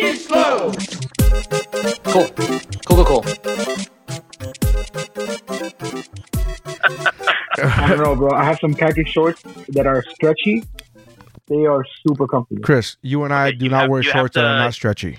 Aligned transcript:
They 0.00 0.14
slow. 0.14 0.72
Cool. 2.04 2.28
Cool, 2.86 3.04
cool, 3.04 3.04
cool. 3.04 3.24
I 7.60 7.88
don't 7.88 7.98
know, 8.02 8.14
bro. 8.16 8.30
I 8.30 8.44
have 8.44 8.58
some 8.60 8.74
khaki 8.74 9.04
shorts 9.04 9.42
that 9.70 9.86
are 9.86 10.04
stretchy. 10.14 10.64
They 11.48 11.64
are 11.66 11.84
super 12.06 12.26
comfortable. 12.28 12.62
Chris, 12.62 12.96
you 13.02 13.24
and 13.24 13.32
I 13.32 13.48
Okay, 13.48 13.56
do 13.56 13.68
not 13.68 13.82
have- 13.82 13.90
wear 13.90 14.02
you 14.02 14.10
have 14.10 14.20
shorts 14.20 14.34
that 14.34 14.44
are 14.44 14.58
not 14.58 14.74
stretchy. 14.74 15.18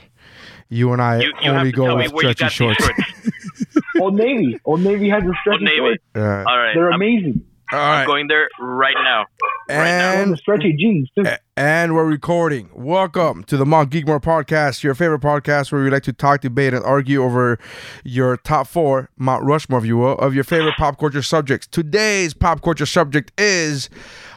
You 0.69 0.93
and 0.93 1.01
I 1.01 1.19
You, 1.21 1.33
you 1.41 1.51
only 1.51 1.71
go 1.71 1.95
with 1.95 2.11
stretchy 2.15 2.47
shorts. 2.49 2.77
these 2.87 2.95
shorts. 2.95 3.77
Old 3.99 4.13
Navy. 4.15 4.59
Old 4.65 4.81
Navy 4.81 5.09
has 5.09 5.23
the 5.23 5.35
stretchy 5.41 5.55
Old 5.55 5.63
Navy. 5.63 5.77
shorts. 5.79 6.03
Yeah. 6.15 6.43
All 6.47 6.57
right. 6.57 6.73
They're 6.75 6.89
I'm 6.89 7.01
amazing. 7.01 7.43
All 7.71 7.79
I'm 7.79 8.07
going 8.07 8.27
there 8.27 8.49
right 8.59 8.95
now. 9.03 9.25
And 9.69 10.21
And 10.21 10.33
the 10.33 10.37
stretchy 10.37 10.73
jeans 10.75 11.07
too. 11.15 11.23
and 11.55 11.93
we're 11.93 12.05
recording. 12.05 12.69
Welcome 12.73 13.43
to 13.43 13.57
the 13.57 13.65
Mount 13.65 13.91
Geekmore 13.91 14.19
podcast, 14.21 14.81
your 14.81 14.95
favorite 14.95 15.21
podcast 15.21 15.71
where 15.71 15.83
we 15.83 15.91
like 15.91 16.01
to 16.03 16.13
talk, 16.13 16.41
debate, 16.41 16.73
and 16.73 16.83
argue 16.83 17.23
over 17.23 17.59
your 18.03 18.37
top 18.37 18.65
four 18.65 19.11
Mount 19.17 19.43
Rushmore, 19.43 19.77
if 19.79 19.85
you 19.85 19.97
will, 19.97 20.13
of 20.17 20.33
your 20.33 20.43
favorite 20.43 20.75
pop 20.77 20.97
culture 20.97 21.21
subjects. 21.21 21.67
Today's 21.67 22.33
pop 22.33 22.63
culture 22.63 22.87
subject 22.87 23.31
is 23.39 23.89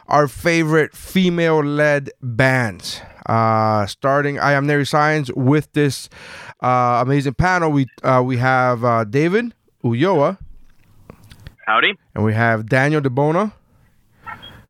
our 0.07 0.27
favorite 0.27 0.95
female-led 0.95 2.11
bands. 2.21 3.01
Uh, 3.25 3.87
starting, 3.87 4.37
I 4.37 4.51
am 4.51 4.67
Neri 4.67 4.85
Science 4.85 5.31
with 5.35 5.71
this 5.73 6.07
uh, 6.61 7.01
amazing 7.03 7.33
panel. 7.33 7.71
We 7.71 7.87
uh, 8.03 8.21
we 8.23 8.37
have 8.37 8.83
uh, 8.83 9.05
David 9.05 9.55
Uyoa 9.83 10.37
Howdy. 11.65 11.93
and 12.15 12.23
we 12.23 12.33
have 12.33 12.67
Daniel 12.67 13.01
DeBona. 13.01 13.53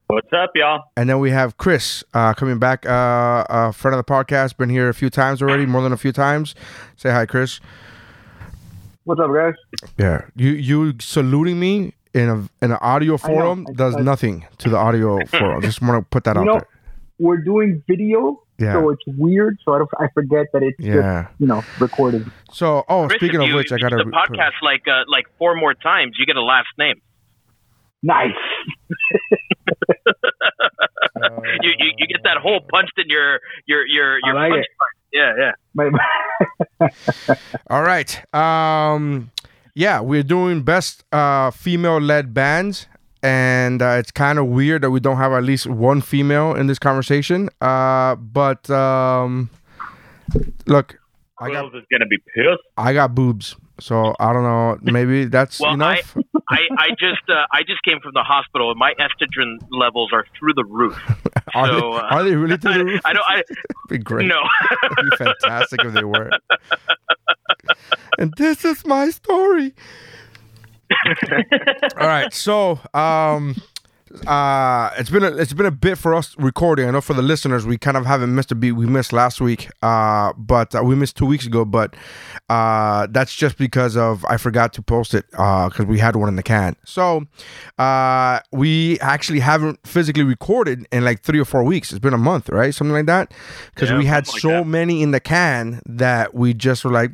What's 0.07 0.31
up, 0.33 0.51
y'all? 0.53 0.83
And 0.95 1.09
then 1.09 1.19
we 1.19 1.31
have 1.31 1.57
Chris 1.57 2.03
uh, 2.13 2.33
coming 2.33 2.59
back, 2.59 2.85
uh, 2.85 3.45
a 3.49 3.73
friend 3.73 3.95
of 3.97 4.05
the 4.05 4.11
podcast, 4.11 4.57
been 4.57 4.69
here 4.69 4.89
a 4.89 4.93
few 4.93 5.09
times 5.09 5.41
already, 5.41 5.65
more 5.65 5.81
than 5.81 5.91
a 5.93 5.97
few 5.97 6.11
times. 6.11 6.53
Say 6.97 7.09
hi, 7.09 7.25
Chris. 7.25 7.59
What's 9.05 9.19
up, 9.19 9.31
guys? 9.33 9.53
Yeah, 9.97 10.25
you 10.35 10.51
you 10.51 10.93
saluting 10.99 11.59
me 11.59 11.93
in 12.13 12.29
a 12.29 12.35
in 12.63 12.71
an 12.71 12.77
audio 12.81 13.13
I 13.13 13.15
know. 13.15 13.17
forum 13.35 13.65
I- 13.69 13.73
does 13.73 13.95
I- 13.95 14.01
nothing 14.01 14.45
to 14.59 14.69
the 14.69 14.77
audio 14.77 15.25
forum. 15.25 15.61
Just 15.61 15.81
want 15.81 15.99
to 16.03 16.07
put 16.09 16.25
that 16.25 16.37
out 16.37 16.45
know, 16.45 16.53
there. 16.53 16.67
We're 17.23 17.37
doing 17.51 17.81
video, 17.87 18.19
Yeah. 18.59 18.73
so 18.73 18.89
it's 18.91 19.01
weird. 19.07 19.57
So 19.63 19.73
I, 19.73 19.77
don't, 19.79 19.89
I 19.99 20.07
forget 20.13 20.45
that 20.53 20.61
it's 20.63 20.79
Yeah. 20.79 21.23
just 21.23 21.39
you 21.41 21.47
know 21.47 21.63
recording. 21.79 22.31
So, 22.51 22.83
oh, 22.89 23.07
Chris, 23.07 23.19
speaking 23.19 23.41
of 23.41 23.47
you, 23.47 23.55
which, 23.55 23.71
I 23.71 23.77
got 23.79 23.89
do 23.91 23.97
to. 23.97 24.03
the 24.03 24.11
podcast 24.11 24.57
like 24.61 24.83
uh, 24.87 25.03
like 25.07 25.25
four 25.39 25.55
more 25.55 25.73
times. 25.73 26.11
You 26.19 26.25
get 26.25 26.35
a 26.35 26.41
last 26.43 26.67
name. 26.77 26.97
Nice. 28.03 28.31
You, 31.61 31.71
you 31.79 31.91
you 31.97 32.07
get 32.07 32.23
that 32.23 32.37
hole 32.37 32.59
punched 32.71 32.93
in 32.97 33.05
your 33.07 33.39
your 33.65 33.85
your 33.87 34.17
your 34.25 34.33
like 34.35 34.51
punch 34.51 34.65
it. 34.65 34.71
card. 34.79 34.93
Yeah, 35.13 35.31
yeah. 35.43 35.53
My, 36.79 36.89
All 37.69 37.83
right. 37.83 38.11
Um, 38.33 39.31
yeah, 39.75 39.99
we're 40.01 40.23
doing 40.23 40.63
best 40.63 41.03
uh, 41.11 41.51
female-led 41.51 42.33
bands, 42.33 42.87
and 43.23 43.81
uh, 43.81 43.95
it's 43.97 44.11
kind 44.11 44.37
of 44.37 44.47
weird 44.47 44.83
that 44.83 44.91
we 44.91 44.99
don't 44.99 45.17
have 45.17 45.31
at 45.31 45.43
least 45.43 45.65
one 45.65 46.01
female 46.01 46.53
in 46.53 46.67
this 46.67 46.77
conversation. 46.77 47.49
Uh, 47.61 48.15
but 48.15 48.69
um, 48.69 49.49
look, 50.67 50.99
I 51.39 51.49
got 51.51 51.73
is 51.73 51.83
gonna 51.91 52.05
be 52.05 52.17
pissed. 52.35 52.61
I 52.77 52.93
got 52.93 53.15
boobs, 53.15 53.55
so 53.79 54.13
I 54.19 54.33
don't 54.33 54.43
know. 54.43 54.77
Maybe 54.81 55.25
that's 55.25 55.59
Well, 55.59 55.73
enough. 55.73 56.15
I 56.49 56.59
I 56.77 56.89
just 56.99 57.23
uh, 57.29 57.45
I 57.53 57.63
just 57.65 57.81
came 57.83 57.99
from 58.01 58.11
the 58.13 58.23
hospital 58.23 58.69
and 58.69 58.77
my 58.77 58.93
estrogen 58.99 59.57
levels 59.71 60.11
are 60.13 60.25
through 60.37 60.53
the 60.55 60.65
roof. 60.65 60.99
are, 61.55 61.67
so, 61.67 61.79
they, 61.79 61.97
uh, 61.97 62.01
are 62.01 62.23
they 62.23 62.35
really 62.35 62.57
through 62.57 62.73
the 62.73 62.85
roof? 62.91 63.01
I 63.05 63.13
don't. 63.13 63.23
I 63.27 63.43
be 63.87 63.97
great. 63.97 64.27
no. 64.27 64.41
It'd 64.97 65.09
be 65.11 65.15
fantastic 65.17 65.83
if 65.85 65.93
they 65.93 66.03
were. 66.03 66.29
and 68.19 68.33
this 68.37 68.65
is 68.65 68.85
my 68.85 69.09
story. 69.09 69.73
All 71.97 72.07
right, 72.07 72.33
so 72.33 72.79
um, 72.93 73.55
uh, 74.27 74.91
it's 74.97 75.09
been 75.09 75.23
a, 75.23 75.35
it's 75.35 75.53
been 75.53 75.65
a 75.65 75.71
bit 75.71 75.97
for 75.97 76.13
us 76.13 76.35
recording. 76.37 76.87
I 76.87 76.91
know 76.91 77.01
for 77.01 77.13
the 77.15 77.21
listeners, 77.23 77.65
we 77.65 77.77
kind 77.77 77.97
of 77.97 78.05
haven't 78.05 78.33
missed 78.35 78.51
a 78.51 78.55
beat. 78.55 78.73
We 78.73 78.85
missed 78.85 79.11
last 79.11 79.41
week, 79.41 79.69
uh, 79.81 80.33
but 80.37 80.75
uh, 80.75 80.83
we 80.83 80.95
missed 80.95 81.17
two 81.17 81.25
weeks 81.25 81.45
ago. 81.47 81.65
But 81.65 81.95
uh, 82.49 83.07
that's 83.09 83.35
just 83.35 83.57
because 83.57 83.97
of 83.97 84.23
I 84.25 84.37
forgot 84.37 84.71
to 84.73 84.81
post 84.83 85.13
it 85.13 85.25
uh 85.37 85.69
because 85.69 85.85
we 85.85 85.97
had 85.99 86.15
one 86.15 86.29
in 86.29 86.35
the 86.35 86.43
can. 86.43 86.75
So 86.85 87.23
uh, 87.79 88.39
we 88.51 88.99
actually 88.99 89.39
haven't 89.39 89.79
physically 89.85 90.23
recorded 90.23 90.85
in 90.91 91.03
like 91.03 91.21
three 91.21 91.39
or 91.39 91.45
four 91.45 91.63
weeks. 91.63 91.91
It's 91.91 91.99
been 91.99 92.13
a 92.13 92.17
month, 92.17 92.49
right? 92.49 92.73
Something 92.73 92.93
like 92.93 93.07
that. 93.07 93.33
Because 93.73 93.89
Yeah, 93.89 93.97
we 93.97 94.05
had 94.05 94.27
like 94.27 94.39
so 94.41 94.49
that. 94.49 94.67
many 94.67 95.01
in 95.01 95.11
the 95.11 95.19
can 95.19 95.81
that 95.87 96.33
we 96.35 96.53
just 96.53 96.85
were 96.85 96.91
like, 96.91 97.13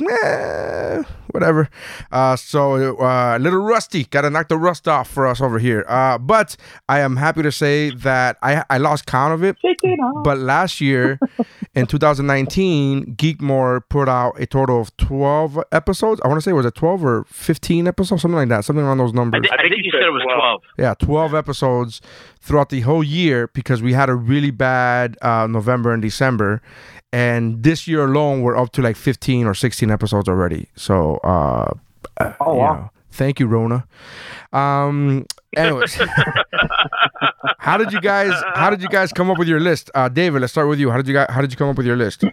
whatever. 1.31 1.69
Uh, 2.11 2.35
so 2.35 2.97
uh, 2.99 3.37
a 3.37 3.39
little 3.39 3.59
rusty. 3.61 4.03
Got 4.05 4.21
to 4.21 4.29
knock 4.29 4.47
the 4.49 4.57
rust 4.57 4.87
off 4.87 5.09
for 5.09 5.27
us 5.27 5.41
over 5.41 5.59
here. 5.59 5.85
Uh, 5.87 6.17
but 6.17 6.55
I 6.89 6.99
am 6.99 7.15
happy 7.17 7.41
to 7.43 7.51
say 7.51 7.91
that 7.91 8.37
I 8.41 8.63
I 8.69 8.77
lost 8.79 9.05
count 9.05 9.33
of 9.33 9.43
it. 9.43 9.55
Shake 9.61 9.77
it 9.83 9.99
off. 9.99 10.23
But 10.23 10.39
last 10.39 10.81
year, 10.81 11.19
in 11.75 11.85
2019, 11.85 13.15
Geekmore 13.15 13.81
put 13.89 14.09
out 14.09 14.39
a 14.41 14.45
total 14.45 14.81
of 14.81 14.95
12 14.97 15.59
episodes. 15.71 16.19
I 16.23 16.27
want 16.27 16.37
to 16.39 16.41
say 16.41 16.51
was 16.51 16.65
it 16.65 16.75
12 16.75 17.05
or 17.05 17.23
15 17.29 17.87
episodes, 17.87 18.21
something 18.21 18.35
like 18.37 18.49
that, 18.49 18.65
something 18.65 18.83
around 18.83 18.97
those 18.97 19.13
I, 19.13 19.15
numbers. 19.15 19.41
think- 19.41 19.53
I 19.59 19.69
think 19.69 19.85
you 19.85 19.91
said 19.91 20.01
it 20.01 20.11
was 20.11 20.23
twelve. 20.23 20.61
Yeah, 20.77 20.93
12 20.95 21.33
episodes 21.33 22.01
throughout 22.41 22.69
the 22.69 22.81
whole 22.81 23.03
year 23.03 23.47
because 23.53 23.81
we 23.81 23.93
had 23.93 24.09
a 24.09 24.15
really 24.15 24.51
bad 24.51 25.17
uh, 25.21 25.47
November 25.47 25.93
and 25.93 26.01
December. 26.01 26.61
And 27.13 27.63
this 27.63 27.87
year 27.87 28.05
alone, 28.05 28.41
we're 28.41 28.55
up 28.57 28.71
to 28.73 28.81
like 28.81 28.95
15 28.95 29.45
or 29.47 29.53
16 29.53 29.89
episodes 29.91 30.27
already. 30.29 30.67
So, 30.75 31.17
uh, 31.23 31.71
uh, 32.17 32.33
Oh, 32.39 32.53
you 32.53 32.59
wow. 32.59 32.73
know, 32.73 32.89
thank 33.11 33.39
you, 33.39 33.47
Rona. 33.47 33.85
Um, 34.53 35.25
anyways, 35.55 35.93
how 37.59 37.77
did 37.77 37.91
you 37.91 38.01
guys? 38.01 38.33
How 38.55 38.69
did 38.69 38.81
you 38.81 38.89
guys 38.89 39.11
come 39.11 39.29
up 39.29 39.37
with 39.37 39.47
your 39.47 39.59
list? 39.59 39.91
Uh, 39.93 40.09
David, 40.09 40.41
let's 40.41 40.53
start 40.53 40.67
with 40.67 40.79
you. 40.79 40.89
How 40.89 40.97
did 40.97 41.07
you 41.07 41.13
guys? 41.13 41.27
How 41.29 41.41
did 41.41 41.51
you 41.51 41.57
come 41.57 41.69
up 41.69 41.77
with 41.77 41.85
your 41.85 41.97
list? 41.97 42.23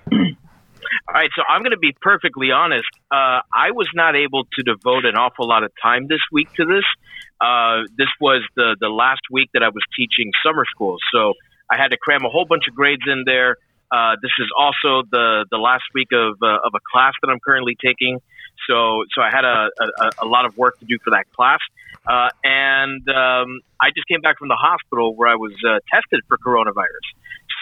All 1.09 1.15
right, 1.15 1.31
so 1.37 1.43
I'm 1.49 1.63
going 1.63 1.73
to 1.73 1.79
be 1.79 1.97
perfectly 2.01 2.51
honest. 2.51 2.89
Uh, 3.11 3.41
I 3.53 3.71
was 3.71 3.89
not 3.95 4.17
able 4.17 4.45
to 4.45 4.63
devote 4.63 5.05
an 5.05 5.17
awful 5.17 5.49
lot 5.49 5.63
of 5.63 5.71
time 5.81 6.09
this 6.09 6.21
week 6.33 6.53
to 6.55 6.65
this. 6.65 6.85
Uh, 7.41 7.83
this 7.97 8.09
was 8.21 8.43
the 8.57 8.77
the 8.81 8.89
last 8.89 9.23
week 9.31 9.51
that 9.55 9.63
I 9.63 9.69
was 9.69 9.83
teaching 9.97 10.33
summer 10.45 10.65
school, 10.71 10.97
so 11.13 11.35
I 11.71 11.77
had 11.77 11.89
to 11.89 11.97
cram 11.97 12.25
a 12.25 12.29
whole 12.29 12.47
bunch 12.47 12.65
of 12.69 12.75
grades 12.75 13.03
in 13.07 13.25
there. 13.27 13.57
Uh, 13.93 14.17
this 14.23 14.33
is 14.39 14.49
also 14.59 15.07
the 15.11 15.47
the 15.51 15.59
last 15.59 15.85
week 15.95 16.09
of 16.13 16.37
uh, 16.43 16.67
of 16.67 16.73
a 16.75 16.81
class 16.93 17.13
that 17.23 17.31
I'm 17.31 17.41
currently 17.45 17.77
taking, 17.81 18.21
so 18.69 19.05
so 19.15 19.23
I 19.23 19.31
had 19.31 19.45
a, 19.45 19.71
a, 19.81 20.25
a 20.25 20.27
lot 20.27 20.45
of 20.45 20.57
work 20.57 20.79
to 20.81 20.85
do 20.85 20.99
for 21.03 21.11
that 21.11 21.31
class. 21.33 21.61
Uh, 22.07 22.29
and 22.45 23.03
um, 23.09 23.61
I 23.81 23.91
just 23.91 24.07
came 24.07 24.21
back 24.21 24.39
from 24.39 24.49
the 24.49 24.59
hospital 24.59 25.15
where 25.17 25.29
I 25.29 25.35
was 25.35 25.53
uh, 25.67 25.81
tested 25.93 26.21
for 26.29 26.39
coronavirus. 26.39 27.07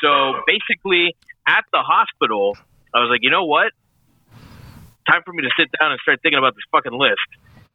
So 0.02 0.42
basically, 0.46 1.16
at 1.46 1.64
the 1.72 1.80
hospital, 1.80 2.56
I 2.94 3.00
was 3.00 3.08
like, 3.08 3.20
you 3.22 3.30
know 3.30 3.44
what? 3.44 3.72
Time 5.08 5.22
for 5.24 5.32
me 5.32 5.42
to 5.42 5.50
sit 5.58 5.68
down 5.80 5.92
and 5.92 6.00
start 6.00 6.20
thinking 6.22 6.38
about 6.38 6.54
this 6.54 6.64
fucking 6.72 6.92
list. 6.92 7.28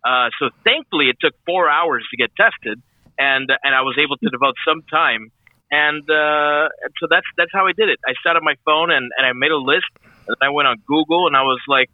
Uh, 0.05 0.29
so 0.39 0.49
thankfully, 0.63 1.09
it 1.09 1.17
took 1.19 1.33
four 1.45 1.69
hours 1.69 2.05
to 2.11 2.17
get 2.17 2.29
tested, 2.35 2.81
and 3.17 3.49
and 3.49 3.75
I 3.75 3.81
was 3.81 3.97
able 3.97 4.17
to 4.17 4.29
devote 4.29 4.55
some 4.65 4.81
time. 4.83 5.31
And 5.71 6.01
uh, 6.09 6.69
so 6.99 7.07
that's 7.09 7.25
that's 7.37 7.51
how 7.53 7.67
I 7.67 7.73
did 7.73 7.89
it. 7.89 7.99
I 8.05 8.13
sat 8.25 8.35
on 8.35 8.43
my 8.43 8.55
phone 8.65 8.91
and, 8.91 9.11
and 9.17 9.25
I 9.25 9.33
made 9.33 9.51
a 9.51 9.57
list, 9.57 9.89
and 10.27 10.37
I 10.41 10.49
went 10.49 10.67
on 10.67 10.77
Google 10.87 11.27
and 11.27 11.35
I 11.35 11.43
was 11.43 11.61
like, 11.67 11.89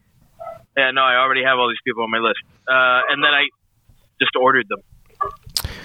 yeah, 0.77 0.91
no, 0.91 1.01
I 1.01 1.15
already 1.17 1.43
have 1.43 1.57
all 1.57 1.69
these 1.69 1.81
people 1.85 2.03
on 2.03 2.11
my 2.11 2.19
list. 2.19 2.39
Uh, 2.67 3.01
and 3.09 3.23
then 3.23 3.31
I 3.31 3.47
just 4.19 4.35
ordered 4.35 4.67
them. 4.69 4.81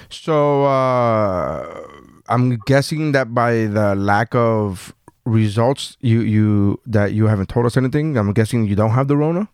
So 0.09 0.65
uh, 0.65 1.87
I'm 2.29 2.59
guessing 2.67 3.13
that 3.13 3.33
by 3.35 3.67
the 3.67 3.95
lack 3.95 4.35
of 4.35 4.95
results, 5.25 5.97
you 6.01 6.21
you 6.23 6.81
that 6.87 7.13
you 7.13 7.27
haven't 7.27 7.49
told 7.49 7.67
us 7.67 7.77
anything. 7.77 8.17
I'm 8.17 8.33
guessing 8.33 8.67
you 8.67 8.75
don't 8.75 8.91
have 8.91 9.07
the 9.09 9.17
Rona. 9.17 9.49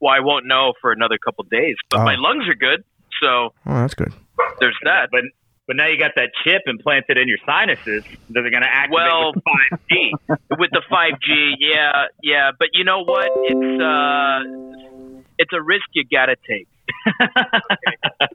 Well, 0.00 0.12
I 0.14 0.20
won't 0.20 0.46
know 0.46 0.72
for 0.80 0.92
another 0.92 1.16
couple 1.24 1.44
days, 1.50 1.76
but 1.90 2.00
Oh. 2.00 2.04
my 2.04 2.16
lungs 2.18 2.48
are 2.48 2.54
good, 2.54 2.84
so 3.22 3.54
Oh, 3.66 3.74
that's 3.82 3.94
good. 3.94 4.12
there's 4.60 4.76
that. 4.84 5.08
But 5.10 5.22
But 5.66 5.76
now 5.76 5.86
you 5.88 5.98
got 5.98 6.12
that 6.16 6.30
chip 6.44 6.62
implanted 6.66 7.18
in 7.18 7.26
your 7.26 7.38
sinuses 7.44 8.04
that 8.30 8.38
are 8.46 8.50
going 8.50 8.62
to 8.62 8.68
activate 8.68 8.92
Well- 8.92 9.32
with 9.34 9.42
5G. 9.90 10.12
with 10.58 10.70
the 10.70 10.82
5G, 10.90 11.54
yeah, 11.58 12.04
yeah. 12.22 12.50
But 12.58 12.68
you 12.72 12.84
know 12.84 13.02
what? 13.02 13.28
It's 13.34 13.82
uh, 13.82 15.20
it's 15.38 15.52
a 15.52 15.60
risk 15.60 15.84
you 15.94 16.04
gotta 16.10 16.36
take. 16.48 16.68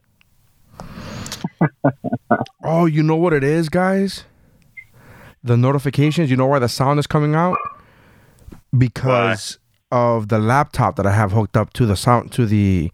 Oh, 2.63 2.85
you 2.85 3.03
know 3.03 3.15
what 3.15 3.33
it 3.33 3.43
is, 3.43 3.69
guys? 3.69 4.23
The 5.43 5.57
notifications. 5.57 6.29
You 6.29 6.37
know 6.37 6.45
why 6.45 6.59
the 6.59 6.69
sound 6.69 6.99
is 6.99 7.07
coming 7.07 7.35
out? 7.35 7.57
Because 8.77 9.57
of 9.91 10.29
the 10.29 10.39
laptop 10.39 10.95
that 10.95 11.05
I 11.05 11.11
have 11.11 11.31
hooked 11.31 11.57
up 11.57 11.73
to 11.73 11.85
the 11.85 11.95
sound 11.95 12.31
to 12.33 12.45
the 12.45 12.91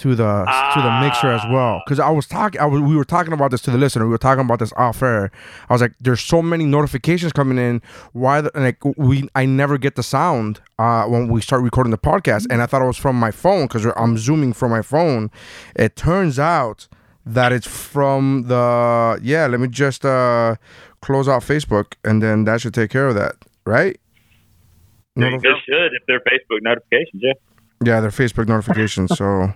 to 0.00 0.14
the 0.14 0.44
to 0.74 0.82
the 0.82 1.00
mixer 1.02 1.28
as 1.28 1.42
well. 1.50 1.82
Because 1.84 2.00
I 2.00 2.08
was 2.08 2.26
talking, 2.26 2.58
I 2.60 2.64
was, 2.64 2.80
we 2.80 2.96
were 2.96 3.04
talking 3.04 3.34
about 3.34 3.50
this 3.50 3.60
to 3.62 3.70
the 3.70 3.76
listener. 3.76 4.06
We 4.06 4.10
were 4.10 4.18
talking 4.18 4.44
about 4.44 4.58
this 4.58 4.72
off 4.76 5.02
air. 5.02 5.30
I 5.68 5.72
was 5.74 5.82
like, 5.82 5.92
"There's 6.00 6.22
so 6.22 6.40
many 6.40 6.64
notifications 6.64 7.32
coming 7.32 7.58
in. 7.58 7.82
Why? 8.12 8.40
The, 8.40 8.50
like 8.54 8.82
we, 8.96 9.28
I 9.34 9.44
never 9.44 9.76
get 9.76 9.96
the 9.96 10.02
sound 10.02 10.60
uh, 10.78 11.04
when 11.04 11.28
we 11.28 11.42
start 11.42 11.62
recording 11.62 11.90
the 11.90 11.98
podcast, 11.98 12.46
and 12.50 12.62
I 12.62 12.66
thought 12.66 12.80
it 12.82 12.86
was 12.86 12.96
from 12.96 13.16
my 13.16 13.30
phone 13.30 13.66
because 13.66 13.84
I'm 13.96 14.16
zooming 14.16 14.54
from 14.54 14.70
my 14.70 14.82
phone. 14.82 15.30
It 15.76 15.96
turns 15.96 16.38
out 16.38 16.88
that 17.26 17.52
it's 17.52 17.66
from 17.66 18.44
the 18.46 19.20
yeah. 19.22 19.46
Let 19.48 19.60
me 19.60 19.68
just 19.68 20.06
uh, 20.06 20.56
close 21.02 21.28
out 21.28 21.42
Facebook, 21.42 21.94
and 22.04 22.22
then 22.22 22.44
that 22.44 22.62
should 22.62 22.72
take 22.74 22.90
care 22.90 23.08
of 23.08 23.14
that, 23.16 23.36
right? 23.66 24.00
They 25.16 25.28
should 25.66 25.92
if 25.92 26.02
they're 26.06 26.20
Facebook 26.20 26.62
notifications. 26.62 27.22
Yeah. 27.22 27.32
Yeah, 27.82 28.00
they're 28.00 28.10
Facebook 28.10 28.46
notifications. 28.46 29.16
so, 29.16 29.54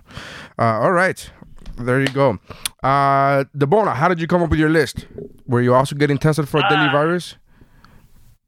uh, 0.57 0.63
all 0.63 0.91
right, 0.91 1.29
there 1.77 1.99
you 2.01 2.07
go. 2.07 2.39
Uh, 2.81 3.43
Debona, 3.55 3.93
how 3.95 4.07
did 4.07 4.19
you 4.19 4.25
come 4.27 4.41
up 4.41 4.49
with 4.49 4.59
your 4.59 4.69
list? 4.69 5.05
Were 5.45 5.61
you 5.61 5.75
also 5.75 5.95
getting 5.95 6.17
tested 6.17 6.49
for 6.49 6.57
a 6.57 6.61
deadly 6.61 6.87
Uh, 6.87 6.91
virus? 6.91 7.35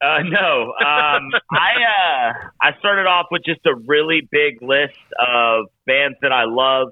Uh, 0.01 0.19
no, 0.23 0.73
um, 0.85 1.29
I 1.51 1.73
uh, 1.75 2.33
I 2.61 2.77
started 2.79 3.05
off 3.07 3.27
with 3.31 3.43
just 3.45 3.61
a 3.65 3.75
really 3.87 4.27
big 4.31 4.61
list 4.61 4.97
of 5.19 5.65
bands 5.85 6.17
that 6.21 6.31
I 6.31 6.45
love 6.45 6.89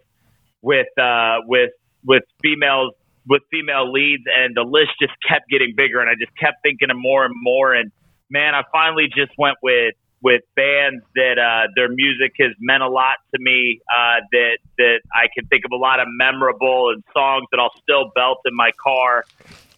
with 0.62 0.88
uh, 1.00 1.38
with 1.48 1.72
with 2.06 2.24
females 2.44 2.94
with 3.28 3.42
female 3.52 3.92
leads, 3.92 4.24
and 4.38 4.56
the 4.56 4.62
list 4.64 4.92
just 5.02 5.14
kept 5.28 5.50
getting 5.50 5.74
bigger, 5.76 6.00
and 6.02 6.10
I 6.10 6.14
just 6.14 6.36
kept 6.38 6.58
thinking 6.62 6.92
of 6.92 6.98
more 6.98 7.26
and 7.26 7.34
more. 7.42 7.74
And 7.74 7.92
man, 8.30 8.54
I 8.54 8.62
finally 8.72 9.08
just 9.08 9.32
went 9.40 9.58
with 9.64 9.94
with 10.26 10.42
bands 10.56 11.06
that 11.14 11.38
uh, 11.38 11.72
their 11.76 11.88
music 11.88 12.34
has 12.40 12.50
meant 12.60 12.82
a 12.82 12.90
lot 12.90 13.18
to 13.32 13.40
me. 13.40 13.80
Uh, 13.96 14.26
that 14.32 14.58
that 14.80 15.02
I 15.14 15.28
can 15.32 15.46
think 15.46 15.66
of 15.66 15.72
a 15.72 15.76
lot 15.76 16.00
of 16.00 16.08
memorable 16.10 16.90
and 16.90 17.04
songs 17.14 17.46
that 17.52 17.60
I'll 17.60 17.80
still 17.84 18.12
belt 18.16 18.40
in 18.46 18.56
my 18.56 18.72
car. 18.84 19.24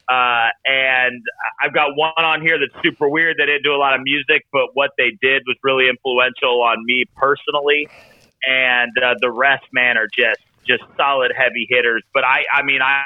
Uh, 0.08 0.48
and 0.66 1.22
I've 1.62 1.74
got 1.74 1.98
one 1.98 2.14
on 2.16 2.40
here 2.42 2.58
that's 2.58 2.82
super 2.82 3.10
weird. 3.10 3.36
They 3.38 3.46
didn't 3.46 3.64
do 3.64 3.76
a 3.76 3.82
lot 3.82 3.94
of 3.94 4.00
music, 4.04 4.46
but 4.54 4.70
what 4.74 4.92
they 4.98 5.18
did 5.22 5.44
was 5.46 5.58
really 5.64 5.90
influential 5.90 6.62
on 6.64 6.78
me 6.86 7.04
personally. 7.18 7.90
And 8.48 8.94
uh, 9.04 9.16
the 9.20 9.30
rest, 9.30 9.66
man, 9.74 9.98
are 9.98 10.08
just 10.08 10.40
just 10.66 10.84
solid 10.96 11.34
heavy 11.38 11.68
hitters. 11.70 12.04
But 12.14 12.24
I, 12.24 12.46
I 12.52 12.64
mean, 12.64 12.82
I. 12.82 13.04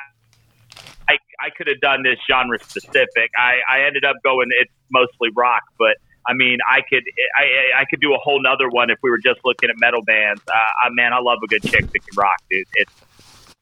I, 1.09 1.17
I 1.41 1.49
could 1.49 1.67
have 1.67 1.81
done 1.81 2.03
this 2.03 2.19
genre 2.29 2.57
specific. 2.63 3.31
I, 3.35 3.59
I 3.67 3.81
ended 3.85 4.05
up 4.05 4.15
going 4.23 4.47
it's 4.61 4.71
mostly 4.89 5.29
rock, 5.35 5.63
but 5.77 5.97
I 6.27 6.33
mean 6.33 6.59
I 6.69 6.81
could 6.81 7.03
I, 7.35 7.81
I 7.81 7.85
could 7.85 8.01
do 8.01 8.13
a 8.13 8.17
whole 8.17 8.41
nother 8.41 8.69
one 8.69 8.89
if 8.89 8.99
we 9.01 9.09
were 9.09 9.19
just 9.19 9.39
looking 9.43 9.69
at 9.69 9.75
metal 9.79 10.01
bands. 10.01 10.41
Uh, 10.47 10.53
I, 10.53 10.89
man, 10.91 11.13
I 11.13 11.19
love 11.19 11.39
a 11.43 11.47
good 11.47 11.63
chick 11.63 11.91
that 11.91 11.99
can 11.99 12.15
rock, 12.17 12.41
dude. 12.49 12.65
It's 12.73 12.91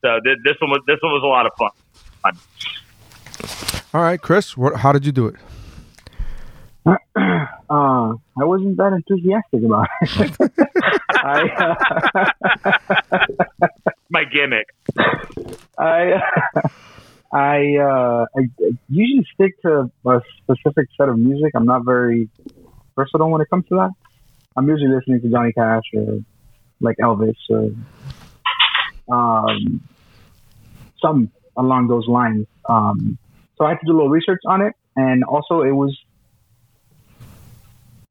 so 0.01 0.19
th- 0.23 0.37
this 0.43 0.55
one 0.59 0.71
was 0.71 0.81
this 0.87 0.97
one 1.01 1.13
was 1.13 1.23
a 1.23 1.27
lot 1.27 1.45
of 1.45 1.53
fun. 1.57 1.71
All 3.91 4.01
right, 4.01 4.21
Chris, 4.21 4.55
what, 4.55 4.75
how 4.77 4.91
did 4.91 5.05
you 5.05 5.11
do 5.11 5.25
it? 5.27 5.35
uh, 6.85 6.99
I 7.69 8.17
wasn't 8.37 8.77
that 8.77 8.93
enthusiastic 8.93 9.63
about 9.63 9.87
it. 10.01 10.31
I, 11.09 12.35
uh, 13.01 13.67
My 14.09 14.25
gimmick. 14.25 14.67
I, 15.77 16.21
I, 17.31 17.77
uh, 17.77 18.25
I 18.35 18.41
usually 18.89 19.25
stick 19.33 19.61
to 19.61 19.91
a 20.05 20.21
specific 20.41 20.87
set 20.97 21.09
of 21.09 21.19
music. 21.19 21.51
I'm 21.55 21.65
not 21.65 21.85
very 21.85 22.29
versatile 22.95 23.29
when 23.29 23.41
it 23.41 23.49
comes 23.49 23.65
to 23.69 23.75
that. 23.75 23.91
I'm 24.55 24.67
usually 24.67 24.93
listening 24.93 25.21
to 25.21 25.29
Johnny 25.29 25.53
Cash 25.53 25.83
or 25.93 26.19
like 26.81 26.97
Elvis 26.97 27.35
or 27.49 27.71
um, 29.13 29.81
some 31.01 31.31
along 31.55 31.87
those 31.87 32.07
lines. 32.07 32.47
Um, 32.67 33.17
so 33.57 33.65
I 33.65 33.69
had 33.69 33.79
to 33.79 33.85
do 33.85 33.91
a 33.91 33.95
little 33.95 34.09
research 34.09 34.41
on 34.47 34.61
it, 34.61 34.73
and 34.95 35.23
also 35.23 35.61
it 35.61 35.71
was. 35.71 35.97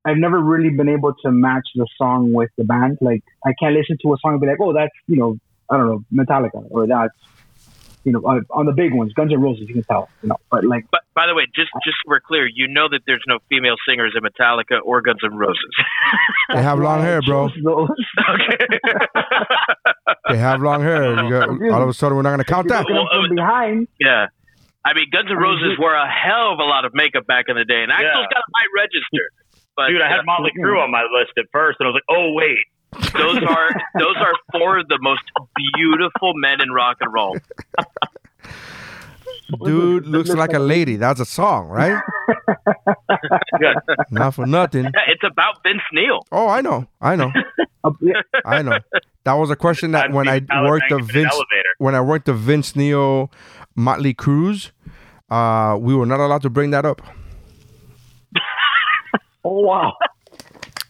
I've 0.05 0.17
never 0.17 0.41
really 0.41 0.71
been 0.71 0.89
able 0.89 1.13
to 1.23 1.31
match 1.31 1.69
the 1.75 1.87
song 1.99 2.33
with 2.33 2.51
the 2.57 2.65
band. 2.65 2.99
Like 3.01 3.23
I 3.45 3.53
can't 3.61 3.75
listen 3.75 3.99
to 4.03 4.15
a 4.15 4.17
song 4.23 4.33
and 4.33 4.41
be 4.41 4.47
like, 4.47 4.61
"Oh, 4.61 4.73
that's 4.73 4.93
you 5.07 5.17
know, 5.17 5.39
I 5.71 5.77
don't 5.77 5.87
know, 5.87 6.05
Metallica," 6.13 6.67
or 6.71 6.87
that's 6.87 7.15
you 8.09 8.13
know, 8.13 8.21
on, 8.21 8.45
on 8.51 8.67
the 8.67 8.73
big 8.73 8.93
ones, 8.95 9.13
Guns 9.13 9.33
N' 9.33 9.41
Roses, 9.41 9.69
you 9.69 9.75
can 9.75 9.85
tell, 9.85 10.09
you 10.23 10.29
know. 10.31 10.37
But 10.51 10.65
like, 10.65 10.87
But 10.91 11.01
by 11.15 11.27
the 11.27 11.35
way, 11.35 11.45
just 11.55 11.71
just 11.85 11.97
so 12.05 12.09
we're 12.09 12.21
clear, 12.21 12.47
you 12.47 12.67
know 12.69 12.89
that 12.91 13.01
there's 13.07 13.23
no 13.29 13.39
female 13.49 13.77
singers 13.89 14.15
in 14.17 14.23
Metallica 14.23 14.81
or 14.85 15.01
Guns 15.03 15.21
N' 15.25 15.37
Roses. 15.37 15.75
They 16.55 16.63
have 16.63 16.79
long 16.79 17.03
hair, 17.03 17.21
bro. 17.21 17.45
okay. 18.31 18.67
They 20.31 20.37
have 20.39 20.61
long 20.61 20.81
hair. 20.83 21.15
Got, 21.29 21.49
all 21.73 21.83
of 21.83 21.89
a 21.89 21.95
sudden, 21.95 22.17
we're 22.17 22.23
not 22.23 22.31
going 22.31 22.45
to 22.45 22.45
count 22.45 22.69
that. 22.69 22.85
looking 22.87 23.09
from 23.29 23.35
behind, 23.37 23.89
yeah. 24.01 24.27
I 24.85 24.95
mean, 24.95 25.07
Guns 25.13 25.29
N' 25.31 25.37
Roses 25.37 25.77
wore 25.79 25.95
a 25.95 26.09
hell 26.09 26.53
of 26.53 26.59
a 26.59 26.65
lot 26.65 26.85
of 26.85 26.93
makeup 26.95 27.27
back 27.27 27.47
in 27.49 27.57
the 27.57 27.65
day, 27.65 27.83
and 27.83 27.93
Axl's 27.93 28.25
Yeah. 28.25 28.33
got 28.33 28.41
a 28.45 28.51
high 28.57 28.69
register. 28.77 29.25
But 29.77 29.89
Dude, 29.89 30.01
I 30.03 30.07
uh, 30.07 30.17
had 30.17 30.27
Motley 30.27 30.51
Crue 30.59 30.83
on 30.83 30.91
my 30.91 31.05
list 31.13 31.33
at 31.39 31.45
first, 31.53 31.77
and 31.81 31.87
I 31.87 31.91
was 31.91 32.01
like, 32.01 32.09
oh 32.11 32.33
wait, 32.33 32.59
those 32.93 33.43
are 33.43 33.71
those 33.99 34.17
are 34.17 34.33
four 34.53 34.79
of 34.79 34.89
the 34.89 34.99
most 35.01 35.23
beautiful 35.77 36.33
men 36.37 36.61
in 36.61 36.71
rock 36.71 36.97
and 37.01 37.13
roll. 37.13 37.37
Dude 39.65 40.07
looks 40.07 40.29
like 40.29 40.53
a 40.53 40.59
lady. 40.59 40.97
That's 40.97 41.21
a 41.21 41.25
song, 41.25 41.69
right? 41.69 42.03
Not 44.11 44.35
for 44.35 44.47
nothing. 44.47 44.85
Yeah, 44.85 44.91
It's 45.09 45.23
about 45.25 45.63
Vince 45.63 45.81
Neil. 45.93 46.21
Oh, 46.31 46.49
I 46.49 46.61
know. 46.61 46.87
I 47.01 47.17
know. 47.17 47.33
I 48.45 48.61
know. 48.63 48.79
That 49.25 49.33
was 49.35 49.49
a 49.51 49.57
question 49.57 49.93
that 49.93 50.07
I'd 50.07 50.15
when 50.15 50.29
I 50.29 50.41
Tyler 50.41 50.69
worked 50.69 50.91
the 50.91 50.97
Banks 50.97 51.11
in 51.15 51.17
an 51.17 51.23
Vince 51.23 51.33
elevator. 51.35 51.69
when 51.79 51.95
I 51.95 52.01
worked 52.03 52.27
the 52.27 52.35
Vince 52.35 52.77
Neil 52.77 53.31
Motley 53.75 54.13
Cruz, 54.13 54.71
uh, 55.31 55.79
we 55.81 55.95
were 55.95 56.05
not 56.07 56.21
allowed 56.21 56.43
to 56.43 56.51
bring 56.51 56.71
that 56.73 56.85
up. 56.85 57.01
oh 59.45 59.61
wow, 59.61 59.95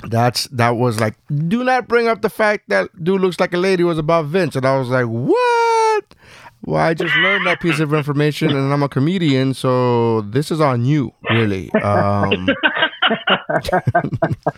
That's 0.04 0.44
that 0.48 0.70
was 0.70 1.00
like, 1.00 1.16
do 1.48 1.64
not 1.64 1.88
bring 1.88 2.06
up 2.06 2.22
the 2.22 2.30
fact 2.30 2.68
that 2.68 2.88
dude 3.02 3.20
looks 3.20 3.40
like 3.40 3.52
a 3.52 3.58
lady 3.58 3.82
was 3.82 3.98
about 3.98 4.26
Vince, 4.26 4.54
and 4.54 4.64
I 4.64 4.78
was 4.78 4.88
like, 4.88 5.06
what? 5.06 6.14
Well, 6.64 6.80
I 6.80 6.94
just 6.94 7.14
learned 7.16 7.46
that 7.46 7.60
piece 7.60 7.78
of 7.80 7.92
information, 7.94 8.50
and 8.50 8.72
I'm 8.72 8.82
a 8.82 8.88
comedian, 8.88 9.54
so 9.54 10.22
this 10.22 10.50
is 10.50 10.60
on 10.60 10.84
you, 10.84 11.12
really. 11.30 11.70
Um, 11.72 12.48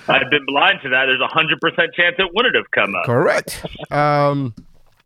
I've 0.08 0.30
been 0.30 0.44
blind 0.46 0.80
to 0.82 0.88
that. 0.88 1.06
There's 1.06 1.20
a 1.20 1.28
hundred 1.28 1.60
percent 1.60 1.94
chance 1.94 2.16
it 2.18 2.30
wouldn't 2.34 2.56
have 2.56 2.70
come 2.72 2.94
up. 2.94 3.04
Correct. 3.04 3.64
Um, 3.90 4.54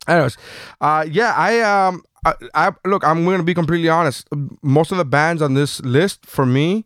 anyways, 0.09 0.37
uh, 0.81 1.05
yeah, 1.09 1.35
I 1.37 1.61
um, 1.61 2.03
I, 2.25 2.35
I 2.55 2.73
look, 2.85 3.05
I'm 3.05 3.25
going 3.25 3.39
to 3.39 3.45
be 3.45 3.55
completely 3.55 3.89
honest. 3.89 4.29
Most 4.63 4.93
of 4.93 4.99
the 4.99 5.05
bands 5.05 5.43
on 5.43 5.55
this 5.55 5.81
list 5.81 6.27
for 6.27 6.47
me, 6.47 6.85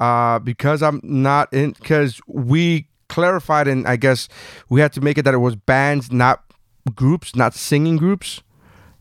uh, 0.00 0.38
because 0.40 0.82
I'm 0.82 1.00
not 1.02 1.52
in, 1.52 1.72
because 1.72 2.20
we 2.26 2.88
clarified 3.08 3.68
and 3.68 3.86
I 3.86 3.96
guess 3.96 4.28
we 4.68 4.80
had 4.80 4.92
to 4.94 5.00
make 5.00 5.18
it 5.18 5.22
that 5.24 5.34
it 5.34 5.38
was 5.38 5.56
bands, 5.56 6.10
not 6.10 6.42
groups, 6.94 7.34
not 7.36 7.54
singing 7.54 7.96
groups. 7.96 8.42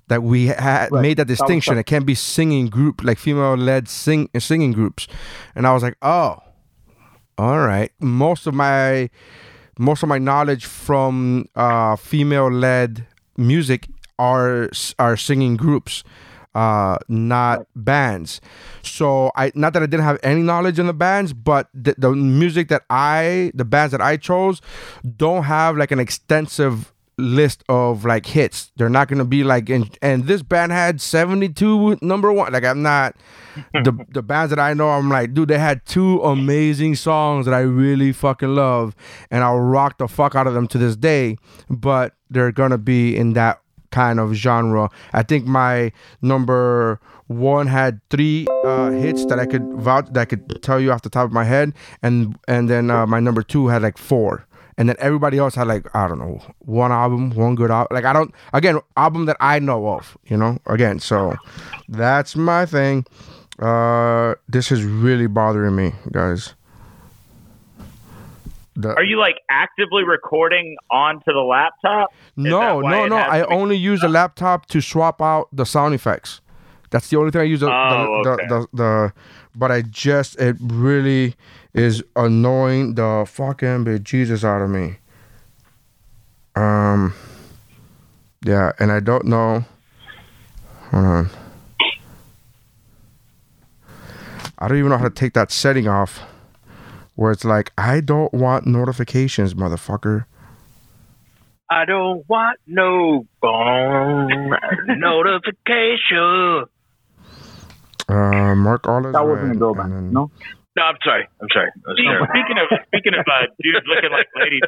That 0.10 0.22
we 0.22 0.48
had 0.48 0.92
Right. 0.92 1.02
made 1.02 1.18
that 1.18 1.28
That 1.28 1.34
distinction. 1.38 1.76
tough. 1.76 1.80
It 1.80 1.86
can't 1.86 2.06
be 2.06 2.14
singing 2.14 2.68
group 2.68 3.04
like 3.04 3.18
female 3.18 3.56
led 3.56 3.88
sing 3.88 4.30
singing 4.38 4.74
groups, 4.74 5.08
and 5.56 5.66
I 5.66 5.74
was 5.74 5.82
like, 5.82 5.96
oh, 6.02 6.40
all 7.38 7.60
right. 7.60 7.90
Most 8.00 8.46
of 8.46 8.54
my 8.54 9.10
most 9.80 10.04
of 10.04 10.10
my 10.10 10.20
knowledge 10.20 10.66
from 10.66 11.46
uh, 11.56 11.96
female 11.96 12.52
led 12.52 13.08
music 13.38 13.88
are 14.20 14.70
are 15.00 15.18
singing 15.18 15.56
groups 15.56 16.04
uh 16.56 16.98
not 17.08 17.66
bands. 17.76 18.42
So 18.82 19.32
i 19.36 19.52
not 19.56 19.74
that 19.74 19.84
i 19.84 19.86
didn't 19.86 20.06
have 20.06 20.20
any 20.24 20.42
knowledge 20.42 20.80
in 20.80 20.88
the 20.88 20.94
bands 20.94 21.34
but 21.34 21.68
the, 21.74 21.96
the 21.98 22.12
music 22.12 22.68
that 22.70 22.84
i 22.90 23.52
the 23.54 23.66
bands 23.66 23.92
that 23.92 24.02
i 24.02 24.18
chose 24.18 24.62
don't 25.18 25.44
have 25.44 25.78
like 25.78 25.92
an 25.92 26.00
extensive 26.00 26.94
list 27.18 27.64
of 27.70 28.06
like 28.06 28.26
hits. 28.26 28.72
They're 28.76 28.90
not 28.90 29.08
gonna 29.08 29.26
be 29.26 29.44
like 29.44 29.70
and, 29.70 29.98
and 30.02 30.26
this 30.26 30.42
band 30.42 30.72
had 30.72 31.00
72 31.00 32.00
number 32.02 32.32
one. 32.32 32.54
Like 32.54 32.66
i'm 32.66 32.82
not 32.82 33.16
the 33.74 34.06
the 34.10 34.22
bands 34.22 34.50
that 34.50 34.60
I 34.60 34.74
know, 34.74 34.90
I'm 34.90 35.10
like, 35.10 35.34
dude, 35.34 35.50
they 35.50 35.60
had 35.60 35.86
two 35.86 36.22
amazing 36.22 36.96
songs 36.96 37.46
that 37.46 37.54
I 37.54 37.60
really 37.60 38.12
fucking 38.12 38.56
love, 38.56 38.96
and 39.30 39.44
I'll 39.44 39.60
rock 39.60 39.98
the 39.98 40.08
fuck 40.08 40.36
out 40.36 40.48
of 40.48 40.54
them 40.54 40.68
to 40.70 40.78
this 40.78 40.96
day. 40.96 41.38
But 41.70 42.14
they're 42.30 42.52
gonna 42.52 42.78
be 42.78 43.16
in 43.16 43.34
that 43.34 43.62
kind 43.94 44.20
of 44.20 44.34
genre. 44.34 44.90
I 45.14 45.24
think 45.24 45.46
my 45.46 45.92
number 46.22 47.00
one 47.28 47.68
had 47.68 48.02
three 48.10 48.48
uh, 48.66 48.90
hits 48.92 49.26
that 49.28 49.40
I 49.40 49.46
could 49.46 49.66
vouch 49.74 50.08
that 50.12 50.22
I 50.22 50.26
could 50.26 50.62
tell 50.62 50.80
you 50.80 50.92
off 50.92 51.04
the 51.04 51.10
top 51.10 51.26
of 51.26 51.32
my 51.32 51.46
head, 51.46 51.74
and 52.02 52.38
and 52.48 52.70
then 52.70 52.90
uh, 52.90 53.06
my 53.06 53.20
number 53.20 53.44
two 53.44 53.68
had 53.68 53.82
like 53.82 53.98
four. 53.98 54.46
And 54.76 54.90
then 54.90 54.96
everybody 54.98 55.38
else 55.38 55.54
had 55.54 55.68
like 55.68 55.86
I 55.96 56.08
don't 56.08 56.18
know 56.18 56.42
one 56.60 56.92
album, 56.92 57.30
one 57.36 57.54
good 57.54 57.70
album. 57.70 57.94
Like 57.96 58.06
I 58.06 58.14
don't 58.14 58.34
again 58.54 58.80
album 58.98 59.26
that 59.28 59.38
I 59.40 59.60
know 59.60 59.88
of, 59.88 60.18
you 60.26 60.36
know. 60.36 60.58
Again, 60.66 60.98
so 61.00 61.36
that's 61.88 62.36
my 62.36 62.66
thing. 62.66 63.06
Uh, 63.60 64.34
this 64.50 64.72
is 64.72 64.84
really 64.84 65.28
bothering 65.28 65.76
me, 65.76 65.94
guys. 66.12 66.56
The- 68.76 68.96
Are 68.96 69.04
you 69.04 69.18
like 69.20 69.36
actively 69.52 70.04
recording 70.04 70.76
onto 70.90 71.32
the 71.32 71.42
laptop? 71.42 72.12
Is 72.12 72.18
no, 72.46 72.80
no, 72.82 73.08
no. 73.08 73.18
I 73.18 73.44
only 73.46 73.76
use 73.78 74.02
the 74.02 74.10
laptop 74.10 74.66
to 74.68 74.82
swap 74.82 75.22
out 75.22 75.48
the 75.54 75.66
sound 75.66 75.94
effects. 75.94 76.42
That's 76.90 77.10
the 77.10 77.18
only 77.18 77.32
thing 77.32 77.42
I 77.42 77.46
use. 77.46 77.60
The, 77.60 77.72
Oh, 77.72 78.22
the, 78.24 78.30
okay. 78.32 78.48
the, 78.48 78.60
the, 78.60 78.68
the, 78.78 79.14
but 79.56 79.72
I 79.72 79.82
just 79.84 80.40
it 80.40 80.56
really 80.60 81.36
is 81.74 82.04
annoying 82.16 82.96
the 82.96 83.26
fucking 83.28 83.86
bejesus 83.86 84.44
out 84.44 84.62
of 84.62 84.70
me. 84.70 84.98
Um. 86.56 87.14
Yeah, 88.46 88.72
and 88.80 88.92
I 88.92 89.00
don't 89.00 89.26
know. 89.26 89.64
Hold 90.92 91.06
on. 91.06 91.30
I 94.60 94.68
don't 94.68 94.78
even 94.78 94.90
know 94.92 94.98
how 94.98 95.06
to 95.06 95.10
take 95.10 95.34
that 95.34 95.50
setting 95.52 95.88
off. 95.88 96.22
Where 97.16 97.32
it's 97.32 97.46
like, 97.46 97.72
I 97.78 98.02
don't 98.02 98.34
want 98.34 98.66
notifications, 98.66 99.54
motherfucker. 99.54 100.26
I 101.70 101.86
don't 101.86 102.28
want 102.28 102.60
no 102.68 103.26
phone 103.42 104.30
notification. 105.00 106.66
Uh, 108.10 108.56
Mark 108.56 108.88
all 108.88 109.06
is 109.06 109.14
That 109.14 109.26
wasn't 109.26 109.46
a 109.46 109.48
red, 109.50 109.60
go 109.60 109.74
back. 109.74 109.90
then- 109.90 110.12
No. 110.12 110.30
No, 110.76 110.84
I'm 110.84 110.98
sorry. 111.06 111.28
I'm 111.40 111.48
sorry. 111.54 111.70
That 111.86 111.96
Speaking 112.32 112.58
of 112.58 112.80
speaking 112.88 113.14
of 113.14 113.20
uh, 113.28 113.46
dudes 113.62 113.86
looking 113.88 114.10
like 114.12 114.26
ladies, 114.36 114.62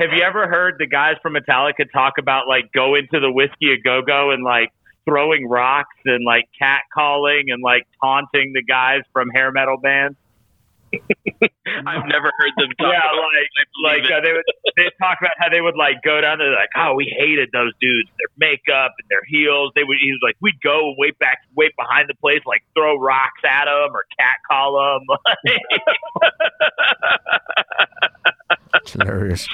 have 0.00 0.10
you 0.12 0.22
ever 0.22 0.48
heard 0.48 0.74
the 0.80 0.86
guys 0.88 1.14
from 1.22 1.34
Metallica 1.34 1.88
talk 1.92 2.14
about 2.18 2.48
like 2.48 2.72
going 2.72 3.06
to 3.14 3.20
the 3.20 3.30
Whisky 3.30 3.72
a 3.72 3.80
Go 3.80 4.02
Go 4.02 4.32
and 4.32 4.42
like 4.42 4.70
throwing 5.04 5.48
rocks 5.48 5.94
and 6.06 6.24
like 6.24 6.48
catcalling 6.60 7.52
and 7.52 7.62
like 7.62 7.86
taunting 8.02 8.52
the 8.52 8.64
guys 8.64 9.02
from 9.12 9.28
hair 9.30 9.52
metal 9.52 9.76
bands? 9.80 10.16
I've 11.86 12.06
never 12.06 12.30
heard 12.38 12.52
them 12.56 12.70
talk 12.78 12.92
yeah, 12.92 12.98
about 12.98 13.16
like 13.84 14.02
like 14.02 14.10
uh, 14.10 14.20
they 14.24 14.32
would 14.32 14.44
they 14.76 14.90
talk 15.00 15.18
about 15.20 15.32
how 15.38 15.48
they 15.48 15.60
would 15.60 15.76
like 15.76 16.02
go 16.02 16.20
down 16.20 16.38
there 16.38 16.52
like 16.52 16.70
oh 16.76 16.94
we 16.94 17.12
hated 17.18 17.50
those 17.52 17.72
dudes 17.80 18.08
their 18.18 18.30
makeup 18.38 18.92
and 18.98 19.08
their 19.08 19.24
heels 19.26 19.72
they 19.74 19.84
would 19.84 19.98
he 20.00 20.10
was 20.10 20.20
like 20.22 20.36
we'd 20.40 20.60
go 20.62 20.88
and 20.88 20.96
wait 20.98 21.18
back 21.18 21.38
wait 21.56 21.72
behind 21.76 22.08
the 22.08 22.14
place 22.14 22.40
like 22.46 22.62
throw 22.74 22.98
rocks 22.98 23.42
at 23.44 23.66
them 23.66 23.90
or 23.94 24.04
catcall 24.18 24.78
them 24.78 25.06
It's 28.74 28.92
hilarious. 28.92 29.48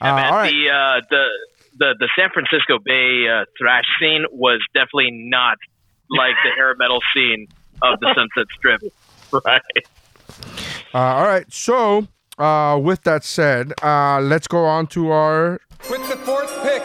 Yeah, 0.00 0.12
Uh, 0.12 0.16
man, 0.16 0.32
all 0.32 0.38
right. 0.38 0.50
The 0.52 0.70
uh, 0.70 1.00
the 1.10 1.24
the 1.78 1.94
the 2.00 2.08
San 2.18 2.30
Francisco 2.30 2.78
Bay 2.78 3.28
uh, 3.28 3.44
thrash 3.58 3.84
scene 4.00 4.24
was 4.30 4.60
definitely 4.74 5.10
not 5.12 5.58
like 6.10 6.34
the 6.44 6.50
hair 6.50 6.74
metal 6.78 7.00
scene 7.14 7.46
of 7.82 8.00
the 8.00 8.12
Sunset 8.14 8.46
Strip. 8.56 8.80
right 9.44 9.62
Uh, 10.94 10.98
all 10.98 11.24
right. 11.24 11.52
So, 11.52 12.06
uh, 12.38 12.78
with 12.80 13.02
that 13.02 13.24
said, 13.24 13.72
uh, 13.82 14.20
let's 14.20 14.46
go 14.46 14.64
on 14.64 14.86
to 14.88 15.10
our. 15.10 15.60
With 15.90 16.08
the 16.08 16.16
fourth 16.18 16.62
pick. 16.62 16.82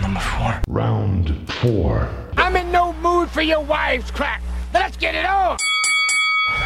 Number 0.00 0.20
four. 0.20 0.62
Round 0.68 1.52
four. 1.52 2.08
I'm 2.38 2.56
in 2.56 2.72
no 2.72 2.94
mood 2.94 3.28
for 3.28 3.42
your 3.42 3.60
wife's 3.60 4.10
crack. 4.10 4.42
Let's 4.72 4.96
get 4.96 5.14
it 5.14 5.26
on. 5.26 5.58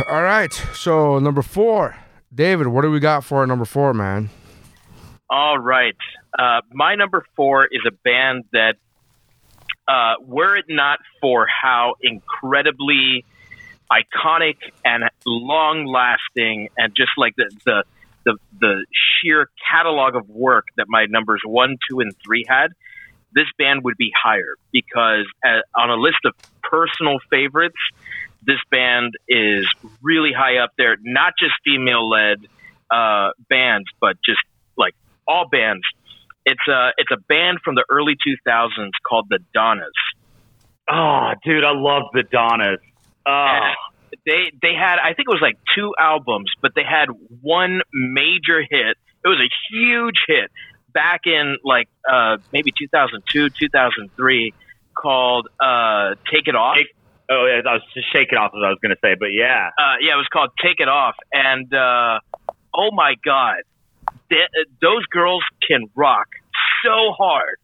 All 0.08 0.22
right. 0.22 0.52
So, 0.72 1.18
number 1.18 1.42
four. 1.42 1.96
David, 2.32 2.68
what 2.68 2.82
do 2.82 2.90
we 2.92 3.00
got 3.00 3.24
for 3.24 3.38
our 3.38 3.46
number 3.48 3.64
four, 3.64 3.92
man? 3.92 4.30
All 5.28 5.58
right. 5.58 5.96
Uh, 6.38 6.60
my 6.70 6.94
number 6.94 7.24
four 7.34 7.64
is 7.64 7.80
a 7.84 7.90
band 8.04 8.44
that, 8.52 8.74
uh, 9.88 10.14
were 10.24 10.56
it 10.56 10.66
not 10.68 11.00
for 11.20 11.48
how 11.48 11.94
incredibly 12.00 13.24
iconic 13.90 14.56
and 14.84 15.04
long 15.26 15.84
lasting 15.86 16.68
and 16.76 16.94
just 16.94 17.10
like 17.16 17.34
the, 17.36 17.50
the, 17.64 17.84
the, 18.24 18.38
the 18.60 18.86
sheer 18.92 19.48
catalog 19.70 20.14
of 20.14 20.28
work 20.28 20.66
that 20.76 20.86
my 20.88 21.06
numbers 21.08 21.40
one, 21.44 21.76
two, 21.88 22.00
and 22.00 22.12
three 22.24 22.44
had, 22.48 22.68
this 23.32 23.46
band 23.58 23.84
would 23.84 23.96
be 23.96 24.10
higher 24.16 24.56
because 24.72 25.26
uh, 25.44 25.60
on 25.78 25.90
a 25.90 25.94
list 25.94 26.18
of 26.24 26.34
personal 26.62 27.18
favorites, 27.30 27.78
this 28.44 28.58
band 28.70 29.14
is 29.28 29.66
really 30.02 30.32
high 30.36 30.58
up 30.58 30.70
there, 30.78 30.96
not 31.02 31.34
just 31.38 31.52
female 31.64 32.08
led 32.08 32.38
uh, 32.90 33.30
bands, 33.48 33.86
but 34.00 34.16
just 34.24 34.40
like 34.76 34.94
all 35.26 35.46
bands. 35.48 35.82
It's 36.44 36.66
a 36.68 36.90
it's 36.96 37.10
a 37.12 37.20
band 37.28 37.58
from 37.62 37.74
the 37.74 37.84
early 37.90 38.14
2000s 38.14 38.90
called 39.06 39.26
the 39.28 39.40
Donnas. 39.52 39.92
oh 40.90 41.32
dude 41.44 41.64
I 41.64 41.72
love 41.74 42.04
the 42.14 42.22
Donnas 42.22 42.80
And 43.26 43.76
they 44.26 44.50
they 44.60 44.74
had 44.74 44.98
I 44.98 45.14
think 45.14 45.28
it 45.28 45.32
was 45.32 45.42
like 45.42 45.58
two 45.74 45.94
albums, 45.98 46.50
but 46.60 46.72
they 46.74 46.84
had 46.84 47.08
one 47.40 47.82
major 47.92 48.60
hit. 48.60 48.96
It 49.24 49.28
was 49.28 49.38
a 49.38 49.50
huge 49.72 50.16
hit 50.26 50.50
back 50.92 51.22
in 51.26 51.56
like 51.64 51.88
uh, 52.10 52.38
maybe 52.52 52.72
2002 52.76 53.50
2003 53.50 54.54
called 54.94 55.48
uh, 55.60 56.14
Take 56.32 56.48
It 56.48 56.56
Off. 56.56 56.76
Take- 56.76 56.94
oh 57.30 57.46
yeah 57.46 57.68
I 57.68 57.74
was 57.74 57.82
just 57.94 58.12
shaking 58.12 58.38
off 58.38 58.52
what 58.52 58.64
I 58.64 58.70
was 58.70 58.78
gonna 58.82 58.96
say 59.00 59.14
but 59.14 59.30
yeah 59.32 59.70
uh, 59.78 59.94
yeah, 60.00 60.14
it 60.14 60.16
was 60.16 60.26
called 60.32 60.50
Take 60.60 60.80
It 60.80 60.88
Off, 60.88 61.14
and 61.32 61.72
uh, 61.72 62.18
oh 62.74 62.90
my 62.92 63.14
god, 63.24 63.62
Th- 64.30 64.48
those 64.80 65.04
girls 65.06 65.42
can 65.66 65.86
rock 65.94 66.26
so 66.84 67.12
hard. 67.16 67.56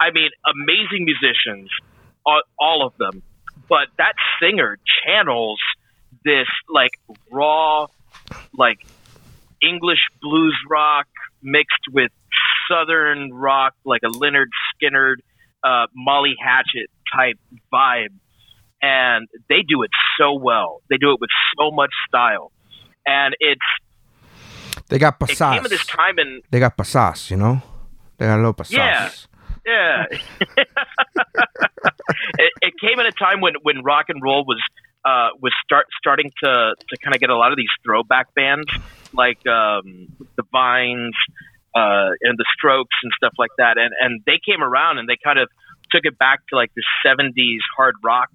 I 0.00 0.10
mean, 0.12 0.30
amazing 0.46 1.04
musicians, 1.04 1.68
all, 2.24 2.42
all 2.58 2.86
of 2.86 2.94
them. 2.98 3.22
But 3.70 3.88
that 3.96 4.12
singer 4.42 4.76
channels 5.06 5.58
this 6.24 6.48
like 6.68 6.90
raw, 7.30 7.86
like 8.52 8.78
English 9.62 10.00
blues 10.20 10.58
rock 10.68 11.06
mixed 11.42 11.86
with 11.90 12.10
southern 12.68 13.32
rock, 13.32 13.74
like 13.84 14.02
a 14.04 14.10
Lynyrd 14.10 14.50
Skynyrd, 14.74 15.16
uh, 15.64 15.86
Molly 15.94 16.34
Hatchet 16.38 16.90
type 17.14 17.38
vibe 17.72 18.12
and 18.82 19.28
they 19.48 19.62
do 19.66 19.82
it 19.82 19.90
so 20.18 20.34
well. 20.34 20.82
They 20.88 20.96
do 20.96 21.12
it 21.12 21.20
with 21.20 21.30
so 21.58 21.70
much 21.70 21.90
style, 22.08 22.52
and 23.06 23.34
it's 23.38 23.60
They 24.88 24.98
got 24.98 25.18
passas. 25.20 25.32
it 25.32 25.54
came 25.56 25.64
at 25.64 25.70
this 25.70 25.86
time 25.86 26.18
in 26.18 26.40
They 26.50 26.60
got 26.60 26.76
pasas, 26.76 27.30
you 27.30 27.36
know? 27.36 27.62
They 28.16 28.26
got 28.26 28.36
a 28.36 28.42
little 28.42 28.54
pasas. 28.54 28.72
Yeah. 28.72 29.10
Yeah. 29.70 30.04
it, 32.38 32.52
it 32.62 32.74
came 32.80 32.98
at 32.98 33.06
a 33.06 33.12
time 33.12 33.40
when 33.40 33.54
when 33.62 33.82
rock 33.82 34.06
and 34.08 34.22
roll 34.22 34.44
was 34.44 34.60
uh, 35.04 35.28
was 35.40 35.52
start 35.64 35.86
starting 35.98 36.30
to 36.42 36.74
to 36.88 36.96
kind 37.02 37.14
of 37.14 37.20
get 37.20 37.30
a 37.30 37.36
lot 37.36 37.52
of 37.52 37.56
these 37.56 37.72
throwback 37.84 38.34
bands 38.34 38.70
like 39.12 39.38
um, 39.46 40.08
the 40.36 40.44
Vines 40.52 41.14
uh, 41.74 42.10
and 42.22 42.38
the 42.38 42.44
Strokes 42.56 42.94
and 43.02 43.12
stuff 43.16 43.32
like 43.38 43.50
that, 43.58 43.78
and 43.78 43.92
and 44.00 44.22
they 44.26 44.38
came 44.44 44.62
around 44.62 44.98
and 44.98 45.08
they 45.08 45.16
kind 45.22 45.38
of 45.38 45.48
took 45.90 46.04
it 46.04 46.18
back 46.18 46.40
to 46.48 46.56
like 46.56 46.70
the 46.74 46.82
'70s 47.06 47.58
hard 47.76 47.94
rock, 48.04 48.28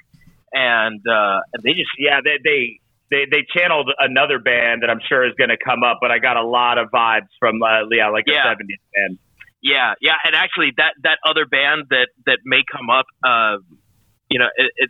and 0.53 1.01
uh, 1.07 1.39
and 1.53 1.63
they 1.63 1.73
just 1.73 1.91
yeah 1.99 2.19
they 2.23 2.37
they 2.43 2.79
they, 3.11 3.25
they 3.29 3.45
channeled 3.55 3.91
another 3.99 4.39
band 4.39 4.81
that 4.81 4.89
I'm 4.89 4.99
sure 5.07 5.25
is 5.27 5.35
going 5.37 5.51
to 5.51 5.57
come 5.63 5.83
up, 5.83 5.99
but 6.01 6.09
I 6.09 6.17
got 6.17 6.37
a 6.37 6.43
lot 6.43 6.79
of 6.79 6.89
vibes 6.89 7.29
from 7.39 7.61
uh, 7.61 7.87
yeah, 7.91 8.09
like 8.09 8.25
Yeah. 8.27 8.51
a 8.51 8.55
'70s 8.55 8.81
band. 8.93 9.19
Yeah, 9.65 9.95
yeah, 9.99 10.13
and 10.23 10.35
actually, 10.35 10.73
that 10.77 10.93
that 11.01 11.17
other 11.27 11.47
band 11.47 11.85
that 11.89 12.09
that 12.27 12.37
may 12.45 12.61
come 12.71 12.91
up, 12.91 13.07
uh, 13.25 13.57
you 14.29 14.37
know, 14.37 14.45
it, 14.55 14.71
it 14.77 14.89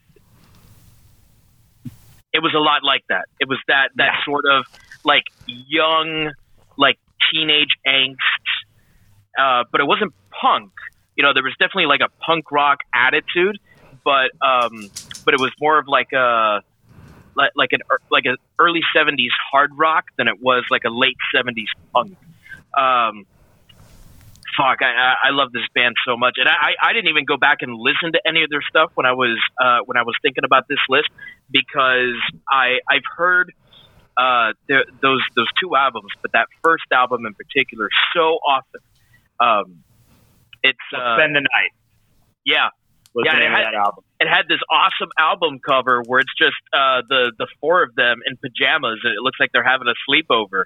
it 2.33 2.43
was 2.43 2.53
a 2.53 2.59
lot 2.59 2.83
like 2.83 3.03
that. 3.07 3.29
It 3.39 3.47
was 3.47 3.57
that 3.69 3.91
that 3.95 4.11
sort 4.25 4.43
of 4.43 4.65
like 5.05 5.23
young, 5.47 6.33
like 6.77 6.99
teenage 7.31 7.69
angst, 7.87 8.17
uh, 9.39 9.63
but 9.71 9.79
it 9.79 9.87
wasn't 9.87 10.13
punk. 10.29 10.73
You 11.15 11.23
know, 11.23 11.31
there 11.33 11.43
was 11.43 11.53
definitely 11.57 11.85
like 11.85 12.01
a 12.01 12.09
punk 12.21 12.51
rock 12.51 12.79
attitude, 12.93 13.57
but 14.03 14.31
um, 14.45 14.89
but 15.23 15.33
it 15.33 15.39
was 15.39 15.51
more 15.57 15.79
of 15.79 15.87
like 15.87 16.11
a 16.11 16.59
like 17.33 17.51
like 17.55 17.71
an 17.71 17.79
like 18.11 18.25
an 18.25 18.35
early 18.59 18.81
'70s 18.93 19.29
hard 19.53 19.71
rock 19.77 20.07
than 20.17 20.27
it 20.27 20.41
was 20.41 20.65
like 20.69 20.83
a 20.83 20.89
late 20.89 21.15
'70s 21.33 21.71
punk. 21.93 22.17
Um, 22.77 23.25
fuck, 24.57 24.79
I, 24.81 25.15
I 25.27 25.29
love 25.31 25.51
this 25.51 25.63
band 25.73 25.95
so 26.07 26.17
much, 26.17 26.35
and 26.37 26.47
I, 26.49 26.73
I 26.81 26.93
didn't 26.93 27.09
even 27.09 27.25
go 27.25 27.37
back 27.37 27.59
and 27.61 27.73
listen 27.75 28.11
to 28.13 28.21
any 28.27 28.43
of 28.43 28.49
their 28.49 28.61
stuff 28.67 28.91
when 28.95 29.05
I 29.05 29.13
was 29.13 29.37
uh, 29.61 29.79
when 29.85 29.97
I 29.97 30.03
was 30.03 30.15
thinking 30.21 30.43
about 30.43 30.67
this 30.67 30.79
list 30.89 31.09
because 31.51 32.15
I 32.49 32.79
I've 32.89 33.07
heard 33.15 33.51
uh, 34.17 34.53
those 34.69 35.21
those 35.35 35.47
two 35.61 35.75
albums, 35.75 36.11
but 36.21 36.31
that 36.33 36.47
first 36.63 36.85
album 36.91 37.25
in 37.25 37.33
particular 37.33 37.89
so 38.15 38.39
often. 38.47 38.81
Um, 39.39 39.83
it's 40.63 40.79
uh, 40.95 41.17
Spend 41.17 41.35
the 41.35 41.41
night. 41.41 41.73
Yeah, 42.45 42.69
Was 43.13 43.25
Yeah, 43.25 43.37
it 43.37 43.51
had- 43.51 43.65
that 43.65 43.75
album. 43.75 44.03
it 44.19 44.27
had 44.27 44.47
this 44.47 44.59
awesome 44.71 45.09
album 45.19 45.59
cover 45.59 46.01
where 46.07 46.19
it's 46.21 46.33
just 46.37 46.55
uh, 46.73 47.01
the 47.07 47.31
the 47.37 47.47
four 47.59 47.83
of 47.83 47.93
them 47.95 48.19
in 48.25 48.37
pajamas, 48.37 48.99
and 49.03 49.13
it 49.13 49.21
looks 49.21 49.39
like 49.39 49.51
they're 49.53 49.63
having 49.67 49.87
a 49.87 49.97
sleepover, 50.09 50.65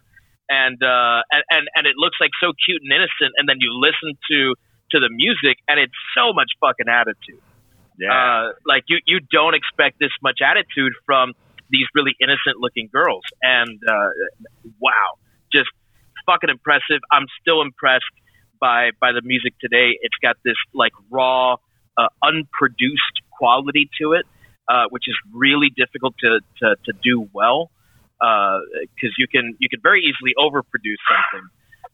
and 0.50 0.82
uh, 0.82 1.22
and, 1.32 1.70
and 1.76 1.86
it 1.86 1.96
looks 1.96 2.18
like 2.20 2.32
so 2.42 2.52
cute 2.66 2.82
and 2.82 2.92
innocent, 2.92 3.38
and 3.38 3.48
then 3.48 3.58
you 3.60 3.70
listen 3.72 4.18
to 4.32 4.56
to 4.92 5.00
the 5.00 5.10
music, 5.10 5.62
and 5.68 5.80
it's 5.80 5.94
so 6.18 6.34
much 6.34 6.50
fucking 6.60 6.90
attitude. 6.90 7.42
Yeah. 7.98 8.10
Uh, 8.10 8.54
like 8.66 8.84
you 8.90 8.98
you 9.06 9.20
don't 9.32 9.54
expect 9.54 10.00
this 10.00 10.12
much 10.22 10.40
attitude 10.44 10.94
from 11.06 11.34
these 11.70 11.86
really 11.94 12.16
innocent 12.20 12.58
looking 12.58 12.90
girls, 12.92 13.24
and 13.42 13.80
uh, 13.88 14.10
wow, 14.82 15.22
just 15.54 15.70
fucking 16.26 16.50
impressive. 16.50 17.00
I'm 17.12 17.28
still 17.40 17.62
impressed 17.62 18.10
by 18.60 18.90
by 19.00 19.12
the 19.12 19.22
music 19.24 19.54
today. 19.62 19.94
It's 20.02 20.18
got 20.22 20.38
this 20.44 20.58
like 20.74 20.94
raw, 21.12 21.58
uh, 21.98 22.10
unproduced 22.24 23.22
quality 23.38 23.90
to 24.02 24.14
it, 24.14 24.26
uh, 24.68 24.86
which 24.90 25.04
is 25.08 25.16
really 25.32 25.70
difficult 25.70 26.16
to 26.20 26.40
to, 26.60 26.76
to 26.86 26.94
do 27.04 27.30
well 27.34 27.70
because 28.20 29.16
you 29.18 29.28
can 29.28 29.56
you 29.60 29.70
can 29.70 29.80
very 29.82 30.02
easily 30.02 30.34
overproduce 30.38 31.02
something. 31.08 31.48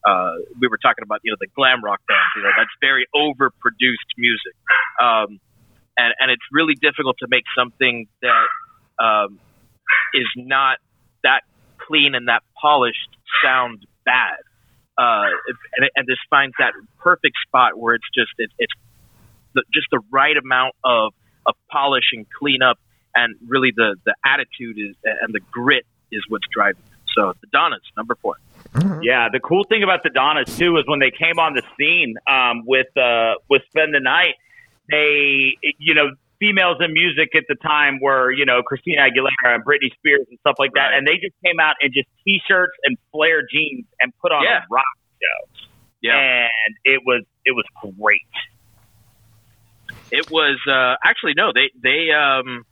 Uh, 0.05 0.37
we 0.59 0.67
were 0.67 0.77
talking 0.77 1.03
about 1.03 1.19
you 1.23 1.31
know 1.31 1.37
the 1.39 1.47
glam 1.55 1.83
rock 1.83 2.01
bands, 2.07 2.29
you 2.35 2.43
know 2.43 2.49
that's 2.57 2.73
very 2.81 3.05
overproduced 3.15 4.11
music, 4.17 4.55
um, 5.01 5.39
and 5.97 6.13
and 6.19 6.31
it's 6.31 6.45
really 6.51 6.75
difficult 6.75 7.15
to 7.19 7.27
make 7.29 7.43
something 7.57 8.07
that 8.21 8.47
um, 9.03 9.39
is 10.13 10.27
not 10.35 10.77
that 11.23 11.41
clean 11.87 12.15
and 12.15 12.27
that 12.27 12.41
polished 12.59 13.09
sound 13.43 13.85
bad. 14.05 14.37
Uh, 14.97 15.27
and, 15.77 15.89
and 15.95 16.07
this 16.07 16.17
finds 16.29 16.55
that 16.57 16.71
perfect 16.99 17.35
spot 17.45 17.77
where 17.77 17.95
it's 17.95 18.07
just 18.15 18.31
it, 18.37 18.49
it's 18.57 18.73
the, 19.53 19.63
just 19.73 19.87
the 19.91 19.99
right 20.11 20.37
amount 20.37 20.73
of 20.83 21.13
of 21.45 21.53
polish 21.71 22.05
and 22.13 22.25
cleanup, 22.39 22.77
and 23.13 23.35
really 23.47 23.71
the 23.75 23.95
the 24.05 24.15
attitude 24.25 24.77
is 24.77 24.95
and 25.03 25.33
the 25.33 25.41
grit 25.51 25.85
is 26.15 26.23
what's 26.29 26.47
driving. 26.51 26.81
it. 26.85 26.99
So 27.15 27.33
the 27.41 27.47
Donnas, 27.51 27.81
number 27.95 28.15
four. 28.21 28.35
Yeah, 29.01 29.29
the 29.31 29.39
cool 29.39 29.63
thing 29.63 29.83
about 29.83 30.03
the 30.03 30.09
Donnas 30.09 30.57
too 30.57 30.75
is 30.77 30.83
when 30.85 30.99
they 30.99 31.11
came 31.11 31.39
on 31.39 31.53
the 31.53 31.61
scene 31.77 32.15
um, 32.29 32.63
with 32.65 32.87
uh, 32.97 33.35
with 33.49 33.61
Spend 33.69 33.93
the 33.93 34.01
Night, 34.01 34.35
they 34.91 35.53
you 35.79 35.93
know 35.93 36.09
females 36.39 36.77
in 36.81 36.91
music 36.91 37.29
at 37.35 37.43
the 37.47 37.55
time 37.55 37.99
were 38.01 38.31
you 38.31 38.45
know 38.45 38.61
Christina 38.63 39.03
Aguilera 39.03 39.55
and 39.55 39.63
Britney 39.63 39.93
Spears 39.97 40.25
and 40.29 40.37
stuff 40.39 40.55
like 40.59 40.71
that, 40.73 40.87
Right. 40.89 40.97
and 40.97 41.07
they 41.07 41.13
just 41.15 41.35
came 41.45 41.59
out 41.61 41.75
in 41.81 41.93
just 41.93 42.09
t-shirts 42.25 42.73
and 42.83 42.97
flare 43.13 43.43
jeans 43.49 43.85
and 44.01 44.11
put 44.21 44.33
on 44.33 44.43
Yeah. 44.43 44.57
a 44.63 44.65
rock 44.69 44.83
show, 45.21 45.67
Yeah, 46.01 46.17
and 46.65 46.75
it 46.83 46.99
was 47.05 47.23
it 47.45 47.51
was 47.53 47.65
great. 47.97 48.19
it 50.11 50.29
was 50.29 50.59
uh, 50.67 50.95
actually 51.05 51.33
no, 51.37 51.53
they 51.53 51.71
they 51.81 52.11
um 52.11 52.65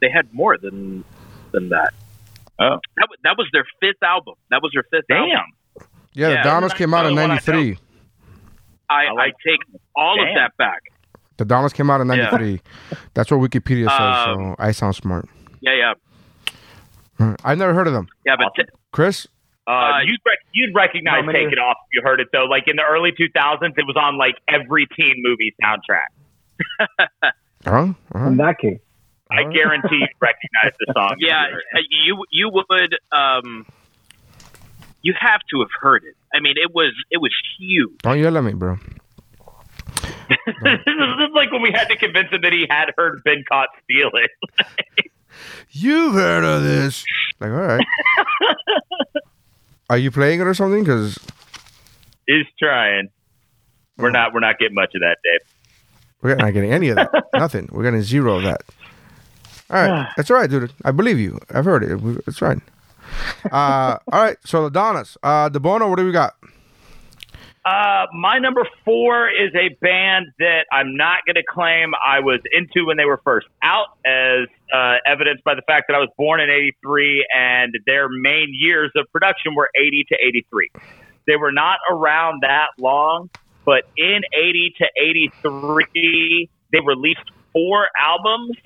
they 0.00 0.08
had 0.10 0.32
more 0.34 0.56
than 0.58 1.04
than 1.52 1.68
that. 1.70 1.92
Oh. 2.58 2.78
That, 2.96 3.06
wa- 3.08 3.16
that 3.24 3.34
was 3.38 3.48
their 3.52 3.64
fifth 3.80 4.02
album. 4.02 4.34
That 4.50 4.60
was 4.62 4.70
their 4.74 4.84
fifth 4.90 5.10
album. 5.10 5.30
Damn, 5.30 5.86
Yeah, 6.12 6.28
Yeah. 6.28 6.42
the 6.42 6.48
Donnas 6.48 6.74
came 6.74 6.92
out 6.94 7.06
in 7.06 7.12
Another 7.12 7.22
one 7.28 7.30
I 7.30 7.34
'93. 7.34 7.78
I, 8.90 8.94
I 9.06 9.12
like- 9.12 9.34
I 9.34 9.48
take 9.48 9.60
all 9.96 10.20
of 10.20 10.28
that 10.34 10.56
back. 10.58 10.80
The 11.38 11.44
Donnas 11.46 11.72
came 11.72 11.88
out 11.90 12.00
in 12.02 12.08
Yeah. 12.08 12.16
'93. 12.30 12.60
That's 13.14 13.30
what 13.30 13.40
Wikipedia 13.40 13.88
says. 13.88 14.28
Um, 14.36 14.50
so 14.50 14.56
I 14.58 14.72
sound 14.72 14.94
smart. 14.94 15.26
Yeah, 15.60 15.94
yeah. 17.18 17.34
I've 17.44 17.58
never 17.58 17.72
heard 17.74 17.86
of 17.86 17.92
them. 17.92 18.08
yeah. 18.26 18.36
But 18.36 18.52
t- 18.56 18.68
Chris, 18.92 19.26
uh, 19.66 19.70
Uh, 19.70 19.98
you'd 20.04 20.20
rec- 20.26 20.38
you'd 20.52 20.74
recognize 20.74 21.24
No, 21.24 21.32
Take 21.32 21.52
It 21.52 21.58
Off 21.58 21.76
if 21.90 21.94
you 21.94 22.02
heard 22.02 22.18
it 22.20 22.28
though. 22.32 22.44
Like 22.46 22.64
in 22.66 22.76
the 22.76 22.82
early 22.82 23.12
2000s, 23.12 23.74
it 23.76 23.86
was 23.86 23.96
on 23.96 24.16
like 24.18 24.34
every 24.48 24.86
teen 24.96 25.14
movie 25.18 25.54
soundtrack. 25.62 26.08
huh? 27.64 27.92
Uh-huh. 28.14 28.26
In 28.26 28.36
that 28.38 28.58
case, 28.58 28.80
I 29.30 29.44
guarantee 29.44 29.96
you'd 30.00 30.08
recognize 30.20 30.72
the 30.78 30.92
song. 30.94 31.16
yeah, 31.18 31.46
you 31.46 31.52
heard 31.54 31.62
it. 31.72 31.78
uh, 31.78 31.80
you 32.04 32.24
you 32.30 32.50
would 32.50 32.96
um, 33.12 33.66
you 35.02 35.14
have 35.18 35.40
to 35.50 35.60
have 35.60 35.68
heard 35.80 36.04
it. 36.04 36.14
I 36.34 36.40
mean, 36.40 36.54
it 36.56 36.74
was 36.74 36.92
it 37.10 37.18
was 37.20 37.32
huge. 37.58 37.98
Don't 38.02 38.18
yell 38.18 38.36
at 38.36 38.44
me, 38.44 38.54
bro. 38.54 38.76
this 40.62 40.80
is 40.86 41.30
like 41.34 41.50
when 41.52 41.62
we 41.62 41.72
had 41.72 41.88
to 41.88 41.96
convince 41.96 42.30
him 42.30 42.40
that 42.42 42.52
he 42.52 42.66
had 42.70 42.90
heard 42.96 43.22
Been 43.24 43.44
caught 43.48 43.68
stealing. 43.84 44.26
You've 45.70 46.14
heard 46.14 46.44
of 46.44 46.62
this? 46.62 47.04
Like, 47.40 47.50
all 47.50 47.56
right. 47.56 47.86
Are 49.90 49.98
you 49.98 50.10
playing 50.10 50.40
it 50.40 50.46
or 50.46 50.54
something? 50.54 50.82
Because 50.84 51.18
He's 52.26 52.46
trying. 52.58 53.08
We're 53.96 54.10
not. 54.10 54.32
We're 54.32 54.40
not 54.40 54.58
getting 54.58 54.74
much 54.74 54.94
of 54.94 55.00
that, 55.00 55.18
Dave. 55.24 55.40
we're 56.22 56.34
not 56.36 56.52
getting 56.52 56.72
any 56.72 56.88
of 56.90 56.96
that. 56.96 57.10
Nothing. 57.34 57.68
We're 57.72 57.82
getting 57.84 58.02
zero 58.02 58.36
of 58.36 58.44
that. 58.44 58.62
All 59.70 59.76
right, 59.76 60.08
that's 60.16 60.30
all 60.30 60.36
right, 60.36 60.50
dude. 60.50 60.72
I 60.84 60.90
believe 60.90 61.18
you. 61.18 61.38
I've 61.50 61.64
heard 61.64 61.84
it. 61.84 62.00
It's 62.26 62.42
right. 62.42 62.58
Uh, 63.50 63.98
all 64.12 64.20
right. 64.20 64.36
So 64.44 64.64
the 64.64 64.70
Donnas, 64.70 65.16
uh, 65.22 65.48
the 65.48 65.60
Bono. 65.60 65.88
What 65.88 65.98
do 65.98 66.04
we 66.04 66.12
got? 66.12 66.34
Uh, 67.64 68.06
my 68.14 68.38
number 68.38 68.66
four 68.86 69.28
is 69.28 69.54
a 69.54 69.68
band 69.82 70.28
that 70.38 70.64
I'm 70.72 70.96
not 70.96 71.26
going 71.26 71.34
to 71.34 71.42
claim 71.42 71.92
I 72.04 72.20
was 72.20 72.40
into 72.52 72.86
when 72.86 72.96
they 72.96 73.04
were 73.04 73.20
first 73.22 73.48
out, 73.62 73.98
as 74.06 74.48
uh, 74.74 74.94
evidenced 75.06 75.44
by 75.44 75.54
the 75.54 75.62
fact 75.62 75.84
that 75.88 75.94
I 75.94 75.98
was 75.98 76.08
born 76.16 76.40
in 76.40 76.48
'83 76.48 77.26
and 77.36 77.74
their 77.86 78.08
main 78.08 78.48
years 78.52 78.90
of 78.96 79.06
production 79.12 79.54
were 79.54 79.70
'80 79.78 80.06
to 80.08 80.16
'83. 80.16 80.70
They 81.26 81.36
were 81.36 81.52
not 81.52 81.78
around 81.90 82.42
that 82.42 82.68
long, 82.78 83.28
but 83.66 83.84
in 83.96 84.22
'80 84.32 84.74
to 84.78 84.86
'83, 84.96 86.48
they 86.72 86.80
released 86.80 87.20
four 87.52 87.88
albums 88.00 88.56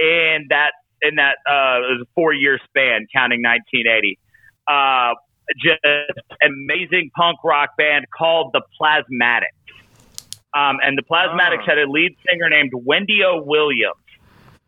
in 0.00 0.46
that 0.48 0.72
in 1.02 1.16
that 1.16 1.36
uh, 1.46 1.84
it 1.84 1.98
was 1.98 2.06
a 2.06 2.10
four 2.14 2.32
year 2.32 2.58
span, 2.68 3.06
counting 3.12 3.42
1980. 3.42 4.18
Uh, 4.66 5.14
just 5.62 5.80
amazing 6.42 7.10
punk 7.16 7.38
rock 7.44 7.70
band 7.76 8.06
called 8.16 8.52
the 8.52 8.62
Plasmatics. 8.80 9.56
Um, 10.54 10.78
and 10.82 10.98
the 10.98 11.02
Plasmatics 11.02 11.66
had 11.66 11.78
a 11.78 11.88
lead 11.88 12.16
singer 12.28 12.48
named 12.48 12.72
Wendy 12.74 13.22
O. 13.24 13.42
Williams. 13.42 13.94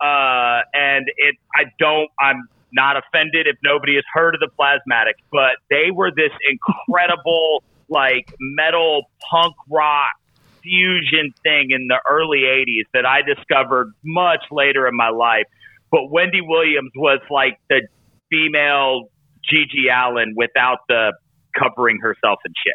Uh, 0.01 0.63
and 0.75 1.07
it, 1.17 1.37
I 1.55 1.65
don't, 1.79 2.09
I'm 2.21 2.49
not 2.73 2.97
offended 2.97 3.47
if 3.47 3.57
nobody 3.63 3.95
has 3.97 4.05
heard 4.13 4.35
of 4.35 4.41
the 4.41 4.51
Plasmatics, 4.59 5.23
but 5.31 5.57
they 5.71 5.91
were 5.93 6.11
this 6.11 6.33
incredible, 6.49 7.63
like 7.89 8.33
metal 8.41 9.11
punk 9.31 9.55
rock 9.69 10.15
fusion 10.63 11.33
thing 11.43 11.69
in 11.71 11.89
the 11.89 11.99
early 12.11 12.41
80s 12.41 12.85
that 12.95 13.05
I 13.07 13.23
discovered 13.23 13.93
much 14.05 14.45
later 14.51 14.87
in 14.87 14.97
my 14.97 15.09
life. 15.11 15.45
But 15.91 16.11
Wendy 16.11 16.41
Williams 16.41 16.91
was 16.97 17.21
like 17.31 17.59
the 17.69 17.83
female 18.31 19.09
GG 19.53 19.91
Allin 19.93 20.35
without 20.37 20.79
the 20.89 21.13
covering 21.59 21.99
herself 22.01 22.39
and 22.45 22.55
shit. 22.65 22.75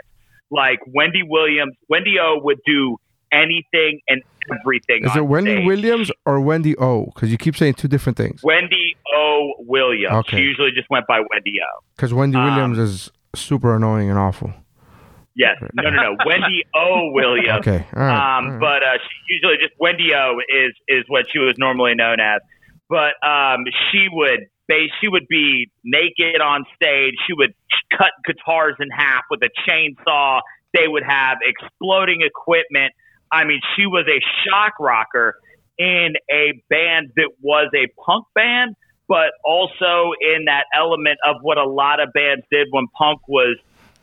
Like 0.51 0.79
Wendy 0.93 1.23
Williams, 1.23 1.73
Wendy 1.89 2.15
O 2.21 2.39
would 2.43 2.59
do 2.65 2.97
anything 3.31 3.99
and 4.07 4.21
everything. 4.51 5.03
Is 5.03 5.15
it 5.15 5.25
Wendy 5.25 5.55
stage. 5.55 5.65
Williams 5.67 6.11
or 6.25 6.39
Wendy 6.39 6.77
O? 6.77 7.05
Because 7.05 7.31
you 7.31 7.37
keep 7.37 7.55
saying 7.57 7.73
two 7.73 7.87
different 7.87 8.17
things. 8.17 8.41
Wendy 8.43 8.95
O. 9.15 9.53
Williams. 9.59 10.13
Okay. 10.15 10.37
She 10.37 10.43
usually 10.43 10.71
just 10.71 10.89
went 10.89 11.05
by 11.07 11.19
Wendy 11.19 11.57
O. 11.61 11.83
Because 11.95 12.13
Wendy 12.13 12.37
Um, 12.37 12.45
Williams 12.45 12.77
is 12.77 13.11
super 13.35 13.75
annoying 13.75 14.09
and 14.09 14.17
awful. 14.19 14.53
Yes. 15.37 15.57
No, 15.73 15.83
no, 15.83 15.89
no. 15.91 16.17
Wendy 16.25 16.63
O. 16.75 17.11
Williams. 17.13 17.47
Okay. 17.67 17.85
All 17.95 18.01
right. 18.03 18.37
Um, 18.37 18.45
all 18.45 18.51
right. 18.51 18.59
but 18.59 18.83
uh, 18.83 18.97
she 18.97 19.35
usually 19.35 19.57
just 19.57 19.79
Wendy 19.79 20.13
O 20.13 20.39
is 20.49 20.73
is 20.87 21.03
what 21.07 21.25
she 21.31 21.39
was 21.39 21.55
normally 21.57 21.93
known 21.95 22.19
as. 22.19 22.41
But 22.89 23.13
um, 23.25 23.65
she 23.91 24.07
would 24.11 24.47
base 24.67 24.89
she 24.99 25.07
would 25.07 25.27
be 25.29 25.69
naked 25.83 26.41
on 26.41 26.65
stage. 26.75 27.13
She 27.27 27.33
would 27.33 27.53
cut 27.95 28.11
guitars 28.25 28.75
in 28.79 28.89
half 28.89 29.23
with 29.29 29.41
a 29.43 29.49
chainsaw. 29.69 30.41
They 30.73 30.87
would 30.87 31.03
have 31.03 31.37
exploding 31.45 32.21
equipment. 32.21 32.93
I 33.31 33.43
mean, 33.45 33.59
she 33.75 33.85
was 33.85 34.05
a 34.07 34.19
shock 34.43 34.79
rocker 34.79 35.35
in 35.77 36.13
a 36.31 36.61
band 36.69 37.11
that 37.15 37.29
was 37.41 37.69
a 37.75 37.87
punk 38.01 38.25
band, 38.33 38.75
but 39.07 39.31
also 39.45 40.11
in 40.21 40.45
that 40.45 40.65
element 40.75 41.19
of 41.27 41.37
what 41.41 41.57
a 41.57 41.67
lot 41.67 41.99
of 41.99 42.09
bands 42.13 42.43
did 42.51 42.67
when 42.71 42.87
punk 42.97 43.19
was 43.27 43.57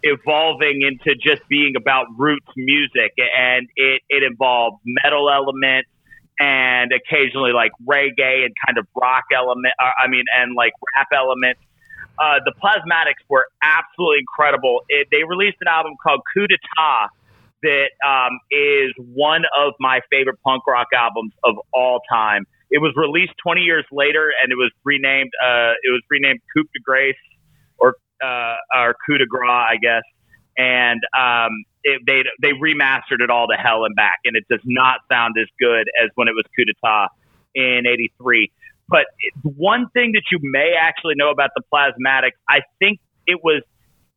evolving 0.04 0.82
into 0.82 1.16
just 1.16 1.40
being 1.48 1.74
about 1.76 2.06
roots 2.16 2.46
music. 2.56 3.12
And 3.16 3.66
it, 3.74 4.02
it 4.08 4.22
involved 4.22 4.80
metal 4.84 5.30
elements 5.30 5.88
and 6.38 6.92
occasionally 6.92 7.52
like 7.52 7.72
reggae 7.88 8.44
and 8.44 8.52
kind 8.66 8.76
of 8.76 8.86
rock 9.00 9.22
element 9.32 9.72
uh, 9.78 9.90
i 10.02 10.08
mean 10.08 10.24
and 10.36 10.54
like 10.54 10.72
rap 10.96 11.06
elements. 11.14 11.60
Uh, 12.18 12.38
the 12.44 12.52
plasmatics 12.62 13.22
were 13.28 13.46
absolutely 13.62 14.18
incredible. 14.18 14.82
It, 14.88 15.08
they 15.10 15.24
released 15.24 15.56
an 15.60 15.68
album 15.68 15.94
called 16.00 16.20
coup 16.32 16.46
d'etat 16.46 17.08
that 17.62 17.90
um, 18.06 18.38
is 18.52 18.92
one 19.14 19.42
of 19.58 19.74
my 19.80 20.00
favorite 20.10 20.38
punk 20.44 20.66
rock 20.66 20.88
albums 20.94 21.32
of 21.42 21.56
all 21.72 22.00
time. 22.10 22.46
It 22.70 22.78
was 22.78 22.92
released 22.96 23.32
20 23.42 23.62
years 23.62 23.84
later 23.90 24.32
and 24.42 24.52
it 24.52 24.56
was 24.56 24.70
renamed 24.84 25.30
uh, 25.42 25.74
it 25.82 25.90
was 25.90 26.02
renamed 26.10 26.40
coupe 26.54 26.68
de 26.74 26.80
grace 26.84 27.16
uh, 28.24 28.78
or 28.78 28.94
coup 29.06 29.18
de 29.18 29.26
grace, 29.26 29.50
I 29.50 29.76
guess. 29.80 30.02
And 30.56 31.00
um, 31.18 31.50
it, 31.82 32.02
they 32.06 32.22
they 32.40 32.52
remastered 32.54 33.20
it 33.20 33.30
all 33.30 33.46
to 33.48 33.54
hell 33.54 33.84
and 33.84 33.94
back, 33.94 34.18
and 34.24 34.36
it 34.36 34.44
does 34.48 34.62
not 34.64 35.00
sound 35.10 35.34
as 35.40 35.48
good 35.60 35.86
as 36.02 36.10
when 36.14 36.28
it 36.28 36.32
was 36.32 36.44
Coup 36.56 36.64
d'etat 36.64 37.08
in 37.54 37.86
'83. 37.86 38.50
But 38.88 39.06
one 39.42 39.88
thing 39.94 40.12
that 40.12 40.22
you 40.30 40.38
may 40.42 40.74
actually 40.80 41.14
know 41.16 41.30
about 41.30 41.50
the 41.56 41.62
Plasmatics, 41.72 42.36
I 42.48 42.60
think 42.78 43.00
it 43.26 43.40
was 43.42 43.62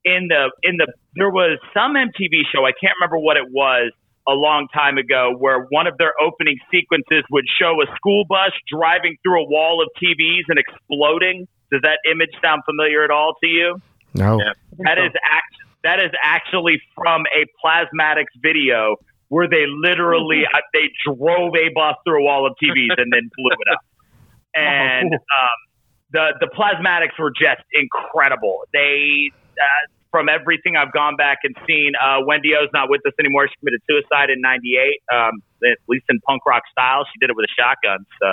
in 0.05 0.27
the 0.29 0.51
in 0.63 0.77
the 0.77 0.91
there 1.15 1.29
was 1.29 1.59
some 1.73 1.93
MTV 1.93 2.47
show 2.53 2.65
I 2.65 2.71
can't 2.71 2.93
remember 2.99 3.17
what 3.17 3.37
it 3.37 3.49
was 3.51 3.91
a 4.27 4.33
long 4.33 4.67
time 4.73 4.97
ago 4.97 5.33
where 5.37 5.65
one 5.69 5.87
of 5.87 5.97
their 5.97 6.13
opening 6.21 6.57
sequences 6.69 7.23
would 7.31 7.45
show 7.59 7.79
a 7.81 7.95
school 7.95 8.25
bus 8.27 8.51
driving 8.67 9.15
through 9.23 9.41
a 9.41 9.47
wall 9.47 9.81
of 9.81 9.89
TVs 10.01 10.43
and 10.49 10.59
exploding. 10.59 11.47
Does 11.71 11.81
that 11.83 11.99
image 12.09 12.31
sound 12.41 12.63
familiar 12.65 13.03
at 13.03 13.11
all 13.11 13.33
to 13.41 13.47
you? 13.47 13.81
No. 14.17 14.39
Yeah. 14.39 14.53
That 14.80 14.97
is 14.97 15.12
act 15.23 15.56
that 15.84 15.99
is 15.99 16.12
actually 16.23 16.82
from 16.95 17.23
a 17.36 17.45
Plasmatics 17.63 18.34
video 18.41 18.97
where 19.30 19.47
they 19.47 19.65
literally 19.67 20.43
uh, 20.53 20.60
they 20.73 20.89
drove 21.06 21.53
a 21.56 21.69
bus 21.73 21.95
through 22.06 22.21
a 22.21 22.23
wall 22.23 22.45
of 22.45 22.53
TVs 22.62 22.97
and 22.97 23.12
then 23.12 23.30
blew 23.38 23.51
it 23.51 23.73
up. 23.73 23.80
And 24.56 25.13
um, 25.13 25.58
the 26.12 26.34
the 26.39 26.47
Plasmatics 26.47 27.19
were 27.19 27.30
just 27.30 27.62
incredible. 27.73 28.63
They 28.73 29.30
uh, 29.53 29.91
from 30.10 30.30
everything 30.30 30.75
I've 30.75 30.93
gone 30.93 31.15
back 31.15 31.39
and 31.43 31.56
seen, 31.67 31.91
uh, 32.01 32.25
Wendy 32.25 32.56
O's 32.56 32.69
not 32.73 32.89
with 32.89 33.01
us 33.06 33.13
anymore. 33.19 33.47
She 33.47 33.53
committed 33.60 33.82
suicide 33.88 34.32
in 34.32 34.41
'98, 34.41 35.03
um, 35.13 35.43
at 35.63 35.77
least 35.88 36.06
in 36.10 36.19
punk 36.21 36.43
rock 36.47 36.63
style. 36.71 37.06
She 37.06 37.19
did 37.19 37.30
it 37.30 37.36
with 37.36 37.45
a 37.45 37.53
shotgun. 37.53 38.06
So, 38.17 38.27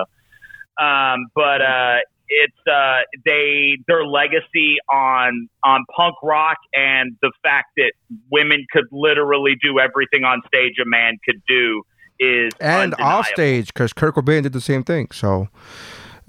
um, 0.83 1.27
but 1.35 1.61
uh, 1.61 1.99
it's 2.29 2.67
uh, 2.71 3.01
they 3.25 3.77
their 3.87 4.05
legacy 4.05 4.77
on 4.93 5.49
on 5.65 5.85
punk 5.95 6.15
rock 6.23 6.57
and 6.75 7.17
the 7.23 7.33
fact 7.43 7.69
that 7.77 7.93
women 8.31 8.67
could 8.73 8.87
literally 8.91 9.57
do 9.63 9.79
everything 9.79 10.25
on 10.25 10.41
stage 10.47 10.75
a 10.81 10.89
man 10.89 11.19
could 11.25 11.43
do 11.47 11.83
is 12.19 12.53
And 12.61 12.95
undeniable. 12.95 13.19
off 13.19 13.27
stage, 13.27 13.67
because 13.75 13.93
Kurt 13.93 14.15
Cobain 14.15 14.43
did 14.45 14.53
the 14.53 14.61
same 14.61 14.85
thing. 14.85 15.09
So, 15.13 15.49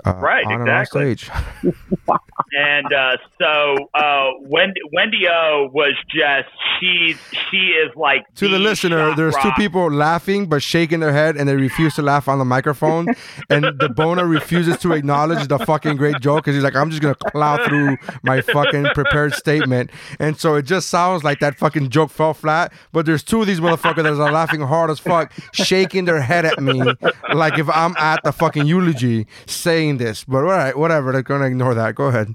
uh, 0.03 0.13
Right, 0.15 0.45
on 0.45 0.53
and 0.53 0.61
exactly. 0.63 1.11
off 1.11 1.19
stage. 1.19 1.31
and 2.57 2.93
uh, 2.93 3.17
so 3.41 3.75
uh, 3.93 4.31
Wendy, 4.41 4.81
Wendy 4.93 5.27
O 5.29 5.69
was 5.73 5.93
just 6.13 6.49
she 6.79 7.15
she 7.49 7.57
is 7.57 7.95
like 7.95 8.25
To 8.35 8.47
the 8.47 8.59
listener, 8.59 9.09
shock 9.09 9.17
there's 9.17 9.35
two 9.37 9.51
people 9.57 9.89
laughing 9.89 10.47
but 10.47 10.61
shaking 10.61 10.99
their 10.99 11.13
head 11.13 11.37
and 11.37 11.47
they 11.47 11.55
refuse 11.55 11.95
to 11.95 12.01
laugh 12.01 12.27
on 12.27 12.39
the 12.39 12.45
microphone. 12.45 13.07
and 13.49 13.65
the 13.79 13.89
boner 13.95 14.25
refuses 14.25 14.77
to 14.77 14.93
acknowledge 14.93 15.47
the 15.47 15.59
fucking 15.59 15.97
great 15.97 16.19
joke 16.19 16.43
because 16.43 16.55
he's 16.55 16.63
like, 16.63 16.75
I'm 16.75 16.89
just 16.89 17.01
going 17.01 17.15
to 17.15 17.31
plow 17.31 17.65
through 17.65 17.97
my 18.23 18.41
fucking 18.41 18.85
prepared 18.93 19.33
statement. 19.33 19.91
And 20.19 20.37
so 20.39 20.55
it 20.55 20.63
just 20.63 20.89
sounds 20.89 21.23
like 21.23 21.39
that 21.39 21.57
fucking 21.57 21.89
joke 21.89 22.09
fell 22.11 22.33
flat. 22.33 22.73
But 22.91 23.05
there's 23.05 23.23
two 23.23 23.41
of 23.41 23.47
these 23.47 23.59
motherfuckers 23.59 24.03
that 24.03 24.19
are 24.19 24.31
laughing 24.31 24.61
hard 24.61 24.89
as 24.89 24.99
fuck, 24.99 25.31
shaking 25.53 26.05
their 26.05 26.21
head 26.21 26.45
at 26.45 26.61
me 26.61 26.81
like 27.33 27.57
if 27.57 27.69
I'm 27.69 27.95
at 27.97 28.23
the 28.23 28.31
fucking 28.31 28.65
eulogy 28.65 29.27
saying 29.45 29.84
this. 29.93 30.23
But 30.23 30.37
all 30.39 30.43
right, 30.45 30.77
whatever. 30.77 31.11
They're 31.11 31.21
going 31.23 31.41
to 31.41 31.47
ignore 31.47 31.73
that. 31.75 31.95
Go 31.95 32.05
ahead. 32.05 32.33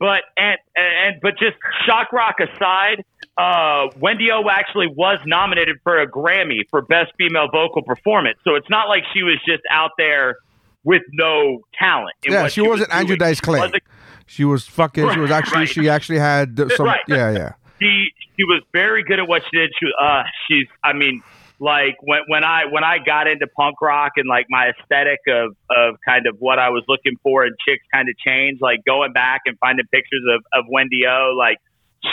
But 0.00 0.22
and 0.36 0.58
and 0.76 1.16
but 1.20 1.32
just 1.38 1.56
shock 1.86 2.12
rock 2.12 2.36
aside, 2.40 3.04
uh, 3.36 3.88
Wendy 3.98 4.30
O 4.30 4.48
actually 4.48 4.86
was 4.86 5.18
nominated 5.26 5.76
for 5.82 6.00
a 6.00 6.06
Grammy 6.08 6.60
for 6.70 6.82
best 6.82 7.12
female 7.18 7.48
vocal 7.50 7.82
performance. 7.82 8.38
So 8.44 8.54
it's 8.54 8.70
not 8.70 8.88
like 8.88 9.02
she 9.12 9.22
was 9.24 9.38
just 9.44 9.62
out 9.72 9.90
there 9.98 10.36
with 10.84 11.02
no 11.12 11.62
talent. 11.78 12.14
Yeah, 12.28 12.46
she 12.46 12.60
was 12.60 12.70
wasn't 12.80 12.94
Andrew 12.94 13.16
doing. 13.16 13.28
Dice 13.30 13.40
Clay. 13.40 13.70
She 14.26 14.36
She 14.36 14.44
was 14.44 14.64
fucking, 14.66 15.12
she 15.14 15.18
was 15.20 15.30
actually, 15.32 15.60
Right. 15.60 15.68
she 15.68 15.88
actually 15.88 16.18
had 16.20 16.56
some, 16.76 16.86
Right. 16.86 17.00
yeah, 17.08 17.30
yeah. 17.32 17.52
she 17.80 18.08
she 18.36 18.44
was 18.44 18.62
very 18.72 19.02
good 19.02 19.18
at 19.18 19.26
what 19.26 19.42
she 19.50 19.56
did. 19.58 19.70
She 19.80 19.86
uh 20.00 20.22
she's 20.46 20.66
I 20.84 20.92
mean 20.92 21.22
like 21.60 21.96
when 22.02 22.20
when 22.28 22.44
I 22.44 22.64
when 22.70 22.84
I 22.84 22.98
got 23.04 23.26
into 23.26 23.46
punk 23.46 23.80
rock 23.82 24.12
and 24.16 24.28
like 24.28 24.46
my 24.48 24.70
aesthetic 24.70 25.20
of 25.28 25.56
of 25.70 25.96
kind 26.06 26.26
of 26.26 26.36
what 26.38 26.58
I 26.58 26.70
was 26.70 26.84
looking 26.88 27.16
for 27.22 27.44
and 27.44 27.54
chicks 27.66 27.84
kind 27.92 28.08
of 28.08 28.16
changed. 28.18 28.62
Like 28.62 28.80
going 28.86 29.12
back 29.12 29.42
and 29.46 29.56
finding 29.58 29.86
pictures 29.92 30.22
of 30.34 30.42
of 30.54 30.64
Wendy 30.70 31.02
O, 31.08 31.34
like 31.36 31.58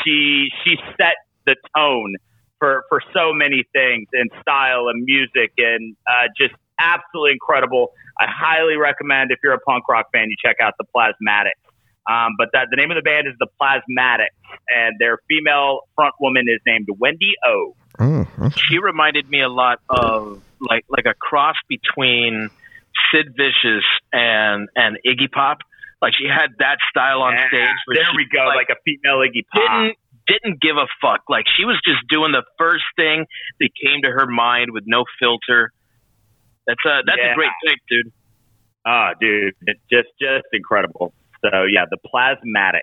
she 0.03 0.49
she 0.63 0.77
set 0.97 1.15
the 1.45 1.55
tone 1.75 2.15
for 2.59 2.83
for 2.89 3.01
so 3.13 3.33
many 3.33 3.63
things 3.73 4.07
in 4.13 4.27
style 4.41 4.87
and 4.89 5.03
music 5.03 5.51
and 5.57 5.95
uh, 6.07 6.27
just 6.37 6.53
absolutely 6.79 7.33
incredible. 7.33 7.91
I 8.19 8.25
highly 8.27 8.77
recommend 8.77 9.31
if 9.31 9.39
you're 9.43 9.53
a 9.53 9.59
punk 9.59 9.87
rock 9.89 10.07
fan, 10.13 10.27
you 10.29 10.35
check 10.43 10.57
out 10.61 10.73
the 10.79 10.85
Plasmatics. 10.95 11.61
Um, 12.09 12.33
but 12.37 12.49
that 12.53 12.67
the 12.69 12.77
name 12.77 12.91
of 12.91 12.95
the 12.95 13.01
band 13.01 13.27
is 13.27 13.33
the 13.39 13.47
Plasmatics, 13.59 14.37
and 14.69 14.95
their 14.99 15.17
female 15.27 15.81
front 15.95 16.13
woman 16.19 16.45
is 16.47 16.59
named 16.65 16.87
Wendy 16.99 17.33
O. 17.45 17.75
Mm, 17.99 18.27
okay. 18.39 18.59
She 18.69 18.79
reminded 18.79 19.29
me 19.29 19.41
a 19.41 19.49
lot 19.49 19.79
of 19.89 20.41
like 20.59 20.85
like 20.89 21.05
a 21.05 21.13
cross 21.13 21.55
between 21.69 22.49
Sid 23.11 23.33
Vicious 23.37 23.85
and 24.11 24.67
and 24.75 24.97
Iggy 25.07 25.31
Pop. 25.31 25.59
Like 26.01 26.13
she 26.17 26.27
had 26.27 26.49
that 26.59 26.77
style 26.89 27.21
on 27.21 27.33
Yeah, 27.33 27.47
stage. 27.47 27.69
there 27.93 28.03
she, 28.11 28.17
we 28.17 28.27
go, 28.31 28.45
like, 28.47 28.67
a 28.69 28.75
female 28.85 29.19
Iggy 29.19 29.45
Pop. 29.51 29.61
didn't 29.63 29.97
didn't 30.27 30.61
give 30.61 30.75
a 30.77 30.87
fuck. 31.01 31.21
Like 31.29 31.45
she 31.55 31.63
was 31.65 31.79
just 31.85 31.99
doing 32.09 32.31
the 32.31 32.43
first 32.57 32.83
thing 32.95 33.25
that 33.59 33.69
came 33.81 34.01
to 34.03 34.09
her 34.11 34.25
mind 34.27 34.71
with 34.71 34.83
no 34.87 35.05
filter. 35.19 35.71
That's 36.67 36.83
a 36.85 37.01
that's 37.05 37.17
Yeah. 37.21 37.31
a 37.31 37.35
great 37.35 37.51
pick, 37.65 37.79
dude. 37.89 38.11
Oh, 38.87 39.11
dude, 39.19 39.53
it's 39.67 39.79
just 39.89 40.09
just 40.19 40.45
incredible. 40.53 41.13
So 41.41 41.63
yeah, 41.71 41.85
the 41.89 41.97
Plasmatics. 42.05 42.81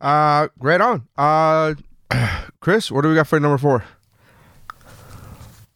Uh, 0.00 0.48
great 0.58 0.80
on. 0.80 1.06
Uh, 1.16 1.74
Chris, 2.60 2.90
what 2.90 3.02
do 3.02 3.08
we 3.08 3.14
got 3.14 3.26
for 3.26 3.40
number 3.40 3.58
four? 3.58 3.84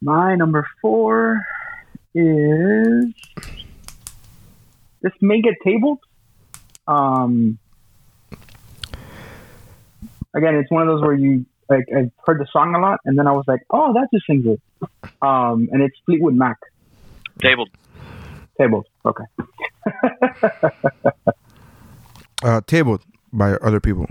My 0.01 0.35
number 0.35 0.67
four 0.81 1.41
is 2.13 3.13
this 5.01 5.13
may 5.21 5.41
get 5.41 5.55
tabled. 5.63 5.99
Um, 6.87 7.57
again, 10.33 10.55
it's 10.55 10.69
one 10.69 10.81
of 10.81 10.87
those 10.87 11.01
where 11.01 11.13
you 11.13 11.45
like 11.69 11.85
I 11.95 12.11
heard 12.25 12.39
the 12.39 12.47
song 12.51 12.75
a 12.75 12.79
lot, 12.79 12.99
and 13.05 13.17
then 13.17 13.27
I 13.27 13.31
was 13.31 13.45
like, 13.47 13.61
oh, 13.69 13.93
that 13.93 14.09
just 14.13 14.25
sings 14.27 14.45
it. 14.45 14.61
Um, 15.21 15.69
and 15.71 15.81
it's 15.81 15.95
Fleetwood 16.05 16.35
Mac. 16.35 16.57
Tabled. 17.39 17.69
Tabled. 18.57 18.87
Okay. 19.05 19.23
Uh, 22.43 22.59
tabled 22.67 23.01
by 23.31 23.53
other 23.53 23.79
people. 23.79 24.05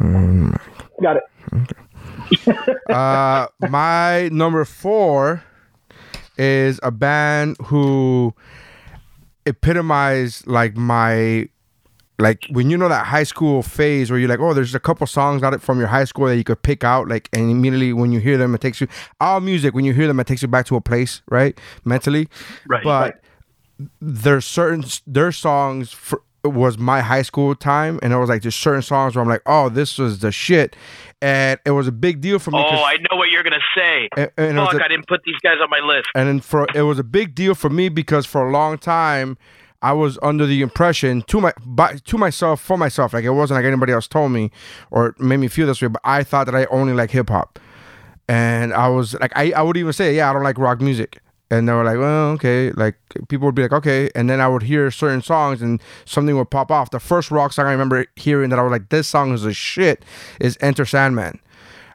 Um, 0.00 0.56
Got 1.00 1.16
it. 1.16 1.22
Okay. 1.52 2.72
uh, 2.90 3.46
my 3.68 4.28
number 4.28 4.64
four 4.64 5.42
is 6.36 6.78
a 6.82 6.90
band 6.90 7.56
who 7.64 8.34
epitomized 9.46 10.46
like 10.46 10.76
my 10.76 11.48
like 12.20 12.46
when 12.50 12.70
you 12.70 12.76
know 12.76 12.88
that 12.88 13.06
high 13.06 13.22
school 13.22 13.62
phase 13.62 14.10
where 14.10 14.20
you're 14.20 14.28
like, 14.28 14.40
oh, 14.40 14.52
there's 14.52 14.74
a 14.74 14.80
couple 14.80 15.06
songs 15.06 15.42
out 15.42 15.54
it 15.54 15.62
from 15.62 15.78
your 15.78 15.88
high 15.88 16.04
school 16.04 16.26
that 16.26 16.36
you 16.36 16.44
could 16.44 16.62
pick 16.62 16.84
out, 16.84 17.08
like, 17.08 17.28
and 17.32 17.50
immediately 17.50 17.92
when 17.92 18.12
you 18.12 18.20
hear 18.20 18.36
them, 18.36 18.54
it 18.54 18.60
takes 18.60 18.80
you 18.80 18.86
all 19.20 19.40
music. 19.40 19.74
When 19.74 19.84
you 19.84 19.94
hear 19.94 20.06
them, 20.06 20.20
it 20.20 20.26
takes 20.26 20.42
you 20.42 20.48
back 20.48 20.66
to 20.66 20.76
a 20.76 20.80
place, 20.80 21.22
right, 21.30 21.58
mentally. 21.84 22.28
Right. 22.68 22.84
But 22.84 23.22
there's 24.00 24.44
certain 24.44 24.84
their 25.06 25.32
songs 25.32 25.92
for, 25.92 26.22
was 26.44 26.78
my 26.78 27.00
high 27.00 27.22
school 27.22 27.54
time, 27.54 27.98
and 28.02 28.12
it 28.12 28.16
was 28.16 28.28
like 28.28 28.42
just 28.42 28.60
certain 28.60 28.82
songs 28.82 29.14
where 29.14 29.22
I'm 29.22 29.28
like, 29.28 29.42
oh, 29.46 29.68
this 29.68 29.98
was 29.98 30.20
the 30.20 30.32
shit, 30.32 30.74
and 31.20 31.58
it 31.66 31.70
was 31.72 31.86
a 31.88 31.92
big 31.92 32.20
deal 32.20 32.38
for 32.38 32.50
me. 32.50 32.58
Oh, 32.58 32.82
I 32.84 32.96
know 33.10 33.16
what 33.16 33.30
you're 33.30 33.42
gonna 33.42 33.58
say. 33.76 34.08
and, 34.16 34.30
and 34.36 34.56
Fuck, 34.58 34.74
a- 34.74 34.84
I 34.84 34.88
didn't 34.88 35.06
put 35.08 35.22
these 35.24 35.36
guys 35.42 35.56
on 35.62 35.68
my 35.70 35.80
list. 35.80 36.08
and 36.14 36.28
then 36.28 36.40
for 36.40 36.66
it 36.74 36.82
was 36.82 36.98
a 36.98 37.04
big 37.04 37.34
deal 37.34 37.54
for 37.54 37.68
me 37.70 37.88
because 37.88 38.26
for 38.26 38.46
a 38.46 38.50
long 38.50 38.78
time 38.78 39.36
I 39.82 39.92
was 39.92 40.18
under 40.22 40.44
the 40.46 40.60
impression 40.62 41.22
to 41.22 41.40
my 41.40 41.52
by, 41.64 41.96
to 41.96 42.18
myself 42.18 42.60
for 42.60 42.76
myself 42.76 43.12
like 43.14 43.24
it 43.24 43.30
wasn't 43.30 43.56
like 43.58 43.64
anybody 43.64 43.92
else 43.92 44.06
told 44.08 44.30
me 44.32 44.50
or 44.90 45.14
made 45.18 45.38
me 45.38 45.48
feel 45.48 45.66
this 45.66 45.80
way 45.80 45.88
but 45.88 46.02
I 46.04 46.22
thought 46.22 46.44
that 46.46 46.54
I 46.54 46.66
only 46.66 46.92
like 46.92 47.10
hip 47.10 47.30
hop 47.30 47.58
and 48.28 48.72
I 48.74 48.88
was 48.88 49.14
like 49.20 49.32
I, 49.36 49.52
I 49.52 49.62
would 49.62 49.76
even 49.76 49.92
say 49.92 50.14
yeah 50.14 50.28
I 50.30 50.32
don't 50.34 50.42
like 50.42 50.58
rock 50.58 50.80
music 50.80 51.20
and 51.50 51.68
they 51.68 51.72
were 51.72 51.84
like 51.84 51.98
well 51.98 52.30
okay 52.30 52.70
like 52.72 52.96
people 53.28 53.46
would 53.46 53.54
be 53.54 53.62
like 53.62 53.72
okay 53.72 54.10
and 54.14 54.30
then 54.30 54.40
I 54.40 54.48
would 54.48 54.62
hear 54.62 54.90
certain 54.90 55.22
songs 55.22 55.60
and 55.62 55.80
something 56.04 56.36
would 56.36 56.50
pop 56.50 56.70
off. 56.70 56.90
The 56.90 57.00
first 57.00 57.30
rock 57.30 57.52
song 57.52 57.66
I 57.66 57.72
remember 57.72 58.06
hearing 58.16 58.50
that 58.50 58.58
I 58.58 58.62
was 58.62 58.70
like 58.70 58.88
this 58.88 59.08
song 59.08 59.32
is 59.32 59.44
a 59.44 59.52
shit 59.52 60.04
is 60.40 60.56
Enter 60.60 60.84
Sandman. 60.84 61.40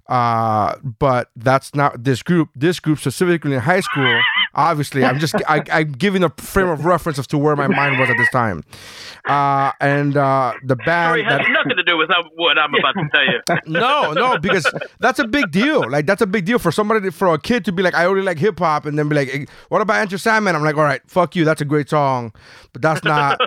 Uh 0.08 0.76
but 1.00 1.32
that's 1.36 1.74
not 1.74 2.04
this 2.04 2.22
group 2.22 2.50
this 2.56 2.80
group 2.80 3.00
specifically 3.00 3.54
in 3.54 3.60
high 3.62 3.80
school 3.80 4.22
Obviously, 4.56 5.04
I'm 5.04 5.20
just 5.20 5.36
I, 5.48 5.64
I'm 5.72 5.92
giving 5.92 6.24
a 6.24 6.30
frame 6.38 6.70
of 6.70 6.86
reference 6.86 7.20
as 7.20 7.28
to 7.28 7.38
where 7.38 7.56
my 7.56 7.68
mind 7.68 8.00
was 8.00 8.10
at 8.10 8.18
this 8.18 8.30
time. 8.32 8.64
Uh, 9.28 9.72
and 9.82 10.16
uh, 10.16 10.54
the 10.64 10.76
band 10.76 11.10
Sorry, 11.10 11.22
it 11.22 11.26
has 11.26 11.40
that 11.40 11.50
nothing 11.50 11.78
to 11.78 11.84
do 11.84 11.98
with 11.98 12.10
what 12.36 12.58
I'm 12.58 12.74
about 12.76 12.94
to 12.94 13.10
tell 13.12 13.26
you. 13.26 13.40
no, 13.80 14.14
no, 14.14 14.38
because 14.38 14.66
that's 15.00 15.20
a 15.20 15.28
big 15.28 15.52
deal. 15.52 15.90
Like 15.90 16.06
that's 16.06 16.22
a 16.22 16.28
big 16.28 16.46
deal 16.46 16.60
for 16.60 16.72
somebody, 16.72 17.10
for 17.10 17.34
a 17.34 17.40
kid 17.40 17.66
to 17.66 17.72
be 17.72 17.84
like, 17.84 17.96
I 17.96 18.06
only 18.06 18.22
like 18.22 18.38
hip 18.38 18.60
hop, 18.60 18.86
and 18.86 18.98
then 18.98 19.10
be 19.10 19.16
like, 19.16 19.30
"Eh, 19.34 19.46
what 19.70 19.82
about 19.82 19.98
Enter 19.98 20.18
Sandman? 20.18 20.56
I'm 20.56 20.64
like, 20.64 20.78
all 20.78 20.84
right, 20.84 21.02
fuck 21.08 21.36
you, 21.36 21.44
that's 21.44 21.62
a 21.62 21.66
great 21.66 21.90
song, 21.90 22.34
but 22.72 22.82
that's 22.82 23.04
not 23.06 23.40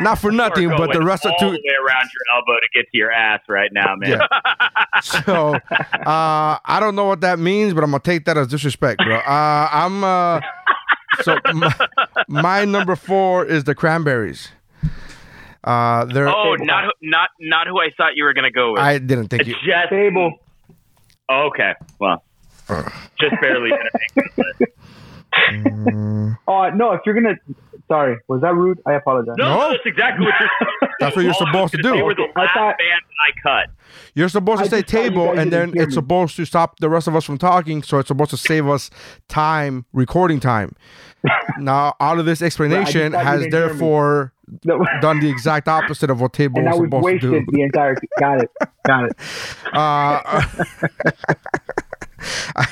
not 0.00 0.18
for 0.18 0.30
nothing. 0.30 0.68
But 0.70 0.92
the 0.92 0.94
going 0.94 1.06
rest 1.06 1.26
of 1.26 1.32
two, 1.40 1.46
the 1.46 1.52
way 1.52 1.74
around 1.86 2.08
your 2.14 2.36
elbow 2.36 2.60
to 2.60 2.68
get 2.72 2.90
to 2.90 2.96
your 2.96 3.10
ass 3.10 3.40
right 3.48 3.70
now, 3.72 3.96
man. 3.96 4.20
Yeah. 4.20 5.00
so 5.02 5.54
uh, 6.06 6.58
I 6.64 6.78
don't 6.80 6.94
know 6.94 7.06
what 7.06 7.20
that 7.22 7.38
means, 7.38 7.74
but 7.74 7.84
I'm 7.84 7.90
gonna 7.90 8.02
take 8.02 8.24
that 8.26 8.38
as 8.38 8.46
disrespect, 8.46 9.02
bro. 9.04 9.16
Uh, 9.16 9.68
I'm 9.72 10.04
uh, 10.36 11.22
so 11.22 11.36
my, 11.54 11.74
my 12.28 12.64
number 12.64 12.96
four 12.96 13.44
is 13.44 13.64
the 13.64 13.74
Cranberries. 13.74 14.48
Uh, 15.62 16.04
they're 16.06 16.28
Oh, 16.28 16.54
not 16.58 16.84
who- 16.84 17.08
not 17.10 17.28
not 17.40 17.66
who 17.66 17.78
I 17.80 17.90
thought 17.96 18.16
you 18.16 18.24
were 18.24 18.32
gonna 18.34 18.50
go 18.50 18.72
with. 18.72 18.80
I 18.80 18.98
didn't 18.98 19.28
think 19.28 19.46
you. 19.46 19.54
Just 19.54 19.90
Table. 19.90 20.32
okay. 21.30 21.74
Well, 21.98 22.22
just 23.20 23.34
barely. 23.40 23.70
gonna 25.50 25.76
make 25.76 25.94
it. 26.34 26.38
Oh 26.48 26.70
no! 26.70 26.92
If 26.92 27.00
you're 27.06 27.14
gonna, 27.14 27.34
sorry, 27.88 28.16
was 28.28 28.40
that 28.42 28.54
rude? 28.54 28.80
I 28.86 28.92
apologize. 28.94 29.34
No, 29.38 29.44
No. 29.58 29.70
that's 29.70 29.82
exactly 29.86 30.26
what 30.26 30.34
you're. 30.40 30.48
That's 31.00 31.16
what 31.16 31.22
you're 31.22 31.32
All 31.32 31.46
I'm 31.46 31.54
supposed 31.54 31.72
to 31.72 31.82
gonna 31.82 31.94
do. 31.94 31.98
say 32.00 32.02
were 32.02 32.14
the 32.14 32.26
I 32.36 32.40
last 32.42 32.52
thought- 32.54 32.76
band 32.76 33.02
I 33.26 33.40
cut. 33.64 33.70
You're 34.14 34.28
supposed 34.28 34.58
to 34.58 34.64
I 34.66 34.68
say 34.68 34.80
just 34.82 34.92
thought 34.92 35.02
you 35.04 35.08
table, 35.10 35.26
guys 35.28 35.38
and 35.38 35.50
didn't 35.50 35.70
then 35.70 35.72
hear 35.72 35.82
it's 35.84 35.90
me. 35.92 35.94
supposed 35.94 36.36
to 36.36 36.44
stop 36.44 36.78
the 36.80 36.90
rest 36.90 37.08
of 37.08 37.16
us 37.16 37.24
from 37.24 37.38
talking. 37.38 37.82
So 37.82 37.98
it's 37.98 38.08
supposed 38.08 38.30
to 38.32 38.36
save 38.36 38.68
us 38.68 38.90
time, 39.28 39.86
recording 39.94 40.40
time. 40.40 40.76
now, 41.58 41.94
out 42.00 42.18
of 42.18 42.26
this 42.26 42.42
explanation, 42.42 43.12
thought 43.12 43.20
you 43.20 43.24
has 43.24 43.40
didn't 43.40 43.52
hear 43.54 43.60
me. 43.62 43.68
therefore 43.68 44.32
No. 44.64 44.84
done 45.00 45.20
the 45.20 45.30
exact 45.30 45.68
opposite 45.68 46.10
of 46.10 46.20
what 46.20 46.34
table 46.34 46.58
and 46.58 46.68
I 46.68 46.72
was 46.72 46.80
was 46.80 46.88
supposed 46.88 47.20
to 47.22 47.30
wasted 47.30 47.46
do. 47.46 47.56
the 47.56 47.62
entire. 47.62 47.96
Got 48.18 48.42
it. 48.42 48.50
Got 48.86 49.04
it. 49.06 49.16
Uh, 49.72 50.44
I, 52.56 52.66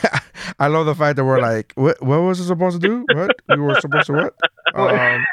I 0.61 0.67
love 0.67 0.87
the 0.87 0.95
fact 0.95 1.17
that 1.17 1.25
we're 1.25 1.41
like, 1.41 1.73
what, 1.77 2.03
what 2.03 2.19
was 2.21 2.41
it 2.41 2.45
supposed 2.47 2.81
to 2.81 2.87
do? 2.89 3.05
What 3.15 3.31
we 3.49 3.57
were 3.57 3.81
supposed 3.81 4.07
to 4.07 4.13
what? 4.13 4.35
Um, 4.75 5.25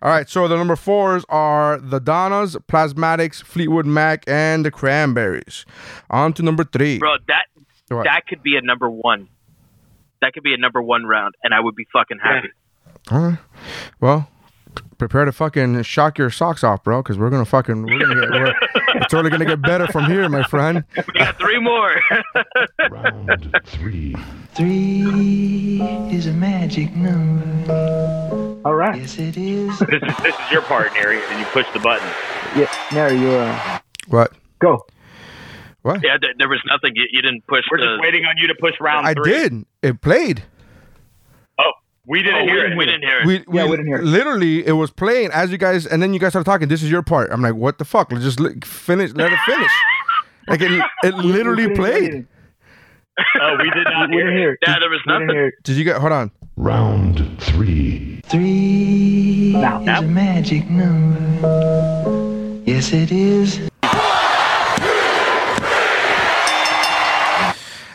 all 0.00 0.10
right, 0.10 0.28
so 0.28 0.46
the 0.48 0.56
number 0.56 0.76
fours 0.76 1.24
are 1.28 1.78
the 1.78 1.98
Donnas, 2.00 2.56
Plasmatics, 2.68 3.42
Fleetwood 3.42 3.86
Mac, 3.86 4.24
and 4.26 4.64
the 4.64 4.70
Cranberries. 4.70 5.66
On 6.10 6.32
to 6.34 6.42
number 6.42 6.64
three. 6.64 6.98
Bro, 6.98 7.16
that 7.28 7.44
What? 7.88 8.04
that 8.04 8.26
could 8.28 8.42
be 8.42 8.56
a 8.56 8.62
number 8.62 8.88
one. 8.88 9.28
That 10.20 10.32
could 10.32 10.42
be 10.44 10.54
a 10.54 10.58
number 10.58 10.80
one 10.80 11.04
round, 11.04 11.34
and 11.42 11.52
I 11.52 11.60
would 11.60 11.74
be 11.74 11.86
fucking 11.92 12.18
happy. 12.22 12.48
All 13.10 13.20
right. 13.20 13.38
Well, 14.00 14.28
prepare 14.98 15.24
to 15.24 15.32
fucking 15.32 15.82
shock 15.82 16.18
your 16.18 16.30
socks 16.30 16.62
off, 16.64 16.82
bro, 16.84 17.02
because 17.02 17.18
we're 17.18 17.30
gonna 17.30 17.44
fucking 17.44 17.82
we're 17.82 17.98
gonna 17.98 18.20
get 18.20 18.30
we're, 18.30 18.54
it's 19.02 19.14
only 19.14 19.30
gonna 19.30 19.44
get 19.44 19.60
better 19.62 19.86
from 19.88 20.04
here, 20.06 20.28
my 20.28 20.42
friend. 20.44 20.84
We 20.96 21.14
got 21.20 21.38
three 21.38 21.58
more. 21.60 21.94
Round 22.90 23.60
three. 23.66 24.14
Three 24.54 25.80
is 26.10 26.26
a 26.26 26.32
magic 26.32 26.94
number. 26.94 28.60
All 28.64 28.74
right. 28.74 29.00
Yes, 29.00 29.18
it 29.18 29.36
is. 29.36 29.78
This 29.80 30.02
is 30.02 30.16
this 30.22 30.34
is 30.34 30.50
your 30.50 30.62
part, 30.62 30.92
Neri, 30.94 31.20
and 31.30 31.38
you 31.40 31.46
push 31.46 31.66
the 31.72 31.80
button. 31.80 32.06
Yeah, 32.56 32.70
Mary, 32.92 33.16
you 33.18 33.30
uh, 33.30 33.78
What? 34.08 34.32
go. 34.60 34.86
What? 35.82 36.00
yeah, 36.04 36.16
there, 36.20 36.30
there 36.38 36.48
was 36.48 36.60
nothing. 36.66 36.92
You, 36.94 37.06
you 37.10 37.22
didn't 37.22 37.44
push 37.48 37.64
We're 37.70 37.78
the. 37.78 37.84
just 37.96 38.02
waiting 38.02 38.24
on 38.24 38.36
you 38.38 38.46
to 38.48 38.54
push 38.54 38.74
round 38.80 39.04
I 39.06 39.14
three. 39.14 39.32
did. 39.32 39.64
It 39.82 40.00
played. 40.00 40.44
We 42.06 42.22
didn't 42.22 42.42
Oh, 42.42 42.46
hear 42.46 42.66
we, 42.66 42.72
it. 42.72 42.78
we 42.78 42.84
didn't 42.86 43.02
hear 43.02 43.20
it. 43.20 43.26
We, 43.26 43.44
Yeah, 43.56 43.64
we 43.66 43.70
didn't 43.76 43.86
hear 43.86 43.98
it. 43.98 44.04
Literally, 44.04 44.66
it 44.66 44.72
was 44.72 44.90
playing 44.90 45.30
as 45.32 45.52
you 45.52 45.58
guys, 45.58 45.86
and 45.86 46.02
then 46.02 46.12
you 46.12 46.18
guys 46.18 46.32
started 46.32 46.50
talking. 46.50 46.66
This 46.68 46.82
is 46.82 46.90
your 46.90 47.02
part. 47.02 47.30
I'm 47.30 47.40
like, 47.42 47.54
what 47.54 47.78
the 47.78 47.84
fuck? 47.84 48.10
Let's 48.10 48.24
just 48.24 48.40
li- 48.40 48.58
finish. 48.64 49.12
Let 49.12 49.32
it 49.32 49.38
finish. 49.46 49.70
Like 50.48 50.60
it, 50.60 50.72
it 51.04 51.14
literally 51.14 51.68
We 51.68 51.74
couldn't 51.76 52.02
hear 52.02 52.10
played. 52.10 52.26
Oh, 53.40 53.56
we 53.62 53.70
did 53.70 53.84
not 53.84 54.08
We 54.10 54.16
hear 54.16 54.28
it. 54.28 54.36
hear 54.36 54.52
it. 54.54 54.58
Yeah, 54.66 54.74
there 54.80 54.90
was 54.90 55.00
We 55.06 55.12
didn't 55.12 55.26
nothing. 55.28 55.36
hear 55.36 55.46
it. 55.46 55.54
Did 55.62 55.76
you 55.76 55.84
get? 55.84 55.98
Hold 55.98 56.10
on. 56.12 56.30
Round 56.56 57.40
three. 57.40 58.20
Three 58.24 59.52
Now. 59.54 59.80
is 59.82 59.88
a 60.00 60.02
magic 60.02 60.68
number. 60.68 62.62
Yes, 62.66 62.92
it 62.92 63.12
is. 63.12 63.60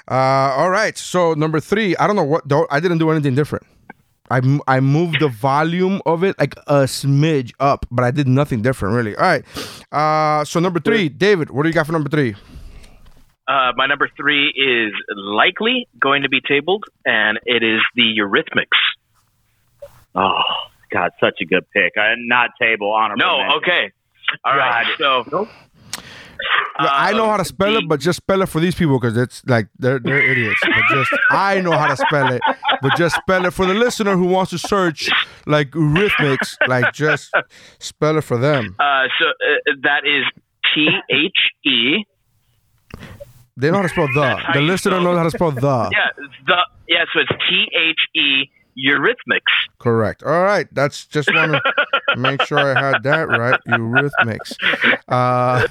Uh, 0.09 0.53
all 0.55 0.69
right. 0.69 0.97
So 0.97 1.33
number 1.33 1.59
three. 1.59 1.97
I 1.97 2.07
don't 2.07 2.15
know 2.15 2.23
what. 2.23 2.47
Don't, 2.47 2.65
I 2.71 2.79
didn't 2.79 2.99
do 2.99 3.09
anything 3.11 3.35
different. 3.35 3.65
I, 4.29 4.37
m- 4.37 4.61
I 4.67 4.79
moved 4.79 5.19
the 5.19 5.29
volume 5.29 6.01
of 6.05 6.23
it 6.23 6.37
like 6.39 6.55
a 6.67 6.83
smidge 6.83 7.51
up, 7.59 7.85
but 7.91 8.03
I 8.03 8.11
did 8.11 8.27
nothing 8.27 8.61
different 8.61 8.95
really. 8.95 9.15
All 9.15 9.23
right. 9.23 9.43
Uh, 9.91 10.43
so 10.45 10.59
number 10.59 10.79
three, 10.79 11.09
David. 11.09 11.49
What 11.51 11.63
do 11.63 11.69
you 11.69 11.73
got 11.73 11.85
for 11.85 11.93
number 11.93 12.09
three? 12.09 12.35
Uh, 13.47 13.71
my 13.77 13.85
number 13.87 14.09
three 14.17 14.49
is 14.49 14.93
likely 15.15 15.87
going 16.01 16.23
to 16.23 16.29
be 16.29 16.41
tabled, 16.41 16.83
and 17.05 17.39
it 17.45 17.63
is 17.63 17.79
the 17.95 18.03
Eurythmics. 18.19 18.77
Oh, 20.15 20.41
God, 20.91 21.11
such 21.19 21.39
a 21.41 21.45
good 21.45 21.65
pick. 21.71 21.93
I, 21.97 22.15
not 22.17 22.49
table, 22.59 22.91
honorable 22.91 23.25
No, 23.25 23.37
mention. 23.37 23.57
okay. 23.59 23.91
All 24.43 24.57
right. 24.57 24.85
So 24.97 25.47
Yeah, 26.79 26.89
I 26.91 27.11
know 27.13 27.23
um, 27.23 27.29
how 27.31 27.37
to 27.37 27.45
spell 27.45 27.75
it, 27.75 27.87
but 27.87 27.99
just 27.99 28.17
spell 28.17 28.41
it 28.43 28.49
for 28.49 28.59
these 28.59 28.75
people 28.75 28.99
because 28.99 29.17
it's 29.17 29.43
like 29.45 29.67
they're 29.79 29.99
they're 29.99 30.21
idiots. 30.21 30.59
But 30.61 30.95
just 30.95 31.11
I 31.31 31.59
know 31.61 31.71
how 31.71 31.87
to 31.87 31.97
spell 31.97 32.31
it, 32.31 32.41
but 32.81 32.95
just 32.95 33.15
spell 33.15 33.45
it 33.45 33.51
for 33.51 33.65
the 33.65 33.73
listener 33.73 34.15
who 34.15 34.25
wants 34.25 34.51
to 34.51 34.59
search 34.59 35.09
like 35.47 35.71
rhythmics. 35.71 36.55
Like 36.67 36.93
just 36.93 37.31
spell 37.79 38.17
it 38.17 38.21
for 38.21 38.37
them. 38.37 38.75
Uh, 38.79 39.05
so 39.19 39.29
uh, 39.29 39.73
that 39.83 40.05
is 40.05 40.23
T 40.75 40.87
H 41.09 41.31
E. 41.65 42.03
They 43.55 43.71
know 43.71 43.77
how 43.77 43.83
to 43.83 43.89
spell 43.89 44.07
the. 44.13 44.39
The 44.53 44.61
listener 44.61 45.01
knows 45.01 45.17
how 45.17 45.23
to 45.23 45.31
spell 45.31 45.51
the. 45.51 45.89
Yeah, 45.91 46.25
the 46.45 46.57
yeah. 46.87 47.05
So 47.11 47.21
it's 47.21 47.31
T 47.49 47.65
H 47.75 47.99
E 48.15 48.51
Eurythmics. 48.77 49.39
Correct. 49.79 50.23
All 50.23 50.43
right. 50.43 50.67
That's 50.73 51.05
just 51.05 51.29
want 51.33 51.53
to 51.53 51.61
make 52.17 52.41
sure 52.43 52.59
I 52.59 52.91
had 52.91 53.03
that 53.03 53.27
right. 53.27 53.59
Eurythmics. 53.67 54.55
Uh, 55.07 55.67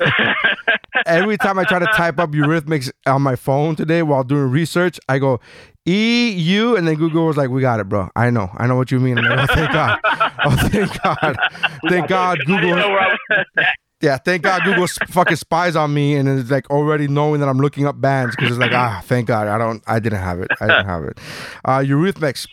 every 1.07 1.37
time 1.37 1.59
I 1.59 1.65
try 1.65 1.79
to 1.79 1.87
type 1.87 2.19
up 2.19 2.31
Eurythmics 2.31 2.91
on 3.07 3.23
my 3.23 3.37
phone 3.37 3.77
today 3.77 4.03
while 4.03 4.25
doing 4.25 4.51
research, 4.51 4.99
I 5.09 5.19
go 5.19 5.41
E 5.89 6.31
U, 6.31 6.77
and 6.77 6.87
then 6.89 6.97
Google 6.97 7.27
was 7.27 7.37
like, 7.37 7.49
"We 7.49 7.61
got 7.61 7.79
it, 7.79 7.89
bro. 7.89 8.11
I 8.17 8.31
know. 8.31 8.51
I 8.57 8.67
know 8.67 8.75
what 8.75 8.91
you 8.91 8.99
mean." 8.99 9.17
Like, 9.17 9.39
"Oh, 9.39 9.55
thank 9.55 9.73
God. 9.73 10.01
Oh, 10.45 10.57
thank 10.69 11.03
God. 11.03 11.37
Thank 11.89 12.09
God, 12.09 12.39
I 12.41 12.45
didn't 12.45 12.77
know 12.77 13.11
Google." 13.29 13.65
where 14.01 14.11
I 14.11 14.15
was 14.15 14.19
next. 14.21 14.27
Yeah, 14.27 14.33
thank 14.33 14.43
God 14.43 14.63
Google 14.65 14.87
fucking 15.09 15.37
spies 15.37 15.77
on 15.77 15.93
me 15.95 16.17
and 16.17 16.29
is 16.29 16.51
like 16.51 16.71
already 16.71 17.09
knowing 17.09 17.41
that 17.41 17.49
I'm 17.49 17.59
looking 17.59 17.87
up 17.87 18.01
bands 18.01 18.37
because 18.37 18.51
it's 18.53 18.61
like 18.61 18.73
ah, 18.73 19.01
thank 19.07 19.27
God 19.29 19.49
I 19.49 19.59
don't, 19.59 19.83
I 19.87 19.99
didn't 20.01 20.21
have 20.21 20.41
it, 20.41 20.49
I 20.61 20.67
didn't 20.67 20.87
have 20.87 21.05
it. 21.05 21.19
Uh, 21.65 21.79
Eurythmics, 21.79 22.47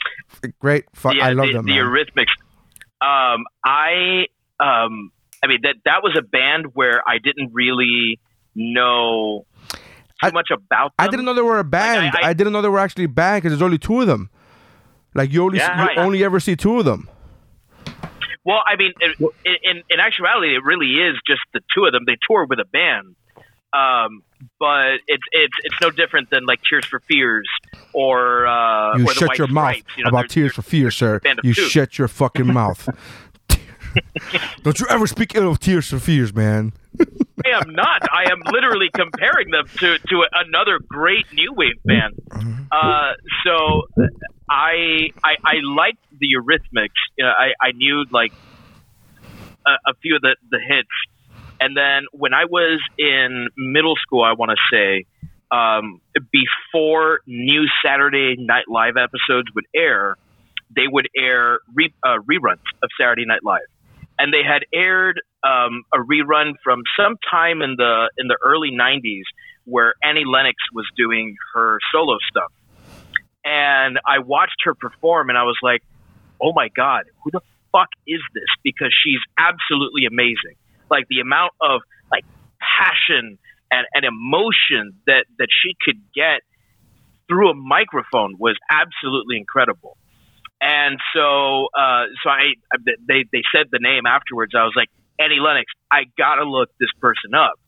great, 0.60 0.86
Fuck, 0.94 1.16
yeah, 1.16 1.26
I 1.28 1.34
love 1.34 1.48
the, 1.48 1.54
them. 1.54 1.66
the 1.66 1.72
man. 1.74 1.84
Eurythmics. 1.86 2.26
Um, 3.02 3.44
I 3.66 4.26
um, 4.60 5.12
I 5.44 5.48
mean 5.48 5.60
that 5.64 5.76
that 5.86 6.04
was 6.04 6.16
a 6.18 6.22
band 6.22 6.68
where 6.74 7.02
I 7.08 7.18
didn't 7.18 7.52
really 7.54 8.20
know 8.56 9.46
too 9.70 9.78
I- 10.22 10.32
much 10.32 10.50
about. 10.52 10.96
Them. 10.98 11.06
I 11.06 11.08
didn't 11.10 11.26
know 11.26 11.34
they 11.34 11.42
were 11.42 11.60
a 11.60 11.64
band. 11.66 12.16
I, 12.22 12.30
I- 12.30 12.34
didn't 12.34 12.54
know 12.54 12.62
they 12.62 12.70
were 12.70 12.80
actually 12.80 13.06
a 13.06 13.10
band 13.10 13.44
because 13.44 13.52
there's 13.52 13.62
only 13.62 13.78
two 13.78 14.00
of 14.02 14.08
them. 14.08 14.30
Like 15.16 15.32
you 15.32 15.44
only 15.44 15.58
Yeah, 15.60 15.76
you 15.82 15.88
right. 15.88 15.98
only 15.98 16.24
ever 16.24 16.40
see 16.40 16.56
two 16.56 16.80
of 16.80 16.86
them. 16.86 17.10
Well, 18.46 18.60
I 18.66 18.76
mean, 18.76 18.92
in, 19.02 19.14
in 19.46 19.84
in 19.90 20.00
actuality, 20.00 20.56
it 20.56 20.64
really 20.64 20.96
is 20.96 21.16
just 21.26 21.42
the 21.54 21.62
two 21.76 21.86
of 21.86 21.94
them. 21.94 22.04
They 22.06 22.18
tour 22.30 22.46
with 22.46 22.60
a 22.60 22.66
band, 22.66 23.16
um, 23.74 24.24
but 24.60 25.00
it's 25.08 25.24
it's 25.32 25.54
it's 25.64 25.76
no 25.82 25.90
different 25.90 26.30
than 26.30 26.46
like 26.46 26.60
Tears 26.70 26.86
for 26.86 27.00
Fears 27.00 27.48
or 27.94 28.46
uh, 28.46 28.98
You 28.98 29.06
or 29.06 29.14
shut 29.14 29.38
your 29.38 29.48
mouth 29.48 29.78
You 29.96 30.04
know, 30.04 30.10
about 30.10 30.30
Tears 30.30 30.54
for 30.54 30.62
Fears, 30.62 30.96
sir. 30.96 31.22
You 31.44 31.54
two. 31.54 31.68
shut 31.68 31.98
your 31.98 32.08
fucking 32.08 32.52
mouth. 32.54 32.88
Don't 34.64 34.80
you 34.80 34.88
ever 34.90 35.06
speak 35.08 35.36
ill 35.36 35.52
of 35.52 35.60
Tears 35.60 35.90
for 35.90 36.00
Fears, 36.00 36.34
man. 36.34 36.74
I 37.46 37.50
am 37.50 37.70
not. 37.74 38.02
I 38.12 38.32
am 38.32 38.42
literally 38.52 38.90
comparing 38.94 39.52
them 39.52 39.66
to 39.78 39.98
to 39.98 40.24
another 40.46 40.80
great 40.88 41.32
new 41.34 41.54
wave 41.54 41.82
band. 41.86 42.14
Uh, 42.72 43.14
so 43.46 43.84
I 44.54 45.10
I, 45.24 45.34
I 45.44 45.54
liked 45.64 46.06
the 46.12 46.28
Eurythmics. 46.38 47.02
You 47.18 47.26
know, 47.26 47.32
I 47.32 47.54
I 47.60 47.72
knew 47.72 48.06
like 48.12 48.32
a, 49.66 49.72
a 49.90 49.94
few 50.02 50.16
of 50.16 50.22
the 50.22 50.36
the 50.52 50.60
hits, 50.60 50.90
and 51.60 51.76
then 51.76 52.04
when 52.12 52.34
I 52.34 52.46
was 52.46 52.80
in 53.00 53.48
middle 53.58 53.96
school, 53.96 54.24
I 54.24 54.34
want 54.34 54.52
to 54.52 54.58
say. 54.72 55.06
Um, 55.52 56.02
before 56.32 57.20
new 57.28 57.66
Saturday 57.86 58.36
Night 58.40 58.66
Live 58.68 58.96
episodes 58.98 59.50
would 59.54 59.66
air, 59.76 60.18
they 60.76 60.88
would 60.88 61.08
air 61.16 61.60
re- 61.76 61.94
uh, 62.02 62.18
reruns 62.28 62.66
of 62.82 62.90
Saturday 63.00 63.26
Night 63.28 63.44
Live, 63.44 63.70
and 64.18 64.34
they 64.34 64.42
had 64.42 64.64
aired 64.74 65.22
um, 65.44 65.84
a 65.94 66.00
rerun 66.00 66.54
from 66.64 66.82
some 66.98 67.18
time 67.30 67.62
in 67.62 67.76
the 67.78 68.10
in 68.18 68.28
the 68.28 68.38
early 68.44 68.72
'90s 68.72 69.30
where 69.66 69.94
Annie 70.04 70.26
Lennox 70.26 70.56
was 70.74 70.88
doing 70.98 71.36
her 71.54 71.78
solo 71.94 72.18
stuff, 72.30 72.52
and 73.44 74.00
I 74.06 74.20
watched 74.20 74.62
her 74.66 74.74
perform, 74.74 75.30
and 75.30 75.38
I 75.38 75.44
was 75.44 75.58
like, 75.62 75.84
"Oh 76.42 76.54
my 76.54 76.70
god, 76.70 77.06
who 77.24 77.32
the 77.32 77.42
fuck 77.72 77.90
is 78.08 78.22
this?" 78.34 78.50
Because 78.64 78.94
she's 79.04 79.22
absolutely 79.38 80.06
amazing. 80.06 80.56
Like 80.90 81.08
the 81.10 81.20
amount 81.20 81.54
of 81.62 81.82
like 82.12 82.26
passion 82.60 83.38
and, 83.72 83.86
and 83.94 84.06
emotion 84.06 84.94
that 85.08 85.26
that 85.40 85.48
she 85.52 85.76
could 85.84 86.00
get 86.16 86.42
through 87.28 87.50
a 87.50 87.56
microphone 87.56 88.36
was 88.38 88.58
absolutely 88.70 89.38
incredible. 89.38 89.98
And 90.62 90.98
so, 91.14 91.68
uh, 91.78 92.08
so 92.24 92.30
I, 92.30 92.56
they, 92.86 93.26
they 93.32 93.44
said 93.54 93.68
the 93.72 93.80
name 93.82 94.06
afterwards. 94.06 94.54
I 94.56 94.64
was 94.64 94.74
like, 94.76 94.88
Annie 95.20 95.40
Lennox, 95.40 95.66
I 95.92 96.06
gotta 96.18 96.46
look 96.46 96.70
this 96.80 96.90
person 97.02 97.36
up. 97.36 97.60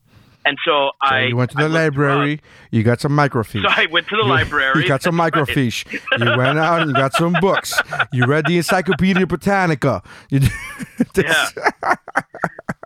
And 0.48 0.56
so, 0.64 0.90
So 1.02 1.14
I 1.14 1.22
you 1.24 1.36
went 1.36 1.50
to 1.50 1.56
the 1.56 1.68
looked 1.68 1.96
her 1.96 2.08
up. 2.08 2.16
library. 2.18 2.40
You 2.70 2.82
got 2.84 3.00
some 3.00 3.12
microfiche. 3.12 3.62
So 3.62 3.68
I 3.68 3.86
went 3.90 4.06
to 4.08 4.16
the 4.16 4.22
library. 4.22 4.80
You 4.82 4.88
got 4.88 5.02
some 5.02 5.16
That's 5.16 5.34
right. 5.34 5.46
microfiche. 5.48 5.92
You 6.20 6.38
went 6.38 6.58
out 6.58 6.82
and 6.82 6.90
you 6.90 6.94
got 6.94 7.12
some 7.14 7.34
books. 7.40 7.74
You 8.12 8.26
read 8.26 8.46
the 8.46 8.56
Encyclopedia 8.58 9.26
Britannica. 9.26 10.02
You, 10.30 10.40
Yeah. 11.16 11.48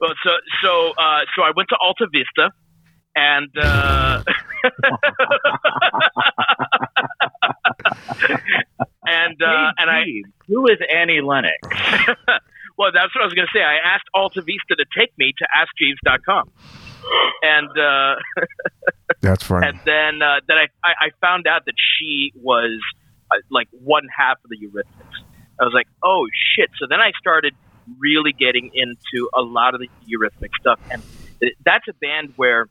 well, 0.00 0.14
so 0.24 0.30
so 0.62 0.90
uh, 0.98 1.20
so 1.36 1.42
I 1.42 1.52
went 1.54 1.68
to 1.68 1.76
Alta 1.82 2.06
Vista, 2.10 2.50
and 3.14 3.50
uh, 3.62 4.22
and 9.06 9.42
uh, 9.42 9.70
and 9.78 9.90
I 9.90 10.02
who 10.48 10.66
is 10.68 10.78
Annie 10.94 11.20
Lennox? 11.20 11.52
well, 12.78 12.90
that's 12.94 13.14
what 13.14 13.22
I 13.22 13.24
was 13.24 13.34
going 13.34 13.46
to 13.46 13.52
say. 13.58 13.62
I 13.62 13.76
asked 13.94 14.04
Alta 14.14 14.40
Vista 14.42 14.76
to 14.76 14.84
take 14.96 15.12
me 15.18 15.32
to 15.38 15.46
AskJeeves.com, 15.56 16.50
and 17.42 17.68
uh, 17.70 18.14
That's 19.20 19.44
funny. 19.44 19.68
and 19.68 19.80
then 19.84 20.22
uh, 20.22 20.40
then 20.46 20.56
I, 20.56 20.66
I 20.84 20.92
I 21.06 21.10
found 21.20 21.46
out 21.46 21.64
that 21.66 21.74
she 21.98 22.32
was 22.34 22.80
uh, 23.30 23.36
like 23.50 23.68
one 23.72 24.06
half 24.16 24.38
of 24.44 24.50
the 24.50 24.56
Eurythmics. 24.56 25.24
I 25.60 25.64
was 25.64 25.72
like, 25.74 25.88
oh 26.02 26.26
shit! 26.56 26.70
So 26.78 26.86
then 26.88 27.00
I 27.00 27.12
started 27.18 27.54
really 27.98 28.32
getting 28.32 28.70
into 28.74 29.28
a 29.34 29.42
lot 29.42 29.74
of 29.74 29.80
the 29.80 29.88
Eurythmic 30.08 30.50
stuff, 30.60 30.80
and 30.90 31.02
th- 31.40 31.54
that's 31.64 31.86
a 31.88 31.92
band 31.94 32.34
where 32.36 32.66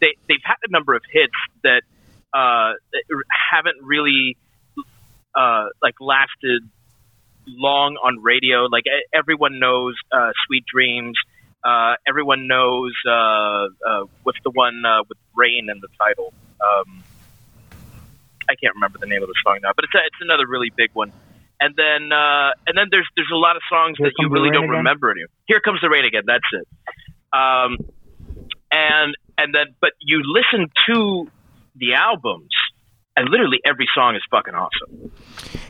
they 0.00 0.14
they've 0.28 0.44
had 0.44 0.56
a 0.66 0.70
number 0.70 0.94
of 0.94 1.02
hits 1.10 1.32
that 1.62 1.82
uh, 2.32 2.74
that 2.92 3.04
haven't 3.52 3.82
really 3.82 4.36
uh, 5.34 5.66
like 5.82 5.94
lasted 6.00 6.62
long 7.46 7.96
on 8.02 8.22
radio. 8.22 8.64
Like 8.64 8.84
everyone 9.12 9.58
knows 9.58 9.94
uh, 10.12 10.30
"Sweet 10.46 10.64
Dreams." 10.72 11.16
Uh, 11.66 11.94
everyone 12.06 12.46
knows 12.46 12.92
uh, 13.08 13.10
uh, 13.10 14.04
what's 14.22 14.38
the 14.44 14.50
one 14.50 14.82
uh, 14.86 15.02
with 15.08 15.18
rain 15.34 15.68
in 15.68 15.80
the 15.80 15.88
title. 15.98 16.32
Um, 16.60 17.02
I 18.48 18.54
can't 18.54 18.74
remember 18.76 18.98
the 18.98 19.06
name 19.06 19.22
of 19.22 19.28
the 19.28 19.34
song 19.44 19.58
now, 19.62 19.70
but 19.74 19.84
it's 19.84 19.94
a, 19.94 19.98
it's 20.06 20.20
another 20.20 20.46
really 20.46 20.70
big 20.76 20.90
one. 20.92 21.10
And 21.58 21.74
then 21.74 22.12
uh, 22.12 22.50
and 22.68 22.76
then 22.78 22.86
there's 22.90 23.08
there's 23.16 23.30
a 23.32 23.36
lot 23.36 23.56
of 23.56 23.62
songs 23.68 23.96
Here 23.98 24.06
that 24.06 24.12
you 24.18 24.28
really 24.30 24.50
don't 24.50 24.64
Again? 24.70 24.78
remember 24.78 25.10
any. 25.10 25.22
Here 25.46 25.58
comes 25.60 25.80
the 25.80 25.88
rain 25.90 26.04
again. 26.04 26.22
That's 26.26 26.44
it. 26.52 26.68
Um, 27.32 27.78
and 28.70 29.16
and 29.36 29.54
then 29.54 29.74
but 29.80 29.90
you 30.00 30.22
listen 30.22 30.68
to 30.90 31.26
the 31.74 31.94
albums, 31.94 32.50
and 33.16 33.28
literally 33.28 33.58
every 33.66 33.88
song 33.94 34.14
is 34.16 34.22
fucking 34.30 34.54
awesome. 34.54 35.10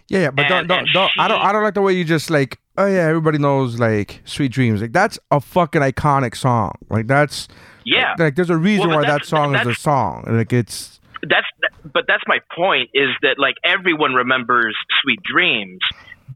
Yeah, 0.09 0.21
yeah, 0.21 0.31
but 0.31 0.51
And- 0.51 0.69
don't, 0.69 0.85
don't, 0.85 0.93
don't 0.93 1.11
I 1.19 1.29
don't, 1.29 1.41
I 1.41 1.53
don't 1.53 1.63
like 1.63 1.75
the 1.75 1.83
way 1.83 1.95
you 1.95 2.05
just 2.05 2.31
like, 2.31 2.59
oh 2.79 2.87
yeah, 2.87 3.07
everybody 3.07 3.39
knows 3.39 3.79
like 3.79 4.23
"Sweet 4.25 4.53
Dreams." 4.53 4.81
Like 4.81 4.93
that's 4.93 5.19
a 5.31 5.41
fucking 5.41 5.83
iconic 5.83 6.37
song. 6.37 6.77
Like 6.91 7.07
that's 7.07 7.49
Yeah. 7.85 8.15
Like 8.19 8.37
there's 8.37 8.51
a 8.51 8.57
reason 8.57 8.89
Well, 8.89 8.99
why 8.99 9.07
that 9.07 9.25
song 9.25 9.55
is 9.55 9.67
a 9.67 9.75
song. 9.75 10.25
Like 10.27 10.53
it's 10.53 10.97
that's 11.23 11.47
but 11.93 12.05
that's 12.07 12.23
my 12.27 12.39
point 12.55 12.91
is 12.95 13.09
that 13.23 13.37
like 13.39 13.55
everyone 13.65 14.15
remembers 14.15 14.77
sweet 15.03 15.21
dreams 15.23 15.81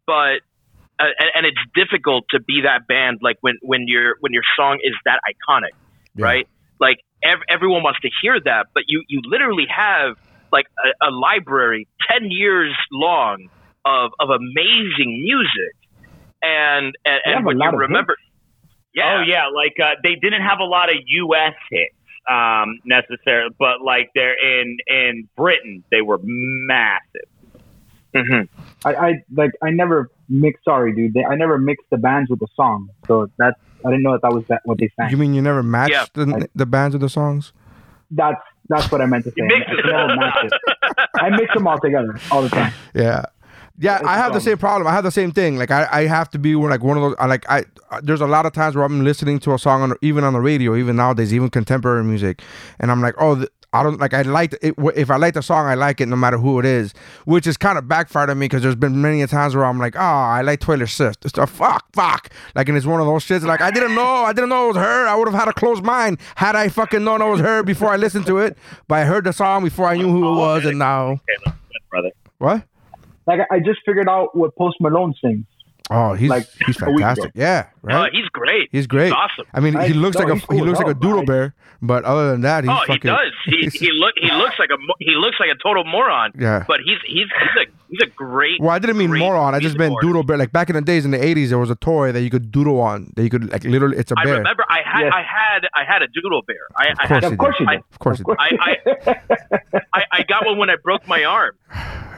but 0.06 0.40
uh, 0.98 1.12
and, 1.18 1.30
and 1.34 1.46
it's 1.46 1.60
difficult 1.74 2.24
to 2.30 2.40
be 2.40 2.62
that 2.62 2.86
band 2.86 3.18
like 3.22 3.36
when 3.40 3.54
when 3.62 3.84
your 3.86 4.16
when 4.20 4.32
your 4.32 4.42
song 4.56 4.78
is 4.82 4.94
that 5.04 5.20
iconic 5.28 5.74
right 6.16 6.48
like 6.80 6.98
ev- 7.22 7.42
everyone 7.48 7.82
wants 7.82 8.00
to 8.00 8.08
hear 8.22 8.38
that 8.40 8.66
but 8.74 8.84
you 8.88 9.02
you 9.08 9.20
literally 9.24 9.66
have 9.68 10.16
like 10.52 10.66
a, 10.78 11.08
a 11.08 11.10
library 11.10 11.86
10 12.10 12.30
years 12.30 12.74
long 12.90 13.48
of 13.84 14.12
of 14.18 14.30
amazing 14.30 15.22
music 15.22 15.74
and 16.42 16.86
and, 16.86 16.94
They 17.04 17.32
and 17.32 17.44
a 17.44 17.46
when 17.46 17.56
you 17.58 17.64
of 17.64 17.72
hits. 17.74 17.80
remember 17.80 18.16
yeah 18.94 19.18
Oh 19.18 19.22
yeah, 19.22 19.46
like 19.54 19.74
uh, 19.82 19.94
they 20.02 20.14
didn't 20.16 20.42
have 20.42 20.58
a 20.60 20.64
lot 20.64 20.88
of 20.90 20.96
U.S. 21.06 21.54
hits 21.70 21.94
um, 22.28 22.78
necessarily, 22.84 23.54
but 23.58 23.80
like 23.84 24.10
they're 24.14 24.34
in 24.60 24.76
in 24.86 25.28
Britain, 25.36 25.84
they 25.90 26.02
were 26.02 26.18
massive. 26.22 27.28
Mhm. 28.14 28.48
I, 28.84 28.94
I 28.94 29.14
like 29.32 29.52
I 29.62 29.70
never 29.70 30.10
mixed. 30.28 30.64
Sorry, 30.64 30.92
dude. 30.94 31.14
They, 31.14 31.24
I 31.24 31.36
never 31.36 31.58
mixed 31.58 31.86
the 31.90 31.96
bands 31.98 32.28
with 32.28 32.40
the 32.40 32.48
song, 32.56 32.88
so 33.06 33.28
that's 33.38 33.56
I 33.84 33.90
didn't 33.90 34.02
know 34.02 34.12
that 34.12 34.22
that 34.22 34.32
was 34.32 34.44
that 34.48 34.62
what 34.64 34.78
they 34.78 34.90
sang. 34.98 35.10
you 35.10 35.16
mean 35.16 35.32
you 35.34 35.42
never 35.42 35.62
matched 35.62 35.92
Yeah. 35.92 36.06
the, 36.14 36.48
the 36.54 36.66
bands 36.66 36.94
with 36.94 37.02
the 37.02 37.08
songs? 37.08 37.52
that's 38.12 38.40
that's 38.68 38.90
what 38.90 39.00
I 39.00 39.06
meant 39.06 39.24
to 39.24 39.30
say. 39.30 39.42
I, 39.42 39.70
I 39.70 39.86
never 39.86 40.16
matched 40.16 40.44
it. 40.44 40.52
I 41.20 41.30
mix 41.30 41.54
them 41.54 41.66
all 41.68 41.78
together 41.78 42.18
all 42.32 42.42
the 42.42 42.48
time. 42.48 42.72
Yeah. 42.94 43.26
Yeah, 43.82 44.00
I 44.04 44.16
have 44.18 44.34
the 44.34 44.40
same 44.40 44.58
problem. 44.58 44.86
I 44.86 44.92
have 44.92 45.04
the 45.04 45.10
same 45.10 45.32
thing. 45.32 45.56
Like 45.56 45.70
I, 45.70 45.88
I 45.90 46.06
have 46.06 46.28
to 46.30 46.38
be 46.38 46.54
like 46.54 46.82
one 46.82 46.98
of 46.98 47.02
those. 47.02 47.14
I 47.18 47.26
like 47.26 47.48
I. 47.50 47.64
uh, 47.90 48.00
There's 48.02 48.20
a 48.20 48.26
lot 48.26 48.44
of 48.44 48.52
times 48.52 48.76
where 48.76 48.84
I'm 48.84 49.02
listening 49.04 49.38
to 49.40 49.54
a 49.54 49.58
song 49.58 49.80
on 49.82 49.94
even 50.02 50.22
on 50.22 50.34
the 50.34 50.40
radio, 50.40 50.76
even 50.76 50.96
nowadays, 50.96 51.32
even 51.32 51.48
contemporary 51.48 52.04
music, 52.04 52.42
and 52.78 52.90
I'm 52.90 53.00
like, 53.00 53.14
oh, 53.18 53.36
th- 53.36 53.48
I 53.72 53.82
don't 53.82 53.98
like. 53.98 54.12
I 54.12 54.20
like 54.22 54.52
it, 54.60 54.74
if 54.96 55.10
I 55.10 55.16
like 55.16 55.32
the 55.32 55.42
song, 55.42 55.64
I 55.66 55.74
like 55.76 56.00
it 56.02 56.06
no 56.08 56.16
matter 56.16 56.36
who 56.36 56.58
it 56.58 56.66
is, 56.66 56.92
which 57.24 57.46
is 57.46 57.56
kind 57.56 57.78
of 57.78 57.88
backfired 57.88 58.28
on 58.28 58.38
me 58.38 58.46
because 58.48 58.62
there's 58.62 58.74
been 58.76 59.00
many 59.00 59.22
a 59.22 59.26
times 59.26 59.54
where 59.56 59.64
I'm 59.64 59.78
like, 59.78 59.96
oh, 59.96 60.00
I 60.00 60.42
like 60.42 60.60
Taylor 60.60 60.86
Swift. 60.86 61.24
It's 61.24 61.38
a 61.38 61.46
fuck, 61.46 61.86
fuck. 61.94 62.28
Like, 62.54 62.68
and 62.68 62.76
it's 62.76 62.84
one 62.84 63.00
of 63.00 63.06
those 63.06 63.24
shits. 63.24 63.44
Like 63.44 63.62
I 63.62 63.70
didn't 63.70 63.94
know, 63.94 64.02
I 64.24 64.34
didn't 64.34 64.50
know 64.50 64.64
it 64.64 64.68
was 64.74 64.76
her. 64.76 65.06
I 65.06 65.14
would 65.14 65.28
have 65.28 65.38
had 65.38 65.48
a 65.48 65.54
closed 65.54 65.84
mind 65.84 66.18
had 66.34 66.54
I 66.54 66.68
fucking 66.68 67.02
known 67.02 67.22
it 67.22 67.30
was 67.30 67.40
her 67.40 67.62
before 67.62 67.90
I 67.92 67.96
listened 67.96 68.26
to 68.26 68.38
it. 68.38 68.58
But 68.88 68.96
I 68.96 69.04
heard 69.04 69.24
the 69.24 69.32
song 69.32 69.64
before 69.64 69.86
I 69.86 69.96
knew 69.96 70.10
who 70.10 70.28
it 70.34 70.36
was, 70.36 70.64
and 70.66 70.78
now 70.78 71.20
brother. 71.90 72.10
what? 72.38 72.64
Like 73.30 73.40
I 73.50 73.56
I 73.56 73.58
just 73.60 73.80
figured 73.86 74.08
out 74.08 74.36
what 74.36 74.50
Post 74.56 74.76
Malone 74.80 75.14
sings. 75.22 75.46
Oh, 75.92 76.12
he's 76.14 76.30
Like, 76.30 76.46
he's 76.66 76.80
a 76.82 76.84
week 76.86 76.98
ago. 76.98 76.98
fantastic. 77.08 77.32
Yeah, 77.34 77.66
Oh, 77.82 77.88
right. 78.02 78.12
he's 78.12 78.28
great 78.28 78.68
He's 78.70 78.86
great. 78.86 79.12
awesome 79.12 79.44
I 79.52 79.58
mean, 79.58 79.74
he 79.88 79.92
looks 79.92 80.16
No, 80.16 80.24
like 80.24 80.36
a 80.36 80.46
cool 80.46 80.56
he 80.58 80.62
as 80.62 80.66
looks 80.68 80.78
like 80.78 80.86
a 80.86 80.90
hell, 80.94 81.00
doodle 81.04 81.18
right? 81.22 81.26
bear, 81.26 81.54
but 81.82 82.04
other 82.04 82.30
than 82.30 82.42
that, 82.42 82.62
he's 82.62 82.70
oh, 82.72 82.82
he 82.86 82.92
fucking. 82.92 83.10
does. 83.10 83.32
He 83.46 83.58
he 83.82 83.88
look 84.02 84.14
he 84.16 84.30
looks 84.42 84.56
like 84.62 84.70
a 84.70 84.78
he 85.00 85.14
looks 85.24 85.38
like 85.40 85.50
a 85.50 85.58
total 85.66 85.82
moron. 85.84 86.30
Yeah. 86.38 86.64
But 86.68 86.78
he's 86.86 86.98
he's 87.14 87.26
he's 87.40 87.56
a 87.62 87.64
he's 87.88 88.02
a 88.06 88.10
great. 88.24 88.60
Well, 88.60 88.70
I 88.70 88.78
didn't 88.78 88.98
mean 88.98 89.10
moron. 89.18 89.52
I 89.56 89.58
just 89.58 89.76
meant 89.78 89.90
musical 89.90 90.08
doodle 90.08 90.22
bear. 90.22 90.36
Like 90.44 90.52
back 90.52 90.70
in 90.70 90.76
the 90.76 90.82
days 90.82 91.04
in 91.04 91.10
the 91.10 91.18
'80s, 91.18 91.48
there 91.48 91.58
was 91.58 91.70
a 91.70 91.80
toy 91.90 92.12
that 92.12 92.20
you 92.22 92.30
could 92.30 92.52
doodle 92.52 92.78
on. 92.80 92.98
That 93.16 93.24
you 93.24 93.30
could 93.30 93.50
like 93.50 93.64
literally. 93.64 93.96
It's 93.96 94.12
a 94.12 94.14
bear. 94.14 94.34
I 94.34 94.38
remember 94.38 94.64
I 94.68 94.82
had 94.84 95.00
Yes. 95.06 95.12
I 95.20 95.22
had 95.22 95.60
I 95.74 95.84
had 95.92 96.02
a 96.02 96.06
doodle 96.08 96.42
bear. 96.46 96.56
I, 96.76 96.84
I 96.86 96.90
Of 96.92 96.98
course, 96.98 97.08
had, 97.08 97.24
he 97.24 97.32
Of 97.32 97.38
course 97.38 97.56
did. 97.58 97.68
you. 97.68 97.78
Of 97.90 97.98
course, 97.98 98.18
he 98.18 98.24
did. 98.24 98.36
I, 98.38 99.76
I 99.92 100.02
I 100.12 100.22
got 100.22 100.46
one 100.46 100.56
when 100.58 100.70
I 100.70 100.76
broke 100.76 101.08
my 101.08 101.24
arm. 101.24 101.56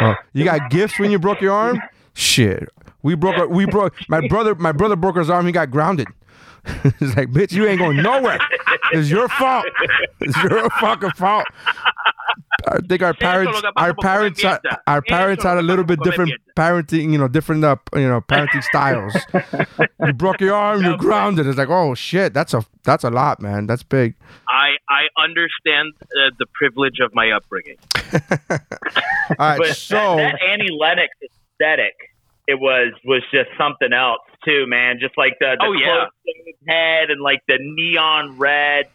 Oh, 0.00 0.14
you 0.32 0.44
got 0.44 0.70
gifts 0.70 0.98
when 0.98 1.10
you 1.10 1.18
broke 1.18 1.40
your 1.40 1.52
arm? 1.52 1.80
Shit, 2.14 2.68
we 3.02 3.14
broke. 3.14 3.36
our- 3.38 3.48
We 3.48 3.66
broke. 3.66 3.94
My 4.08 4.26
brother. 4.28 4.54
My 4.54 4.72
brother 4.72 4.96
broke 4.96 5.16
his 5.16 5.30
arm. 5.30 5.46
He 5.46 5.52
got 5.52 5.70
grounded. 5.70 6.08
it's 6.84 7.16
like, 7.16 7.30
bitch, 7.30 7.52
you 7.52 7.66
ain't 7.66 7.78
going 7.78 7.96
nowhere. 8.02 8.38
It's 8.92 9.08
your 9.08 9.28
fault. 9.28 9.64
It's 10.20 10.36
your 10.42 10.68
fucking 10.80 11.10
fault. 11.12 11.46
I 12.68 12.78
think 12.88 13.02
our 13.02 13.14
parents, 13.14 13.60
our 13.76 13.94
parents, 13.94 14.44
are- 14.44 14.60
our 14.86 15.02
parents 15.02 15.44
had 15.44 15.58
a 15.58 15.62
little 15.62 15.84
bit 15.84 16.00
different 16.02 16.32
parenting, 16.56 17.12
you 17.12 17.18
know, 17.18 17.28
different, 17.28 17.64
uh, 17.64 17.76
you 17.94 18.08
know, 18.08 18.20
parenting 18.20 18.62
styles. 18.64 19.14
you 20.06 20.12
broke 20.12 20.40
your 20.40 20.54
arm, 20.54 20.82
you're 20.82 20.96
grounded. 20.96 21.46
It's 21.46 21.58
like, 21.58 21.68
oh 21.70 21.94
shit, 21.94 22.34
that's 22.34 22.54
a, 22.54 22.64
that's 22.84 23.04
a 23.04 23.10
lot, 23.10 23.40
man. 23.40 23.66
That's 23.66 23.82
big. 23.82 24.14
I 24.48 24.70
I 24.88 25.08
understand 25.22 25.92
uh, 26.02 26.30
the 26.38 26.46
privilege 26.54 26.98
of 27.00 27.14
my 27.14 27.30
upbringing. 27.30 27.76
All 28.50 29.36
right, 29.38 29.58
But 29.58 29.76
so 29.76 30.16
that, 30.16 30.32
that 30.32 30.42
Annie 30.42 30.70
Lennox 30.78 31.08
aesthetic, 31.22 31.94
it 32.48 32.58
was 32.58 32.92
was 33.04 33.22
just 33.32 33.50
something 33.56 33.92
else 33.92 34.20
too, 34.44 34.66
man. 34.66 34.98
Just 35.00 35.16
like 35.16 35.34
the, 35.38 35.56
the 35.58 35.64
Oh, 35.66 35.72
yeah. 35.72 36.06
head 36.68 37.10
and 37.10 37.20
like 37.20 37.40
the 37.46 37.58
neon 37.60 38.38
red, 38.38 38.88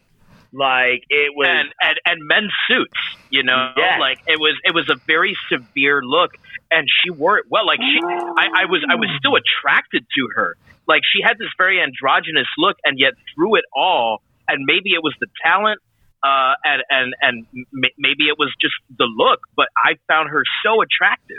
like 0.56 1.04
it 1.10 1.32
was. 1.36 1.48
and 1.50 1.70
and 1.82 2.00
and 2.06 2.28
men's 2.28 2.52
suits. 2.68 2.98
You 3.30 3.44
know, 3.44 3.72
Yes. 3.78 4.00
like 4.00 4.20
it 4.28 4.40
was 4.40 4.56
it 4.64 4.74
was 4.74 4.90
a 4.90 4.96
very 5.06 5.36
severe 5.50 6.02
look, 6.04 6.32
and 6.72 6.88
she 6.90 7.10
wore 7.12 7.38
it 7.38 7.46
well. 7.50 7.66
Like 7.66 7.80
she, 7.80 8.00
I, 8.04 8.64
I 8.64 8.66
was 8.66 8.84
I 8.90 8.96
was 8.96 9.10
still 9.20 9.36
attracted 9.36 10.06
to 10.16 10.30
her. 10.36 10.56
Like 10.88 11.02
she 11.12 11.22
had 11.22 11.38
this 11.38 11.50
very 11.58 11.82
androgynous 11.82 12.48
look, 12.58 12.78
and 12.86 12.98
yet 13.00 13.14
through 13.34 13.56
it 13.56 13.66
all, 13.76 14.22
and 14.48 14.64
maybe 14.66 14.92
it 14.94 15.04
was 15.04 15.14
the 15.20 15.28
talent. 15.44 15.80
Uh, 16.24 16.56
and 16.64 16.82
and 16.90 17.14
and 17.22 17.46
m- 17.54 17.92
maybe 18.00 18.28
it 18.30 18.38
was 18.40 18.52
just 18.60 18.74
the 18.98 19.06
look, 19.06 19.42
but 19.56 19.68
I 19.78 19.94
found 20.08 20.30
her 20.32 20.44
so 20.66 20.82
attractive. 20.82 21.38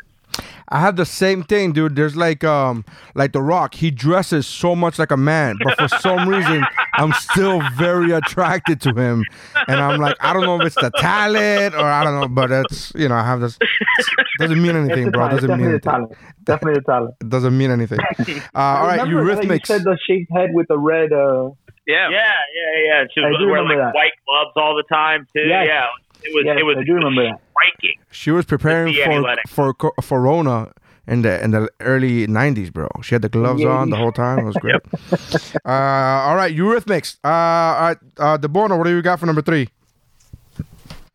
I 0.69 0.81
have 0.81 0.97
the 0.97 1.07
same 1.07 1.43
thing, 1.45 1.73
dude. 1.73 1.95
There's 1.97 2.17
like 2.17 2.43
um 2.45 2.85
like 3.15 3.33
The 3.33 3.43
Rock. 3.43 3.75
He 3.75 3.91
dresses 3.91 4.47
so 4.47 4.75
much 4.75 4.99
like 4.99 5.11
a 5.11 5.17
man, 5.17 5.57
but 5.63 5.79
for 5.79 5.89
some 5.99 6.29
reason 6.29 6.65
I'm 6.95 7.13
still 7.13 7.61
very 7.77 8.11
attracted 8.13 8.81
to 8.83 8.95
him. 8.95 9.25
And 9.69 9.81
I'm 9.81 10.01
like, 10.01 10.17
I 10.21 10.33
don't 10.33 10.43
know 10.45 10.61
if 10.61 10.67
it's 10.67 10.75
the 10.77 10.91
talent 10.99 11.75
or 11.75 11.85
I 11.85 12.03
don't 12.05 12.21
know, 12.21 12.29
but 12.29 12.51
it's 12.51 12.93
you 12.97 13.09
know, 13.09 13.15
I 13.15 13.25
have 13.25 13.41
this 13.41 13.59
Doesn't 14.39 14.61
mean 14.63 14.77
anything, 14.77 15.11
bro. 15.11 15.29
Doesn't 15.29 15.49
mean 15.51 15.59
Definitely 15.59 15.67
a 15.67 15.69
anything. 15.71 15.81
talent. 15.81 16.13
Definitely 16.45 16.79
a 16.79 16.83
talent. 16.83 17.15
It 17.21 17.29
doesn't 17.29 17.57
mean 17.57 17.71
anything. 17.71 17.99
Uh, 18.55 18.59
all 18.59 18.87
right, 18.87 19.01
Remember 19.03 19.35
that 19.35 19.45
Eurythmics. 19.45 19.69
You 19.69 19.77
said 19.77 19.85
the 19.85 19.99
shaved 20.09 20.29
head 20.35 20.51
with 20.53 20.67
the 20.69 20.79
red. 20.79 21.13
Uh, 21.13 21.51
Yeah. 21.87 22.09
Yeah, 22.11 22.19
yeah, 22.55 22.85
yeah. 22.87 23.05
She 23.15 23.21
I 23.23 23.29
was 23.29 23.37
wearing 23.41 23.69
like 23.69 23.79
that. 23.79 23.95
white 23.95 24.13
gloves 24.27 24.53
all 24.57 24.75
the 24.77 24.83
time 24.93 25.27
too. 25.33 25.43
Yes. 25.47 25.67
Yeah, 25.69 25.87
it 26.23 26.35
was. 26.35 26.45
Yes, 26.45 26.57
it 26.59 26.65
was. 26.65 26.77
I 26.79 26.85
do 26.85 26.95
remember 26.95 27.23
that. 27.25 27.41
striking. 27.53 27.99
She 28.11 28.31
was 28.31 28.45
preparing 28.45 28.87
With 28.87 28.97
the 28.97 29.03
Annie 29.05 29.17
for 29.17 29.23
Lennox. 29.23 29.51
for 29.53 29.75
co- 29.75 29.95
for 30.03 30.21
Rona 30.21 30.73
in 31.07 31.23
the 31.23 31.43
in 31.43 31.51
the 31.53 31.69
early 31.81 32.27
'90s, 32.27 32.73
bro. 32.73 32.89
She 33.03 33.15
had 33.15 33.23
the 33.23 33.29
gloves 33.29 33.61
Yeah. 33.63 33.69
on 33.69 33.91
the 33.91 33.97
whole 33.97 34.13
time. 34.13 34.39
It 34.41 34.45
was 34.45 34.57
great. 34.57 34.75
uh, 35.65 35.69
all 35.71 36.37
right, 36.37 36.55
Eurythmics. 36.55 37.17
Uh, 37.25 37.29
all 37.29 37.83
right, 37.89 37.97
uh, 38.19 38.39
DeBono, 38.39 38.77
what 38.79 38.85
do 38.85 38.91
you 38.91 39.03
got 39.03 39.21
for 39.21 39.27
number 39.27 39.43
three? 39.43 39.69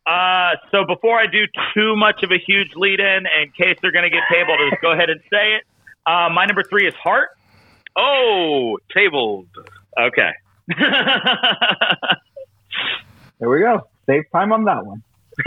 Uh, 0.04 0.50
so 0.72 0.84
before 0.84 1.16
I 1.18 1.26
do 1.26 1.44
too 1.74 1.94
much 1.96 2.22
of 2.24 2.30
a 2.32 2.38
huge 2.38 2.72
lead 2.74 2.98
in, 2.98 3.24
in 3.40 3.50
case 3.56 3.78
they're 3.80 3.92
going 3.92 4.02
to 4.02 4.10
get 4.10 4.22
tabled, 4.32 4.58
I'll 4.60 4.70
just 4.70 4.82
go 4.82 4.90
ahead 4.90 5.10
and 5.10 5.20
say 5.32 5.54
it. 5.54 5.62
Uh, 6.06 6.28
my 6.32 6.44
number 6.44 6.64
three 6.68 6.88
is 6.88 6.94
Heart. 6.94 7.28
Oh, 7.96 8.78
tabled. 8.92 9.46
Okay. 10.00 10.30
There 13.38 13.48
we 13.50 13.58
go. 13.58 13.88
Save 14.06 14.24
time 14.32 14.52
on 14.52 14.64
that 14.64 14.84
one. 14.84 15.02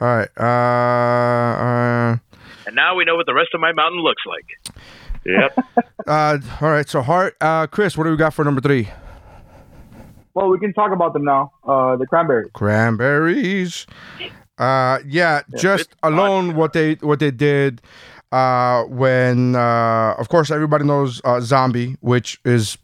right. 0.00 0.28
Uh, 0.38 0.42
uh, 0.44 2.16
And 2.66 2.76
now 2.76 2.94
we 2.94 3.04
know 3.04 3.16
what 3.16 3.26
the 3.26 3.34
rest 3.34 3.50
of 3.54 3.60
my 3.60 3.72
mountain 3.72 4.00
looks 4.00 4.22
like. 4.26 4.76
yep. 5.24 5.58
uh, 6.06 6.38
all 6.60 6.70
right. 6.70 6.88
So, 6.88 7.02
Heart. 7.02 7.36
Uh, 7.40 7.66
Chris, 7.66 7.96
what 7.96 8.04
do 8.04 8.10
we 8.10 8.16
got 8.16 8.32
for 8.34 8.44
number 8.44 8.60
three? 8.60 8.88
Well, 10.34 10.48
we 10.50 10.58
can 10.58 10.72
talk 10.74 10.92
about 10.92 11.14
them 11.14 11.24
now. 11.24 11.52
Uh, 11.64 11.96
the 11.96 12.06
cranberries. 12.06 12.50
Cranberries. 12.52 13.86
Uh, 14.58 14.98
yeah, 15.06 15.42
just 15.58 15.88
alone 16.02 16.54
what 16.56 16.72
they 16.74 16.94
what 16.96 17.18
they 17.20 17.30
did. 17.30 17.80
Uh, 18.32 18.82
when 18.84 19.54
uh, 19.56 20.14
of 20.18 20.28
course 20.28 20.50
everybody 20.50 20.84
knows 20.84 21.20
uh, 21.24 21.40
Zombie, 21.40 21.96
which 22.00 22.38
is 22.44 22.76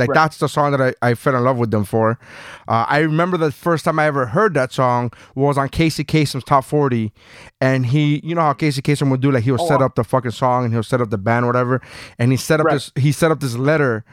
like 0.00 0.08
Right. 0.08 0.14
that's 0.16 0.38
the 0.38 0.48
song 0.48 0.72
that 0.72 0.80
I, 1.02 1.10
I 1.10 1.14
fell 1.14 1.36
in 1.36 1.44
love 1.44 1.58
with 1.58 1.70
them 1.70 1.84
for. 1.84 2.18
Uh, 2.66 2.84
I 2.88 2.98
remember 2.98 3.36
the 3.36 3.52
first 3.52 3.84
time 3.84 3.98
I 4.00 4.06
ever 4.06 4.26
heard 4.26 4.54
that 4.54 4.72
song 4.72 5.12
was 5.36 5.56
on 5.56 5.68
Casey 5.68 6.02
Kasem's 6.04 6.42
Top 6.44 6.64
40. 6.64 7.12
And 7.60 7.86
he, 7.86 8.20
you 8.24 8.34
know 8.34 8.40
how 8.40 8.52
Casey 8.54 8.82
Kasem 8.82 9.10
would 9.10 9.20
do, 9.20 9.30
like 9.30 9.44
he 9.44 9.52
would 9.52 9.60
Oh, 9.60 9.68
set 9.68 9.80
wow. 9.80 9.86
up 9.86 9.94
the 9.94 10.02
fucking 10.04 10.32
song 10.32 10.64
and 10.64 10.72
he'll 10.74 10.82
set 10.82 11.00
up 11.00 11.10
the 11.10 11.18
band, 11.18 11.46
whatever. 11.46 11.80
And 12.18 12.32
he 12.32 12.36
set 12.36 12.58
up 12.60 12.66
Right. 12.66 12.74
this, 12.74 12.90
he 12.96 13.12
set 13.12 13.30
up 13.30 13.38
this 13.40 13.56
letter 13.56 14.04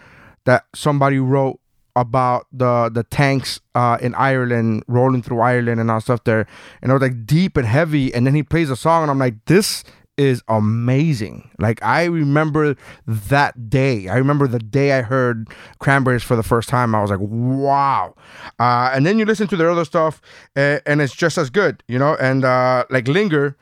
that 0.45 0.65
somebody 0.75 1.17
wrote 1.19 1.59
about 1.95 2.45
the 2.53 2.91
the 2.93 3.03
tanks 3.03 3.59
uh, 3.73 3.97
in 3.99 4.13
Ireland 4.13 4.83
rolling 4.87 5.23
through 5.23 5.39
Ireland 5.39 5.79
and 5.81 5.89
all 5.89 5.99
stuff 5.99 6.23
there, 6.25 6.45
and 6.81 6.91
it 6.91 6.93
was 6.93 7.01
like 7.01 7.25
deep 7.25 7.57
and 7.57 7.65
heavy. 7.65 8.13
And 8.13 8.25
then 8.27 8.35
he 8.35 8.43
plays 8.43 8.69
a 8.69 8.75
song, 8.75 9.01
and 9.01 9.09
I'm 9.09 9.17
like, 9.17 9.43
this 9.45 9.83
is 10.17 10.41
amazing. 10.47 11.49
Like 11.59 11.81
I 11.83 12.05
remember 12.05 12.75
that 13.05 13.69
day. 13.69 14.07
I 14.07 14.15
remember 14.17 14.47
the 14.47 14.59
day 14.59 14.93
I 14.97 15.01
heard 15.01 15.47
Cranberries 15.79 16.23
for 16.23 16.35
the 16.35 16.43
first 16.43 16.69
time. 16.69 16.95
I 16.95 17.01
was 17.01 17.11
like, 17.11 17.19
wow. 17.21 18.15
Uh, 18.59 18.91
and 18.93 19.05
then 19.05 19.19
you 19.19 19.25
listen 19.25 19.47
to 19.47 19.55
their 19.55 19.69
other 19.69 19.85
stuff, 19.85 20.21
uh, 20.55 20.79
and 20.85 21.01
it's 21.01 21.15
just 21.15 21.37
as 21.37 21.49
good, 21.49 21.83
you 21.87 21.99
know. 21.99 22.15
And 22.19 22.43
uh, 22.43 22.85
like 22.89 23.07
Linger. 23.07 23.55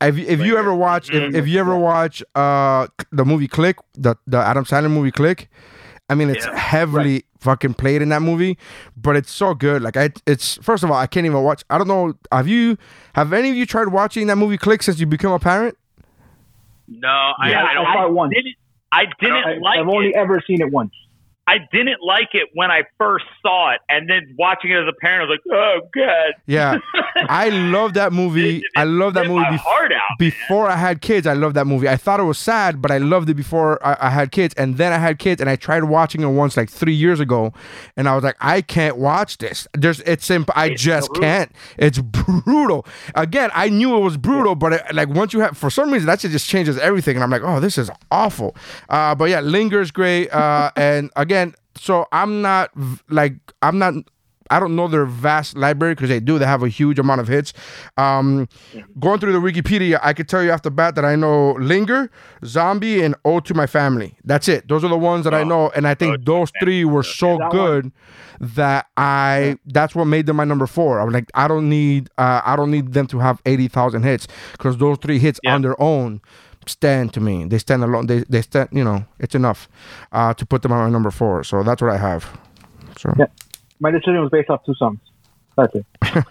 If, 0.00 0.18
if 0.18 0.40
you 0.40 0.56
ever 0.56 0.74
watch 0.74 1.10
if, 1.10 1.32
if 1.32 1.46
you 1.46 1.60
ever 1.60 1.78
watch 1.78 2.24
uh 2.34 2.88
the 3.12 3.24
movie 3.24 3.46
Click 3.46 3.76
the 3.94 4.16
the 4.26 4.38
Adam 4.38 4.64
Sandler 4.64 4.90
movie 4.90 5.12
Click, 5.12 5.48
I 6.08 6.14
mean 6.14 6.30
it's 6.30 6.44
heavily 6.46 7.24
fucking 7.40 7.74
played 7.74 8.02
in 8.02 8.10
that 8.10 8.22
movie, 8.22 8.58
but 8.96 9.16
it's 9.16 9.30
so 9.30 9.54
good. 9.54 9.82
Like 9.82 9.96
I 9.96 10.10
it's 10.26 10.56
first 10.58 10.84
of 10.84 10.90
all 10.90 10.96
I 10.96 11.06
can't 11.06 11.26
even 11.26 11.42
watch. 11.42 11.64
I 11.70 11.78
don't 11.78 11.88
know. 11.88 12.14
Have 12.30 12.48
you 12.48 12.76
have 13.14 13.32
any 13.32 13.50
of 13.50 13.56
you 13.56 13.66
tried 13.66 13.88
watching 13.88 14.26
that 14.26 14.36
movie 14.36 14.58
Click 14.58 14.82
since 14.82 15.00
you 15.00 15.06
become 15.06 15.32
a 15.32 15.38
parent? 15.38 15.76
No, 16.88 17.08
I, 17.08 17.50
Yeah, 17.50 17.64
I 17.64 17.74
don't. 17.74 17.86
I 17.86 17.94
saw 17.94 18.06
it 18.06 18.12
once. 18.12 18.34
Didn't, 18.34 18.54
I 18.90 19.04
didn't 19.20 19.36
I, 19.36 19.54
like 19.58 19.78
I've 19.78 19.88
only 19.88 20.08
it. 20.08 20.16
ever 20.16 20.42
seen 20.46 20.60
it 20.60 20.70
once. 20.70 20.92
I 21.46 21.58
didn't 21.72 21.98
like 22.02 22.28
it 22.34 22.48
when 22.54 22.70
I 22.70 22.82
first 22.98 23.24
saw 23.42 23.72
it, 23.72 23.80
and 23.88 24.08
then 24.08 24.34
watching 24.38 24.70
it 24.70 24.76
as 24.76 24.88
a 24.88 24.92
parent, 25.00 25.22
I 25.22 25.24
was 25.24 25.38
like, 25.44 25.56
"Oh 25.58 25.80
God!" 25.94 26.32
Yeah, 26.46 26.78
I 27.28 27.48
love 27.48 27.94
that 27.94 28.12
movie. 28.12 28.62
I 28.76 28.84
love 28.84 29.14
that 29.14 29.26
movie. 29.26 29.44
bef- 29.44 29.58
out. 29.92 30.18
before 30.18 30.68
I 30.68 30.76
had 30.76 31.00
kids, 31.00 31.26
I 31.26 31.32
loved 31.32 31.56
that 31.56 31.66
movie. 31.66 31.88
I 31.88 31.96
thought 31.96 32.20
it 32.20 32.24
was 32.24 32.38
sad, 32.38 32.80
but 32.80 32.92
I 32.92 32.98
loved 32.98 33.28
it 33.28 33.34
before 33.34 33.84
I, 33.84 33.96
I 34.06 34.10
had 34.10 34.30
kids. 34.30 34.54
And 34.56 34.76
then 34.76 34.92
I 34.92 34.98
had 34.98 35.18
kids, 35.18 35.40
and 35.40 35.50
I 35.50 35.56
tried 35.56 35.84
watching 35.84 36.22
it 36.22 36.28
once, 36.28 36.56
like 36.56 36.70
three 36.70 36.94
years 36.94 37.18
ago, 37.18 37.52
and 37.96 38.08
I 38.08 38.14
was 38.14 38.22
like, 38.22 38.36
I 38.40 38.60
can't 38.60 38.96
watch 38.96 39.38
this. 39.38 39.66
There's, 39.74 39.98
it's 40.00 40.30
imp- 40.30 40.56
I 40.56 40.74
just 40.74 41.12
can't. 41.14 41.50
It's 41.76 41.98
brutal. 42.00 42.86
Again, 43.16 43.50
I 43.52 43.68
knew 43.68 43.96
it 43.96 44.00
was 44.00 44.16
brutal, 44.16 44.54
but 44.54 44.74
it, 44.74 44.94
like 44.94 45.08
once 45.08 45.32
you 45.32 45.40
have, 45.40 45.58
for 45.58 45.70
some 45.70 45.90
reason, 45.90 46.06
that 46.06 46.20
shit 46.20 46.30
just 46.30 46.48
changes 46.48 46.78
everything, 46.78 47.16
and 47.16 47.24
I'm 47.24 47.30
like, 47.30 47.42
oh, 47.42 47.58
this 47.58 47.78
is 47.78 47.90
awful. 48.12 48.54
Uh, 48.88 49.16
but 49.16 49.24
yeah, 49.28 49.40
Linger's 49.40 49.90
great. 49.90 50.32
Uh, 50.32 50.70
and 50.76 51.10
again, 51.16 51.31
so 51.76 52.06
I'm 52.12 52.42
not 52.42 52.70
like 53.08 53.34
I'm 53.62 53.78
not. 53.78 53.94
I 54.50 54.60
don't 54.60 54.76
know 54.76 54.86
their 54.86 55.06
vast 55.06 55.56
library 55.56 55.94
because 55.94 56.10
they 56.10 56.20
do. 56.20 56.38
They 56.38 56.44
have 56.44 56.62
a 56.62 56.68
huge 56.68 56.98
amount 56.98 57.22
of 57.22 57.28
hits. 57.28 57.54
Um, 57.96 58.48
going 59.00 59.18
through 59.18 59.32
the 59.32 59.38
Wikipedia, 59.38 59.98
I 60.02 60.12
could 60.12 60.28
tell 60.28 60.42
you 60.42 60.50
off 60.50 60.60
the 60.60 60.70
bat 60.70 60.94
that 60.96 61.06
I 61.06 61.16
know 61.16 61.52
Linger, 61.52 62.10
Zombie, 62.44 63.02
and 63.02 63.14
Ode 63.24 63.46
to 63.46 63.54
My 63.54 63.66
Family. 63.66 64.14
That's 64.24 64.48
it. 64.48 64.68
Those 64.68 64.84
are 64.84 64.88
the 64.88 64.98
ones 64.98 65.24
that 65.24 65.32
I 65.32 65.42
know, 65.42 65.70
and 65.70 65.88
I 65.88 65.94
think 65.94 66.26
those 66.26 66.52
three 66.60 66.84
were 66.84 67.02
so 67.02 67.38
That 67.38 67.50
good 67.50 67.92
that 68.40 68.88
I. 68.98 69.56
That's 69.64 69.94
what 69.94 70.04
made 70.04 70.26
them 70.26 70.36
my 70.36 70.44
number 70.44 70.66
four. 70.66 71.00
I'm 71.00 71.10
like, 71.10 71.30
I 71.32 71.48
don't 71.48 71.70
need. 71.70 72.10
Uh, 72.18 72.42
I 72.44 72.54
don't 72.54 72.70
need 72.70 72.92
them 72.92 73.06
to 73.06 73.20
have 73.20 73.40
eighty 73.46 73.68
thousand 73.68 74.02
hits 74.02 74.26
because 74.52 74.76
those 74.76 74.98
three 74.98 75.18
hits 75.18 75.40
on 75.46 75.62
their 75.62 75.80
own 75.80 76.20
stand 76.66 77.12
to 77.14 77.20
me. 77.20 77.44
They 77.44 77.58
stand 77.58 77.82
alone. 77.84 78.06
They 78.06 78.20
they 78.28 78.42
stand. 78.42 78.68
You 78.72 78.84
know, 78.84 79.04
it's 79.18 79.34
enough 79.34 79.68
uh, 80.12 80.34
to 80.34 80.46
put 80.46 80.62
them 80.62 80.72
on 80.72 80.84
my 80.84 80.90
number 80.90 81.10
four. 81.10 81.44
So 81.44 81.62
that's 81.62 81.82
what 81.82 81.90
I 81.90 81.98
have. 81.98 82.24
So. 82.98 83.12
Yeah. 83.18 83.26
My 83.80 83.90
decision 83.90 84.20
was 84.20 84.30
based 84.30 84.48
off 84.50 84.64
two 84.64 84.74
songs. 84.74 85.00
That's 85.56 85.74
it. 85.74 85.84
um, 86.02 86.24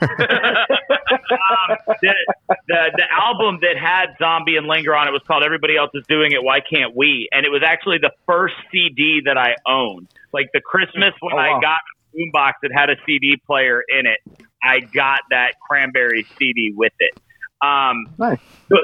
the, 2.02 2.14
the 2.68 2.92
the 2.98 3.06
album 3.12 3.60
that 3.62 3.78
had 3.78 4.16
Zombie 4.20 4.58
and 4.58 4.68
Linger 4.68 4.96
on 4.96 5.08
it 5.08 5.12
was 5.12 5.22
called 5.28 5.44
Everybody 5.44 5.78
Else 5.78 5.92
Is 5.94 6.04
Doing 6.08 6.32
It, 6.32 6.44
Why 6.44 6.60
Can't 6.62 6.96
We? 6.96 7.30
And 7.32 7.46
it 7.46 7.50
was 7.50 7.62
actually 7.66 7.98
the 8.00 8.12
first 8.26 8.56
CD 8.72 9.22
that 9.26 9.38
I 9.38 9.56
owned. 9.68 10.08
Like 10.34 10.50
the 10.54 10.62
Christmas 10.62 11.14
when 11.20 11.34
Oh, 11.34 11.38
wow. 11.38 11.58
I 11.58 11.62
got 11.62 11.80
a 12.14 12.18
boombox 12.18 12.54
that 12.64 12.72
had 12.74 12.90
a 12.90 12.96
CD 13.06 13.38
player 13.46 13.84
in 13.90 14.06
it, 14.08 14.20
I 14.64 14.80
got 14.80 15.20
that 15.30 15.60
Cranberry 15.60 16.26
CD 16.38 16.74
with 16.76 16.94
it. 17.00 17.14
Um, 17.62 18.08
Nice. 18.18 18.40
but 18.70 18.80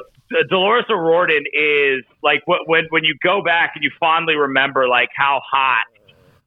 Dolores 0.49 0.85
O'Riordan 0.89 1.45
is 1.53 2.03
like 2.21 2.41
when 2.45 2.85
when 2.89 3.03
you 3.03 3.15
go 3.23 3.41
back 3.41 3.71
and 3.75 3.83
you 3.83 3.91
fondly 3.99 4.35
remember 4.35 4.87
like 4.87 5.09
how 5.15 5.41
hot 5.49 5.85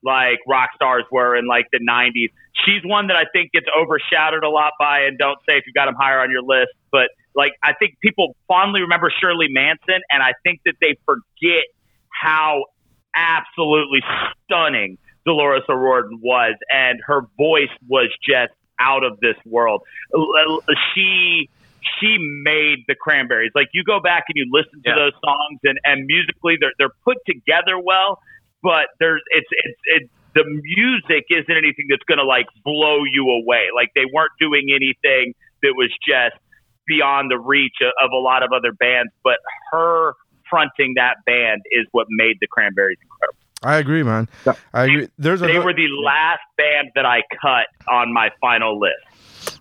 like 0.03 0.39
rock 0.47 0.71
stars 0.75 1.05
were 1.11 1.37
in 1.37 1.47
like 1.47 1.67
the 1.73 1.79
90s. 1.79 2.31
She's 2.65 2.83
one 2.85 3.07
that 3.09 3.17
I 3.17 3.25
think 3.33 3.53
gets 3.53 3.67
overshadowed 3.77 4.45
a 4.45 4.49
lot 4.49 4.73
by, 4.79 5.01
and 5.01 5.19
don't 5.19 5.39
say 5.49 5.57
if 5.57 5.65
you've 5.67 5.75
got 5.75 5.87
them 5.87 5.95
higher 5.95 6.21
on 6.21 6.31
your 6.31 6.43
list, 6.43 6.73
but 6.91 7.11
like 7.35 7.53
I 7.63 7.73
think 7.75 7.99
people 8.01 8.37
fondly 8.49 8.81
remember 8.81 9.13
Shirley 9.21 9.49
Manson, 9.49 10.01
and 10.11 10.23
I 10.23 10.33
think 10.43 10.61
that 10.65 10.75
they 10.81 10.97
forget 11.07 11.65
how 12.09 12.65
absolutely 13.15 14.01
stunning 14.45 14.99
Dolores 15.25 15.63
O'Riordan 15.69 16.21
was, 16.23 16.55
and 16.71 16.99
her 17.07 17.23
voice 17.37 17.71
was 17.89 18.11
just 18.27 18.53
out 18.79 19.05
of 19.05 19.21
this 19.21 19.37
world. 19.45 19.83
She 20.95 21.49
she 21.99 22.17
made 22.45 22.85
the 22.89 22.95
Cranberries. 22.95 23.53
Like 23.55 23.69
you 23.73 23.83
go 23.85 24.01
back 24.01 24.25
and 24.29 24.37
you 24.37 24.47
listen 24.51 24.83
to 24.85 24.91
Yeah. 24.91 24.95
those 24.97 25.13
songs, 25.25 25.61
and 25.65 25.79
and 25.85 26.07
musically 26.07 26.57
they're 26.61 26.73
they're 26.79 26.95
put 27.05 27.19
together 27.27 27.79
well, 27.79 28.19
but 28.63 28.89
there's 28.99 29.23
it's 29.31 29.49
it's 29.51 29.79
it's 29.87 30.11
the 30.35 30.45
music 30.45 31.25
isn't 31.31 31.51
anything 31.51 31.87
that's 31.89 32.05
going 32.07 32.19
to 32.19 32.25
like 32.25 32.47
blow 32.65 33.01
you 33.11 33.29
away. 33.31 33.67
Like 33.75 33.91
they 33.95 34.05
weren't 34.13 34.31
doing 34.39 34.69
anything 34.71 35.35
that 35.63 35.75
was 35.77 35.91
just 36.07 36.37
beyond 36.87 37.31
the 37.31 37.39
reach 37.39 37.75
of, 37.83 37.93
of 38.03 38.13
a 38.13 38.17
lot 38.17 38.43
of 38.43 38.51
other 38.53 38.73
bands, 38.73 39.11
but 39.25 39.39
her 39.73 40.15
fronting 40.49 40.95
that 40.97 41.17
band 41.27 41.63
is 41.73 41.87
what 41.93 42.07
made 42.11 42.37
the 42.41 42.47
Cranberries 42.47 42.99
incredible. 43.03 43.39
I 43.63 43.77
agree, 43.77 44.03
man. 44.03 44.29
I 44.73 44.85
agree. 44.85 45.09
There's 45.19 45.43
a 45.43 45.47
They 45.47 45.59
were 45.59 45.75
the 45.75 45.89
last 46.03 46.41
band 46.57 46.91
that 46.95 47.05
I 47.05 47.23
cut 47.43 47.67
on 47.89 48.13
my 48.13 48.31
final 48.41 48.81
list. 48.81 48.95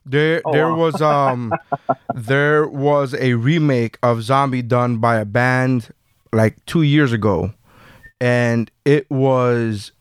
There 0.05 0.41
Oh, 0.45 0.51
there 0.51 0.69
wow. 0.69 0.77
was 0.77 1.01
um 1.01 1.53
there 2.15 2.67
was 2.67 3.13
a 3.15 3.33
remake 3.35 3.97
of 4.03 4.21
Zombie 4.23 4.61
done 4.61 4.97
by 4.97 5.17
a 5.17 5.25
band 5.25 5.89
like 6.33 6.63
two 6.65 6.81
years 6.83 7.11
ago, 7.13 7.53
and 8.21 8.69
it 8.85 9.09
was 9.09 9.91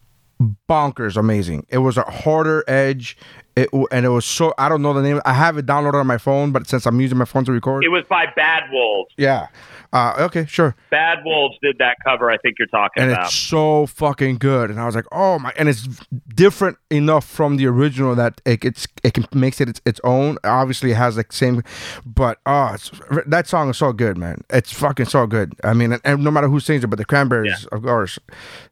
bonkers 0.69 1.17
amazing. 1.17 1.67
It 1.69 1.79
was 1.79 1.97
a 1.97 2.03
harder 2.03 2.65
edge. 2.69 3.17
It 3.63 3.69
and 3.91 4.05
it 4.07 4.09
was 4.11 4.25
so 4.25 4.53
I 4.59 4.69
don't 4.69 4.83
know 4.83 4.93
the 4.95 5.03
name. 5.03 5.21
I 5.25 5.33
have 5.33 5.59
it 5.59 5.67
downloaded 5.67 5.95
on 6.01 6.07
my 6.07 6.19
phone, 6.19 6.53
but 6.53 6.67
since 6.69 6.87
I'm 6.87 7.01
using 7.01 7.19
my 7.19 7.25
phone 7.25 7.45
to 7.47 7.53
record, 7.53 7.85
It 7.85 7.89
was 7.89 8.05
by 8.09 8.27
Bad 8.37 8.65
Wolves. 8.73 9.13
yeah. 9.17 9.49
Uh, 9.91 10.13
okay, 10.19 10.45
sure. 10.45 10.77
Bad 10.91 11.21
Wolves 11.25 11.57
did 11.63 11.77
that 11.79 11.97
cover. 12.05 12.31
I 12.31 12.37
think 12.37 12.59
you're 12.59 12.69
talking 12.69 13.03
about. 13.03 13.05
and 13.05 13.13
about. 13.13 13.25
it's 13.29 13.35
so 13.35 13.87
fucking 13.87 14.37
good. 14.37 14.69
And 14.71 14.79
I 14.79 14.85
was 14.85 14.95
like, 14.95 15.07
oh 15.13 15.39
my! 15.39 15.51
And 15.57 15.67
it's 15.67 15.89
different 16.35 16.77
enough 16.91 17.27
from 17.27 17.57
the 17.57 17.65
original 17.67 18.15
that 18.15 18.39
it 18.45 18.63
it's, 18.67 18.87
it 19.03 19.15
can 19.15 19.25
makes 19.33 19.63
it 19.63 19.69
its, 19.71 19.81
its 19.87 19.99
own. 20.05 20.37
Obviously, 20.45 20.91
it 20.91 20.97
has 20.97 21.17
like 21.17 21.33
same, 21.33 21.63
but 22.05 22.39
oh, 22.45 22.73
it's, 22.75 22.91
that 23.29 23.47
song 23.47 23.71
is 23.71 23.79
so 23.79 23.95
good, 23.95 24.19
man. 24.19 24.45
It's 24.51 24.71
fucking 24.75 25.07
so 25.07 25.27
good. 25.27 25.55
I 25.65 25.73
mean, 25.73 25.93
and, 25.93 26.03
and 26.05 26.23
no 26.23 26.31
matter 26.31 26.49
who 26.49 26.61
sings 26.61 26.85
it, 26.85 26.89
but 26.89 26.99
the 26.99 27.07
Cranberries, 27.07 27.65
of 27.73 27.83
course. 27.83 28.19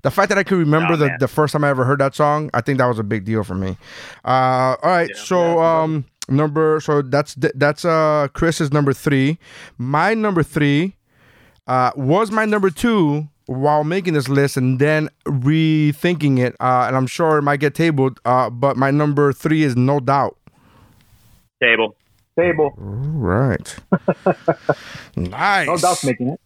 The 0.02 0.10
fact 0.10 0.28
that 0.28 0.36
I 0.36 0.42
can 0.42 0.58
remember 0.58 0.92
Oh, 0.92 0.96
the, 0.96 1.06
man. 1.06 1.16
the 1.18 1.28
first 1.28 1.52
time 1.54 1.64
I 1.64 1.70
ever 1.70 1.86
heard 1.86 2.00
that 2.00 2.14
song, 2.14 2.50
I 2.52 2.60
think 2.60 2.76
that 2.76 2.86
was 2.86 2.98
a 2.98 3.02
big 3.04 3.24
deal 3.24 3.42
for 3.42 3.54
me. 3.54 3.78
Uh, 4.22 4.75
all 4.82 4.90
right, 4.90 5.14
so 5.16 5.60
um, 5.60 6.04
number 6.28 6.80
so 6.80 7.02
that's 7.02 7.34
that's 7.34 7.84
uh 7.84 8.28
Chris's 8.32 8.72
number 8.72 8.92
three. 8.92 9.38
My 9.78 10.14
number 10.14 10.42
three 10.42 10.96
uh, 11.66 11.92
was 11.96 12.30
my 12.30 12.44
number 12.44 12.70
two 12.70 13.28
while 13.46 13.84
making 13.84 14.14
this 14.14 14.28
list 14.28 14.56
and 14.56 14.78
then 14.78 15.08
rethinking 15.24 16.38
it. 16.38 16.54
Uh, 16.60 16.84
and 16.86 16.96
I'm 16.96 17.06
sure 17.06 17.38
it 17.38 17.42
might 17.42 17.60
get 17.60 17.74
tabled, 17.74 18.20
uh, 18.24 18.50
but 18.50 18.76
my 18.76 18.90
number 18.90 19.32
three 19.32 19.62
is 19.62 19.76
no 19.76 20.00
doubt. 20.00 20.36
Table. 21.62 21.96
Table. 22.38 22.74
All 22.76 22.84
right. 22.84 23.76
nice. 25.16 25.66
No 25.66 25.78
doubt's 25.78 26.04
making 26.04 26.28
it. 26.28 26.40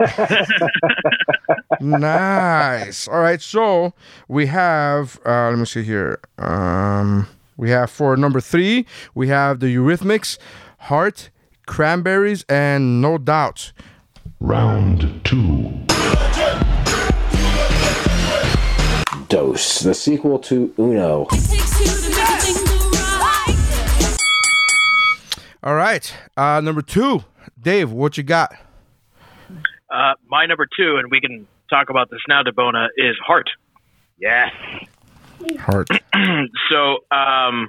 nice. 1.80 3.06
All 3.06 3.20
right. 3.20 3.40
So 3.40 3.94
we 4.26 4.46
have, 4.46 5.20
uh, 5.24 5.50
let 5.50 5.58
me 5.58 5.64
see 5.64 5.84
here. 5.84 6.18
Um, 6.38 7.28
we 7.62 7.70
have 7.70 7.88
for 7.92 8.16
number 8.16 8.40
three, 8.40 8.84
we 9.14 9.28
have 9.28 9.60
the 9.60 9.72
Eurythmics, 9.72 10.36
Heart, 10.78 11.30
Cranberries, 11.64 12.44
and 12.48 13.00
No 13.00 13.18
Doubt. 13.18 13.72
Round 14.40 15.24
two. 15.24 15.70
Dose, 19.28 19.78
the 19.78 19.94
sequel 19.94 20.40
to 20.40 20.74
Uno. 20.76 21.28
All 25.62 25.76
right. 25.76 26.12
Uh, 26.36 26.60
number 26.60 26.82
two, 26.82 27.22
Dave, 27.60 27.92
what 27.92 28.16
you 28.16 28.24
got? 28.24 28.56
Uh, 29.88 30.14
my 30.26 30.46
number 30.46 30.66
two, 30.76 30.96
and 30.96 31.12
we 31.12 31.20
can 31.20 31.46
talk 31.70 31.90
about 31.90 32.10
this 32.10 32.22
now, 32.28 32.42
Debona, 32.42 32.88
is 32.96 33.16
Heart. 33.24 33.50
Yes. 34.18 34.50
Heart. 35.58 35.88
so, 36.70 36.92
um, 37.10 37.68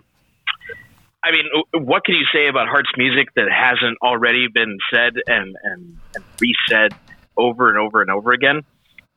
I 1.23 1.31
mean, 1.31 1.45
what 1.73 2.03
can 2.03 2.15
you 2.15 2.25
say 2.33 2.47
about 2.47 2.67
Heart's 2.67 2.91
music 2.97 3.29
that 3.35 3.47
hasn't 3.49 3.97
already 4.01 4.47
been 4.53 4.77
said 4.91 5.13
and, 5.27 5.55
and, 5.63 5.97
and 6.15 6.23
resaid 6.37 6.93
over 7.37 7.69
and 7.69 7.77
over 7.77 8.01
and 8.01 8.11
over 8.11 8.33
again? 8.33 8.61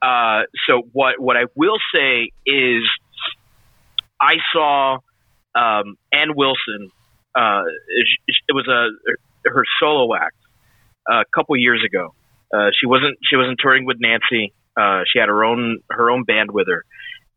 Uh, 0.01 0.43
so, 0.69 0.83
what 0.93 1.19
what 1.19 1.37
I 1.37 1.47
will 1.55 1.79
say 1.95 2.31
is, 2.45 2.83
I 4.21 4.35
saw 4.53 4.99
um, 5.55 5.97
Ann 6.13 6.37
Wilson. 6.37 6.91
Uh, 7.35 7.63
it, 7.89 8.55
was 8.55 8.67
a 8.69 9.49
her 9.49 9.65
solo 9.81 10.15
act 10.15 10.37
a 11.09 11.25
couple 11.35 11.57
years 11.57 11.83
ago. 11.85 12.15
Uh, 12.55 12.71
she 12.79 12.87
wasn't 12.87 13.19
she 13.29 13.37
wasn't 13.37 13.59
touring 13.61 13.85
with 13.85 13.97
Nancy. 14.01 14.53
Uh, 14.77 15.03
she 15.11 15.19
had 15.19 15.29
her 15.29 15.45
own 15.45 15.79
her 15.91 16.11
own 16.11 16.25
band 16.25 16.51
with 16.51 16.69
her, 16.69 16.85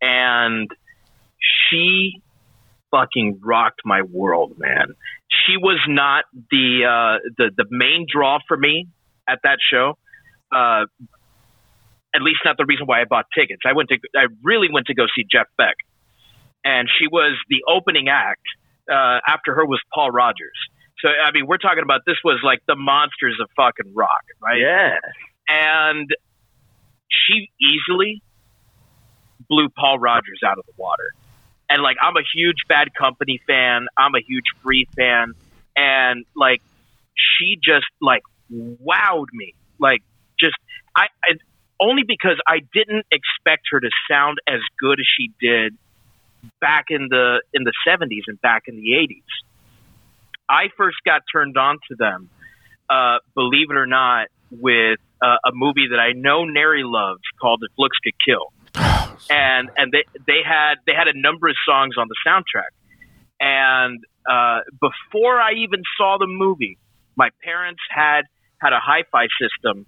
and 0.01 0.69
she 1.69 2.21
fucking 2.91 3.39
rocked 3.43 3.81
my 3.85 4.01
world, 4.01 4.57
man. 4.57 4.95
She 5.45 5.57
was 5.57 5.79
not 5.87 6.25
the 6.51 6.85
uh, 6.85 7.29
the 7.37 7.51
the 7.55 7.65
main 7.69 8.05
draw 8.11 8.39
for 8.47 8.57
me 8.57 8.87
at 9.27 9.39
that 9.43 9.57
show. 9.71 9.97
Uh, 10.51 10.85
at 12.15 12.21
least 12.21 12.39
not 12.43 12.57
the 12.57 12.65
reason 12.65 12.87
why 12.87 13.01
I 13.01 13.05
bought 13.05 13.25
tickets. 13.37 13.61
I 13.65 13.73
went 13.73 13.89
to 13.89 13.97
I 14.15 14.25
really 14.43 14.67
went 14.71 14.87
to 14.87 14.95
go 14.95 15.05
see 15.15 15.25
Jeff 15.29 15.47
Beck, 15.57 15.75
and 16.63 16.89
she 16.99 17.07
was 17.07 17.37
the 17.49 17.63
opening 17.71 18.07
act. 18.09 18.41
Uh, 18.91 19.19
after 19.27 19.53
her 19.53 19.67
was 19.67 19.79
Paul 19.93 20.09
Rodgers. 20.09 20.57
So 21.01 21.09
I 21.09 21.31
mean, 21.31 21.45
we're 21.45 21.57
talking 21.57 21.83
about 21.83 22.01
this 22.07 22.17
was 22.23 22.39
like 22.43 22.59
the 22.67 22.75
monsters 22.75 23.37
of 23.39 23.47
fucking 23.55 23.93
rock, 23.93 24.23
right? 24.41 24.59
Yeah. 24.59 24.97
And 25.47 26.09
she 27.07 27.49
easily 27.61 28.23
blew 29.47 29.69
Paul 29.69 29.99
Rodgers 29.99 30.39
out 30.45 30.57
of 30.57 30.65
the 30.65 30.73
water. 30.77 31.13
And 31.69 31.83
like, 31.83 31.97
I'm 32.01 32.17
a 32.17 32.23
huge 32.33 32.57
Bad 32.67 32.93
Company 32.93 33.39
fan. 33.45 33.87
I'm 33.97 34.15
a 34.15 34.21
huge 34.21 34.45
Free 34.63 34.87
fan, 34.95 35.33
and 35.75 36.25
like, 36.35 36.61
she 37.15 37.57
just 37.63 37.85
like 38.01 38.23
wowed 38.51 39.27
me. 39.33 39.53
Like, 39.79 40.01
just 40.39 40.55
I, 40.95 41.07
I 41.23 41.33
only 41.79 42.03
because 42.03 42.37
I 42.47 42.59
didn't 42.73 43.05
expect 43.11 43.67
her 43.71 43.79
to 43.79 43.89
sound 44.09 44.39
as 44.47 44.59
good 44.79 44.99
as 44.99 45.05
she 45.17 45.31
did 45.39 45.77
back 46.59 46.85
in 46.89 47.07
the 47.09 47.41
in 47.53 47.63
the 47.63 47.73
70s 47.87 48.23
and 48.27 48.41
back 48.41 48.63
in 48.67 48.75
the 48.75 48.91
80s. 48.91 49.23
I 50.49 50.69
first 50.77 50.97
got 51.05 51.21
turned 51.31 51.57
on 51.57 51.77
to 51.89 51.95
them, 51.95 52.29
uh, 52.89 53.17
believe 53.35 53.69
it 53.69 53.77
or 53.77 53.85
not, 53.85 54.27
with 54.51 54.99
uh, 55.21 55.37
a 55.45 55.51
movie 55.53 55.87
that 55.91 55.99
I 55.99 56.13
know 56.13 56.45
Neri 56.45 56.83
loves 56.83 57.21
called 57.39 57.61
"If 57.63 57.71
Looks 57.77 57.97
Could 57.99 58.15
Kill," 58.25 58.51
and 59.29 59.69
and 59.77 59.91
they 59.91 60.03
they 60.27 60.41
had 60.45 60.75
they 60.85 60.93
had 60.93 61.07
a 61.07 61.19
number 61.19 61.47
of 61.47 61.55
songs 61.65 61.95
on 61.97 62.07
the 62.07 62.15
soundtrack. 62.25 62.71
And 63.39 64.03
uh, 64.29 64.61
before 64.79 65.39
I 65.39 65.53
even 65.53 65.81
saw 65.97 66.17
the 66.19 66.27
movie, 66.27 66.77
my 67.15 67.29
parents 67.43 67.81
had 67.89 68.23
had 68.61 68.73
a 68.73 68.79
hi-fi 68.79 69.27
system 69.39 69.85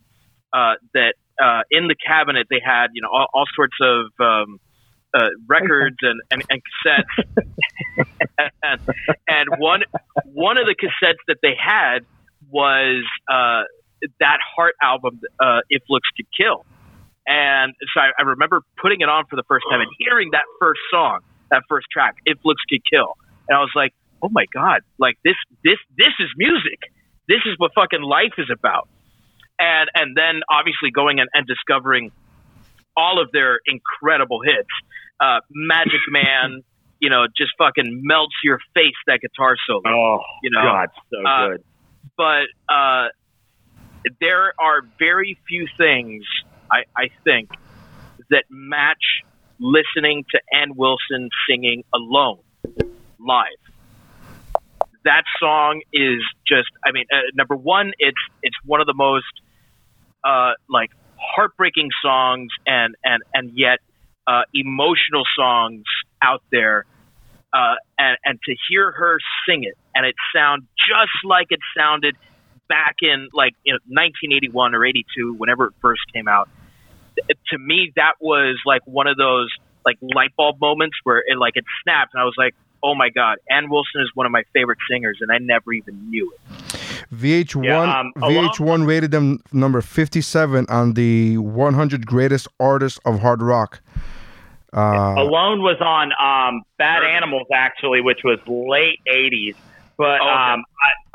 uh, 0.53 0.75
that 0.93 1.15
uh, 1.41 1.61
in 1.69 1.87
the 1.87 1.95
cabinet 1.95 2.47
they 2.49 2.61
had 2.63 2.87
you 2.93 3.01
know 3.01 3.09
all, 3.11 3.27
all 3.33 3.45
sorts 3.55 3.75
of 3.81 4.05
um, 4.19 4.59
uh, 5.13 5.27
records 5.47 5.97
and, 6.01 6.21
and, 6.31 6.43
and 6.49 6.61
cassettes. 6.85 7.43
and, 8.63 8.81
and 9.27 9.49
one 9.57 9.83
one 10.25 10.57
of 10.57 10.65
the 10.65 10.75
cassettes 10.75 11.21
that 11.27 11.37
they 11.41 11.55
had 11.59 12.05
was 12.49 13.03
uh, 13.31 13.63
that 14.19 14.37
Heart 14.55 14.75
album, 14.81 15.19
uh, 15.39 15.59
"If 15.69 15.83
Looks 15.89 16.09
Could 16.15 16.27
Kill," 16.35 16.65
and 17.27 17.73
so 17.93 18.01
I, 18.01 18.11
I 18.19 18.21
remember 18.23 18.61
putting 18.81 19.01
it 19.01 19.09
on 19.09 19.25
for 19.29 19.35
the 19.35 19.43
first 19.47 19.65
time 19.69 19.81
and 19.81 19.89
hearing 19.99 20.31
that 20.31 20.45
first 20.59 20.81
song, 20.91 21.19
that 21.49 21.63
first 21.69 21.87
track, 21.91 22.15
"If 22.25 22.39
Looks 22.43 22.61
Could 22.69 22.81
Kill," 22.89 23.13
and 23.47 23.57
I 23.57 23.61
was 23.61 23.71
like, 23.75 23.93
"Oh 24.21 24.29
my 24.31 24.45
god! 24.53 24.81
Like 24.97 25.17
this, 25.23 25.35
this, 25.63 25.77
this 25.97 26.13
is 26.19 26.29
music. 26.37 26.79
This 27.27 27.41
is 27.45 27.55
what 27.57 27.71
fucking 27.75 28.01
life 28.01 28.33
is 28.37 28.49
about." 28.51 28.87
And 29.59 29.89
and 29.93 30.17
then 30.17 30.41
obviously 30.49 30.89
going 30.89 31.19
and, 31.19 31.29
and 31.33 31.45
discovering 31.45 32.11
all 32.97 33.21
of 33.21 33.31
their 33.31 33.59
incredible 33.65 34.41
hits. 34.41 34.69
Uh, 35.19 35.39
Magic 35.51 36.01
Man, 36.09 36.63
you 36.99 37.09
know, 37.09 37.25
just 37.37 37.51
fucking 37.57 38.01
melts 38.03 38.33
your 38.43 38.59
face 38.73 38.97
that 39.07 39.19
guitar 39.21 39.55
solo. 39.67 39.81
Oh, 39.85 40.19
you 40.41 40.49
know, 40.49 40.63
God, 40.63 40.89
so 41.11 41.27
uh, 41.27 41.47
good. 41.49 41.63
But 42.17 42.73
uh, 42.73 43.07
there 44.19 44.53
are 44.59 44.81
very 44.97 45.37
few 45.47 45.67
things 45.77 46.23
I, 46.71 46.83
I 46.95 47.09
think 47.23 47.49
that 48.29 48.45
match 48.49 49.23
listening 49.59 50.25
to 50.31 50.39
Ann 50.51 50.75
Wilson 50.75 51.29
singing 51.47 51.83
alone 51.93 52.39
live. 53.19 53.45
That 55.03 55.23
song 55.39 55.81
is 55.93 56.21
just, 56.47 56.69
I 56.85 56.91
mean, 56.91 57.05
uh, 57.11 57.17
number 57.35 57.55
one, 57.55 57.91
it's 57.99 58.17
it's 58.43 58.55
one 58.65 58.81
of 58.81 58.87
the 58.87 58.93
most 58.93 59.25
uh, 60.23 60.51
like 60.69 60.91
heartbreaking 61.17 61.89
songs 62.03 62.51
and 62.65 62.95
and 63.03 63.23
and 63.33 63.51
yet 63.55 63.79
uh, 64.27 64.43
emotional 64.53 65.23
songs 65.35 65.83
out 66.21 66.43
there. 66.51 66.85
Uh, 67.53 67.75
and 67.97 68.17
and 68.23 68.39
to 68.43 68.55
hear 68.69 68.91
her 68.91 69.17
sing 69.45 69.65
it 69.65 69.77
and 69.93 70.05
it 70.05 70.15
sound 70.33 70.63
just 70.77 71.11
like 71.25 71.47
it 71.49 71.59
sounded 71.77 72.15
back 72.69 72.95
in 73.01 73.27
like 73.33 73.53
you 73.65 73.73
know 73.73 73.79
1981 73.87 74.73
or 74.73 74.85
82 74.85 75.33
whenever 75.33 75.65
it 75.65 75.73
first 75.81 75.99
came 76.13 76.29
out 76.29 76.47
to 77.47 77.57
me 77.57 77.91
that 77.95 78.13
was 78.19 78.57
like 78.65 78.81
one 78.85 79.07
of 79.07 79.17
those 79.17 79.49
like 79.85 79.97
light 80.01 80.31
bulb 80.37 80.59
moments 80.61 80.95
where 81.03 81.19
it 81.19 81.37
like 81.37 81.53
it 81.55 81.65
snapped 81.83 82.13
and 82.13 82.21
I 82.21 82.25
was 82.25 82.35
like 82.37 82.55
oh 82.83 82.95
my 82.95 83.09
god 83.09 83.37
Ann 83.49 83.69
Wilson 83.69 84.01
is 84.01 84.09
one 84.13 84.25
of 84.25 84.31
my 84.31 84.43
favorite 84.53 84.79
singers 84.89 85.17
and 85.21 85.31
I 85.31 85.37
never 85.39 85.73
even 85.73 86.09
knew 86.09 86.33
it 86.33 86.77
VH1 87.13 87.65
Yeah, 87.65 87.99
um, 87.99 88.13
VH1 88.17 88.87
rated 88.87 89.11
them 89.11 89.43
number 89.51 89.81
57 89.81 90.65
on 90.69 90.93
the 90.93 91.37
100 91.37 92.05
greatest 92.05 92.47
artists 92.59 92.99
of 93.05 93.19
hard 93.19 93.41
rock. 93.41 93.81
Uh, 94.73 95.15
Alone 95.17 95.61
was 95.61 95.77
on 95.81 96.13
um, 96.13 96.61
Bad 96.77 97.03
Animals 97.03 97.47
actually, 97.53 97.99
which 97.99 98.21
was 98.23 98.39
late 98.47 98.99
'80s. 99.05 99.55
But 99.97 100.21
Oh, 100.21 100.27
um, 100.27 100.63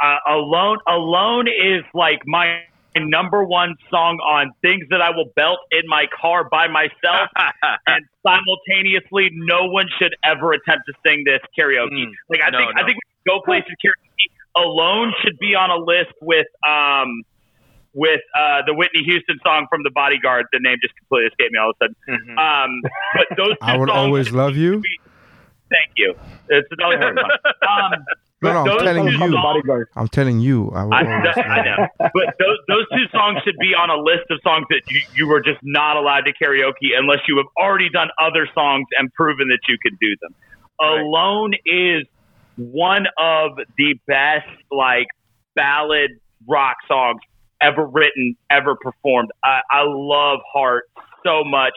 I, 0.00 0.14
uh, 0.14 0.34
Alone, 0.34 0.78
Alone 0.86 1.48
is 1.48 1.82
like 1.94 2.20
my 2.26 2.62
number 3.00 3.44
one 3.44 3.74
song 3.90 4.18
on 4.18 4.52
things 4.62 4.84
that 4.90 5.00
I 5.00 5.10
will 5.10 5.32
belt 5.36 5.58
in 5.70 5.82
my 5.86 6.06
car 6.20 6.48
by 6.48 6.68
myself, 6.68 7.28
and 7.86 8.04
simultaneously, 8.26 9.30
no 9.32 9.66
one 9.66 9.86
should 9.98 10.14
ever 10.24 10.52
attempt 10.52 10.84
to 10.86 10.94
sing 11.06 11.24
this 11.24 11.40
karaoke. 11.58 12.06
like 12.28 12.40
I 12.44 12.50
no, 12.50 12.58
think 12.58 12.70
I 12.76 12.84
think 12.84 12.96
we 12.96 13.04
should 13.12 13.28
go 13.28 13.40
places 13.44 13.72
karaoke 13.84 14.30
alone 14.56 15.12
should 15.22 15.38
be 15.38 15.54
on 15.54 15.70
a 15.70 15.76
list 15.76 16.14
with 16.22 16.46
um 16.66 17.22
with 17.96 18.20
uh, 18.38 18.60
the 18.66 18.74
Whitney 18.74 19.02
Houston 19.04 19.38
song 19.42 19.66
from 19.70 19.82
The 19.82 19.90
Bodyguard. 19.90 20.44
The 20.52 20.60
name 20.60 20.76
just 20.82 20.94
completely 20.96 21.28
escaped 21.28 21.50
me 21.50 21.58
all 21.58 21.70
of 21.70 21.76
a 21.80 21.84
sudden. 21.84 21.96
Mm-hmm. 22.06 22.38
Um, 22.38 22.82
but 23.14 23.36
those 23.36 23.48
two 23.56 23.56
I 23.62 23.76
will 23.78 23.86
songs 23.86 23.96
always 23.98 24.32
love 24.32 24.54
you. 24.54 24.82
Thank 25.68 25.92
you. 25.96 26.14
It's 26.48 26.68
always 26.82 26.98
very 26.98 27.14
fun. 27.14 27.30
Um, 27.68 28.04
No, 28.42 28.52
no, 28.52 28.72
I'm 28.72 28.84
telling 28.84 29.08
you. 29.08 29.18
songs- 29.18 29.86
I'm 29.96 30.08
telling 30.08 30.40
you. 30.40 30.70
I 30.70 30.84
will 30.84 30.94
I, 30.94 31.04
always 31.04 31.36
I 31.38 31.62
know. 31.64 31.88
But 31.98 32.34
those 32.38 32.58
those 32.68 32.86
two 32.92 33.08
songs 33.10 33.38
should 33.44 33.56
be 33.58 33.74
on 33.74 33.88
a 33.88 33.96
list 33.96 34.30
of 34.30 34.38
songs 34.42 34.66
that 34.68 34.82
you, 34.88 35.00
you 35.14 35.26
were 35.26 35.40
just 35.40 35.58
not 35.62 35.96
allowed 35.96 36.26
to 36.26 36.34
karaoke 36.34 36.92
unless 36.96 37.20
you 37.26 37.38
have 37.38 37.46
already 37.58 37.88
done 37.88 38.08
other 38.20 38.46
songs 38.54 38.86
and 38.98 39.10
proven 39.14 39.48
that 39.48 39.60
you 39.68 39.78
could 39.82 39.98
do 39.98 40.14
them. 40.20 40.34
Alone 40.80 41.54
is 41.64 42.04
one 42.56 43.06
of 43.18 43.52
the 43.78 43.94
best 44.06 44.46
like 44.70 45.06
ballad 45.54 46.10
rock 46.46 46.76
songs 46.86 47.20
ever 47.62 47.86
written, 47.86 48.36
ever 48.50 48.76
performed. 48.76 49.30
I, 49.42 49.60
I 49.70 49.82
love 49.86 50.40
Heart 50.52 50.84
so 51.24 51.42
much. 51.42 51.72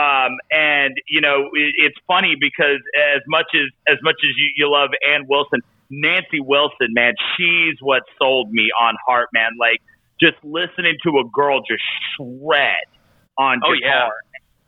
Um, 0.00 0.38
and 0.50 0.94
you 1.08 1.20
know, 1.20 1.50
it, 1.52 1.74
it's 1.76 1.96
funny 2.06 2.36
because 2.40 2.80
as 2.96 3.20
much 3.28 3.46
as 3.54 3.68
as 3.88 3.98
much 4.02 4.16
as 4.24 4.32
you, 4.36 4.50
you 4.56 4.70
love 4.70 4.90
Ann 5.06 5.26
Wilson, 5.28 5.60
Nancy 5.90 6.40
Wilson, 6.40 6.88
man, 6.90 7.14
she's 7.36 7.76
what 7.80 8.02
sold 8.18 8.50
me 8.50 8.70
on 8.80 8.94
Heart, 9.06 9.28
man. 9.34 9.50
Like 9.58 9.82
just 10.18 10.36
listening 10.42 10.96
to 11.02 11.18
a 11.18 11.24
girl 11.32 11.60
just 11.60 11.82
shred 12.16 12.88
on 13.36 13.60
Oh, 13.64 13.74
guitar, 13.74 14.12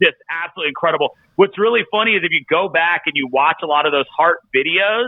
just 0.01 0.17
absolutely 0.29 0.69
incredible. 0.69 1.15
What's 1.35 1.57
really 1.57 1.83
funny 1.89 2.11
is 2.11 2.21
if 2.23 2.31
you 2.31 2.43
go 2.47 2.69
back 2.69 3.03
and 3.07 3.13
you 3.15 3.27
watch 3.31 3.57
a 3.63 3.67
lot 3.67 3.87
of 3.87 3.91
those 3.91 4.07
Heart 4.15 4.37
videos, 4.55 5.07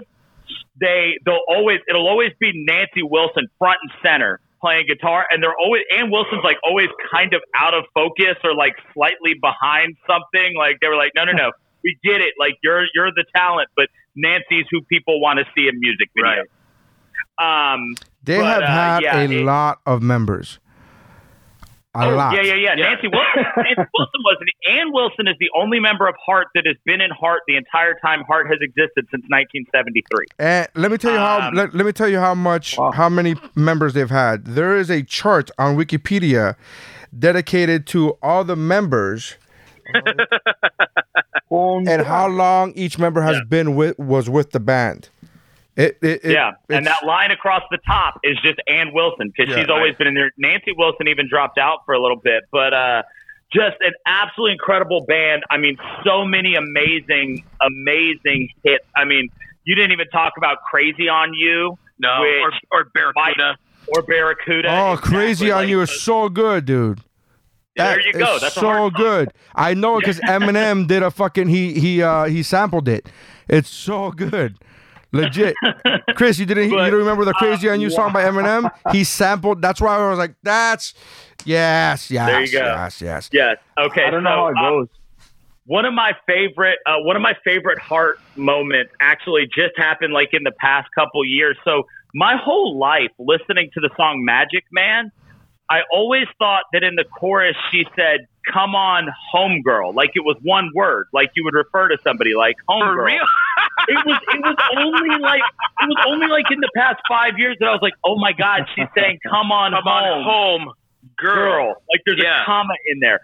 they 0.79 1.19
they'll 1.25 1.45
always 1.47 1.81
it'll 1.87 2.07
always 2.07 2.31
be 2.39 2.51
Nancy 2.55 3.03
Wilson 3.03 3.45
front 3.59 3.77
and 3.83 3.91
center 4.01 4.39
playing 4.65 4.87
guitar, 4.87 5.25
and 5.29 5.43
they're 5.43 5.57
always 5.63 5.83
Ann 5.95 6.09
Wilson's 6.09 6.43
like 6.43 6.57
always 6.65 6.89
kind 7.13 7.33
of 7.33 7.41
out 7.55 7.73
of 7.75 7.83
focus 7.93 8.35
or 8.43 8.55
like 8.55 8.73
slightly 8.93 9.33
behind 9.39 9.95
something. 10.09 10.55
Like 10.57 10.77
they 10.81 10.87
were 10.87 10.95
like, 10.97 11.11
no, 11.15 11.23
no, 11.25 11.33
no, 11.33 11.51
we 11.83 11.97
get 12.03 12.19
it. 12.21 12.33
Like 12.39 12.55
you're 12.63 12.85
you're 12.95 13.11
the 13.11 13.25
talent, 13.35 13.69
but 13.75 13.87
Nancy's 14.15 14.65
who 14.71 14.81
people 14.81 15.21
want 15.21 15.37
to 15.39 15.45
see 15.55 15.67
in 15.67 15.79
music 15.79 16.09
videos. 16.17 16.49
Um, 17.37 17.95
They 18.23 18.37
but, 18.37 18.45
have 18.45 18.63
uh, 18.63 18.67
had 18.67 19.03
yeah, 19.03 19.19
a 19.19 19.23
it- 19.29 19.43
lot 19.45 19.79
of 19.85 20.01
members. 20.01 20.59
A 21.95 22.05
Oh, 22.11 22.15
lot. 22.15 22.33
Yeah, 22.35 22.41
yeah, 22.41 22.55
yeah. 22.55 22.75
Nancy 22.75 23.07
Wilson. 23.07 23.45
Nancy 23.57 23.89
Wilson 23.97 24.21
wasn't. 24.23 24.49
Ann 24.69 24.91
Wilson 24.91 25.27
is 25.27 25.35
the 25.39 25.49
only 25.55 25.79
member 25.79 26.07
of 26.07 26.15
Heart 26.25 26.47
that 26.55 26.65
has 26.67 26.75
been 26.85 26.99
in 27.01 27.09
Heart 27.11 27.41
the 27.47 27.55
entire 27.55 27.95
time 28.01 28.23
Heart 28.27 28.47
has 28.47 28.57
existed 28.61 29.05
since 29.11 29.23
1973. 29.29 30.25
And 30.39 30.67
let 30.75 30.91
me 30.91 30.97
tell 30.97 31.13
you 31.13 31.17
how. 31.19 31.47
Um, 31.47 31.55
let, 31.55 31.73
let 31.73 31.85
me 31.85 31.91
tell 31.93 32.09
you 32.09 32.19
how 32.19 32.35
much, 32.35 32.75
how 32.93 33.07
many 33.09 33.35
members 33.55 33.93
they've 33.93 34.09
had. 34.09 34.45
There 34.45 34.75
is 34.75 34.89
a 34.89 35.03
chart 35.03 35.49
on 35.57 35.77
Wikipedia 35.77 36.55
dedicated 37.17 37.87
to 37.87 38.17
all 38.21 38.43
the 38.43 38.55
members 38.57 39.37
and 41.49 42.01
how 42.05 42.27
long 42.27 42.73
each 42.73 42.97
member 42.99 43.21
has 43.21 43.37
been 43.47 43.75
with 43.75 43.97
was 43.97 44.29
with 44.29 44.51
the 44.51 44.59
band. 44.59 45.09
It, 45.75 45.97
it, 46.01 46.21
it- 46.23 46.31
yeah, 46.31 46.51
and 46.69 46.85
that 46.87 47.03
line 47.05 47.31
across 47.31 47.63
the 47.69 47.77
top 47.85 48.19
is 48.23 48.37
just 48.41 48.59
Ann 48.67 48.93
Wilson 48.93 49.27
because 49.35 49.49
Yeah, 49.53 49.61
she's 49.61 49.69
always 49.69 49.95
been 49.95 50.07
in 50.07 50.13
there. 50.13 50.31
Nancy 50.37 50.71
Wilson 50.77 51.07
even 51.07 51.27
dropped 51.29 51.57
out 51.57 51.79
for 51.85 51.93
a 51.93 52.01
little 52.01 52.15
bit, 52.17 52.43
but 52.51 52.73
uh, 52.73 53.03
just 53.53 53.75
an 53.81 53.91
absolutely 54.05 54.53
incredible 54.53 55.05
band. 55.05 55.43
I 55.49 55.57
mean, 55.57 55.77
so 56.05 56.23
many 56.25 56.55
amazing, 56.55 57.43
amazing 57.61 58.49
hits. 58.63 58.85
I 58.95 59.03
mean, 59.03 59.29
you 59.65 59.75
didn't 59.75 59.91
even 59.91 60.07
talk 60.07 60.33
about 60.37 60.59
"Crazy 60.63 61.09
on 61.09 61.33
You." 61.33 61.77
No, 61.99 62.23
or, 62.23 62.51
or 62.71 62.85
Barracuda. 62.93 63.57
or 63.87 64.01
Barracuda. 64.01 64.67
Oh, 64.69 64.93
Exactly, 64.93 65.15
crazy 65.17 65.51
on 65.51 65.59
like, 65.61 65.69
you 65.69 65.81
is 65.81 66.01
so 66.01 66.27
good, 66.29 66.65
dude. 66.65 67.01
There 67.77 67.99
you 67.99 68.13
go. 68.13 68.37
That's 68.39 68.55
so 68.55 68.89
good. 68.89 69.33
I 69.53 69.73
know 69.73 69.99
because 69.99 70.19
Eminem 70.21 70.87
did 70.87 71.03
a 71.03 71.11
fucking 71.11 71.49
he 71.49 71.73
he 71.79 72.01
uh 72.01 72.25
he 72.25 72.43
sampled 72.43 72.87
it. 72.87 73.09
It's 73.49 73.69
so 73.69 74.11
good. 74.11 74.57
Legit. 75.15 75.55
Chris, 76.15 76.37
you 76.39 76.45
didn't 76.45 76.69
you 76.69 76.77
don't 76.77 76.93
remember 76.93 77.25
the 77.25 77.33
Crazy 77.33 77.69
on 77.69 77.79
You 77.81 77.89
song 77.89 78.11
by 78.13 78.23
Eminem? 78.23 78.69
He 78.91 79.03
sampled 79.03 79.61
that's 79.61 79.79
why 79.81 79.95
I 79.97 80.09
was 80.09 80.19
like, 80.19 80.35
that's 80.43 80.93
yes, 81.45 82.11
yes, 82.11 82.27
There 82.27 82.41
you 82.41 82.51
go. 82.51 82.59
yes, 82.59 83.01
yes. 83.01 83.29
Yes. 83.31 83.57
Okay. 83.79 84.03
I 84.05 84.09
don't 84.11 84.23
know 84.23 84.29
how 84.29 84.47
it 84.47 84.57
uh, 84.57 84.69
goes. 84.69 84.87
one 85.65 85.85
of 85.85 85.93
my 85.93 86.11
favorite 86.27 86.79
uh, 86.85 86.95
one 86.99 87.15
of 87.15 87.21
my 87.21 87.33
favorite 87.43 87.79
heart 87.79 88.19
moments 88.35 88.91
actually 88.99 89.45
just 89.47 89.77
happened 89.77 90.13
like 90.13 90.29
in 90.33 90.43
the 90.43 90.51
past 90.59 90.89
couple 90.93 91.23
years 91.25 91.57
so 91.63 91.83
my 92.13 92.35
whole 92.41 92.77
life 92.77 93.11
listening 93.17 93.69
to 93.73 93.79
the 93.81 93.89
song 93.97 94.23
magic 94.23 94.63
man 94.71 95.11
i 95.69 95.79
always 95.91 96.27
thought 96.37 96.63
that 96.71 96.83
in 96.83 96.95
the 96.95 97.03
chorus 97.19 97.55
she 97.71 97.83
said 97.95 98.27
come 98.51 98.75
on 98.75 99.07
homegirl 99.33 99.93
like 99.95 100.11
it 100.15 100.23
was 100.23 100.37
one 100.43 100.69
word 100.75 101.07
like 101.13 101.29
you 101.35 101.43
would 101.43 101.53
refer 101.53 101.87
to 101.89 101.97
somebody 102.03 102.33
like 102.35 102.55
homegirl 102.69 102.95
For 102.95 103.03
real? 103.05 103.25
it 103.89 104.05
was 104.05 104.19
it 104.33 104.39
was 104.41 104.55
only 104.77 105.19
like 105.21 105.41
it 105.81 105.87
was 105.87 106.05
only 106.07 106.27
like 106.27 106.45
in 106.51 106.59
the 106.59 106.69
past 106.75 106.99
five 107.09 107.37
years 107.37 107.57
that 107.59 107.67
i 107.67 107.71
was 107.71 107.81
like 107.81 107.93
oh 108.03 108.17
my 108.17 108.31
god 108.33 108.61
she's 108.75 108.87
saying 108.95 109.19
come 109.29 109.51
on 109.51 109.71
Come 109.71 109.83
home 109.83 109.93
on 109.93 110.23
home, 110.23 110.73
girl. 111.17 111.35
girl. 111.35 111.67
Like 111.91 112.01
there's 112.05 112.19
Yeah. 112.21 112.41
a 112.43 112.45
comma 112.45 112.73
in 112.91 112.99
there. 112.99 113.19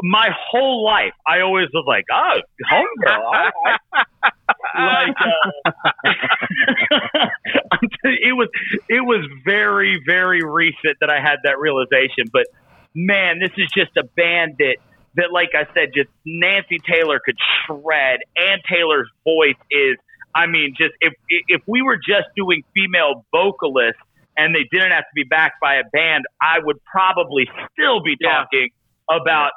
My 0.00 0.28
whole 0.50 0.84
life, 0.84 1.12
I 1.26 1.40
always 1.40 1.66
was 1.74 1.84
like, 1.84 2.04
oh, 2.12 2.40
homegirl. 2.70 3.18
all 3.18 3.32
right." 3.32 3.52
like, 4.78 5.16
uh, 5.20 6.10
I'm 7.72 7.88
telling 8.02 8.18
you, 8.22 8.28
it 8.30 8.32
was 8.36 8.48
it 8.88 9.00
was 9.00 9.26
very 9.44 10.00
very 10.06 10.42
recent 10.44 10.98
that 11.00 11.10
I 11.10 11.20
had 11.20 11.38
that 11.44 11.58
realization. 11.58 12.26
But 12.32 12.46
man, 12.98 13.38
this 13.38 13.50
is 13.56 13.70
just 13.76 13.96
a 13.96 14.02
band 14.16 14.56
that 14.58 14.76
that, 15.14 15.32
like 15.32 15.50
I 15.54 15.64
said, 15.74 15.90
just 15.94 16.10
Nancy 16.26 16.78
Taylor 16.90 17.20
could 17.24 17.36
shred, 17.66 18.20
and 18.36 18.60
Taylor's 18.70 19.08
voice 19.24 19.60
is. 19.70 19.96
I 20.34 20.46
mean, 20.46 20.74
just 20.76 20.92
if 21.00 21.14
if 21.48 21.62
we 21.66 21.80
were 21.82 21.96
just 21.96 22.28
doing 22.36 22.62
female 22.74 23.24
vocalists 23.32 24.00
and 24.36 24.54
they 24.54 24.68
didn't 24.70 24.92
have 24.92 25.02
to 25.04 25.14
be 25.14 25.24
backed 25.24 25.60
by 25.60 25.76
a 25.76 25.84
band, 25.92 26.24
I 26.40 26.58
would 26.62 26.76
probably 26.84 27.48
still 27.72 28.00
be 28.02 28.16
Yeah. 28.20 28.44
talking 28.44 28.68
about 29.10 29.52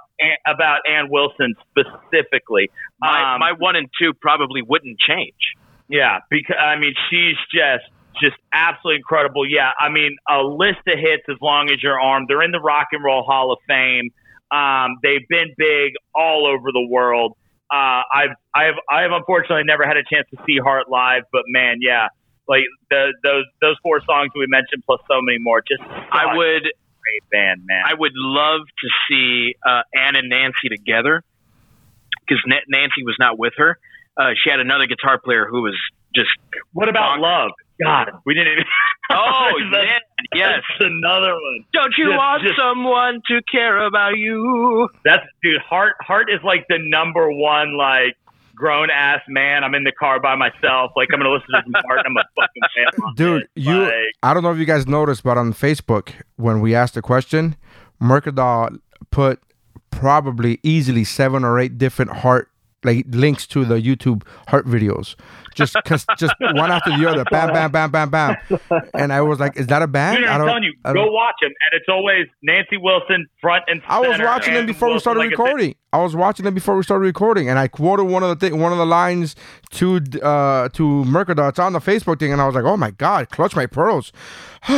about 0.48 0.80
Ann 0.90 1.10
Wilson 1.10 1.54
specifically. 1.70 2.70
My, 3.00 3.34
Um, 3.34 3.40
my 3.40 3.52
one 3.52 3.76
and 3.76 3.90
two 4.00 4.14
probably 4.14 4.62
wouldn't 4.62 4.98
change. 5.00 5.54
yeah, 5.90 6.20
because 6.30 6.56
I 6.60 6.78
mean, 6.78 6.94
she's 7.10 7.38
just 7.54 7.84
just 8.20 8.36
absolutely 8.54 8.98
incredible. 8.98 9.48
Yeah, 9.48 9.72
I 9.80 9.90
mean, 9.90 10.16
a 10.30 10.42
list 10.42 10.80
of 10.88 10.98
hits 11.00 11.24
as 11.30 11.38
long 11.42 11.70
as 11.70 11.82
your 11.82 12.00
arm. 12.00 12.26
They're 12.28 12.44
in 12.44 12.52
the 12.52 12.60
Rock 12.60 12.88
and 12.92 13.04
Roll 13.04 13.24
Hall 13.24 13.52
of 13.52 13.60
Fame. 13.68 14.10
Um, 14.52 14.98
they've 15.02 15.28
been 15.30 15.54
big 15.58 15.94
all 16.14 16.46
over 16.46 16.72
the 16.72 16.86
world. 16.90 17.38
Uh, 17.72 18.04
I've 18.14 18.36
I've 18.54 18.80
I've 18.90 19.12
unfortunately 19.12 19.64
never 19.64 19.86
had 19.86 19.96
a 19.96 20.04
chance 20.04 20.28
to 20.36 20.44
see 20.46 20.58
Heart 20.58 20.90
live, 20.90 21.24
but 21.32 21.44
man, 21.48 21.78
yeah, 21.80 22.08
like 22.48 22.64
the 22.90 23.14
those 23.24 23.46
those 23.62 23.78
four 23.82 24.02
songs 24.06 24.32
we 24.36 24.46
mentioned 24.48 24.84
plus 24.86 25.00
so 25.08 25.22
many 25.22 25.38
more. 25.40 25.62
Just 25.62 25.82
I 25.82 26.36
would 26.36 26.64
great 26.64 27.30
band, 27.32 27.62
man. 27.66 27.82
I 27.86 27.94
would 27.94 28.14
love 28.16 28.62
to 28.62 28.88
see 29.10 29.56
uh, 29.66 29.82
Ann 29.96 30.16
and 30.16 30.30
Nancy 30.30 30.70
together 30.70 31.24
because 32.22 32.44
Na- 32.46 32.68
Nancy 32.68 33.04
was 33.04 33.16
not 33.20 33.40
with 33.40 33.54
her. 33.58 33.78
Uh, 34.18 34.32
she 34.42 34.50
had 34.50 34.60
another 34.60 34.86
guitar 34.86 35.20
player 35.20 35.48
who 35.50 35.62
was 35.64 35.78
just. 36.14 36.30
what 36.74 36.90
about 36.90 37.20
bonkers. 37.20 37.22
Love? 37.22 37.52
God, 37.84 38.12
we 38.26 38.34
didn't. 38.34 38.54
Even 38.54 38.64
Oh 39.14 39.50
That's- 39.72 39.88
yeah, 40.34 40.40
yes. 40.40 40.62
That's 40.80 40.90
another 40.92 41.34
one. 41.34 41.66
Don't 41.74 41.94
you 41.98 42.06
Just- 42.08 42.18
want 42.18 42.44
just- 42.44 42.56
someone 42.58 43.22
to 43.28 43.42
care 43.52 43.84
about 43.86 44.18
you? 44.18 44.88
That's 45.04 45.26
dude. 45.44 45.60
Heart 45.62 45.96
Heart 46.02 46.30
is 46.32 46.40
like 46.44 46.66
the 46.70 46.78
number 46.80 47.30
one 47.32 47.76
like 47.78 48.16
grown 48.56 48.90
ass 48.90 49.22
man. 49.28 49.64
I'm 49.64 49.74
in 49.76 49.84
the 49.84 49.92
car 49.92 50.20
by 50.22 50.36
myself. 50.36 50.92
Like 50.96 51.10
I'm 51.14 51.20
gonna 51.20 51.32
listen 51.32 51.48
to 51.52 51.62
some 51.64 51.74
Heart. 51.88 52.02
I'm 52.06 52.16
a 52.16 52.24
fucking 52.36 52.64
fan. 53.04 53.14
Dude, 53.16 53.42
it. 53.44 53.50
you 53.56 53.84
Like, 53.84 53.94
I 54.24 54.34
don't 54.34 54.44
know 54.44 54.52
if 54.52 54.58
you 54.60 54.66
guys 54.66 54.88
noticed, 54.88 55.24
but 55.24 55.38
on 55.38 55.52
Facebook 55.54 56.12
when 56.38 56.62
we 56.62 56.74
asked 56.76 56.94
the 56.94 57.02
question, 57.02 57.56
Mercadal 58.02 58.78
put 59.10 59.42
probably 59.90 60.60
easily 60.64 61.04
seven 61.04 61.44
or 61.44 61.60
eight 61.60 61.78
different 61.78 62.12
heart 62.12 62.50
like 62.84 63.06
links 63.10 63.48
to 63.48 63.66
the 63.66 63.76
YouTube 63.76 64.24
heart 64.48 64.66
videos. 64.66 65.16
Just 65.54 65.76
cause 65.86 66.06
just 66.18 66.34
one 66.40 66.72
after 66.72 66.98
the 66.98 67.10
other. 67.10 67.24
Bam, 67.26 67.54
bam, 67.54 67.72
bam, 67.72 67.92
bam, 67.92 68.10
bam. 68.10 68.38
And 68.94 69.12
I 69.12 69.22
was 69.22 69.40
like, 69.40 69.58
is 69.58 69.68
that 69.68 69.82
a 69.82 69.88
band? 69.88 70.26
I'm 70.26 70.40
don't, 70.40 70.48
telling 70.48 70.64
you, 70.64 70.74
go 70.84 71.12
watch 71.12 71.36
them, 71.42 71.52
and 71.52 71.80
it's 71.80 71.88
always 71.90 72.28
Nancy 72.42 72.78
Wilson 72.78 73.28
front 73.42 73.64
and. 73.68 73.82
Center, 73.82 73.94
I 73.94 74.00
was 74.00 74.20
watching 74.20 74.54
them 74.54 74.66
before 74.66 74.94
we 74.94 75.00
started 75.00 75.20
like 75.20 75.32
recording. 75.32 75.76
I 75.94 76.02
was 76.02 76.16
watching 76.16 76.46
them 76.46 76.54
before 76.54 76.78
we 76.78 76.84
started 76.84 77.04
recording, 77.04 77.50
and 77.50 77.60
I 77.60 77.68
quoted 77.68 78.06
one 78.06 78.24
of 78.24 78.40
the 78.40 78.50
thi- 78.50 78.56
one 78.56 78.72
of 78.72 78.78
the 78.78 78.86
lines 78.86 79.36
to 79.72 79.98
uh 80.22 80.70
to 80.70 80.84
Mercadal. 81.06 81.50
It's 81.50 81.60
on 81.60 81.74
the 81.74 81.80
Facebook 81.80 82.20
thing, 82.20 82.32
and 82.32 82.42
I 82.42 82.46
was 82.46 82.56
like, 82.56 82.64
"Oh 82.64 82.78
my 82.78 82.92
god, 82.92 83.30
clutch 83.30 83.56
my 83.56 83.66
pearls." 83.66 84.12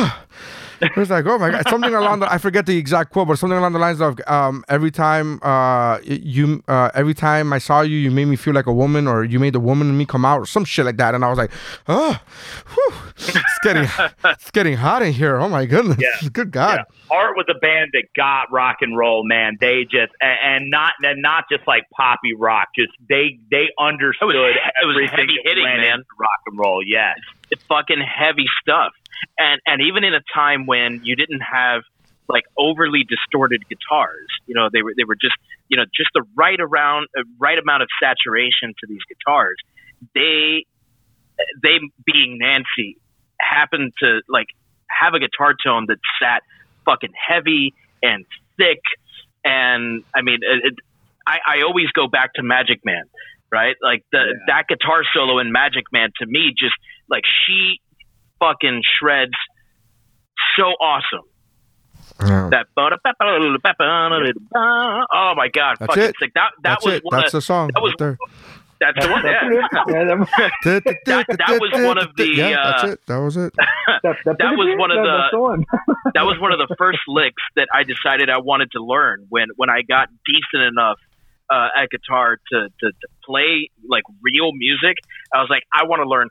It 0.84 0.96
was 0.96 1.10
like, 1.10 1.26
oh 1.26 1.38
my 1.38 1.50
god, 1.50 1.68
something 1.68 1.94
along 1.94 2.20
the 2.20 2.32
I 2.32 2.38
forget 2.38 2.66
the 2.66 2.76
exact 2.76 3.12
quote, 3.12 3.28
but 3.28 3.38
something 3.38 3.58
along 3.58 3.72
the 3.72 3.78
lines 3.78 4.00
of 4.00 4.18
um, 4.26 4.64
every 4.68 4.90
time 4.90 5.40
uh, 5.42 5.98
you 6.04 6.62
uh, 6.68 6.90
every 6.94 7.14
time 7.14 7.52
I 7.52 7.58
saw 7.58 7.80
you, 7.80 7.96
you 7.96 8.10
made 8.10 8.26
me 8.26 8.36
feel 8.36 8.54
like 8.54 8.66
a 8.66 8.72
woman, 8.72 9.06
or 9.08 9.24
you 9.24 9.38
made 9.40 9.52
the 9.54 9.60
woman 9.60 9.88
in 9.88 9.96
me 9.98 10.06
come 10.06 10.24
out, 10.24 10.40
or 10.40 10.46
some 10.46 10.64
shit 10.64 10.84
like 10.84 10.96
that. 10.98 11.14
And 11.14 11.24
I 11.24 11.28
was 11.28 11.38
like, 11.38 11.50
oh, 11.88 12.20
whew, 12.74 12.94
it's 13.16 13.58
getting 13.62 13.88
it's 14.24 14.50
getting 14.50 14.76
hot 14.76 15.02
in 15.02 15.12
here. 15.12 15.36
Oh 15.38 15.48
my 15.48 15.66
goodness, 15.66 15.98
Yeah. 16.00 16.28
good 16.30 16.50
God. 16.50 16.80
Art 17.10 17.36
was 17.36 17.46
a 17.48 17.58
band 17.58 17.90
that 17.92 18.04
got 18.16 18.50
rock 18.52 18.78
and 18.80 18.96
roll, 18.96 19.24
man. 19.24 19.56
They 19.60 19.84
just 19.84 20.12
and, 20.20 20.38
and 20.44 20.70
not 20.70 20.92
and 21.02 21.20
not 21.22 21.44
just 21.50 21.66
like 21.66 21.84
poppy 21.90 22.34
rock. 22.34 22.68
Just 22.76 22.92
they 23.08 23.38
they 23.50 23.68
understood 23.78 24.34
it 24.34 24.38
was 24.38 24.54
everything 24.82 25.16
heavy 25.18 25.38
hitting, 25.44 25.64
man. 25.64 26.02
rock 26.18 26.40
and 26.46 26.58
roll. 26.58 26.80
Yes, 26.84 27.16
it's 27.50 27.62
fucking 27.64 28.00
heavy 28.00 28.46
stuff. 28.60 28.92
And 29.38 29.60
and 29.66 29.82
even 29.82 30.04
in 30.04 30.14
a 30.14 30.22
time 30.34 30.66
when 30.66 31.00
you 31.04 31.16
didn't 31.16 31.40
have 31.40 31.82
like 32.28 32.44
overly 32.58 33.04
distorted 33.04 33.64
guitars, 33.68 34.28
you 34.46 34.54
know, 34.54 34.68
they 34.72 34.82
were 34.82 34.92
they 34.96 35.04
were 35.04 35.16
just 35.16 35.36
you 35.68 35.76
know 35.76 35.84
just 35.94 36.10
the 36.14 36.24
right 36.36 36.58
around 36.60 37.08
uh, 37.18 37.22
right 37.38 37.58
amount 37.58 37.82
of 37.82 37.88
saturation 38.02 38.74
to 38.80 38.86
these 38.88 39.02
guitars. 39.08 39.56
They 40.14 40.64
they 41.62 41.78
being 42.04 42.38
Nancy 42.40 42.96
happened 43.40 43.92
to 44.00 44.20
like 44.28 44.46
have 44.88 45.14
a 45.14 45.20
guitar 45.20 45.54
tone 45.64 45.86
that 45.88 45.98
sat 46.20 46.42
fucking 46.84 47.12
heavy 47.14 47.74
and 48.02 48.24
thick 48.56 48.80
and 49.44 50.04
I 50.14 50.22
mean 50.22 50.38
it, 50.42 50.64
it, 50.64 50.74
I, 51.26 51.38
I 51.46 51.62
always 51.62 51.88
go 51.88 52.08
back 52.08 52.34
to 52.34 52.42
Magic 52.42 52.80
Man 52.84 53.04
right 53.50 53.76
like 53.82 54.04
the 54.12 54.34
that 54.46 54.66
guitar 54.68 55.02
solo 55.14 55.38
in 55.38 55.52
Magic 55.52 55.84
Man 55.92 56.10
to 56.20 56.26
me 56.26 56.54
just 56.56 56.74
like 57.14 57.24
she 57.46 57.78
fucking 58.40 58.82
shreds 58.98 59.38
so 60.56 60.64
awesome 60.82 61.26
Yeah. 62.20 62.48
that 62.50 62.66
oh 65.14 65.34
my 65.36 65.48
god 65.48 65.76
That's 65.78 65.90
fucking 65.94 66.02
it. 66.10 66.14
sick 66.20 66.32
that 66.34 66.50
that 66.62 66.70
That's 66.82 66.84
was 66.84 66.94
it. 66.94 67.02
one 67.04 67.20
That's 67.20 67.32
of, 67.34 67.38
the 67.38 67.42
song 67.42 67.70
that 67.74 67.80
was 67.82 67.92
right 67.92 67.98
there. 67.98 68.18
that's 68.80 68.98
the 69.06 69.12
one 69.12 69.22
yeah. 69.24 69.40
that, 71.06 71.26
that 71.38 71.58
was 71.60 71.70
one 71.86 71.98
of 71.98 72.08
the 72.16 72.26
yeah, 72.26 72.56
that's 72.64 72.84
uh, 72.84 72.88
it. 72.88 73.00
That 73.06 73.18
was 73.20 73.36
it. 73.36 73.52
that 74.02 74.52
was 74.60 74.68
one 74.78 74.90
of 74.90 74.98
the 74.98 75.16
the 75.32 76.10
that 76.14 76.24
was 76.26 76.36
one 76.40 76.52
of 76.52 76.58
the 76.58 76.74
first 76.76 77.00
licks 77.08 77.42
that 77.56 77.68
I 77.72 77.84
decided 77.84 78.28
I 78.30 78.38
wanted 78.38 78.70
to 78.72 78.82
learn 78.82 79.26
when 79.28 79.48
when 79.56 79.70
I 79.70 79.82
got 79.82 80.08
decent 80.26 80.62
enough 80.68 80.98
uh, 81.50 81.68
at 81.80 81.88
guitar 81.90 82.36
to, 82.52 82.68
to 82.80 82.86
to 82.90 83.08
play 83.24 83.70
like 83.88 84.02
real 84.22 84.52
music. 84.52 84.96
I 85.32 85.38
was 85.40 85.48
like, 85.50 85.62
I 85.72 85.84
want 85.84 86.00
to 86.02 86.08
learn 86.08 86.28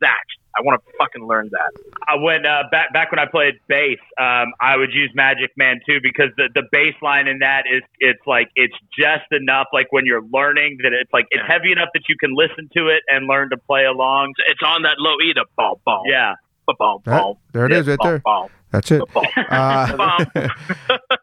that. 0.00 0.24
I 0.56 0.62
want 0.62 0.80
to 0.80 0.92
fucking 0.98 1.26
learn 1.26 1.50
that. 1.50 1.72
I 2.06 2.14
went 2.14 2.46
uh, 2.46 2.62
back 2.70 2.92
back 2.92 3.10
when 3.10 3.18
I 3.18 3.26
played 3.26 3.54
bass. 3.66 3.98
Um, 4.18 4.52
I 4.60 4.76
would 4.76 4.92
use 4.92 5.10
Magic 5.14 5.50
Man 5.56 5.80
too 5.86 5.98
because 6.02 6.28
the 6.36 6.48
the 6.54 6.62
bass 6.70 6.94
line 7.02 7.26
in 7.26 7.40
that 7.40 7.64
is 7.70 7.82
it's 7.98 8.20
like 8.26 8.48
it's 8.54 8.74
just 8.96 9.24
enough. 9.32 9.66
Like 9.72 9.90
when 9.90 10.06
you're 10.06 10.22
learning 10.32 10.78
that 10.84 10.92
it's 10.92 11.12
like 11.12 11.26
it's 11.30 11.42
heavy 11.46 11.72
enough 11.72 11.88
that 11.94 12.04
you 12.08 12.16
can 12.18 12.34
listen 12.36 12.68
to 12.76 12.88
it 12.88 13.02
and 13.08 13.26
learn 13.26 13.50
to 13.50 13.56
play 13.56 13.84
along. 13.84 14.34
It's 14.48 14.62
on 14.64 14.82
that 14.82 14.96
low 14.98 15.14
E, 15.22 15.32
the 15.34 15.44
ball 15.56 15.80
ball. 15.84 16.04
Yeah. 16.06 16.34
Ball, 16.66 17.02
That- 17.04 17.20
ball. 17.20 17.38
there 17.52 17.66
it 17.66 17.72
is, 17.72 17.86
right 17.86 17.98
there. 18.02 18.18
Ball, 18.20 18.50
That's 18.70 18.90
it. 18.90 19.02
Uh, 19.36 20.24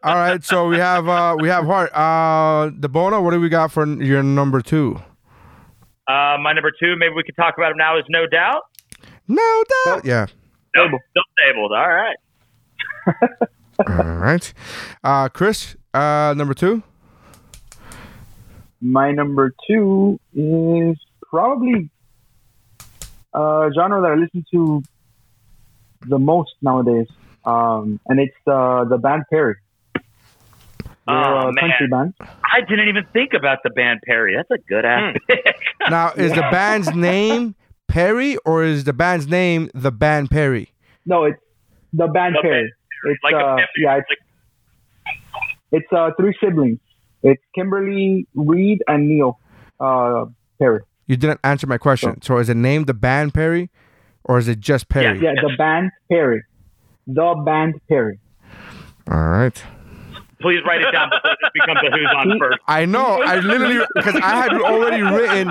all 0.04 0.14
right, 0.14 0.44
so 0.44 0.68
we 0.68 0.76
have 0.76 1.08
uh, 1.08 1.36
we 1.40 1.48
have 1.48 1.64
heart. 1.64 1.92
Uh, 1.92 2.70
the 2.78 2.88
Bona, 2.88 3.20
what 3.20 3.32
do 3.32 3.40
we 3.40 3.48
got 3.48 3.72
for 3.72 3.84
your 3.86 4.22
number 4.22 4.60
two? 4.60 5.00
Uh, 6.08 6.36
my 6.40 6.52
number 6.52 6.72
two, 6.78 6.96
maybe 6.96 7.14
we 7.14 7.22
could 7.22 7.36
talk 7.36 7.54
about 7.56 7.72
him 7.72 7.78
now, 7.78 7.98
is 7.98 8.04
No 8.08 8.26
Doubt. 8.26 8.62
No 9.28 9.64
doubt. 9.84 10.04
Yeah. 10.04 10.26
No, 10.74 10.86
still 10.86 11.22
stabled. 11.38 11.72
All 11.72 11.88
right. 11.88 12.16
All 13.88 14.16
right. 14.16 14.52
Uh, 15.04 15.28
Chris, 15.28 15.76
uh, 15.94 16.34
number 16.36 16.54
two. 16.54 16.82
My 18.80 19.12
number 19.12 19.54
two 19.66 20.18
is 20.34 20.96
probably 21.22 21.88
a 23.32 23.70
genre 23.74 24.02
that 24.02 24.10
I 24.10 24.14
listen 24.14 24.44
to 24.52 24.82
the 26.08 26.18
most 26.18 26.50
nowadays, 26.62 27.06
um, 27.44 28.00
and 28.06 28.18
it's 28.18 28.34
uh, 28.46 28.84
the 28.84 28.98
band 28.98 29.22
Perry. 29.30 29.56
They're 31.06 31.16
Oh, 31.16 31.48
a 31.48 31.52
man. 31.52 31.54
country 31.54 31.88
band. 31.90 32.14
I 32.20 32.60
didn't 32.68 32.88
even 32.88 33.04
think 33.12 33.32
about 33.34 33.58
the 33.64 33.70
band 33.70 34.00
Perry. 34.06 34.34
That's 34.36 34.50
a 34.50 34.62
good 34.68 34.84
ass 34.84 35.16
pick. 35.28 35.56
Now, 35.90 36.12
is 36.12 36.30
the 36.32 36.42
band's 36.42 36.94
name 36.94 37.54
Perry 37.88 38.36
or 38.44 38.62
is 38.62 38.84
the 38.84 38.92
band's 38.92 39.26
name 39.26 39.68
the 39.74 39.90
band 39.90 40.30
Perry? 40.30 40.72
No, 41.04 41.24
it's 41.24 41.40
the 41.92 42.06
band 42.06 42.36
The 42.36 42.42
Perry. 42.42 42.72
It's 43.06 43.20
Like 43.24 43.34
uh, 43.34 43.56
Perry, 43.56 43.66
yeah, 43.78 43.96
it's, 43.98 44.08
it's 45.72 45.92
uh, 45.92 46.10
three 46.18 46.34
siblings. 46.42 46.78
It's 47.24 47.42
Kimberly, 47.54 48.26
Reed, 48.34 48.80
and 48.86 49.08
Neil 49.08 49.38
uh, 49.80 50.26
Perry. 50.60 50.80
You 51.08 51.16
didn't 51.16 51.40
answer 51.42 51.66
my 51.66 51.78
question. 51.78 52.22
So 52.22 52.38
is 52.38 52.48
it 52.48 52.56
named 52.56 52.86
the 52.86 52.94
band 52.94 53.34
Perry 53.34 53.70
or 54.24 54.38
is 54.38 54.46
it 54.48 54.60
just 54.60 54.88
Perry? 54.88 55.18
Yeah, 55.20 55.32
the 55.34 55.52
band 55.58 55.90
Perry. 56.10 56.42
The 57.08 57.42
band 57.44 57.74
Perry. 57.88 58.20
All 59.10 59.18
right. 59.28 59.62
Please 60.42 60.60
write 60.66 60.80
it 60.82 60.90
down 60.92 61.08
before 61.10 61.36
this 61.40 61.50
becomes 61.54 61.80
a 61.86 61.90
Who's 61.96 62.10
on 62.16 62.38
First. 62.38 62.58
I 62.68 62.84
know. 62.84 63.22
I 63.22 63.36
literally 63.36 63.84
because 63.94 64.16
I 64.16 64.42
had 64.42 64.52
already 64.52 65.02
written. 65.02 65.48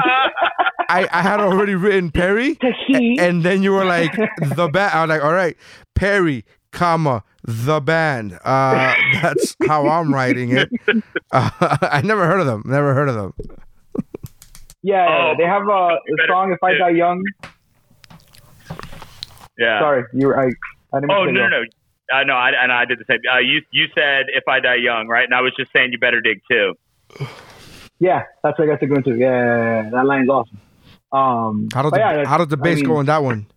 I, 0.89 1.07
I 1.11 1.21
had 1.21 1.39
already 1.39 1.75
written 1.75 2.11
Perry, 2.11 2.57
a- 2.61 3.15
and 3.19 3.43
then 3.43 3.63
you 3.63 3.71
were 3.71 3.85
like 3.85 4.11
the 4.15 4.67
band. 4.71 4.93
I 4.93 5.01
was 5.01 5.09
like, 5.09 5.23
all 5.23 5.31
right, 5.33 5.55
Perry, 5.95 6.43
comma 6.71 7.23
the 7.43 7.79
band. 7.79 8.37
Uh, 8.43 8.93
that's 9.21 9.55
how 9.67 9.87
I'm 9.87 10.13
writing 10.13 10.51
it. 10.57 10.69
Uh, 11.33 11.49
I 11.81 12.01
never 12.03 12.25
heard 12.25 12.41
of 12.41 12.45
them. 12.45 12.61
Never 12.65 12.93
heard 12.93 13.07
of 13.07 13.15
them. 13.15 13.33
Yeah, 14.83 15.07
Oh, 15.09 15.33
they 15.37 15.45
have 15.45 15.61
a, 15.65 15.71
a 15.71 16.27
song 16.27 16.51
"If 16.51 16.61
I 16.61 16.73
Die 16.73 16.89
Young." 16.89 17.23
Yeah. 19.57 19.79
Sorry, 19.79 20.03
you. 20.13 20.27
were- 20.27 20.39
I. 20.39 20.47
I 20.93 20.99
didn't. 20.99 21.11
Oh 21.11 21.23
mean 21.25 21.35
to 21.35 21.41
no, 21.41 21.47
no, 21.47 21.63
you 22.11 22.17
no. 22.17 22.19
Uh, 22.19 22.23
no, 22.23 22.33
I, 22.33 22.51
and 22.63 22.71
I 22.71 22.85
did 22.85 22.99
the 22.99 23.05
same. 23.07 23.19
Uh, 23.31 23.39
you 23.39 23.61
you 23.71 23.85
said 23.95 24.25
if 24.29 24.47
I 24.47 24.59
die 24.59 24.75
young, 24.75 25.07
right? 25.07 25.23
And 25.25 25.33
I 25.33 25.41
was 25.41 25.53
just 25.57 25.71
saying 25.73 25.91
you 25.91 25.97
better 25.99 26.21
dig 26.21 26.39
too. 26.49 26.73
Yeah, 27.99 28.23
that's 28.43 28.57
what 28.57 28.67
I 28.67 28.71
got 28.71 28.79
to 28.79 28.87
go 28.87 28.95
into. 28.95 29.15
Yeah, 29.15 29.27
yeah, 29.27 29.83
yeah, 29.83 29.89
that 29.91 30.05
line's 30.05 30.29
awesome. 30.29 30.59
Um, 31.11 31.67
How 31.73 31.81
does 31.83 31.91
the, 31.91 31.97
yeah, 31.99 32.25
how 32.25 32.37
does 32.37 32.47
the 32.47 32.57
I 32.57 32.63
bass 32.63 32.77
mean, 32.77 32.85
go 32.85 32.95
on 32.97 33.05
that 33.07 33.23
one? 33.23 33.45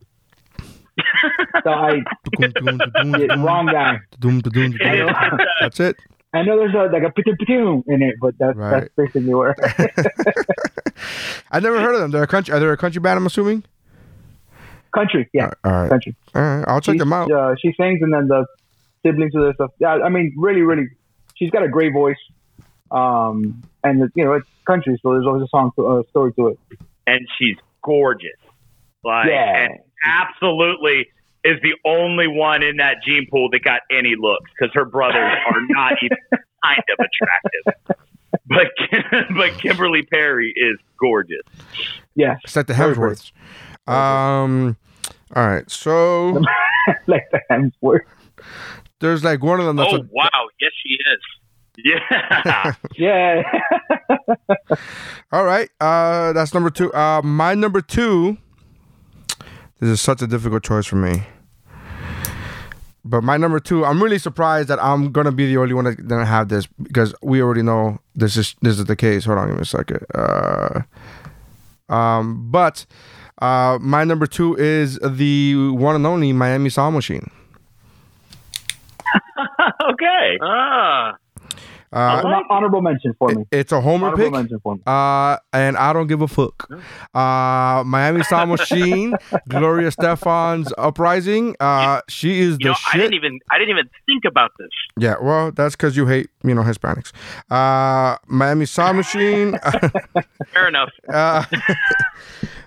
So 1.63 1.71
I, 1.71 1.95
yeah, 2.39 3.35
wrong 3.43 3.67
guy. 3.67 3.99
Doom, 4.19 4.41
da, 4.41 4.51
doom, 4.51 4.73
da, 4.73 4.93
doom. 4.93 5.39
That's 5.61 5.81
it. 5.81 5.97
I 6.35 6.43
know 6.43 6.59
there's 6.59 6.75
a, 6.75 6.93
like 6.93 7.05
a 7.05 7.11
pitum 7.19 7.37
pitum 7.41 7.85
in 7.87 8.03
it, 8.03 8.17
but 8.21 8.35
that's 8.39 8.57
Right. 8.57 8.81
that's 8.81 8.95
basically 8.97 9.33
where. 9.33 9.55
I 11.51 11.61
never 11.61 11.81
heard 11.81 11.95
of 11.95 12.01
them. 12.01 12.11
They're 12.11 12.25
a 12.25 12.27
country. 12.27 12.53
Are 12.53 12.61
they 12.61 12.67
a 12.67 12.77
country 12.77 13.01
band? 13.01 13.17
I'm 13.19 13.27
assuming. 13.27 13.65
Country, 14.95 15.29
yeah, 15.33 15.51
All 15.65 15.73
right. 15.73 15.89
country. 15.91 16.15
All 16.35 16.43
right. 16.43 16.65
I'll 16.69 16.81
check 16.81 16.95
She- 16.95 16.99
them 17.01 17.13
out. 17.13 17.31
Uh, 17.31 17.55
she 17.61 17.73
sings, 17.77 18.01
and 18.03 18.13
then 18.15 18.29
the 18.29 18.47
siblings 19.05 19.33
do 19.33 19.45
this 19.45 19.55
stuff. 19.57 19.71
Yeah, 19.81 19.95
I 19.95 20.09
mean, 20.09 20.33
really, 20.39 20.61
really, 20.63 20.87
she's 21.35 21.51
got 21.51 21.63
a 21.65 21.69
great 21.69 21.93
voice. 21.93 22.17
Um, 22.91 23.63
and 23.83 24.11
you 24.15 24.25
know, 24.25 24.35
it's 24.35 24.47
country, 24.67 24.99
so 25.03 25.13
there's 25.13 25.27
always 25.27 25.43
a 25.43 25.49
song, 25.49 25.73
to, 25.77 25.87
uh, 25.87 26.03
story 26.11 26.33
to 26.35 26.49
it. 26.49 26.59
And 27.07 27.27
she's 27.39 27.57
gorgeous. 27.83 28.31
Like, 29.03 29.27
Yeah. 29.29 29.65
and 29.67 29.79
absolutely 30.07 31.09
is 31.45 31.61
the 31.63 31.75
only 31.85 32.27
one 32.29 32.63
in 32.63 32.77
that 32.79 32.99
gene 33.05 33.27
pool 33.31 33.51
that 33.51 33.63
got 33.65 33.81
any 33.91 34.15
looks 34.19 34.51
because 34.59 34.73
her 34.75 34.85
brothers 34.85 35.17
are 35.51 35.61
not 35.71 35.93
even 36.03 36.17
kind 36.65 36.83
of 36.99 37.05
attractive. 37.05 37.99
But 38.47 38.69
but 39.37 39.59
Kimberly 39.61 40.03
Perry 40.05 40.53
is 40.57 40.79
gorgeous. 41.01 41.43
Yeah, 42.15 42.37
It's 42.45 42.55
like 42.57 42.67
the 42.69 42.75
Hemsworths. 42.75 43.33
Um. 43.89 44.77
All 45.35 45.47
right. 45.47 45.69
So 45.71 46.43
like 47.07 47.25
the 47.33 47.41
Hemsworth. 47.51 48.01
there's 49.01 49.25
like 49.25 49.43
one 49.43 49.61
of 49.61 49.67
them 49.67 49.77
that's 49.77 49.93
Oh 49.93 49.97
a, 49.97 50.09
wow, 50.13 50.29
yes 50.61 50.73
she 50.83 50.95
is. 50.95 51.21
Yeah. 51.85 52.73
Yeah. 52.97 53.43
All 55.33 55.45
right. 55.45 55.69
Uh, 55.81 56.33
that's 56.33 56.55
number 56.55 56.71
two. 56.71 56.93
Uh, 56.95 57.21
my 57.23 57.55
number 57.55 57.81
two. 57.81 58.39
This 59.81 59.91
is 59.91 60.01
such 60.01 60.23
a 60.23 60.29
difficult 60.29 60.63
choice 60.63 60.87
for 60.87 60.95
me. 60.97 61.25
But 63.05 63.23
my 63.23 63.37
number 63.37 63.59
two, 63.59 63.85
I'm 63.85 64.01
really 64.03 64.19
surprised 64.19 64.69
that 64.69 64.83
I'm 64.83 65.11
gonna 65.11 65.33
be 65.33 65.47
the 65.47 65.59
only 65.59 65.75
one 65.75 65.85
that 65.85 65.97
didn't 65.97 66.27
have 66.27 66.49
this 66.49 66.67
because 66.81 67.13
we 67.23 67.43
already 67.43 67.63
know 67.63 67.99
this 68.15 68.37
is 68.37 68.55
this 68.63 68.79
is 68.79 68.85
the 68.85 68.97
case. 68.97 69.25
Hold 69.25 69.39
on, 69.39 69.49
give 69.49 69.57
me 69.57 69.63
a 69.63 69.65
second. 69.65 70.07
Uh, 70.15 70.83
um, 71.93 72.51
but 72.51 72.87
uh, 73.41 73.79
my 73.81 74.05
number 74.05 74.27
two 74.27 74.57
is 74.57 74.99
the 74.99 75.55
one 75.73 75.95
and 75.97 76.07
only 76.07 76.33
Miami 76.33 76.71
Sound 76.71 76.95
Machine. 76.95 77.31
okay. 79.91 80.39
Ah, 80.43 81.15
Uh, 81.93 82.21
An 82.25 82.43
honorable 82.51 82.83
mention 82.83 83.15
for 83.21 83.29
me. 83.29 83.45
it's 83.53 83.71
a 83.71 83.81
homer 83.81 84.07
Honorable 84.09 84.25
pick. 84.25 84.33
mention 84.33 84.59
for 84.65 84.75
me. 84.75 84.81
Uh, 84.85 85.37
and 85.53 85.77
I 85.77 85.93
don't 85.93 86.09
give 86.09 86.23
a 86.23 86.27
fuck. 86.27 86.67
Uh, 87.15 87.85
Miami 87.87 88.25
Sound 88.25 88.51
Machine, 88.51 89.15
Gloria 89.49 89.87
Estefan's 89.93 90.73
Uprising. 90.77 91.55
Uh, 91.61 92.01
she 92.09 92.41
is 92.41 92.53
You 92.59 92.59
the 92.59 92.65
know, 92.71 92.73
I 92.73 92.91
shit. 92.93 93.01
didn't 93.03 93.15
even 93.15 93.39
I 93.49 93.59
didn't 93.59 93.71
even 93.71 93.89
think 94.07 94.25
about 94.25 94.51
this. 94.59 94.71
Yeah, 94.99 95.15
well, 95.23 95.53
that's 95.53 95.77
because 95.77 95.97
you 95.97 96.07
hate, 96.07 96.31
you 96.43 96.53
know, 96.55 96.63
Hispanics. 96.65 97.13
Uh, 97.49 98.19
Miami 98.27 98.67
Sound 98.67 98.97
Machine. 98.97 99.57
Fair 100.53 100.67
enough. 100.67 100.91
uh, 101.09 101.45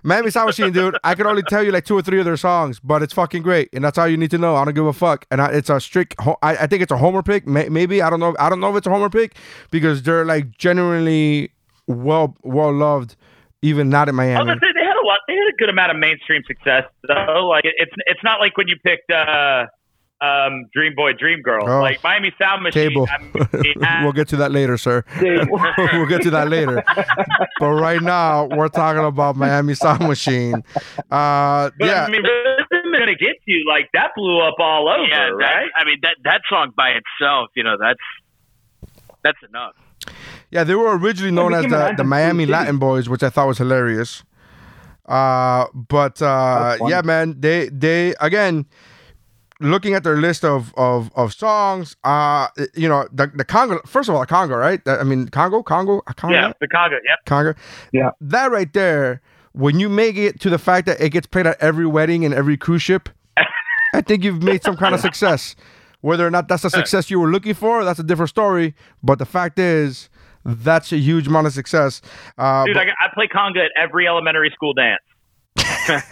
Miami 0.08 0.32
Sound 0.32 0.48
Machine, 0.48 0.72
dude. 0.72 0.98
I 1.04 1.16
can 1.16 1.28
only 1.28 1.44
tell 1.44 1.62
you 1.62 1.74
like 1.74 1.84
two 1.84 1.98
or 1.98 2.02
three 2.02 2.18
of 2.20 2.24
their 2.24 2.38
songs, 2.38 2.80
but 2.80 3.04
it's 3.04 3.12
fucking 3.12 3.44
great, 3.44 3.68
and 3.74 3.84
that's 3.84 3.98
all 3.98 4.08
you 4.08 4.16
need 4.16 4.32
to 4.32 4.38
know. 4.38 4.56
I 4.56 4.64
don't 4.64 4.74
give 4.74 4.86
a 4.86 4.94
fuck, 4.94 5.26
and 5.30 5.42
I, 5.42 5.52
it's 5.52 5.70
a 5.70 5.82
strict. 5.82 6.16
Ho- 6.22 6.38
I, 6.42 6.56
I 6.56 6.68
think 6.68 6.82
it's 6.82 6.94
a 6.94 6.98
homer 6.98 7.22
pick. 7.22 7.46
May, 7.46 7.68
maybe 7.68 8.02
I 8.02 8.10
don't 8.10 8.22
know. 8.22 8.34
I 8.40 8.48
don't 8.50 8.62
know 8.62 8.70
if 8.72 8.78
it's 8.78 8.88
a 8.88 8.90
homer 8.90 9.10
pick 9.10 9.36
because 9.70 10.04
they're 10.04 10.24
like 10.24 10.58
genuinely 10.58 11.52
well 11.88 12.38
well 12.44 12.72
loved, 12.72 13.18
even 13.62 13.90
not 13.90 14.08
in 14.08 14.16
Miami. 14.16 14.50
say 14.50 14.60
they 14.74 14.86
had 14.86 14.96
a 14.96 15.06
lot. 15.06 15.20
They 15.28 15.34
had 15.34 15.54
a 15.54 15.58
good 15.60 15.70
amount 15.70 15.92
of 15.92 15.98
mainstream 15.98 16.42
success, 16.48 16.86
though. 17.06 17.46
Like 17.50 17.66
it, 17.66 17.74
it's 17.78 17.94
it's 18.06 18.24
not 18.24 18.40
like 18.40 18.56
when 18.56 18.70
you 18.70 18.78
picked 18.82 19.12
uh, 19.12 19.66
um, 20.22 20.66
Dream 20.74 20.94
Boy, 20.96 21.14
Dream 21.14 21.42
Girl. 21.42 21.64
Oh. 21.68 21.82
Like 21.82 22.04
Miami 22.04 22.32
Sound 22.40 22.64
Machine. 22.64 22.90
Cable. 22.90 23.08
I 23.12 23.22
mean, 23.22 23.32
it 23.54 23.84
had- 23.84 24.04
we'll 24.04 24.14
get 24.14 24.28
to 24.30 24.38
that 24.38 24.52
later, 24.52 24.78
sir. 24.78 25.04
we'll 25.22 26.08
get 26.08 26.22
to 26.24 26.32
that 26.32 26.50
later. 26.50 26.84
But 27.60 27.72
right 27.74 28.02
now, 28.02 28.46
we're 28.46 28.70
talking 28.70 29.04
about 29.04 29.36
Miami 29.36 29.76
Sound 29.76 30.08
Machine. 30.08 30.64
Uh, 31.12 31.70
but 31.78 31.86
yeah, 31.86 32.06
I 32.06 32.10
mean, 32.10 32.24
rhythm 32.24 32.94
gonna 33.00 33.16
get 33.16 33.36
you. 33.46 33.66
Like 33.68 33.90
that 33.94 34.12
blew 34.16 34.42
up 34.42 34.56
all 34.60 34.90
over, 34.90 35.04
yeah, 35.08 35.28
that, 35.28 35.34
right? 35.34 35.70
I 35.78 35.86
mean 35.86 36.00
that 36.02 36.16
that 36.24 36.42
song 36.50 36.72
by 36.76 36.90
itself, 36.90 37.50
you 37.56 37.64
know, 37.64 37.78
that's 37.80 38.00
that's 39.24 39.38
enough. 39.48 39.74
Yeah, 40.52 40.64
they 40.64 40.76
were 40.76 40.98
originally 40.98 41.32
known 41.32 41.54
as 41.54 41.66
the, 41.66 41.94
the 41.98 42.04
Miami 42.04 42.46
the. 42.46 42.52
Latin 42.52 42.78
Boys, 42.78 43.10
which 43.10 43.24
I 43.24 43.30
thought 43.30 43.48
was 43.48 43.58
hilarious. 43.58 44.24
Uh, 45.06 45.68
but 45.74 46.22
uh, 46.22 46.78
yeah, 46.88 47.02
man, 47.02 47.40
they 47.40 47.70
they 47.70 48.14
again 48.20 48.66
looking 49.60 49.94
at 49.94 50.04
their 50.04 50.18
list 50.18 50.44
of 50.46 50.74
of, 50.78 51.12
of 51.16 51.34
songs. 51.34 51.96
Uh, 52.04 52.48
you 52.76 52.88
know, 52.88 53.08
the, 53.12 53.28
the 53.28 53.46
Conga. 53.46 53.86
First 53.88 54.10
of 54.10 54.16
all, 54.16 54.22
the 54.22 54.28
Conga, 54.28 54.58
right? 54.58 54.82
I 54.88 55.04
mean, 55.04 55.28
Conga, 55.28 55.64
Conga, 55.64 56.02
Conga, 56.04 56.32
yeah, 56.32 56.54
the 56.60 56.68
Conga. 56.68 57.00
Yep. 57.08 57.20
Conga. 57.26 57.58
Yeah. 57.92 58.12
That 58.22 58.52
right 58.52 58.72
there, 58.74 59.22
when 59.54 59.80
you 59.80 59.90
make 59.90 60.18
it 60.18 60.40
to 60.42 60.50
the 60.50 60.60
fact 60.60 60.86
that 60.88 61.02
it 61.02 61.10
gets 61.10 61.28
played 61.28 61.48
at 61.48 61.58
every 61.62 61.86
wedding 61.86 62.26
and 62.26 62.34
every 62.34 62.58
cruise 62.58 62.82
ship, 62.82 63.10
I 63.94 64.02
think 64.02 64.24
you've 64.24 64.44
made 64.44 64.64
some 64.64 64.78
kind 64.78 64.94
of 64.94 65.02
success. 65.02 65.56
Whether 66.02 66.28
or 66.28 66.30
not 66.30 66.48
that's 66.48 66.62
the 66.62 66.70
success 66.70 67.10
you 67.10 67.20
were 67.20 67.30
looking 67.30 67.56
for, 67.56 67.84
that's 67.84 68.00
a 68.00 68.04
different 68.04 68.30
story. 68.30 68.76
But 69.02 69.18
the 69.18 69.26
fact 69.26 69.58
is, 69.58 70.10
that's 70.46 70.92
a 70.94 70.98
huge 70.98 71.28
amount 71.28 71.48
of 71.48 71.54
success. 71.54 72.02
Uh, 72.38 72.66
Dude, 72.66 72.76
but- 72.76 72.88
I, 72.88 73.06
I 73.06 73.10
play 73.14 73.28
conga 73.28 73.66
at 73.66 73.72
every 73.76 74.08
elementary 74.08 74.52
school 74.52 74.74
dance. 74.74 75.02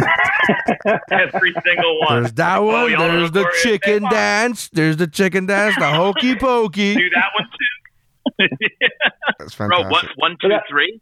every 1.11 1.53
single 1.65 1.99
one. 2.01 2.21
there's 2.23 2.33
that 2.33 2.59
one. 2.59 2.91
y'all 2.91 2.99
There's 3.07 3.31
the 3.31 3.45
chicken 3.63 4.03
dance. 4.03 4.69
There's 4.69 4.97
the 4.97 5.07
chicken 5.07 5.45
dance. 5.45 5.75
The 5.77 5.89
hokey 5.91 6.35
pokey. 6.35 6.95
Do 6.95 7.09
that 7.11 7.29
one 7.37 7.47
too. 7.49 8.57
That's 9.39 9.55
Bro, 9.55 9.69
fantastic. 9.69 9.91
what 9.91 10.05
one, 10.17 10.37
two, 10.41 10.47
Yeah. 10.49 10.59
three? 10.69 10.99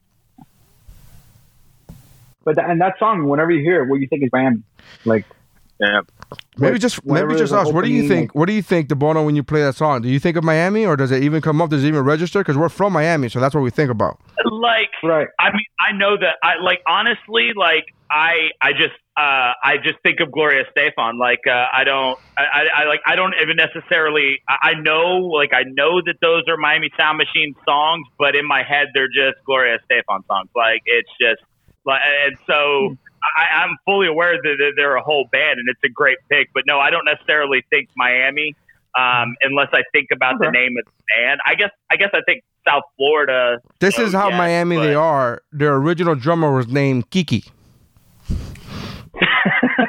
But 2.46 2.56
that, 2.58 2.70
and 2.70 2.82
that 2.82 3.00
song, 3.00 3.28
whenever 3.30 3.52
you 3.52 3.62
hear 3.62 3.84
it, 3.84 3.90
what 3.90 4.02
you 4.02 4.08
think 4.08 4.24
is 4.24 4.30
Miami? 4.34 4.64
Like, 5.06 5.26
Yeah. 5.80 6.02
Maybe 6.58 6.78
just 6.80 7.04
maybe 7.06 7.30
just 7.36 7.52
there's 7.52 7.54
us. 7.54 7.72
What 7.74 7.84
do 7.86 7.92
you 7.92 8.04
opening, 8.04 8.10
think? 8.10 8.36
What 8.36 8.48
do 8.48 8.54
you 8.54 8.62
think, 8.62 8.90
the 8.90 8.96
DeBono, 8.96 9.26
when 9.26 9.36
you 9.36 9.44
play 9.44 9.62
that 9.62 9.76
song? 9.76 10.02
Do 10.02 10.10
you 10.10 10.20
think 10.20 10.36
of 10.38 10.44
Miami, 10.44 10.86
or 10.86 10.96
does 10.96 11.12
it 11.12 11.24
even 11.24 11.42
come 11.42 11.62
up? 11.62 11.70
Does 11.70 11.84
it 11.84 11.88
even 11.88 12.02
register? 12.04 12.40
Because 12.40 12.58
we're 12.58 12.70
from 12.70 12.94
Miami, 12.94 13.30
so 13.30 13.40
that's 13.40 13.54
what 13.56 13.62
we 13.62 13.70
think 13.70 13.90
about. 13.92 14.20
like 14.52 14.90
right? 15.04 15.28
I 15.40 15.52
mean, 15.52 15.66
I 15.80 15.92
know 15.96 16.18
that 16.18 16.36
I 16.44 16.56
like 16.62 16.82
honestly, 16.88 17.52
like 17.56 17.86
I, 18.14 18.50
I 18.62 18.74
just, 18.74 18.94
uh, 19.18 19.54
I 19.64 19.78
just 19.84 19.98
think 20.04 20.20
of 20.20 20.32
Gloria 20.32 20.66
Estefan. 20.66 21.18
Like, 21.18 21.42
uh, 21.48 21.66
I 21.74 21.84
don't, 21.84 22.20
I, 22.38 22.68
I, 22.76 22.86
like, 22.86 23.02
I 23.08 23.16
don't 23.16 23.34
even 23.42 23.58
necessarily. 23.58 24.40
I, 24.48 24.70
I 24.70 24.74
know, 24.76 25.18
like, 25.18 25.52
I 25.54 25.64
know 25.64 26.02
that 26.06 26.16
those 26.22 26.44
are 26.48 26.58
Miami 26.58 26.92
Sound 26.98 27.18
Machine 27.18 27.56
songs, 27.66 28.06
but 28.20 28.36
in 28.36 28.48
my 28.48 28.62
head, 28.64 28.90
they're 28.94 29.08
just 29.08 29.44
Gloria 29.46 29.80
Estefan 29.80 30.26
songs. 30.28 30.50
Like, 30.56 30.82
it's 30.86 31.10
just 31.20 31.42
like, 31.86 32.02
and 32.26 32.38
so. 32.48 32.96
I, 33.38 33.64
I'm 33.64 33.78
fully 33.86 34.08
aware 34.08 34.36
that 34.36 34.74
they're 34.76 34.98
a 34.98 35.02
whole 35.02 35.30
band 35.32 35.58
and 35.58 35.70
it's 35.70 35.80
a 35.86 35.88
great 35.88 36.18
pick, 36.30 36.50
but 36.54 36.64
no, 36.68 36.78
I 36.82 36.90
don't 36.90 37.06
necessarily 37.06 37.64
think 37.70 37.88
Miami 37.96 38.54
um, 38.96 39.36
unless 39.42 39.70
I 39.74 39.84
think 39.92 40.10
about 40.12 40.40
the 40.40 40.52
name 40.52 40.76
of 40.78 40.86
the 40.86 40.92
band. 41.16 41.40
I 41.46 41.56
guess 41.56 41.72
I 41.90 41.96
guess 41.96 42.10
I 42.14 42.22
think 42.26 42.44
South 42.68 42.84
Florida. 42.98 43.60
This 43.80 43.96
so 43.96 44.04
is 44.04 44.14
how 44.14 44.30
yes, 44.30 44.38
Miami 44.38 44.78
they 44.78 44.96
are. 44.96 45.42
Their 45.52 45.76
original 45.76 46.16
drummer 46.16 46.54
was 46.54 46.68
named 46.68 47.10
Kiki. 47.10 47.46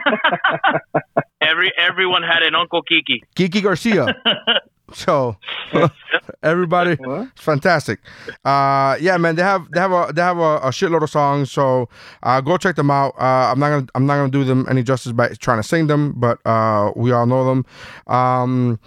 Every 1.40 1.72
everyone 1.78 2.22
had 2.22 2.42
an 2.42 2.54
Uncle 2.54 2.82
Kiki. 2.82 3.22
Kiki 3.34 3.60
Garcia. 3.60 4.14
so 4.94 5.36
everybody, 6.42 6.94
What? 6.94 7.28
it's 7.32 7.42
fantastic. 7.42 8.00
Uh, 8.44 8.96
yeah, 9.00 9.16
man, 9.18 9.36
they 9.36 9.42
have 9.42 9.70
they 9.72 9.80
have 9.80 9.92
a 9.92 10.10
they 10.12 10.22
have 10.22 10.38
a, 10.38 10.56
a 10.56 10.70
shitload 10.70 11.02
of 11.02 11.10
songs. 11.10 11.52
So 11.52 11.88
uh, 12.22 12.40
go 12.40 12.56
check 12.56 12.76
them 12.76 12.90
out. 12.90 13.14
Uh, 13.18 13.52
I'm 13.52 13.58
not 13.58 13.68
gonna 13.70 13.86
I'm 13.94 14.06
not 14.06 14.16
gonna 14.16 14.30
do 14.30 14.44
them 14.44 14.66
any 14.70 14.82
justice 14.82 15.12
by 15.12 15.28
trying 15.34 15.58
to 15.58 15.62
sing 15.68 15.86
them, 15.86 16.14
but 16.16 16.38
uh, 16.46 16.92
we 16.96 17.12
all 17.12 17.26
know 17.26 17.44
them. 17.44 17.66
Um, 18.06 18.80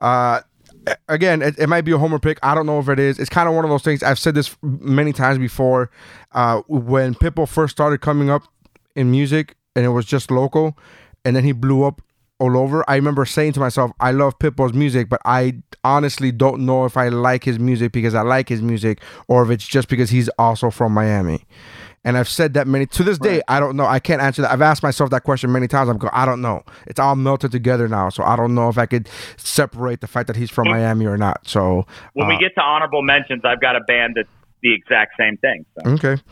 uh, 0.00 0.40
again, 1.08 1.42
it, 1.42 1.58
it 1.58 1.68
might 1.68 1.82
be 1.82 1.92
a 1.92 1.98
homer 1.98 2.18
pick. 2.18 2.38
I 2.42 2.54
don't 2.54 2.64
know 2.66 2.78
if 2.78 2.88
it 2.88 2.98
is. 2.98 3.18
It's 3.18 3.30
kind 3.30 3.46
of 3.46 3.54
one 3.54 3.64
of 3.64 3.70
those 3.70 3.82
things. 3.82 4.02
I've 4.02 4.18
said 4.18 4.34
this 4.34 4.56
many 4.62 5.12
times 5.12 5.38
before. 5.38 5.90
Uh, 6.32 6.62
when 6.66 7.14
Pitbull 7.14 7.46
first 7.48 7.72
started 7.72 8.00
coming 8.00 8.30
up 8.30 8.44
in 8.96 9.10
music, 9.10 9.54
and 9.76 9.84
it 9.84 9.90
was 9.90 10.06
just 10.06 10.30
local, 10.30 10.76
and 11.24 11.36
then 11.36 11.44
he 11.44 11.52
blew 11.52 11.84
up 11.84 12.02
all 12.40 12.56
over. 12.56 12.82
I 12.88 12.96
remember 12.96 13.24
saying 13.24 13.52
to 13.52 13.60
myself, 13.60 13.92
I 14.00 14.10
love 14.12 14.38
Pitbull's 14.38 14.72
music, 14.72 15.08
but 15.08 15.20
I 15.24 15.62
honestly 15.84 16.32
don't 16.32 16.64
know 16.64 16.86
if 16.86 16.96
I 16.96 17.08
like 17.08 17.44
his 17.44 17.58
music 17.58 17.92
because 17.92 18.14
I 18.14 18.22
like 18.22 18.48
his 18.48 18.62
music 18.62 19.00
or 19.28 19.42
if 19.44 19.50
it's 19.50 19.66
just 19.66 19.88
because 19.88 20.10
he's 20.10 20.28
also 20.38 20.70
from 20.70 20.92
Miami. 20.92 21.44
And 22.02 22.16
I've 22.16 22.30
said 22.30 22.54
that 22.54 22.66
many 22.66 22.86
to 22.86 23.04
this 23.04 23.18
day, 23.18 23.42
I 23.46 23.60
don't 23.60 23.76
know. 23.76 23.84
I 23.84 23.98
can't 23.98 24.22
answer 24.22 24.40
that. 24.40 24.50
I've 24.50 24.62
asked 24.62 24.82
myself 24.82 25.10
that 25.10 25.22
question 25.22 25.52
many 25.52 25.68
times. 25.68 25.90
I'm 25.90 25.98
going, 25.98 26.12
I 26.14 26.24
don't 26.24 26.40
know. 26.40 26.62
It's 26.86 26.98
all 26.98 27.14
melted 27.14 27.52
together 27.52 27.88
now. 27.88 28.08
So 28.08 28.24
I 28.24 28.36
don't 28.36 28.54
know 28.54 28.70
if 28.70 28.78
I 28.78 28.86
could 28.86 29.06
separate 29.36 30.00
the 30.00 30.06
fact 30.06 30.26
that 30.28 30.36
he's 30.36 30.50
from 30.50 30.68
Miami 30.68 31.04
or 31.04 31.18
not. 31.18 31.46
So 31.46 31.86
When 32.14 32.26
uh, 32.26 32.30
we 32.30 32.38
get 32.38 32.54
to 32.54 32.62
honorable 32.62 33.02
mentions, 33.02 33.42
I've 33.44 33.60
got 33.60 33.76
a 33.76 33.80
band 33.80 34.14
that's 34.16 34.30
the 34.62 34.74
exact 34.74 35.14
same 35.18 35.36
thing. 35.38 35.64
So. 35.78 35.90
Okay. 35.92 36.22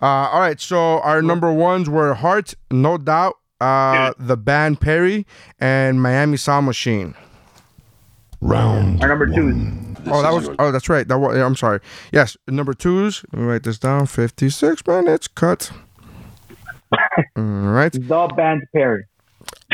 Uh, 0.00 0.06
all 0.06 0.40
right. 0.40 0.60
So 0.60 1.00
our 1.00 1.22
number 1.22 1.52
ones 1.52 1.88
were 1.88 2.14
Heart, 2.14 2.54
No 2.70 2.98
Doubt, 2.98 3.36
uh, 3.60 4.12
the 4.18 4.36
band 4.36 4.80
Perry, 4.80 5.26
and 5.58 6.02
Miami 6.02 6.36
Sound 6.36 6.66
Machine. 6.66 7.14
Round 8.40 9.00
Our 9.02 9.08
number 9.08 9.26
two 9.26 9.48
is 9.48 9.56
oh, 10.06 10.22
that 10.22 10.32
was. 10.32 10.50
Oh, 10.58 10.70
that's 10.70 10.88
right. 10.88 11.06
That 11.08 11.18
was. 11.18 11.36
I'm 11.38 11.56
sorry. 11.56 11.80
Yes, 12.12 12.36
number 12.46 12.74
twos. 12.74 13.24
Let 13.32 13.40
me 13.40 13.46
write 13.46 13.62
this 13.62 13.78
down. 13.78 14.06
Fifty-six 14.06 14.86
minutes 14.86 15.28
cut. 15.28 15.70
All 17.36 17.42
right. 17.42 17.92
the 17.92 18.32
band 18.36 18.62
Perry. 18.74 19.04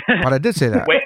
But 0.07 0.33
I 0.33 0.39
did 0.39 0.55
say 0.55 0.69
that. 0.69 0.87
Wait, 0.89 1.03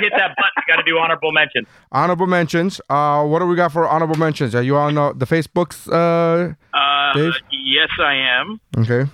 hit 0.00 0.12
that 0.16 0.34
button, 0.36 0.52
you 0.56 0.62
got 0.74 0.76
to 0.76 0.82
do 0.82 0.98
honorable 0.98 1.32
mentions. 1.32 1.66
Honorable 1.92 2.26
mentions. 2.26 2.80
Uh, 2.88 3.24
what 3.24 3.38
do 3.40 3.46
we 3.46 3.56
got 3.56 3.72
for 3.72 3.88
honorable 3.88 4.16
mentions? 4.16 4.54
Are 4.54 4.62
you 4.62 4.76
on 4.76 4.96
uh, 4.98 5.12
the 5.12 5.26
Facebooks? 5.26 5.88
Uh, 5.90 6.54
Uh, 6.76 7.30
yes, 7.50 7.88
I 8.00 8.14
am. 8.40 8.60
okay. 8.78 9.08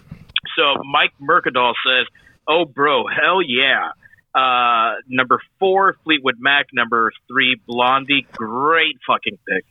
So 0.56 0.74
Mike 0.90 1.12
Mercadal 1.22 1.74
says, 1.86 2.06
"Oh, 2.48 2.64
bro, 2.64 3.04
hell 3.06 3.40
yeah." 3.42 3.90
Uh, 4.34 4.94
number 5.08 5.40
four, 5.58 5.96
Fleetwood 6.04 6.36
Mac. 6.38 6.66
Number 6.72 7.10
three, 7.28 7.60
Blondie. 7.66 8.26
Great 8.32 8.96
fucking 9.06 9.38
pick. 9.48 9.64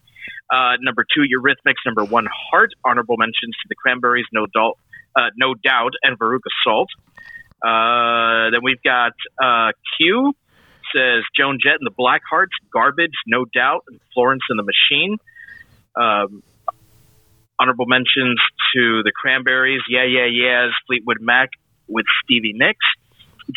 Uh, 0.51 0.73
number 0.81 1.05
two, 1.15 1.21
Eurythmics. 1.21 1.81
Number 1.85 2.03
one, 2.03 2.27
Heart. 2.51 2.71
Honorable 2.83 3.15
mentions 3.17 3.55
to 3.61 3.65
the 3.69 3.75
Cranberries, 3.75 4.25
No 4.33 4.45
Doubt, 4.47 4.77
uh, 5.15 5.29
No 5.37 5.53
Doubt, 5.53 5.93
and 6.03 6.17
Veruca 6.19 6.49
Salt. 6.63 6.89
Uh, 7.61 8.51
then 8.51 8.61
we've 8.63 8.81
got 8.83 9.13
uh, 9.41 9.71
Q 9.97 10.33
says 10.95 11.23
Joan 11.35 11.57
Jett 11.61 11.75
and 11.79 11.85
the 11.85 11.95
Blackhearts, 11.97 12.55
Garbage, 12.71 13.13
No 13.27 13.45
Doubt, 13.45 13.83
and 13.87 13.99
Florence 14.13 14.43
and 14.49 14.59
the 14.59 14.63
Machine. 14.63 15.17
Um, 15.95 16.43
honorable 17.59 17.85
mentions 17.85 18.39
to 18.75 19.03
the 19.03 19.11
Cranberries, 19.15 19.81
Yeah 19.89 20.05
Yeah 20.05 20.25
Yeahs, 20.25 20.71
Fleetwood 20.87 21.17
Mac 21.19 21.49
with 21.87 22.05
Stevie 22.23 22.53
Nicks. 22.53 22.85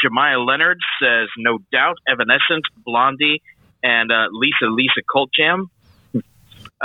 Jemiah 0.02 0.44
Leonard 0.44 0.78
says 1.02 1.28
No 1.36 1.58
Doubt, 1.70 1.98
Evanescence, 2.08 2.64
Blondie, 2.84 3.42
and 3.82 4.10
uh, 4.10 4.26
Lisa 4.32 4.66
Lisa 4.70 5.02
Cult 5.10 5.30
Jam. 5.36 5.70
Uh, 6.14 6.20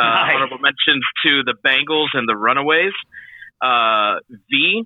Nice. 0.03 0.35
Honorable 0.35 0.59
mentions 0.59 1.03
to 1.23 1.43
the 1.43 1.55
Bangles 1.63 2.11
and 2.13 2.27
the 2.29 2.35
Runaways. 2.35 2.93
Uh, 3.61 4.19
v. 4.51 4.85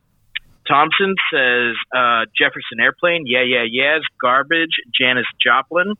Thompson 0.72 1.15
says 1.34 1.76
uh, 1.93 2.24
Jefferson 2.38 2.80
Airplane, 2.80 3.26
Yeah 3.26 3.43
Yeah 3.43 3.65
Yeahs, 3.67 4.03
Garbage, 4.22 4.72
Janis 4.97 5.26
Joplin. 5.45 5.95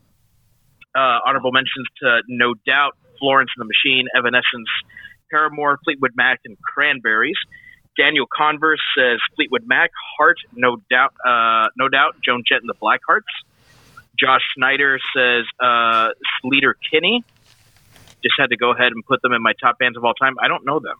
Uh, 0.96 1.20
honorable 1.26 1.52
mentions 1.52 1.88
to 2.02 2.22
No 2.30 2.54
Doubt, 2.66 2.96
Florence 3.20 3.50
and 3.58 3.68
the 3.68 3.68
Machine, 3.68 4.08
Evanescence, 4.16 4.70
Paramore, 5.30 5.78
Fleetwood 5.84 6.12
Mac, 6.16 6.40
and 6.46 6.58
Cranberries. 6.62 7.38
Daniel 7.98 8.26
Converse 8.26 8.82
says 8.98 9.20
Fleetwood 9.36 9.64
Mac, 9.66 9.92
Heart, 10.18 10.38
no 10.56 10.78
doubt, 10.90 11.14
uh, 11.26 11.68
no 11.78 11.90
doubt, 11.90 12.16
Joan 12.24 12.44
Jett 12.48 12.62
and 12.62 12.70
the 12.70 12.76
Blackhearts. 12.76 13.28
Josh 14.18 14.42
Snyder 14.56 15.00
says 15.16 15.46
uh, 15.60 16.10
Sleater 16.40 16.74
Kinney. 16.90 17.26
Just 18.24 18.36
had 18.40 18.52
to 18.52 18.58
go 18.58 18.72
ahead 18.72 18.94
and 18.94 19.04
put 19.06 19.22
them 19.22 19.34
in 19.34 19.42
my 19.42 19.54
top 19.62 19.80
bands 19.80 19.98
of 19.98 20.06
all 20.06 20.14
time. 20.14 20.36
I 20.42 20.48
don't 20.48 20.66
know 20.66 20.80
them. 20.80 20.96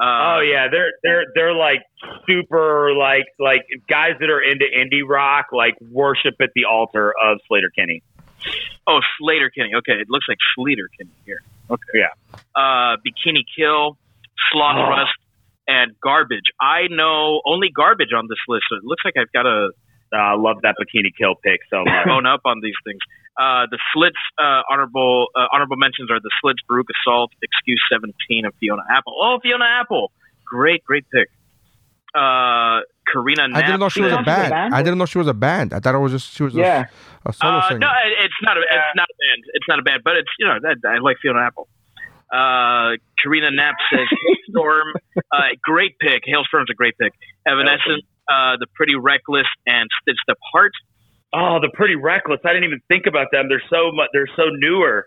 Uh, 0.00 0.36
oh 0.36 0.40
yeah, 0.40 0.68
they're 0.70 0.92
they're 1.02 1.24
they're 1.34 1.54
like 1.54 1.82
super 2.26 2.92
like 2.94 3.26
like 3.38 3.66
guys 3.88 4.12
that 4.20 4.30
are 4.30 4.40
into 4.40 4.64
indie 4.64 5.06
rock 5.06 5.46
like 5.52 5.74
worship 5.90 6.34
at 6.40 6.50
the 6.54 6.64
altar 6.64 7.12
of 7.22 7.38
Slater 7.48 7.70
Kenny. 7.76 8.02
Oh, 8.86 9.00
Slater 9.18 9.50
Kenny. 9.50 9.72
Okay, 9.76 9.92
it 9.92 10.08
looks 10.08 10.24
like 10.28 10.38
Slater 10.56 10.88
Kenny 10.98 11.10
here. 11.26 11.42
Okay. 11.68 11.82
Yeah. 11.94 12.08
Uh, 12.56 12.96
Bikini 13.04 13.44
Kill, 13.56 13.98
Sloth 14.50 14.76
Oh. 14.78 14.88
Rust, 14.88 15.12
and 15.68 15.92
Garbage. 16.00 16.48
I 16.60 16.88
know 16.88 17.42
only 17.44 17.68
Garbage 17.68 18.12
on 18.16 18.26
this 18.28 18.38
list. 18.48 18.64
So 18.70 18.76
it 18.76 18.84
looks 18.84 19.04
like 19.04 19.14
I've 19.18 19.30
got 19.32 19.42
to 19.42 19.68
Uh, 20.12 20.16
I 20.16 20.34
love 20.34 20.62
that 20.62 20.74
Bikini 20.80 21.12
Kill 21.16 21.34
pick 21.36 21.60
so 21.70 21.84
much. 21.84 22.06
bone 22.06 22.26
up 22.26 22.40
on 22.46 22.60
these 22.62 22.74
things. 22.84 22.98
Uh, 23.40 23.64
the 23.70 23.78
Slits 23.94 24.20
uh, 24.38 24.60
honorable 24.70 25.28
uh, 25.34 25.46
honorable 25.52 25.76
mentions 25.78 26.10
are 26.10 26.20
the 26.20 26.30
Slits, 26.42 26.60
Veruca 26.70 26.92
Salt, 27.04 27.32
Excuse 27.42 27.80
17, 27.90 28.44
and 28.44 28.52
Fiona 28.60 28.82
Apple. 28.94 29.14
Oh, 29.18 29.38
Fiona 29.42 29.64
Apple, 29.64 30.12
great, 30.44 30.84
great 30.84 31.06
pick. 31.10 31.28
Uh, 32.14 32.80
Karina 33.10 33.48
Knapp. 33.48 33.56
I 33.56 33.66
didn't 33.66 33.80
know 33.80 33.88
she 33.88 34.02
was 34.02 34.12
a 34.12 34.16
Sounds 34.16 34.26
a 34.26 34.30
band. 34.30 34.50
band? 34.50 34.74
I 34.74 34.82
didn't 34.82 34.98
know 34.98 35.06
she 35.06 35.18
was 35.18 35.28
a 35.28 35.34
band. 35.34 35.72
I 35.72 35.78
thought 35.80 35.94
it 35.94 35.98
was 35.98 36.12
just 36.12 36.34
she 36.34 36.42
was 36.42 36.54
Yeah. 36.54 36.86
a, 37.24 37.30
a 37.30 37.32
solo 37.32 37.58
Uh, 37.58 37.68
singer. 37.68 37.78
no, 37.80 37.88
it- 38.04 38.18
it's 38.24 38.34
not 38.42 38.56
a 38.56 38.60
it's 38.60 38.94
not 38.96 39.08
a 39.08 39.14
band. 39.22 39.42
It's 39.54 39.68
not 39.68 39.78
a 39.78 39.82
band, 39.82 40.02
but 40.04 40.16
it's 40.16 40.28
you 40.38 40.46
know 40.46 40.58
that, 40.62 40.76
I 40.86 40.98
like 40.98 41.16
Fiona 41.22 41.40
Apple. 41.40 41.68
Uh, 42.32 42.96
Karina 43.22 43.50
Knapp 43.52 43.74
says 43.92 44.06
Halestorm, 44.54 44.92
uh, 45.32 45.38
great 45.62 45.98
pick. 45.98 46.22
Halestorm's 46.28 46.70
a 46.70 46.74
great 46.74 46.94
pick. 46.98 47.12
Evanescence, 47.46 48.04
uh, 48.28 48.56
the 48.58 48.66
Pretty 48.74 48.94
Reckless, 48.96 49.46
and 49.66 49.88
Stitched 50.02 50.28
Up 50.30 50.38
Heart. 50.52 50.72
Oh, 51.32 51.58
the 51.60 51.70
Pretty 51.74 51.96
Reckless. 51.96 52.40
I 52.44 52.48
didn't 52.48 52.64
even 52.64 52.80
think 52.88 53.06
about 53.06 53.28
them. 53.32 53.48
They're 53.48 53.62
so 53.70 53.92
much. 53.92 54.08
They're 54.12 54.28
so 54.36 54.44
newer. 54.50 55.06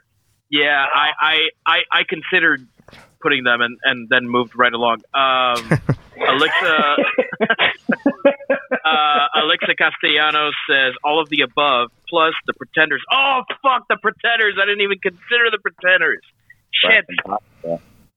Yeah, 0.49 0.85
I 0.93 1.09
I, 1.19 1.35
I, 1.65 1.77
I 1.91 2.03
considered 2.07 2.67
putting 3.21 3.43
them 3.43 3.61
and, 3.61 3.77
and 3.83 4.07
then 4.09 4.27
moved 4.27 4.53
right 4.55 4.73
along. 4.73 5.01
Um, 5.13 5.79
Alexa 6.27 6.95
uh, 8.85 9.27
Alexa 9.35 9.75
Castellanos 9.77 10.53
says 10.69 10.93
all 11.03 11.19
of 11.21 11.29
the 11.29 11.41
above 11.41 11.89
plus 12.07 12.33
the 12.45 12.53
Pretenders. 12.53 13.01
Oh 13.11 13.41
fuck 13.63 13.87
the 13.89 13.97
Pretenders! 14.01 14.55
I 14.61 14.65
didn't 14.65 14.81
even 14.81 14.99
consider 14.99 15.49
the 15.51 15.59
Pretenders. 15.59 16.21
Shit. 16.71 17.05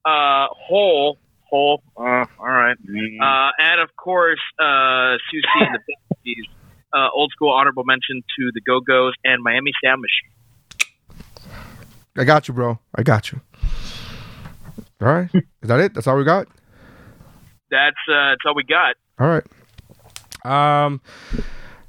Uh, 0.05 0.47
Hole, 0.51 1.19
Hole. 1.49 1.83
Uh, 1.97 2.01
all 2.01 2.27
right. 2.39 2.77
Uh, 2.77 3.51
and 3.59 3.81
of 3.81 3.95
course, 3.97 4.41
uh, 4.59 5.17
Siouxsie 5.33 5.61
and 5.61 5.75
the 5.75 5.81
Banshees. 6.25 6.47
Uh, 6.97 7.09
old 7.15 7.31
school 7.31 7.51
honorable 7.51 7.85
mention 7.85 8.23
to 8.39 8.51
the 8.55 8.61
Go 8.63 8.81
Go's 8.81 9.13
and 9.25 9.43
Miami 9.43 9.73
Sound 9.85 10.01
Machine. 10.01 10.33
I 12.17 12.25
got 12.25 12.49
you, 12.49 12.55
bro. 12.55 12.79
I 12.95 13.03
got 13.03 13.31
you. 13.31 13.41
All 15.03 15.09
right. 15.09 15.29
Is 15.35 15.69
that 15.69 15.81
it? 15.81 15.93
That's 15.93 16.07
all 16.07 16.17
we 16.17 16.25
got? 16.25 16.47
That's 17.71 17.97
uh, 18.09 18.31
that's 18.31 18.41
all 18.47 18.55
we 18.55 18.65
got. 18.65 18.97
All 19.19 19.29
right. 19.29 19.45
Um, 20.45 21.01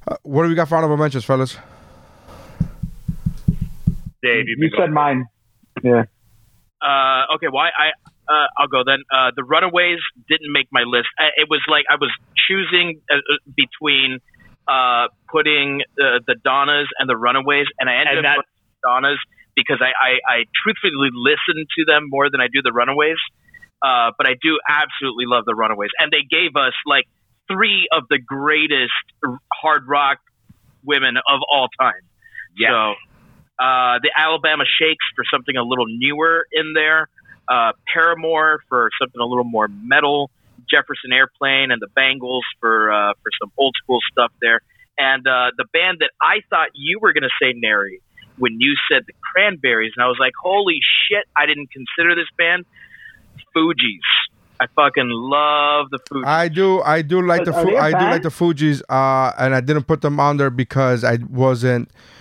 uh, 0.07 0.17
what 0.23 0.43
do 0.43 0.49
we 0.49 0.55
got 0.55 0.67
for 0.67 0.75
honorable 0.75 0.97
mentions, 0.97 1.23
fellas? 1.23 1.57
Dave, 4.21 4.45
You 4.47 4.69
said 4.77 4.91
mine. 4.91 5.25
Yeah. 5.83 6.03
Uh, 6.81 7.35
okay, 7.35 7.47
well, 7.51 7.61
I, 7.61 7.69
I 7.69 7.89
uh, 8.27 8.47
I'll 8.57 8.67
go 8.67 8.83
then. 8.85 9.03
Uh, 9.11 9.31
the 9.35 9.43
Runaways 9.43 9.99
didn't 10.27 10.51
make 10.51 10.67
my 10.71 10.83
list. 10.83 11.07
I, 11.17 11.29
it 11.37 11.47
was 11.49 11.61
like 11.69 11.85
I 11.89 11.95
was 11.95 12.11
choosing 12.47 12.99
uh, 13.09 13.15
uh, 13.15 13.37
between 13.55 14.19
uh, 14.67 15.07
putting 15.31 15.81
uh, 15.99 16.19
the 16.27 16.35
Donnas 16.43 16.87
and 16.99 17.09
the 17.09 17.17
Runaways, 17.17 17.67
and 17.79 17.89
I 17.89 17.95
ended 18.01 18.19
And 18.19 18.27
up 18.27 18.37
that- 18.37 18.45
Donnas 18.83 19.19
because 19.55 19.81
I, 19.81 19.89
I, 19.97 20.11
I 20.27 20.37
truthfully 20.63 21.09
listen 21.13 21.65
to 21.77 21.85
them 21.85 22.09
more 22.09 22.29
than 22.29 22.41
I 22.41 22.47
do 22.47 22.61
the 22.61 22.71
Runaways. 22.71 23.17
Uh, 23.81 24.11
but 24.17 24.27
I 24.27 24.33
do 24.41 24.59
absolutely 24.67 25.25
love 25.27 25.45
the 25.45 25.53
Runaways, 25.53 25.91
and 25.99 26.11
they 26.11 26.23
gave 26.29 26.55
us 26.55 26.73
like 26.85 27.05
three 27.47 27.87
of 27.91 28.03
the 28.09 28.17
greatest 28.17 28.91
hard 29.53 29.87
rock 29.87 30.17
women 30.83 31.17
of 31.17 31.41
all 31.51 31.67
time. 31.79 32.01
Yeah. 32.57 32.69
So 32.69 32.91
uh, 33.63 33.99
the 34.01 34.09
Alabama 34.17 34.63
Shakes 34.65 35.05
for 35.15 35.23
something 35.31 35.55
a 35.55 35.63
little 35.63 35.85
newer 35.87 36.47
in 36.51 36.73
there. 36.73 37.07
Uh, 37.47 37.71
Paramore 37.93 38.59
for 38.67 38.89
something 38.99 39.21
a 39.21 39.25
little 39.25 39.43
more 39.43 39.67
metal. 39.67 40.31
Jefferson 40.69 41.11
Airplane 41.11 41.71
and 41.71 41.81
the 41.81 41.87
Bangles 41.95 42.43
for 42.59 42.91
uh, 42.91 43.13
for 43.21 43.31
some 43.41 43.51
old 43.57 43.75
school 43.81 43.99
stuff 44.11 44.31
there. 44.41 44.61
And 44.97 45.27
uh, 45.27 45.51
the 45.57 45.65
band 45.73 45.99
that 45.99 46.09
I 46.21 46.41
thought 46.49 46.69
you 46.73 46.99
were 46.99 47.13
going 47.13 47.23
to 47.23 47.35
say, 47.41 47.53
Nary, 47.55 48.01
when 48.37 48.59
you 48.59 48.73
said 48.91 49.03
the 49.05 49.13
Cranberries, 49.21 49.93
and 49.95 50.03
I 50.03 50.07
was 50.07 50.17
like, 50.19 50.33
holy 50.41 50.79
shit, 51.07 51.25
I 51.35 51.45
didn't 51.45 51.69
consider 51.71 52.15
this 52.15 52.27
band. 52.37 52.65
Fugees. 53.55 54.07
I 54.59 54.65
fucking 54.75 55.09
love 55.09 55.89
the 55.91 55.99
Fugees. 55.99 56.25
I 56.25 56.47
do, 56.47 56.81
I 56.81 57.01
do 57.03 57.21
like 57.21 57.45
the, 57.45 57.53
Are 57.53 57.63
Fu- 57.63 57.71
they 57.71 57.77
a 57.77 57.81
I 57.81 57.91
do 57.91 58.05
like 58.05 58.23
the 58.23 58.29
Fugees, 58.29 58.81
uh, 58.89 59.31
and 59.37 59.53
I 59.53 59.61
didn't 59.61 59.83
put 59.83 60.01
them 60.01 60.19
on 60.19 60.37
there 60.37 60.49
because 60.49 61.03
I 61.03 61.19
wasn't 61.29 61.89
f- 61.89 62.16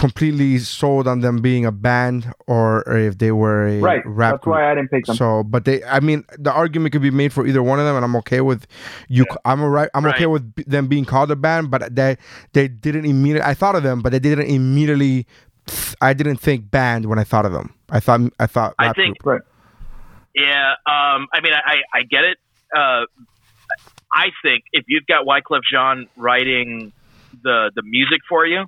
completely 0.00 0.56
sold 0.56 1.06
on 1.06 1.20
them 1.20 1.42
being 1.42 1.66
a 1.66 1.70
band 1.70 2.32
or, 2.46 2.82
or 2.88 2.96
if 2.96 3.18
they 3.18 3.30
were 3.32 3.68
a 3.68 3.80
Right. 3.80 4.02
rap 4.06 4.36
That's 4.36 4.46
why. 4.46 4.70
I 4.70 4.74
didn't 4.74 4.88
pick 4.90 5.04
them. 5.04 5.14
So, 5.14 5.42
but 5.44 5.66
they, 5.66 5.84
I 5.84 6.00
mean, 6.00 6.24
the 6.38 6.50
argument 6.50 6.92
could 6.92 7.02
be 7.02 7.10
made 7.10 7.34
for 7.34 7.46
either 7.46 7.62
one 7.62 7.78
of 7.78 7.84
them, 7.84 7.96
and 7.96 8.04
I'm 8.04 8.16
okay 8.16 8.40
with 8.40 8.66
you. 9.08 9.26
I'm 9.44 9.60
alright. 9.62 9.90
I'm 9.94 10.06
okay 10.06 10.24
with 10.26 10.54
them 10.66 10.86
being 10.86 11.04
called 11.04 11.30
a 11.30 11.36
band, 11.36 11.70
but 11.70 11.94
they 11.94 12.16
they 12.54 12.66
didn't 12.66 13.04
immediately. 13.04 13.46
I 13.50 13.52
thought 13.52 13.74
of 13.76 13.82
them, 13.82 14.00
but 14.00 14.10
they 14.12 14.18
didn't 14.18 14.46
immediately. 14.46 15.26
I 16.00 16.14
didn't 16.14 16.38
think 16.38 16.70
band 16.70 17.04
when 17.04 17.18
I 17.18 17.24
thought 17.24 17.44
of 17.44 17.52
them. 17.52 17.74
I 17.90 18.00
thought 18.00 18.20
I 18.40 18.46
thought. 18.46 18.74
I 18.78 18.92
think- 18.94 19.18
group. 19.18 19.42
Right. 19.42 19.46
Yeah, 20.34 20.70
um, 20.86 21.26
I 21.34 21.40
mean, 21.42 21.52
I, 21.52 21.82
I 21.92 22.02
get 22.08 22.24
it. 22.24 22.38
Uh, 22.74 23.04
I 24.14 24.30
think 24.42 24.64
if 24.72 24.84
you've 24.88 25.06
got 25.06 25.26
Wyclef 25.26 25.60
Jean 25.70 26.08
writing 26.16 26.92
the 27.42 27.70
the 27.74 27.82
music 27.82 28.20
for 28.28 28.46
you, 28.46 28.64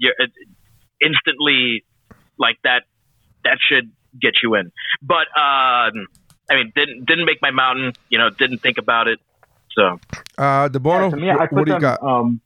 you're 0.00 0.14
it, 0.18 0.32
instantly 1.00 1.84
like 2.38 2.58
that. 2.64 2.82
That 3.44 3.58
should 3.60 3.92
get 4.20 4.34
you 4.42 4.56
in. 4.56 4.72
But 5.00 5.28
um, 5.38 6.08
I 6.50 6.56
mean, 6.56 6.72
didn't 6.74 7.06
didn't 7.06 7.26
make 7.26 7.40
my 7.40 7.52
mountain. 7.52 7.92
You 8.08 8.18
know, 8.18 8.30
didn't 8.30 8.58
think 8.58 8.78
about 8.78 9.06
it. 9.06 9.20
So 9.76 10.00
Uh, 10.36 10.68
DeBono. 10.68 11.10
Yeah, 11.10 11.16
me, 11.16 11.30
I 11.30 11.34
what, 11.34 11.52
what 11.52 11.66
do 11.66 11.72
you 11.72 11.78
them, 11.78 11.80
got? 11.80 12.02
Um, 12.02 12.40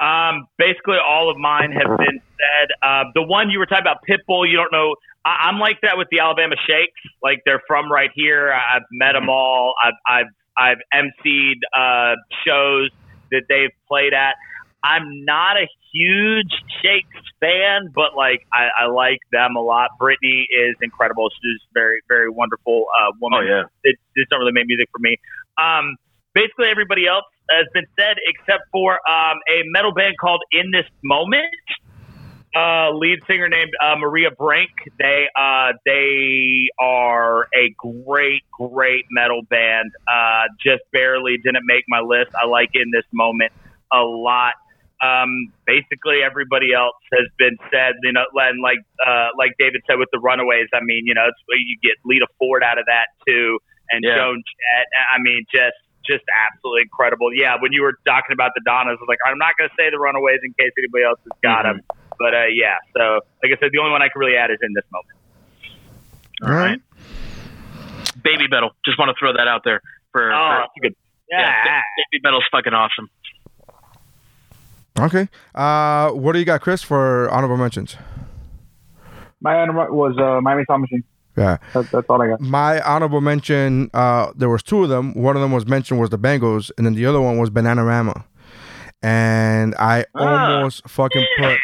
Um, 0.00 0.46
basically, 0.56 0.96
all 0.96 1.30
of 1.30 1.36
mine 1.36 1.72
have 1.72 1.98
been 1.98 2.20
said. 2.40 2.68
Uh, 2.82 3.04
the 3.14 3.22
one 3.22 3.50
you 3.50 3.58
were 3.58 3.66
talking 3.66 3.84
about, 3.84 3.98
Pitbull, 4.08 4.48
you 4.48 4.56
don't 4.56 4.72
know. 4.72 4.96
I, 5.26 5.48
I'm 5.48 5.58
like 5.58 5.78
that 5.82 5.98
with 5.98 6.08
the 6.10 6.20
Alabama 6.20 6.56
Shakes. 6.66 7.00
Like 7.22 7.42
they're 7.44 7.62
from 7.66 7.92
right 7.92 8.10
here. 8.14 8.50
I've 8.50 8.88
met 8.90 9.12
them 9.12 9.28
all. 9.28 9.74
I've 9.84 10.00
I've 10.08 10.32
I've 10.56 10.82
emceed 10.94 11.56
uh, 11.76 12.14
shows 12.46 12.88
that 13.30 13.42
they've 13.48 13.76
played 13.88 14.14
at. 14.14 14.34
I'm 14.82 15.26
not 15.26 15.58
a 15.58 15.68
huge 15.92 16.52
Shakes 16.82 17.24
fan, 17.40 17.90
but 17.94 18.16
like 18.16 18.46
I, 18.52 18.84
I 18.84 18.86
like 18.86 19.20
them 19.32 19.56
a 19.56 19.60
lot. 19.60 19.90
Brittany 19.98 20.46
is 20.50 20.76
incredible. 20.82 21.28
She's 21.30 21.60
a 21.70 21.72
very 21.74 22.00
very 22.08 22.30
wonderful 22.30 22.86
uh, 23.00 23.12
woman. 23.20 23.40
Oh, 23.42 23.46
yeah. 23.46 23.62
it 23.84 23.96
just 24.16 24.30
don't 24.30 24.40
really 24.40 24.52
make 24.52 24.66
music 24.66 24.88
for 24.92 24.98
me. 24.98 25.16
Um, 25.60 25.96
basically 26.34 26.68
everybody 26.70 27.06
else 27.06 27.24
has 27.50 27.66
been 27.74 27.86
said 27.98 28.16
except 28.26 28.64
for 28.72 28.92
um, 29.08 29.38
a 29.50 29.62
metal 29.66 29.92
band 29.92 30.14
called 30.20 30.42
In 30.52 30.70
This 30.70 30.86
Moment. 31.02 31.44
Uh, 32.54 32.90
lead 32.90 33.20
singer 33.28 33.48
named 33.48 33.70
uh, 33.80 33.94
Maria 33.96 34.30
Brink. 34.32 34.70
They 34.98 35.26
uh, 35.38 35.72
they 35.84 36.66
are 36.80 37.46
a 37.54 37.72
great 37.78 38.42
great 38.50 39.04
metal 39.10 39.42
band. 39.48 39.92
Uh, 40.12 40.42
just 40.60 40.82
barely 40.92 41.36
didn't 41.36 41.64
make 41.64 41.84
my 41.88 42.00
list. 42.00 42.32
I 42.40 42.46
like 42.46 42.70
In 42.74 42.90
This 42.92 43.04
Moment 43.12 43.52
a 43.92 44.02
lot. 44.02 44.54
Um, 45.00 45.48
basically 45.66 46.20
everybody 46.20 46.72
else 46.76 46.96
has 47.12 47.26
been 47.38 47.56
said. 47.72 47.96
You 48.04 48.12
know, 48.12 48.24
and 48.36 48.60
like 48.62 48.80
uh, 49.00 49.32
like 49.38 49.56
David 49.58 49.82
said 49.88 49.98
with 49.98 50.08
the 50.12 50.20
Runaways. 50.20 50.68
I 50.72 50.80
mean, 50.84 51.06
you 51.06 51.14
know, 51.14 51.24
it's 51.28 51.40
you 51.48 51.76
get 51.82 51.96
Lita 52.04 52.26
Ford 52.38 52.62
out 52.62 52.78
of 52.78 52.84
that 52.86 53.08
too, 53.26 53.58
and 53.90 54.04
Yeah. 54.04 54.16
Joan 54.16 54.42
Jett. 54.44 54.86
I 55.08 55.16
mean, 55.20 55.44
just 55.52 55.76
just 56.08 56.24
absolutely 56.32 56.82
incredible. 56.88 57.32
Yeah, 57.32 57.56
when 57.60 57.72
you 57.72 57.82
were 57.82 57.94
talking 58.06 58.32
about 58.32 58.52
the 58.56 58.62
Donnas, 58.64 58.96
I 58.98 59.00
was 59.00 59.08
like, 59.08 59.20
I'm 59.24 59.38
not 59.38 59.52
going 59.58 59.68
to 59.68 59.76
say 59.78 59.90
the 59.92 60.00
Runaways 60.00 60.40
in 60.42 60.52
case 60.58 60.72
anybody 60.76 61.04
else 61.04 61.20
has 61.28 61.36
got 61.44 61.62
them. 61.64 61.80
But 62.18 62.34
uh, 62.34 62.48
yeah, 62.52 62.76
so 62.96 63.20
like 63.44 63.52
I 63.52 63.56
said, 63.60 63.70
the 63.72 63.78
only 63.80 63.92
one 63.92 64.02
I 64.02 64.08
can 64.08 64.18
really 64.20 64.36
add 64.36 64.50
is 64.50 64.58
in 64.60 64.72
this 64.74 64.84
moment. 64.92 65.16
All 66.44 66.52
right. 66.56 66.80
Baby 68.24 68.48
Metal. 68.48 68.72
Just 68.84 68.98
want 68.98 69.08
to 69.08 69.16
throw 69.18 69.32
that 69.32 69.48
out 69.48 69.62
there 69.64 69.80
for. 70.12 70.32
Oh, 70.32 70.36
for 70.36 70.56
that's 70.60 70.76
a 70.76 70.80
good. 70.80 70.94
yeah, 71.30 71.54
Yeah, 71.64 71.80
Baby 72.10 72.20
Metal's 72.24 72.44
fucking 72.50 72.72
awesome. 72.74 73.08
Okay. 75.00 75.28
Uh, 75.54 76.10
what 76.10 76.32
do 76.32 76.38
you 76.38 76.44
got, 76.44 76.60
Chris, 76.60 76.82
for 76.82 77.28
honorable 77.30 77.56
mentions? 77.56 77.96
My 79.40 79.56
honorable 79.60 79.96
was 79.96 80.16
uh, 80.18 80.40
Miami 80.40 80.64
Machine. 80.68 81.04
Yeah. 81.36 81.56
That, 81.72 81.90
that's 81.90 82.06
all 82.10 82.20
I 82.20 82.28
got. 82.28 82.40
My 82.40 82.80
honorable 82.82 83.20
mention, 83.20 83.90
uh, 83.94 84.32
there 84.36 84.48
was 84.50 84.62
two 84.62 84.82
of 84.82 84.88
them. 84.88 85.14
One 85.14 85.36
of 85.36 85.42
them 85.42 85.52
was 85.52 85.66
mentioned 85.66 86.00
was 86.00 86.10
the 86.10 86.18
Bangles, 86.18 86.70
and 86.76 86.84
then 86.86 86.94
the 86.94 87.06
other 87.06 87.20
one 87.20 87.38
was 87.38 87.48
Bananarama. 87.50 88.24
And 89.02 89.74
I 89.78 90.04
Ah. 90.14 90.56
almost 90.56 90.86
fucking 90.88 91.24
put, 91.38 91.56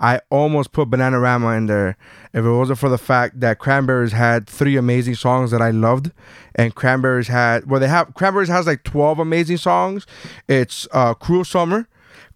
I 0.00 0.20
almost 0.30 0.72
put 0.72 0.90
Bananarama 0.90 1.56
in 1.56 1.66
there 1.66 1.96
if 2.32 2.44
it 2.44 2.50
wasn't 2.50 2.80
for 2.80 2.88
the 2.88 2.98
fact 2.98 3.38
that 3.38 3.60
Cranberries 3.60 4.10
had 4.12 4.48
three 4.48 4.76
amazing 4.76 5.14
songs 5.14 5.52
that 5.52 5.62
I 5.62 5.70
loved, 5.70 6.10
and 6.56 6.74
Cranberries 6.74 7.28
had, 7.28 7.66
well, 7.70 7.78
they 7.78 7.86
have 7.86 8.14
Cranberries 8.14 8.48
has 8.48 8.66
like 8.66 8.82
twelve 8.82 9.20
amazing 9.20 9.58
songs. 9.58 10.06
It's 10.48 10.88
uh, 10.90 11.14
Cruel 11.14 11.44
Summer, 11.44 11.86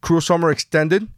Cruel 0.07 0.21
Summer 0.21 0.51
Extended. 0.51 1.09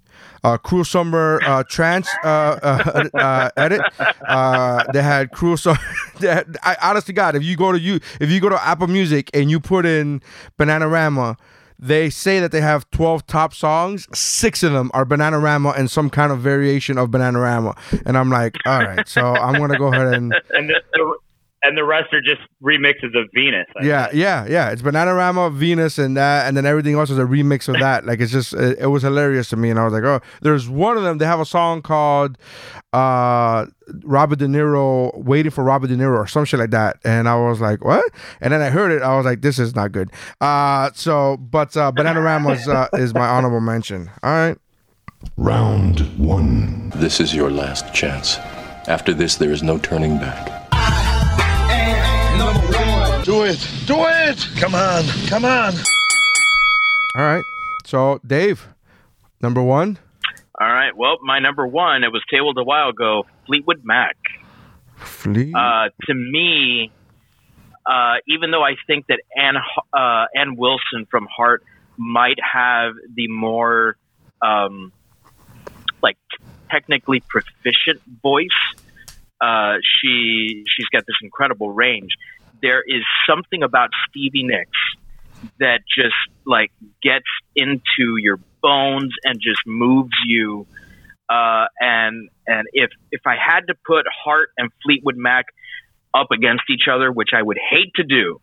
Uh, 0.43 0.57
Cruel 0.57 0.85
Summer 0.85 1.41
uh, 1.45 1.63
Trance 1.69 2.09
uh, 2.25 2.29
uh, 2.63 3.09
uh, 3.15 3.51
edit. 3.57 3.83
Uh, 4.27 4.83
they 4.95 5.03
had 5.03 5.31
Cruel 5.31 5.59
Summer. 5.59 5.79
had- 6.21 6.57
I, 6.63 6.77
honest 6.83 7.07
to 7.09 7.13
God, 7.13 7.37
if 7.37 7.43
you 7.45 7.55
go 7.55 7.71
to 7.71 7.79
you, 7.79 8.01
if 8.19 8.31
you 8.31 8.41
go 8.41 8.49
to 8.49 8.67
Apple 8.67 8.87
Music 8.87 9.29
and 9.35 9.51
you 9.51 9.61
put 9.61 9.85
in 9.85 10.23
Bananarama, 10.59 11.37
they 11.79 12.09
say 12.09 12.41
that 12.41 12.51
they 12.51 12.63
have 12.63 12.91
12 12.93 13.27
top 13.27 13.53
songs. 13.53 14.09
Six 14.19 14.63
of 14.63 14.73
them 14.73 14.91
are 14.95 15.05
Bananarama 15.05 15.77
and 15.79 15.91
some 15.91 16.09
kind 16.09 16.33
of 16.33 16.41
variation 16.41 16.97
of 16.97 17.11
Bananarama. 17.11 17.77
And 18.07 18.17
I'm 18.17 18.31
like, 18.31 18.57
all 18.65 18.81
right, 18.81 19.07
so 19.07 19.21
I'm 19.21 19.61
gonna 19.61 19.79
go 19.79 19.89
ahead 19.93 20.15
and 20.15 20.33
and 20.51 20.71
the, 20.71 20.81
the 20.95 21.19
and 21.63 21.77
the 21.77 21.85
rest 21.85 22.13
are 22.13 22.21
just 22.21 22.41
remixes 22.63 23.19
of 23.19 23.29
Venus. 23.35 23.67
I 23.81 23.85
yeah, 23.85 24.09
yeah, 24.13 24.47
yeah. 24.49 24.71
It's 24.71 24.83
Bananarama, 24.83 25.53
Venus, 25.53 25.99
and 25.99 26.17
that, 26.17 26.47
and 26.47 26.57
then 26.57 26.67
everything 26.67 26.95
else 26.95 27.11
is 27.11 27.19
a 27.19 27.23
remix 27.23 27.69
of 27.69 27.81
that. 27.81 28.07
Like 28.07 28.21
it's 28.21 28.33
just, 28.33 28.55
it, 28.55 28.79
it 28.79 28.87
was 28.87 29.03
hilarious 29.03 29.49
to 29.51 29.57
me, 29.57 29.71
and 29.71 29.79
I 29.79 29.85
was 29.85 29.93
like, 29.93 30.05
oh, 30.05 30.21
there's 30.43 30.69
one 30.69 30.97
of 30.97 31.03
them. 31.03 31.19
They 31.19 31.27
have 31.27 31.41
a 31.41 31.45
song 31.45 31.83
called 31.83 32.39
uh, 32.93 33.67
Robert 34.05 34.39
De 34.39 34.47
Niro, 34.47 35.17
waiting 35.17 35.51
for 35.51 35.65
Robert 35.65 35.89
De 35.89 35.97
Niro, 35.97 36.19
or 36.19 36.27
some 36.27 36.45
shit 36.45 36.61
like 36.61 36.71
that, 36.71 36.99
and 37.05 37.29
I 37.29 37.35
was 37.37 37.61
like, 37.61 37.85
what? 37.85 38.05
And 38.41 38.53
then 38.53 38.61
I 38.61 38.71
heard 38.71 38.93
it, 38.93 39.03
I 39.03 39.17
was 39.17 39.25
like, 39.25 39.41
this 39.41 39.59
is 39.59 39.75
not 39.75 39.93
good. 39.93 40.11
Uh, 40.41 40.91
so, 40.95 41.37
but 41.37 41.77
uh, 41.77 41.93
Bananarama 41.93 42.57
is, 42.57 42.69
uh, 42.69 42.89
is 42.95 43.15
my 43.15 43.27
honorable 43.27 43.61
mention. 43.61 44.11
All 44.23 44.31
right. 44.31 44.59
Round 45.37 46.01
one. 46.17 46.91
This 46.91 47.19
is 47.19 47.35
your 47.35 47.51
last 47.51 47.93
chance. 47.93 48.37
After 48.87 49.13
this, 49.13 49.35
there 49.35 49.51
is 49.51 49.63
no 49.63 49.77
turning 49.79 50.17
back. 50.19 50.58
Do 53.39 53.45
it. 53.45 53.71
Do 53.87 53.95
it. 54.01 54.49
Come 54.59 54.75
on. 54.75 55.05
Come 55.29 55.45
on. 55.45 55.73
All 57.15 57.23
right. 57.23 57.45
So, 57.87 58.21
Dave, 58.27 58.67
number 59.41 59.63
one. 59.63 59.97
All 60.61 60.67
right. 60.67 60.91
Well, 60.97 61.19
my 61.23 61.39
number 61.39 61.65
one, 61.65 62.03
it 62.03 62.11
was 62.11 62.21
tabled 62.29 62.59
a 62.59 62.65
while 62.65 62.89
ago. 62.89 63.27
Fleetwood 63.47 63.85
Mac. 63.85 64.17
Fleet. 64.97 65.55
Uh, 65.55 65.91
to 66.07 66.15
me, 66.15 66.91
uh, 67.87 68.15
even 68.27 68.51
though 68.51 68.65
I 68.65 68.75
think 68.89 69.07
that 69.07 69.21
Ann 69.37 69.55
uh, 69.93 70.25
Ann 70.35 70.57
Wilson 70.57 71.07
from 71.09 71.29
Heart 71.31 71.63
might 71.97 72.41
have 72.43 72.95
the 73.15 73.29
more 73.29 73.97
um, 74.43 74.93
like 76.03 76.19
technically 76.73 77.21
proficient 77.21 78.03
voice, 78.21 78.49
uh, 79.41 79.77
she 79.81 80.65
she's 80.67 80.89
got 80.91 81.07
this 81.07 81.17
incredible 81.23 81.71
range. 81.71 82.17
There 82.63 82.83
is 82.87 83.03
something 83.29 83.63
about 83.63 83.91
Stevie 84.09 84.45
Nicks 84.45 84.79
that 85.61 85.81
just 85.97 86.15
like 86.45 86.73
gets 87.03 87.27
into 87.55 88.17
your 88.21 88.39
bones 88.63 89.13
and 89.25 89.41
just 89.41 89.61
moves 89.67 90.15
you. 90.27 90.67
Uh, 91.29 91.67
and 91.79 92.29
and 92.47 92.67
if 92.73 92.91
if 93.13 93.21
I 93.27 93.35
had 93.35 93.67
to 93.69 93.75
put 93.87 94.07
Heart 94.25 94.51
and 94.57 94.71
Fleetwood 94.85 95.17
Mac 95.17 95.47
up 96.15 96.29
against 96.33 96.65
each 96.71 96.89
other, 96.91 97.13
which 97.13 97.31
I 97.37 97.43
would 97.43 97.59
hate 97.59 97.93
to 97.97 98.03
do, 98.03 98.41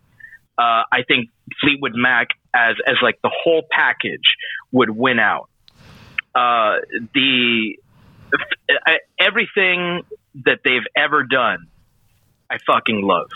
uh, 0.57 0.83
I 0.91 1.03
think 1.07 1.29
Fleetwood 1.61 1.93
Mac 1.95 2.27
as 2.53 2.75
as 2.87 2.95
like 3.01 3.19
the 3.21 3.31
whole 3.33 3.63
package 3.69 4.35
would 4.71 4.89
win 4.89 5.19
out. 5.19 5.49
Uh, 6.33 6.81
the 7.13 7.77
everything 9.19 10.01
that 10.45 10.59
they've 10.63 10.85
ever 10.95 11.23
done, 11.23 11.67
I 12.49 12.57
fucking 12.65 13.01
love. 13.01 13.29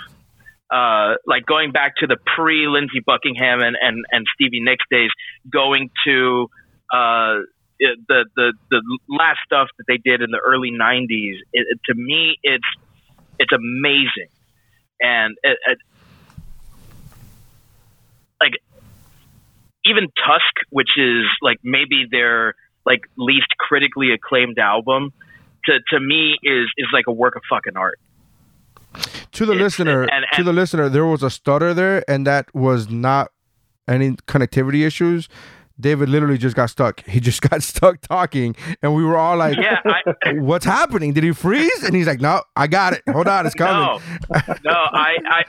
Uh, 0.72 1.16
like 1.26 1.46
going 1.46 1.72
back 1.72 1.96
to 1.98 2.08
the 2.08 2.18
pre 2.36 2.68
Lindsey 2.68 3.00
Buckingham 3.04 3.62
and, 3.62 3.76
and, 3.82 4.06
and 4.12 4.26
Stevie 4.36 4.62
Nicks 4.62 4.86
days, 4.92 5.10
going 5.52 5.90
to 6.06 6.48
uh, 6.94 7.42
the, 7.80 8.26
the 8.36 8.54
the 8.70 9.00
last 9.08 9.40
stuff 9.46 9.70
that 9.78 9.86
they 9.88 9.98
did 9.98 10.22
in 10.22 10.32
the 10.32 10.40
early 10.40 10.72
'90s. 10.72 11.38
It, 11.54 11.66
it- 11.70 11.80
to 11.86 11.96
me, 11.96 12.38
it's 12.44 12.64
it's 13.40 13.52
amazing, 13.52 14.30
and 15.02 15.36
it, 15.44 15.58
like 18.42 18.54
even 19.86 20.04
Tusk, 20.06 20.54
which 20.70 20.90
is 20.98 21.26
like 21.42 21.58
maybe 21.64 22.06
their 22.10 22.54
like 22.86 23.02
least 23.18 23.48
critically 23.58 24.12
acclaimed 24.12 24.60
album, 24.60 25.12
to 25.66 25.80
to 25.90 26.00
me 26.00 26.36
is 26.44 26.68
is 26.78 26.88
like 26.94 27.06
a 27.08 27.12
work 27.14 27.36
of 27.36 27.42
fucking 27.50 27.76
art. 27.78 28.00
To 29.40 29.46
the 29.46 29.56
listener, 29.56 30.04
and- 30.04 30.26
to 30.36 30.44
the 30.44 30.54
listener, 30.54 30.90
there 30.90 31.06
was 31.06 31.24
a 31.24 31.30
stutter 31.30 31.74
there, 31.74 32.04
and 32.08 32.26
that 32.28 32.54
was 32.54 32.90
not 32.90 33.30
any 33.88 34.12
connectivity 34.28 34.86
issues. 34.86 35.28
David 35.80 36.10
literally 36.10 36.38
just 36.38 36.56
got 36.58 36.70
stuck. 36.70 37.06
He 37.06 37.20
just 37.22 37.42
got 37.50 37.64
stuck 37.64 38.02
talking, 38.02 38.56
and 38.82 38.94
we 38.94 39.04
were 39.04 39.18
all 39.18 39.38
like, 39.38 39.58
Yeah, 39.58 39.80
I- 39.86 40.34
"What's 40.50 40.66
happening? 40.66 41.14
Did 41.14 41.24
he 41.24 41.32
freeze?" 41.32 41.84
And 41.84 41.96
he's 41.96 42.06
like, 42.08 42.20
"No, 42.22 42.42
I 42.56 42.68
got 42.68 42.94
it. 42.94 43.02
Hold 43.10 43.28
on, 43.28 43.46
it's 43.46 43.56
coming." 43.56 43.82
No, 44.30 44.56
no, 44.66 44.72
I, 44.72 45.16
I, 45.26 45.44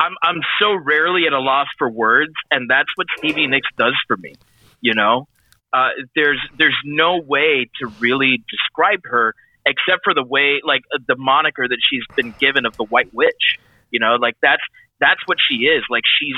I'm, 0.00 0.12
I'm 0.22 0.40
so 0.60 0.74
rarely 0.74 1.26
at 1.26 1.32
a 1.32 1.40
loss 1.40 1.66
for 1.78 1.90
words, 1.90 2.32
and 2.50 2.70
that's 2.70 2.88
what 2.94 3.06
Stevie 3.18 3.46
Nicks 3.48 3.68
does 3.76 3.94
for 4.06 4.16
me. 4.16 4.34
You 4.80 4.94
know, 4.94 5.26
uh, 5.72 5.88
there's, 6.14 6.40
there's 6.58 6.76
no 6.84 7.20
way 7.20 7.68
to 7.80 7.86
really 7.98 8.42
describe 8.50 9.00
her 9.04 9.34
except 9.66 10.02
for 10.04 10.14
the 10.14 10.24
way, 10.24 10.60
like 10.64 10.82
uh, 10.94 10.98
the 11.06 11.16
moniker 11.16 11.66
that 11.66 11.78
she's 11.88 12.02
been 12.16 12.34
given 12.38 12.66
of 12.66 12.76
the 12.76 12.84
White 12.84 13.12
Witch. 13.12 13.58
You 13.90 14.00
know, 14.00 14.16
like 14.16 14.36
that's, 14.40 14.62
that's 15.00 15.20
what 15.26 15.38
she 15.48 15.66
is. 15.66 15.84
Like 15.90 16.04
she's 16.18 16.36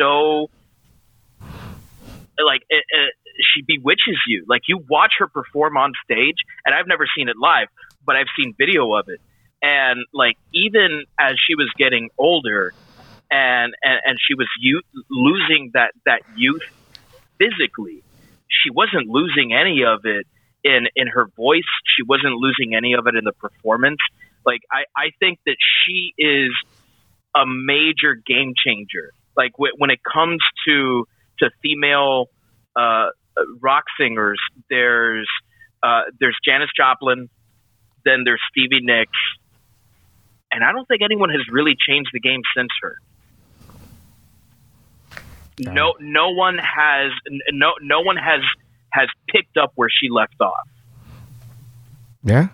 so, 0.00 0.48
like 1.42 2.62
it, 2.70 2.84
it, 2.88 3.14
she 3.54 3.62
bewitches 3.62 4.18
you. 4.26 4.44
Like 4.48 4.62
you 4.68 4.84
watch 4.88 5.12
her 5.18 5.28
perform 5.28 5.76
on 5.76 5.92
stage, 6.04 6.36
and 6.64 6.74
I've 6.74 6.86
never 6.86 7.06
seen 7.16 7.28
it 7.28 7.36
live, 7.40 7.68
but 8.06 8.16
I've 8.16 8.28
seen 8.36 8.54
video 8.58 8.92
of 8.94 9.08
it 9.08 9.20
and 9.64 10.04
like 10.12 10.36
even 10.52 11.04
as 11.18 11.36
she 11.44 11.54
was 11.54 11.70
getting 11.78 12.10
older 12.18 12.74
and 13.30 13.74
and, 13.82 14.00
and 14.04 14.18
she 14.20 14.34
was 14.34 14.46
youth, 14.60 14.84
losing 15.10 15.70
that 15.72 15.92
that 16.04 16.20
youth 16.36 16.62
physically 17.38 18.04
she 18.48 18.70
wasn't 18.70 19.08
losing 19.08 19.52
any 19.52 19.82
of 19.84 20.04
it 20.04 20.26
in 20.64 20.86
in 20.96 21.06
her 21.08 21.26
voice 21.36 21.62
she 21.96 22.02
wasn't 22.02 22.34
losing 22.34 22.74
any 22.74 22.94
of 22.94 23.06
it 23.06 23.14
in 23.14 23.24
the 23.24 23.32
performance. 23.32 23.98
Like 24.44 24.62
i 24.72 24.84
i 24.96 25.10
think 25.20 25.38
that 25.46 25.56
she 25.84 26.14
is 26.18 26.50
a 27.34 27.44
major 27.46 28.14
game 28.14 28.54
changer. 28.56 29.12
Like 29.36 29.52
wh- 29.56 29.78
when 29.78 29.90
it 29.90 30.00
comes 30.02 30.42
to 30.66 31.06
to 31.40 31.50
female 31.62 32.30
uh 32.76 33.06
rock 33.60 33.84
singers 33.98 34.40
there's 34.70 35.28
uh 35.82 36.02
there's 36.18 36.36
Janis 36.44 36.70
Joplin 36.76 37.28
then 38.04 38.22
there's 38.24 38.40
Stevie 38.50 38.84
Nicks 38.84 39.18
and 40.54 40.62
I 40.62 40.72
don't 40.72 40.86
think 40.86 41.02
anyone 41.02 41.30
has 41.30 41.42
really 41.50 41.74
changed 41.76 42.10
the 42.12 42.20
game 42.20 42.40
since 42.56 42.70
her. 42.80 42.96
No, 45.58 45.94
no 46.00 46.30
one 46.30 46.58
has 46.58 47.12
no 47.52 47.74
no 47.80 48.00
one 48.00 48.16
has 48.16 48.40
has 48.94 49.08
picked 49.28 49.56
up 49.56 49.72
where 49.74 49.88
she 49.90 50.08
left 50.08 50.40
off. 50.40 50.68
Yeah. 52.22 52.48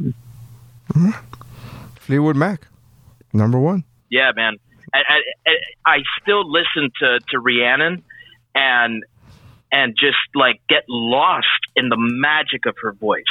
Mhm. 0.95 1.15
Fleetwood 1.97 2.37
Mac, 2.37 2.67
number 3.33 3.59
one. 3.59 3.85
Yeah, 4.11 4.33
man. 4.35 4.57
I, 4.93 4.99
I, 5.47 5.51
I 5.87 5.99
still 6.21 6.51
listen 6.51 6.91
to 7.01 7.21
to 7.31 7.39
Rhiannon 7.39 8.03
and 8.55 9.05
and 9.71 9.95
just 9.97 10.19
like 10.35 10.61
get 10.69 10.83
lost 10.89 11.47
in 11.77 11.89
the 11.91 11.97
magic 11.97 12.67
of 12.67 12.75
her 12.83 12.93
voice, 12.93 13.23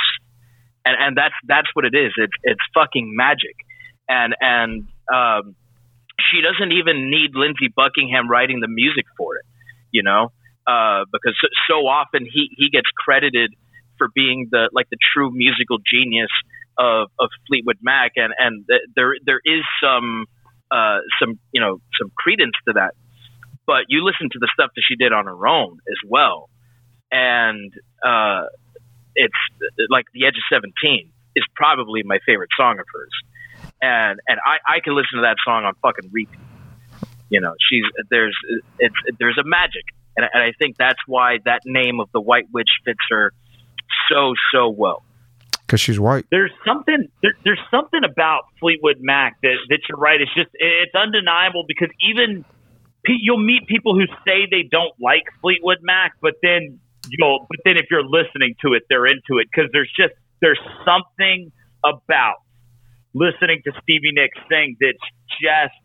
and 0.86 0.95
and 0.97 1.18
that's 1.18 1.34
that's 1.47 1.68
what 1.74 1.84
it 1.84 1.93
is. 1.95 2.14
It's 2.16 2.34
it's 2.43 2.62
fucking 2.74 3.14
magic, 3.16 3.55
and 4.07 4.34
and 4.39 4.88
um, 5.14 5.55
she 6.32 6.39
doesn't 6.41 6.72
even 6.72 7.10
need 7.10 7.32
Lindsey 7.34 7.68
Buckingham 7.76 8.30
writing 8.30 8.62
the 8.62 8.70
music 8.70 9.05
for 9.18 9.36
it, 9.36 9.45
you 9.91 10.03
know, 10.03 10.32
uh, 10.70 11.05
because 11.11 11.36
so, 11.67 11.87
often 11.87 12.28
he 12.32 12.50
he 12.55 12.70
gets 12.70 12.87
credited 12.96 13.54
for 13.97 14.08
being 14.13 14.47
the 14.51 14.70
like 14.71 14.87
the 14.91 14.97
true 15.13 15.32
musical 15.32 15.78
genius 15.79 16.29
of, 16.78 17.09
of 17.20 17.29
Fleetwood 17.47 17.78
Mac, 17.82 18.12
and 18.17 18.33
and 18.37 18.66
th- 18.67 18.82
there 18.96 19.16
there 19.25 19.41
is 19.43 19.63
some 19.82 20.25
uh, 20.71 21.00
some 21.20 21.39
you 21.51 21.62
know 21.62 21.82
some 22.00 22.12
credence 22.16 22.54
to 22.67 22.74
that. 22.74 22.93
But 23.66 23.86
you 23.87 24.04
listen 24.04 24.29
to 24.32 24.39
the 24.39 24.50
stuff 24.54 24.71
that 24.75 24.83
she 24.87 24.96
did 24.96 25.12
on 25.12 25.25
her 25.25 25.47
own 25.47 25.79
as 25.89 25.97
well, 26.08 26.50
and 27.12 27.74
uh, 28.05 28.46
it's 29.16 29.41
like 29.89 30.05
the 30.13 30.25
Edge 30.28 30.37
of 30.37 30.43
Seventeen. 30.51 31.12
is 31.36 31.46
probably 31.55 32.04
my 32.04 32.20
favorite 32.25 32.50
song 32.55 32.79
of 32.79 32.86
hers, 32.93 33.74
and 33.82 34.20
and 34.28 34.39
I 34.46 34.78
I 34.78 34.79
can 34.82 34.96
listen 34.96 35.17
to 35.17 35.21
that 35.24 35.37
song 35.43 35.66
on 35.66 35.74
fucking 35.82 36.12
repeat. 36.12 36.39
You 37.29 37.41
know, 37.41 37.54
she's 37.70 37.86
there's 38.12 38.37
it's 38.78 38.96
there's 39.20 39.37
a 39.37 39.47
magic, 39.47 39.86
and, 40.17 40.25
and 40.33 40.43
I 40.43 40.53
think 40.59 40.77
that's 40.77 40.99
why 41.07 41.37
that 41.45 41.61
name 41.65 41.99
of 41.99 42.09
the 42.13 42.21
White 42.21 42.47
Witch 42.53 42.69
fits 42.86 42.99
her 43.09 43.33
so 44.09 44.33
so 44.53 44.69
well. 44.69 45.03
Because 45.65 45.81
she's 45.81 45.99
white. 45.99 46.25
There's 46.31 46.51
something 46.65 47.09
there, 47.21 47.33
there's 47.43 47.59
something 47.69 48.01
about 48.03 48.43
Fleetwood 48.59 48.97
Mac 48.99 49.39
that 49.43 49.55
that 49.69 49.79
you're 49.87 49.99
right. 49.99 50.19
It's 50.19 50.33
just 50.33 50.49
it's 50.53 50.95
undeniable 50.95 51.63
because 51.67 51.89
even 52.09 52.43
you'll 53.05 53.37
meet 53.37 53.67
people 53.67 53.93
who 53.95 54.05
say 54.25 54.47
they 54.49 54.63
don't 54.69 54.93
like 54.99 55.23
Fleetwood 55.41 55.77
Mac, 55.81 56.13
but 56.21 56.33
then 56.41 56.79
you'll 57.09 57.45
but 57.49 57.59
then 57.65 57.77
if 57.77 57.86
you're 57.91 58.03
listening 58.03 58.55
to 58.65 58.73
it, 58.73 58.83
they're 58.89 59.05
into 59.05 59.37
it 59.37 59.47
because 59.53 59.69
there's 59.71 59.91
just 59.95 60.13
there's 60.41 60.59
something 60.86 61.51
about 61.86 62.37
listening 63.13 63.61
to 63.65 63.71
Stevie 63.83 64.11
Nicks 64.11 64.37
sing 64.49 64.75
that's 64.79 64.97
just 65.41 65.75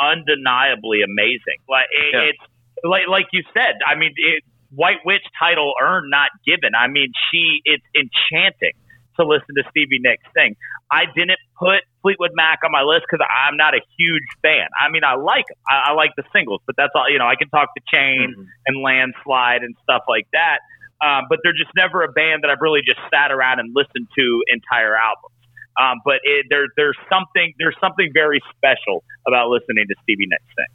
undeniably 0.00 1.02
amazing. 1.02 1.58
Like 1.68 1.86
it, 1.90 2.14
Yeah. 2.14 2.20
it's 2.30 2.38
like 2.84 3.08
like 3.08 3.26
you 3.32 3.42
said. 3.52 3.80
I 3.86 3.96
mean, 3.96 4.12
it, 4.16 4.44
White 4.70 5.04
Witch 5.04 5.24
title 5.38 5.74
earned, 5.80 6.10
not 6.10 6.30
given. 6.46 6.74
I 6.78 6.88
mean, 6.88 7.12
she 7.30 7.60
it's 7.64 7.84
enchanting 7.96 8.76
to 9.16 9.24
listen 9.24 9.54
to 9.56 9.62
Stevie 9.70 10.00
Nicks 10.00 10.24
sing. 10.36 10.56
I 10.90 11.06
didn't 11.06 11.38
put 11.58 11.86
Fleetwood 12.02 12.32
Mac 12.34 12.60
on 12.64 12.70
my 12.70 12.82
list 12.82 13.06
because 13.08 13.24
I'm 13.24 13.56
not 13.56 13.74
a 13.74 13.80
huge 13.98 14.26
fan. 14.42 14.68
I 14.78 14.90
mean, 14.90 15.02
I 15.04 15.14
like 15.14 15.46
I, 15.68 15.90
I 15.90 15.92
like 15.92 16.10
the 16.16 16.24
singles, 16.34 16.60
but 16.66 16.76
that's 16.76 16.92
all. 16.94 17.08
You 17.08 17.18
know, 17.18 17.26
I 17.26 17.36
can 17.36 17.48
talk 17.48 17.74
to 17.74 17.82
Chain 17.90 18.34
and 18.66 18.82
Landslide 18.82 19.62
and 19.62 19.74
stuff 19.82 20.02
like 20.08 20.26
that. 20.32 20.58
Um, 21.04 21.26
but 21.28 21.40
they're 21.42 21.56
just 21.56 21.74
never 21.76 22.02
a 22.02 22.12
band 22.12 22.44
that 22.44 22.50
I've 22.50 22.60
really 22.60 22.80
just 22.80 23.00
sat 23.12 23.30
around 23.30 23.58
and 23.60 23.74
listened 23.74 24.08
to 24.16 24.42
entire 24.48 24.96
albums. 24.96 25.34
Um, 25.80 25.98
but 26.04 26.20
it, 26.22 26.46
there, 26.48 26.66
there's 26.76 26.96
something 27.10 27.52
there's 27.58 27.76
something 27.80 28.10
very 28.14 28.40
special 28.56 29.02
about 29.26 29.48
listening 29.48 29.86
to 29.88 29.94
Stevie 30.02 30.26
Nicks 30.26 30.44
sing. 30.56 30.70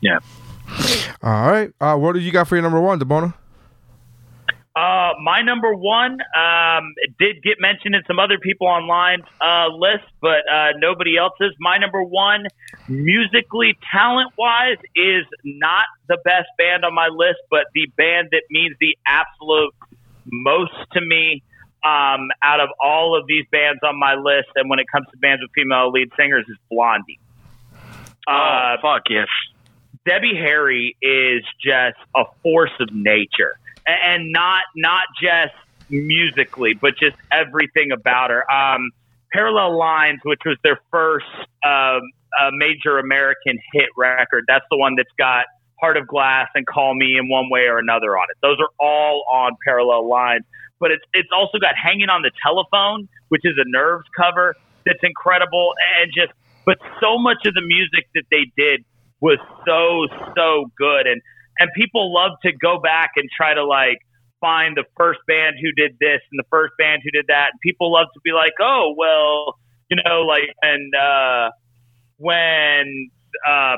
Yeah. 0.00 0.18
All 1.22 1.50
right. 1.50 1.72
Uh, 1.80 1.96
what 1.96 2.12
do 2.12 2.20
you 2.20 2.32
got 2.32 2.48
for 2.48 2.56
your 2.56 2.62
number 2.62 2.80
one, 2.80 2.98
Debona? 2.98 3.34
Uh, 4.76 5.12
my 5.22 5.40
number 5.40 5.72
one 5.72 6.18
um, 6.36 6.94
it 6.96 7.16
did 7.16 7.40
get 7.44 7.60
mentioned 7.60 7.94
in 7.94 8.02
some 8.08 8.18
other 8.18 8.38
people 8.38 8.66
online 8.66 9.22
uh, 9.40 9.68
lists, 9.68 10.08
but 10.20 10.42
uh, 10.50 10.70
nobody 10.78 11.16
else's. 11.16 11.54
My 11.60 11.78
number 11.78 12.02
one, 12.02 12.46
musically, 12.88 13.78
talent 13.92 14.32
wise, 14.36 14.78
is 14.96 15.26
not 15.44 15.84
the 16.08 16.18
best 16.24 16.48
band 16.58 16.84
on 16.84 16.92
my 16.92 17.06
list, 17.06 17.38
but 17.50 17.66
the 17.72 17.86
band 17.96 18.28
that 18.32 18.42
means 18.50 18.74
the 18.80 18.98
absolute 19.06 19.72
most 20.26 20.74
to 20.92 21.00
me 21.00 21.44
um, 21.84 22.30
out 22.42 22.58
of 22.58 22.70
all 22.82 23.16
of 23.16 23.28
these 23.28 23.44
bands 23.52 23.78
on 23.84 23.96
my 23.96 24.14
list. 24.14 24.48
And 24.56 24.68
when 24.68 24.80
it 24.80 24.86
comes 24.90 25.06
to 25.12 25.18
bands 25.18 25.40
with 25.40 25.52
female 25.54 25.92
lead 25.92 26.10
singers, 26.16 26.46
is 26.48 26.56
Blondie. 26.68 27.20
Uh, 28.26 28.32
oh 28.32 28.74
fuck 28.82 29.02
yes. 29.08 29.28
Debbie 30.06 30.34
Harry 30.36 30.96
is 31.00 31.42
just 31.62 31.96
a 32.14 32.24
force 32.42 32.72
of 32.80 32.88
nature, 32.92 33.54
and 33.86 34.32
not 34.32 34.62
not 34.76 35.04
just 35.20 35.54
musically, 35.88 36.74
but 36.74 36.96
just 36.96 37.16
everything 37.32 37.92
about 37.92 38.30
her. 38.30 38.50
Um, 38.50 38.90
Parallel 39.32 39.76
Lines, 39.76 40.20
which 40.22 40.40
was 40.44 40.56
their 40.62 40.80
first 40.90 41.26
um, 41.64 42.02
uh, 42.38 42.50
major 42.52 42.98
American 42.98 43.58
hit 43.72 43.88
record, 43.96 44.44
that's 44.46 44.64
the 44.70 44.76
one 44.76 44.94
that's 44.96 45.10
got 45.18 45.46
Heart 45.80 45.96
of 45.96 46.06
Glass 46.06 46.48
and 46.54 46.66
Call 46.66 46.94
Me 46.94 47.16
in 47.18 47.28
one 47.28 47.50
way 47.50 47.66
or 47.66 47.78
another 47.78 48.16
on 48.16 48.24
it. 48.30 48.36
Those 48.42 48.58
are 48.60 48.70
all 48.78 49.24
on 49.32 49.56
Parallel 49.64 50.08
Lines, 50.08 50.44
but 50.78 50.90
it's 50.90 51.04
it's 51.12 51.28
also 51.34 51.58
got 51.58 51.74
Hanging 51.76 52.08
on 52.08 52.22
the 52.22 52.30
Telephone, 52.42 53.08
which 53.28 53.42
is 53.44 53.54
a 53.58 53.68
Nerves 53.68 54.06
cover 54.16 54.54
that's 54.86 55.02
incredible, 55.02 55.72
and 56.00 56.12
just 56.14 56.32
but 56.64 56.78
so 57.00 57.18
much 57.18 57.44
of 57.44 57.54
the 57.54 57.62
music 57.62 58.08
that 58.14 58.24
they 58.30 58.50
did 58.56 58.84
was 59.24 59.40
so 59.64 60.04
so 60.36 60.70
good. 60.76 61.06
And 61.08 61.22
and 61.58 61.70
people 61.74 62.12
love 62.12 62.32
to 62.44 62.52
go 62.52 62.78
back 62.78 63.12
and 63.16 63.28
try 63.34 63.54
to 63.54 63.64
like 63.64 63.98
find 64.40 64.76
the 64.76 64.84
first 64.96 65.20
band 65.26 65.56
who 65.56 65.72
did 65.72 65.96
this 65.98 66.20
and 66.30 66.38
the 66.38 66.44
first 66.50 66.74
band 66.76 67.00
who 67.02 67.10
did 67.10 67.26
that. 67.28 67.56
And 67.56 67.60
people 67.60 67.90
love 67.90 68.08
to 68.12 68.20
be 68.22 68.32
like 68.32 68.52
oh 68.60 68.94
well 68.96 69.56
you 69.88 69.96
know 70.04 70.20
like 70.28 70.52
and 70.60 70.92
uh 70.94 71.50
when 72.18 73.10
uh 73.48 73.76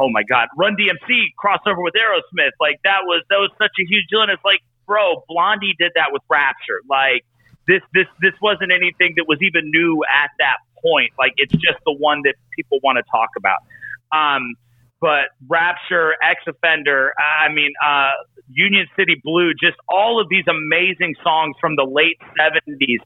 oh 0.00 0.10
my 0.10 0.22
god 0.28 0.48
run 0.58 0.76
dmc 0.76 1.08
crossover 1.38 1.82
with 1.82 1.94
aerosmith 1.94 2.50
like 2.60 2.78
that 2.84 3.06
was 3.06 3.22
that 3.30 3.38
was 3.38 3.50
such 3.56 3.72
a 3.80 3.84
huge 3.86 4.04
deal. 4.10 4.20
And 4.22 4.30
it's 4.32 4.44
like 4.44 4.60
bro 4.86 5.22
blondie 5.28 5.76
did 5.78 5.92
that 5.94 6.10
with 6.10 6.22
rapture. 6.28 6.82
Like 6.90 7.24
this 7.68 7.82
this 7.94 8.06
this 8.20 8.34
wasn't 8.42 8.72
anything 8.72 9.14
that 9.16 9.28
was 9.28 9.38
even 9.42 9.70
new 9.70 10.02
at 10.10 10.30
that 10.40 10.58
point. 10.82 11.12
Like 11.18 11.34
it's 11.36 11.52
just 11.52 11.78
the 11.86 11.92
one 11.92 12.22
that 12.24 12.34
people 12.56 12.80
want 12.82 12.98
to 12.98 13.04
talk 13.12 13.30
about. 13.38 13.62
Um 14.10 14.56
but 15.00 15.30
Rapture, 15.46 16.14
X 16.22 16.40
Offender, 16.46 17.12
I 17.18 17.52
mean, 17.52 17.72
uh, 17.84 18.10
Union 18.50 18.86
City 18.96 19.20
Blue, 19.22 19.52
just 19.54 19.76
all 19.88 20.20
of 20.20 20.28
these 20.28 20.44
amazing 20.48 21.14
songs 21.22 21.56
from 21.60 21.76
the 21.76 21.84
late 21.84 22.18
'70s, 22.38 22.98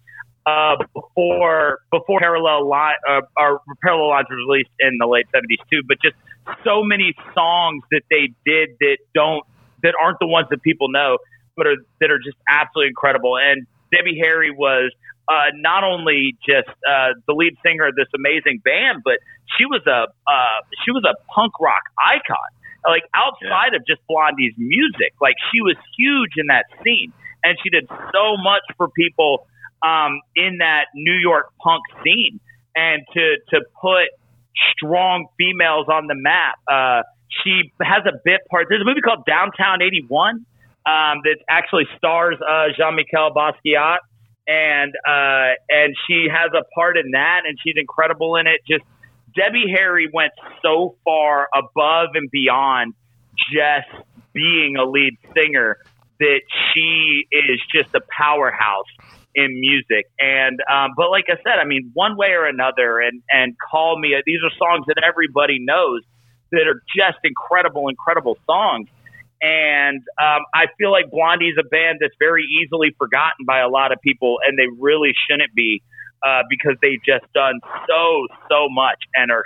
uh, 0.47 0.77
before 0.95 1.81
before 1.91 2.21
Parallel 2.21 2.69
Line, 2.69 2.95
uh, 3.09 3.21
or 3.39 3.61
Parallel 3.83 4.09
Lines 4.09 4.27
was 4.31 4.39
released 4.49 4.71
in 4.81 4.99
the 4.99 5.07
late 5.07 5.27
'70s 5.35 5.61
too. 5.71 5.83
But 5.87 5.99
just 6.03 6.17
so 6.65 6.83
many 6.83 7.15
songs 7.35 7.83
that 7.91 8.03
they 8.11 8.33
did 8.45 8.71
that 8.81 8.99
don't 9.15 9.45
that 9.83 9.95
aren't 10.01 10.19
the 10.21 10.27
ones 10.27 10.47
that 10.51 10.63
people 10.63 10.89
know, 10.91 11.19
but 11.57 11.67
are 11.67 11.77
that 12.01 12.11
are 12.11 12.19
just 12.19 12.37
absolutely 12.49 12.89
incredible. 12.89 13.37
And 13.37 13.67
Debbie 13.93 14.19
Harry 14.19 14.51
was 14.51 14.91
uh, 15.29 15.55
not 15.55 15.85
only 15.85 16.37
just 16.45 16.69
uh, 16.69 17.15
the 17.27 17.35
lead 17.35 17.55
singer 17.65 17.87
of 17.87 17.95
this 17.95 18.09
amazing 18.17 18.61
band, 18.65 19.03
but 19.05 19.19
she 19.57 19.65
was 19.67 19.83
a 19.87 20.09
uh, 20.09 20.59
she 20.85 20.91
was 20.91 21.05
a 21.05 21.15
punk 21.33 21.53
rock 21.61 21.83
icon. 22.03 22.51
Like 22.85 23.05
outside 23.15 23.75
of 23.75 23.87
just 23.87 24.01
Blondie's 24.09 24.55
music, 24.59 25.15
like 25.21 25.37
she 25.53 25.61
was 25.61 25.77
huge 25.97 26.33
in 26.37 26.47
that 26.49 26.67
scene, 26.83 27.13
and 27.45 27.57
she 27.63 27.71
did 27.71 27.87
so 27.89 28.37
much 28.43 28.63
for 28.77 28.89
people 28.89 29.47
um, 29.87 30.19
in 30.35 30.59
that 30.59 30.87
New 30.95 31.15
York 31.15 31.47
punk 31.63 31.83
scene. 32.03 32.41
And 32.75 33.03
to 33.15 33.37
to 33.51 33.61
put 33.81 34.11
strong 34.75 35.29
females 35.39 35.87
on 35.89 36.09
the 36.09 36.17
map, 36.17 36.59
uh, 36.67 37.03
she 37.45 37.71
has 37.81 38.03
a 38.07 38.19
bit 38.25 38.41
part. 38.51 38.67
There's 38.69 38.83
a 38.83 38.85
movie 38.85 39.03
called 39.03 39.25
Downtown 39.27 39.83
'81 39.83 40.45
um, 40.87 41.23
that 41.25 41.39
actually 41.49 41.87
stars 41.97 42.37
uh, 42.41 42.67
Jean 42.77 42.97
Michel 42.97 43.31
Basquiat 43.35 43.99
and 44.47 44.93
uh, 45.07 45.55
and 45.69 45.95
she 46.07 46.27
has 46.31 46.51
a 46.53 46.65
part 46.75 46.97
in 46.97 47.13
that, 47.13 47.43
and 47.47 47.57
she's 47.63 47.75
incredible 47.77 48.37
in 48.37 48.47
it. 48.47 48.61
Just 48.69 48.85
Debbie 49.37 49.71
Harry 49.75 50.11
went 50.13 50.33
so 50.63 50.97
far 51.05 51.49
above 51.55 52.11
and 52.15 52.29
beyond 52.31 52.95
just 53.53 54.05
being 54.33 54.77
a 54.77 54.85
lead 54.85 55.17
singer 55.35 55.79
that 56.19 56.41
she 56.73 57.27
is 57.31 57.61
just 57.75 57.95
a 57.95 58.01
powerhouse 58.17 58.87
in 59.35 59.61
music. 59.61 60.07
And 60.19 60.61
um, 60.71 60.91
but 60.97 61.11
like 61.11 61.25
I 61.29 61.37
said, 61.37 61.59
I 61.61 61.65
mean, 61.65 61.91
one 61.95 62.17
way 62.17 62.31
or 62.31 62.47
another, 62.47 63.01
and 63.01 63.23
and 63.31 63.55
call 63.71 63.99
me. 63.99 64.15
These 64.27 64.41
are 64.43 64.51
songs 64.59 64.87
that 64.89 65.03
everybody 65.07 65.59
knows 65.61 66.03
that 66.51 66.67
are 66.67 66.83
just 66.97 67.19
incredible, 67.25 67.89
incredible 67.89 68.37
songs. 68.47 68.89
And 69.43 69.99
um, 70.23 70.43
I 70.55 70.67
feel 70.79 70.93
like 70.93 71.11
Blondie's 71.11 71.57
a 71.59 71.67
band 71.67 71.99
that's 72.01 72.15
very 72.21 72.45
easily 72.45 72.95
forgotten 72.97 73.45
by 73.45 73.59
a 73.59 73.69
lot 73.69 73.91
of 73.91 74.01
people, 74.01 74.39
and 74.47 74.57
they 74.57 74.71
really 74.79 75.13
shouldn't 75.29 75.53
be 75.53 75.83
uh, 76.25 76.43
because 76.49 76.77
they've 76.81 77.03
just 77.05 77.31
done 77.35 77.59
so, 77.89 78.27
so 78.49 78.69
much 78.71 79.03
and 79.17 79.33
are 79.33 79.43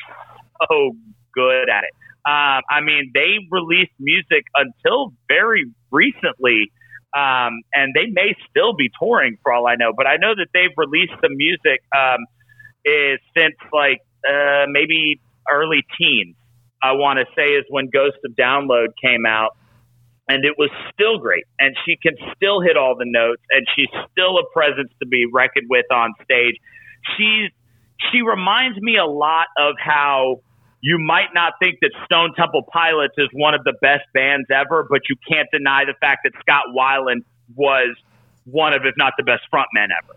so 0.68 0.92
good 1.32 1.70
at 1.70 1.84
it. 1.84 1.94
Um, 2.28 2.60
I 2.68 2.80
mean, 2.82 3.12
they 3.14 3.38
released 3.50 3.92
music 3.98 4.44
until 4.54 5.14
very 5.28 5.64
recently, 5.90 6.70
um, 7.16 7.62
and 7.72 7.94
they 7.94 8.06
may 8.12 8.36
still 8.50 8.74
be 8.74 8.90
touring 9.00 9.38
for 9.42 9.52
all 9.52 9.66
I 9.66 9.76
know. 9.76 9.92
But 9.96 10.06
I 10.06 10.16
know 10.16 10.34
that 10.34 10.48
they've 10.52 10.76
released 10.76 11.14
some 11.22 11.36
music 11.36 11.80
um, 11.96 12.26
is 12.84 13.18
since 13.34 13.56
like 13.72 14.00
uh, 14.28 14.66
maybe 14.68 15.20
early 15.50 15.86
teens. 15.96 16.36
I 16.82 16.92
want 16.92 17.18
to 17.18 17.24
say 17.34 17.52
is 17.52 17.64
when 17.70 17.88
Ghost 17.90 18.18
of 18.26 18.32
Download 18.32 18.88
came 19.02 19.24
out 19.24 19.56
and 20.28 20.44
it 20.44 20.54
was 20.58 20.70
still 20.92 21.18
great. 21.18 21.44
And 21.58 21.76
she 21.84 21.96
can 21.96 22.14
still 22.34 22.60
hit 22.60 22.76
all 22.76 22.96
the 22.96 23.06
notes, 23.06 23.42
and 23.50 23.66
she's 23.74 23.88
still 24.10 24.38
a 24.38 24.44
presence 24.52 24.90
to 25.00 25.06
be 25.06 25.26
reckoned 25.32 25.68
with 25.70 25.86
on 25.92 26.12
stage. 26.24 26.56
She's 27.16 27.50
she 28.10 28.20
reminds 28.22 28.78
me 28.78 28.96
a 28.98 29.06
lot 29.06 29.46
of 29.58 29.74
how 29.78 30.40
you 30.82 30.98
might 30.98 31.32
not 31.34 31.54
think 31.58 31.78
that 31.80 31.90
Stone 32.04 32.34
Temple 32.36 32.62
Pilots 32.70 33.14
is 33.16 33.28
one 33.32 33.54
of 33.54 33.64
the 33.64 33.72
best 33.80 34.04
bands 34.12 34.46
ever, 34.52 34.86
but 34.88 35.02
you 35.08 35.16
can't 35.28 35.48
deny 35.50 35.84
the 35.84 35.94
fact 36.00 36.20
that 36.24 36.32
Scott 36.40 36.64
Weiland 36.76 37.24
was 37.54 37.96
one 38.44 38.74
of, 38.74 38.84
if 38.84 38.94
not 38.98 39.14
the 39.16 39.24
best 39.24 39.42
frontman 39.52 39.88
ever. 39.96 40.14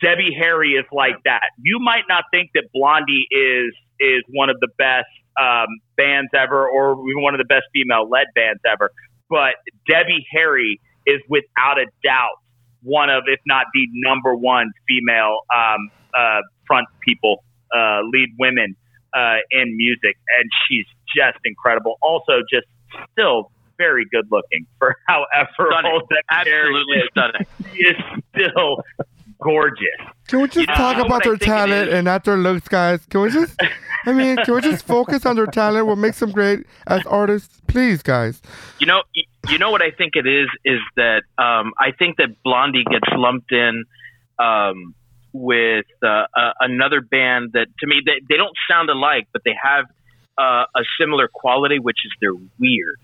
Debbie 0.00 0.34
Harry 0.38 0.72
is 0.72 0.86
like 0.92 1.16
that. 1.24 1.50
You 1.58 1.78
might 1.78 2.04
not 2.08 2.24
think 2.30 2.50
that 2.54 2.64
Blondie 2.72 3.26
is 3.30 3.74
is 4.00 4.22
one 4.32 4.50
of 4.50 4.58
the 4.60 4.68
best 4.78 5.06
um, 5.40 5.66
bands 5.96 6.30
ever, 6.34 6.66
or 6.66 6.98
even 7.10 7.22
one 7.22 7.34
of 7.34 7.38
the 7.38 7.44
best 7.44 7.64
female 7.72 8.08
led 8.08 8.26
bands 8.34 8.60
ever 8.70 8.90
but 9.28 9.54
Debbie 9.88 10.26
Harry 10.32 10.80
is 11.06 11.20
without 11.28 11.78
a 11.78 11.86
doubt 12.02 12.38
one 12.82 13.08
of, 13.10 13.24
if 13.26 13.40
not 13.46 13.66
the 13.74 13.86
number 13.92 14.34
one 14.34 14.70
female 14.86 15.38
um, 15.54 15.90
uh, 16.16 16.40
front 16.66 16.86
people, 17.00 17.42
uh, 17.74 18.00
lead 18.12 18.28
women 18.38 18.76
uh, 19.16 19.36
in 19.50 19.76
music, 19.76 20.16
and 20.38 20.50
she's 20.68 20.86
just 21.16 21.38
incredible. 21.44 21.96
Also, 22.02 22.40
just 22.50 22.66
still 23.12 23.50
very 23.78 24.04
good 24.10 24.26
looking 24.30 24.66
for 24.78 24.96
however 25.08 25.70
Stunning. 25.70 25.92
old 25.92 26.02
that 26.10 26.22
Absolutely 26.30 26.96
is. 26.98 27.08
stunning. 27.10 27.46
She 27.72 27.78
is 27.82 27.96
still 28.34 28.76
gorgeous. 29.42 29.80
Can 30.28 30.40
we 30.42 30.46
just 30.48 30.56
You 30.58 30.66
know, 30.66 30.74
talk 30.74 30.96
what 30.98 31.06
about 31.06 31.26
I 31.26 31.28
their 31.30 31.36
talent 31.38 31.90
and 31.90 32.04
not 32.04 32.24
their 32.24 32.36
looks, 32.36 32.68
guys? 32.68 33.04
Can 33.10 33.22
we 33.22 33.30
just, 33.30 33.58
I 34.06 34.12
mean, 34.12 34.36
can 34.36 34.54
we 34.54 34.60
just 34.60 34.84
focus 34.86 35.24
on 35.26 35.36
their 35.36 35.46
talent? 35.46 35.86
What 35.86 35.98
makes 35.98 36.20
them 36.20 36.30
great 36.30 36.66
as 36.86 37.04
artists? 37.06 37.60
Please, 37.66 38.02
guys. 38.02 38.40
You 38.78 38.86
know, 38.86 39.02
you 39.48 39.58
know 39.58 39.70
what 39.70 39.82
I 39.82 39.90
think 39.90 40.12
it 40.16 40.26
is 40.26 40.48
is 40.64 40.80
that 40.96 41.22
um, 41.38 41.72
I 41.78 41.92
think 41.98 42.16
that 42.18 42.42
Blondie 42.44 42.84
gets 42.84 43.06
lumped 43.12 43.52
in 43.52 43.84
um, 44.38 44.94
with 45.32 45.86
uh, 46.02 46.06
uh, 46.36 46.52
another 46.60 47.00
band 47.00 47.50
that 47.54 47.66
to 47.80 47.86
me 47.86 47.96
they, 48.04 48.20
they 48.28 48.36
don't 48.36 48.54
sound 48.70 48.90
alike, 48.90 49.26
but 49.32 49.42
they 49.44 49.54
have 49.60 49.86
uh, 50.38 50.64
a 50.76 50.82
similar 51.00 51.28
quality, 51.32 51.78
which 51.78 51.98
is 52.04 52.12
they're 52.20 52.34
weird. 52.58 52.98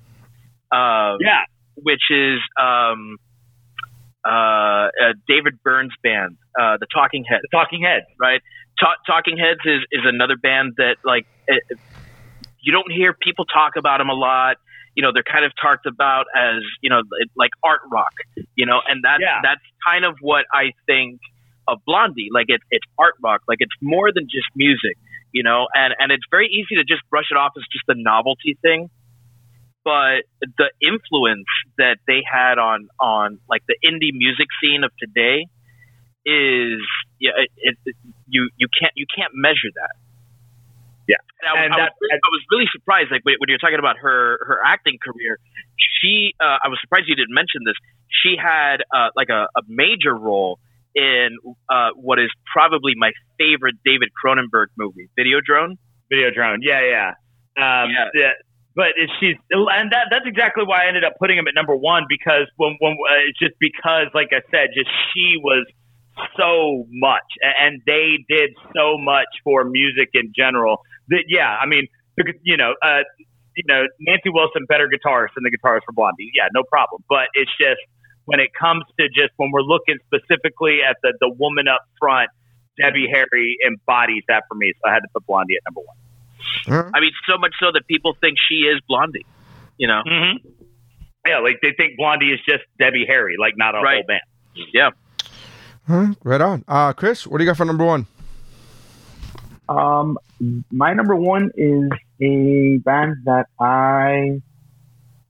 Um, 0.72 1.18
Yeah. 1.20 1.44
which 1.76 2.02
is 2.10 2.38
um, 2.60 3.16
uh, 4.24 4.30
uh, 4.30 4.88
David 5.26 5.62
Byrne's 5.64 5.94
band, 6.02 6.36
uh, 6.58 6.76
the 6.78 6.86
Talking 6.92 7.24
Heads. 7.24 7.42
The 7.50 7.56
Talking 7.56 7.82
Heads. 7.82 8.06
right? 8.20 8.40
Ta- 8.80 8.96
Talking 9.06 9.36
Heads 9.36 9.60
is, 9.64 9.80
is 9.92 10.02
another 10.04 10.36
band 10.36 10.74
that 10.78 10.96
like 11.04 11.26
it, 11.46 11.62
you 12.62 12.72
don't 12.72 12.90
hear 12.90 13.12
people 13.14 13.44
talk 13.44 13.76
about 13.76 13.98
them 13.98 14.08
a 14.08 14.14
lot. 14.14 14.56
You 14.94 15.02
know, 15.02 15.12
they're 15.12 15.22
kind 15.22 15.44
of 15.44 15.52
talked 15.60 15.86
about 15.86 16.26
as 16.36 16.62
you 16.80 16.90
know 16.90 17.02
like 17.36 17.50
art 17.62 17.80
rock. 17.92 18.12
You 18.56 18.66
know, 18.66 18.80
and 18.88 19.02
that's 19.04 19.20
Yeah. 19.20 19.40
that's 19.42 19.62
kind 19.86 20.04
of 20.04 20.16
what 20.20 20.44
I 20.52 20.72
think 20.86 21.20
of 21.68 21.78
Blondie. 21.86 22.28
Like 22.32 22.46
it's 22.48 22.64
it's 22.70 22.86
art 22.98 23.14
rock. 23.22 23.42
Like 23.46 23.58
it's 23.60 23.74
more 23.80 24.10
than 24.12 24.24
just 24.24 24.46
music. 24.56 24.96
You 25.32 25.42
know, 25.44 25.68
and 25.74 25.94
and 25.98 26.10
it's 26.10 26.24
very 26.30 26.48
easy 26.48 26.74
to 26.76 26.84
just 26.84 27.02
brush 27.08 27.26
it 27.30 27.36
off 27.36 27.52
as 27.56 27.62
just 27.72 27.84
a 27.88 27.94
novelty 27.94 28.58
thing. 28.62 28.90
But 29.84 30.24
the 30.58 30.70
influence 30.82 31.46
that 31.78 31.98
they 32.06 32.22
had 32.30 32.58
on 32.58 32.88
on 32.98 33.38
like 33.48 33.62
the 33.68 33.76
indie 33.84 34.12
music 34.12 34.48
scene 34.60 34.84
of 34.84 34.90
today 34.98 35.46
is 36.26 36.80
yeah, 37.18 37.30
it, 37.36 37.50
it, 37.56 37.76
it- 37.86 37.96
you 38.30 38.50
you 38.56 38.68
can't 38.78 38.92
you 38.96 39.06
can't 39.14 39.32
measure 39.34 39.70
that. 39.74 39.94
Yeah, 41.08 41.16
and 41.42 41.48
I, 41.58 41.64
And 41.64 41.74
I, 41.74 41.76
that- 41.78 41.92
was, 42.00 42.10
I 42.12 42.28
was 42.30 42.42
really 42.50 42.68
surprised. 42.72 43.10
Like 43.10 43.22
when 43.24 43.34
when 43.38 43.48
you're 43.48 43.58
talking 43.58 43.78
about 43.78 43.98
her 43.98 44.38
her 44.46 44.58
acting 44.64 44.98
career, 45.02 45.38
she 45.76 46.34
uh, 46.40 46.58
I 46.64 46.68
was 46.68 46.78
surprised 46.80 47.06
you 47.08 47.16
didn't 47.16 47.34
mention 47.34 47.62
this. 47.66 47.74
She 48.22 48.36
had 48.40 48.82
uh, 48.94 49.08
like 49.16 49.28
a, 49.28 49.46
a 49.56 49.62
major 49.66 50.14
role 50.14 50.58
in 50.94 51.36
uh, 51.68 51.90
what 51.94 52.18
is 52.18 52.30
probably 52.52 52.94
my 52.96 53.12
favorite 53.38 53.76
David 53.84 54.10
Cronenberg 54.14 54.66
movie, 54.76 55.08
Videodrome. 55.18 55.78
Videodrome. 56.12 56.58
Yeah, 56.62 56.82
yeah. 56.82 57.08
Um, 57.56 57.90
Yeah. 57.90 58.08
yeah. 58.14 58.30
But 58.74 58.94
she's, 59.18 59.34
and 59.50 59.90
that, 59.92 60.06
that's 60.10 60.26
exactly 60.26 60.62
why 60.64 60.84
I 60.84 60.88
ended 60.88 61.02
up 61.04 61.14
putting 61.18 61.36
him 61.36 61.46
at 61.48 61.54
number 61.54 61.74
one 61.76 62.04
because 62.08 62.46
when, 62.56 62.76
when 62.80 62.92
uh, 62.92 63.28
it's 63.28 63.38
just 63.38 63.54
because, 63.58 64.06
like 64.14 64.28
I 64.32 64.40
said, 64.50 64.70
just 64.74 64.88
she 65.12 65.36
was 65.42 65.66
so 66.36 66.86
much 66.90 67.26
and 67.42 67.82
they 67.86 68.24
did 68.28 68.50
so 68.76 68.96
much 68.98 69.28
for 69.44 69.64
music 69.64 70.10
in 70.14 70.32
general 70.36 70.82
that, 71.08 71.24
yeah, 71.28 71.56
I 71.60 71.66
mean, 71.66 71.86
you 72.42 72.56
know, 72.56 72.74
uh, 72.82 73.02
you 73.56 73.64
know, 73.66 73.84
Nancy 74.00 74.30
Wilson, 74.30 74.64
better 74.68 74.88
guitarist 74.88 75.34
than 75.34 75.44
the 75.44 75.50
guitarist 75.50 75.82
for 75.86 75.92
Blondie. 75.92 76.30
Yeah, 76.34 76.48
no 76.54 76.62
problem. 76.62 77.02
But 77.08 77.28
it's 77.34 77.50
just 77.58 77.80
when 78.26 78.40
it 78.40 78.50
comes 78.58 78.84
to 78.98 79.08
just 79.08 79.32
when 79.36 79.50
we're 79.50 79.62
looking 79.62 79.96
specifically 80.06 80.78
at 80.88 80.96
the, 81.02 81.12
the 81.20 81.28
woman 81.28 81.66
up 81.68 81.80
front, 81.98 82.30
Debbie 82.80 83.08
Harry 83.12 83.56
embodies 83.66 84.22
that 84.28 84.44
for 84.48 84.54
me. 84.54 84.72
So 84.80 84.88
I 84.88 84.94
had 84.94 85.00
to 85.00 85.08
put 85.12 85.26
Blondie 85.26 85.56
at 85.56 85.62
number 85.66 85.80
one. 85.84 85.96
I 86.94 87.00
mean, 87.00 87.12
so 87.28 87.36
much 87.38 87.52
so 87.60 87.72
that 87.72 87.86
people 87.86 88.16
think 88.20 88.36
she 88.48 88.66
is 88.66 88.80
Blondie. 88.88 89.26
You 89.76 89.88
know, 89.88 90.02
Mm-hmm. 90.06 90.48
Yeah, 91.26 91.40
like 91.40 91.60
they 91.60 91.72
think 91.76 91.98
Blondie 91.98 92.32
is 92.32 92.40
just 92.48 92.64
Debbie 92.78 93.04
Harry, 93.06 93.36
like 93.38 93.52
not 93.56 93.74
a 93.74 93.78
whole 93.78 94.02
band. 94.08 94.22
yeah. 94.72 94.90
Huh? 95.86 96.14
Right 96.22 96.40
on. 96.40 96.64
Uh, 96.68 96.92
Chris, 96.92 97.26
what 97.26 97.38
do 97.38 97.44
you 97.44 97.50
got 97.50 97.56
for 97.56 97.64
number 97.64 97.84
one? 97.84 98.06
Um, 99.68 100.18
my 100.70 100.94
number 100.94 101.14
one 101.14 101.50
is 101.56 101.90
a 102.20 102.78
band 102.78 103.18
that 103.24 103.46
I 103.60 104.42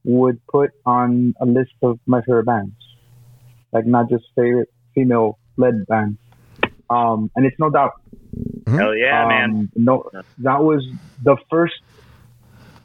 would 0.03 0.45
put 0.47 0.71
on 0.85 1.35
a 1.39 1.45
list 1.45 1.73
of 1.83 1.99
my 2.05 2.21
favorite 2.21 2.45
bands, 2.45 2.73
like 3.71 3.85
not 3.85 4.09
just 4.09 4.25
favorite 4.35 4.69
female 4.95 5.37
led 5.57 5.85
bands. 5.87 6.17
Um, 6.89 7.31
and 7.35 7.45
it's 7.45 7.57
no 7.59 7.69
doubt. 7.69 8.01
Hell 8.67 8.95
yeah, 8.95 9.23
um, 9.23 9.29
man. 9.29 9.71
No, 9.75 10.09
that 10.39 10.63
was 10.63 10.85
the 11.23 11.37
first, 11.49 11.75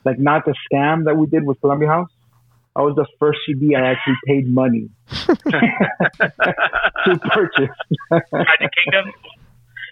like 0.05 0.19
not 0.19 0.45
the 0.45 0.55
scam 0.71 1.05
that 1.05 1.17
we 1.17 1.27
did 1.27 1.45
with 1.45 1.61
Columbia 1.61 1.89
House. 1.89 2.11
That 2.77 2.83
was 2.83 2.95
the 2.95 3.07
first 3.19 3.39
CD 3.47 3.75
I 3.75 3.93
actually 3.93 4.17
paid 4.27 4.47
money 4.53 4.91
to 5.09 5.27
purchase. 7.33 7.75
Magic 8.11 8.71
Kingdom. 8.85 9.13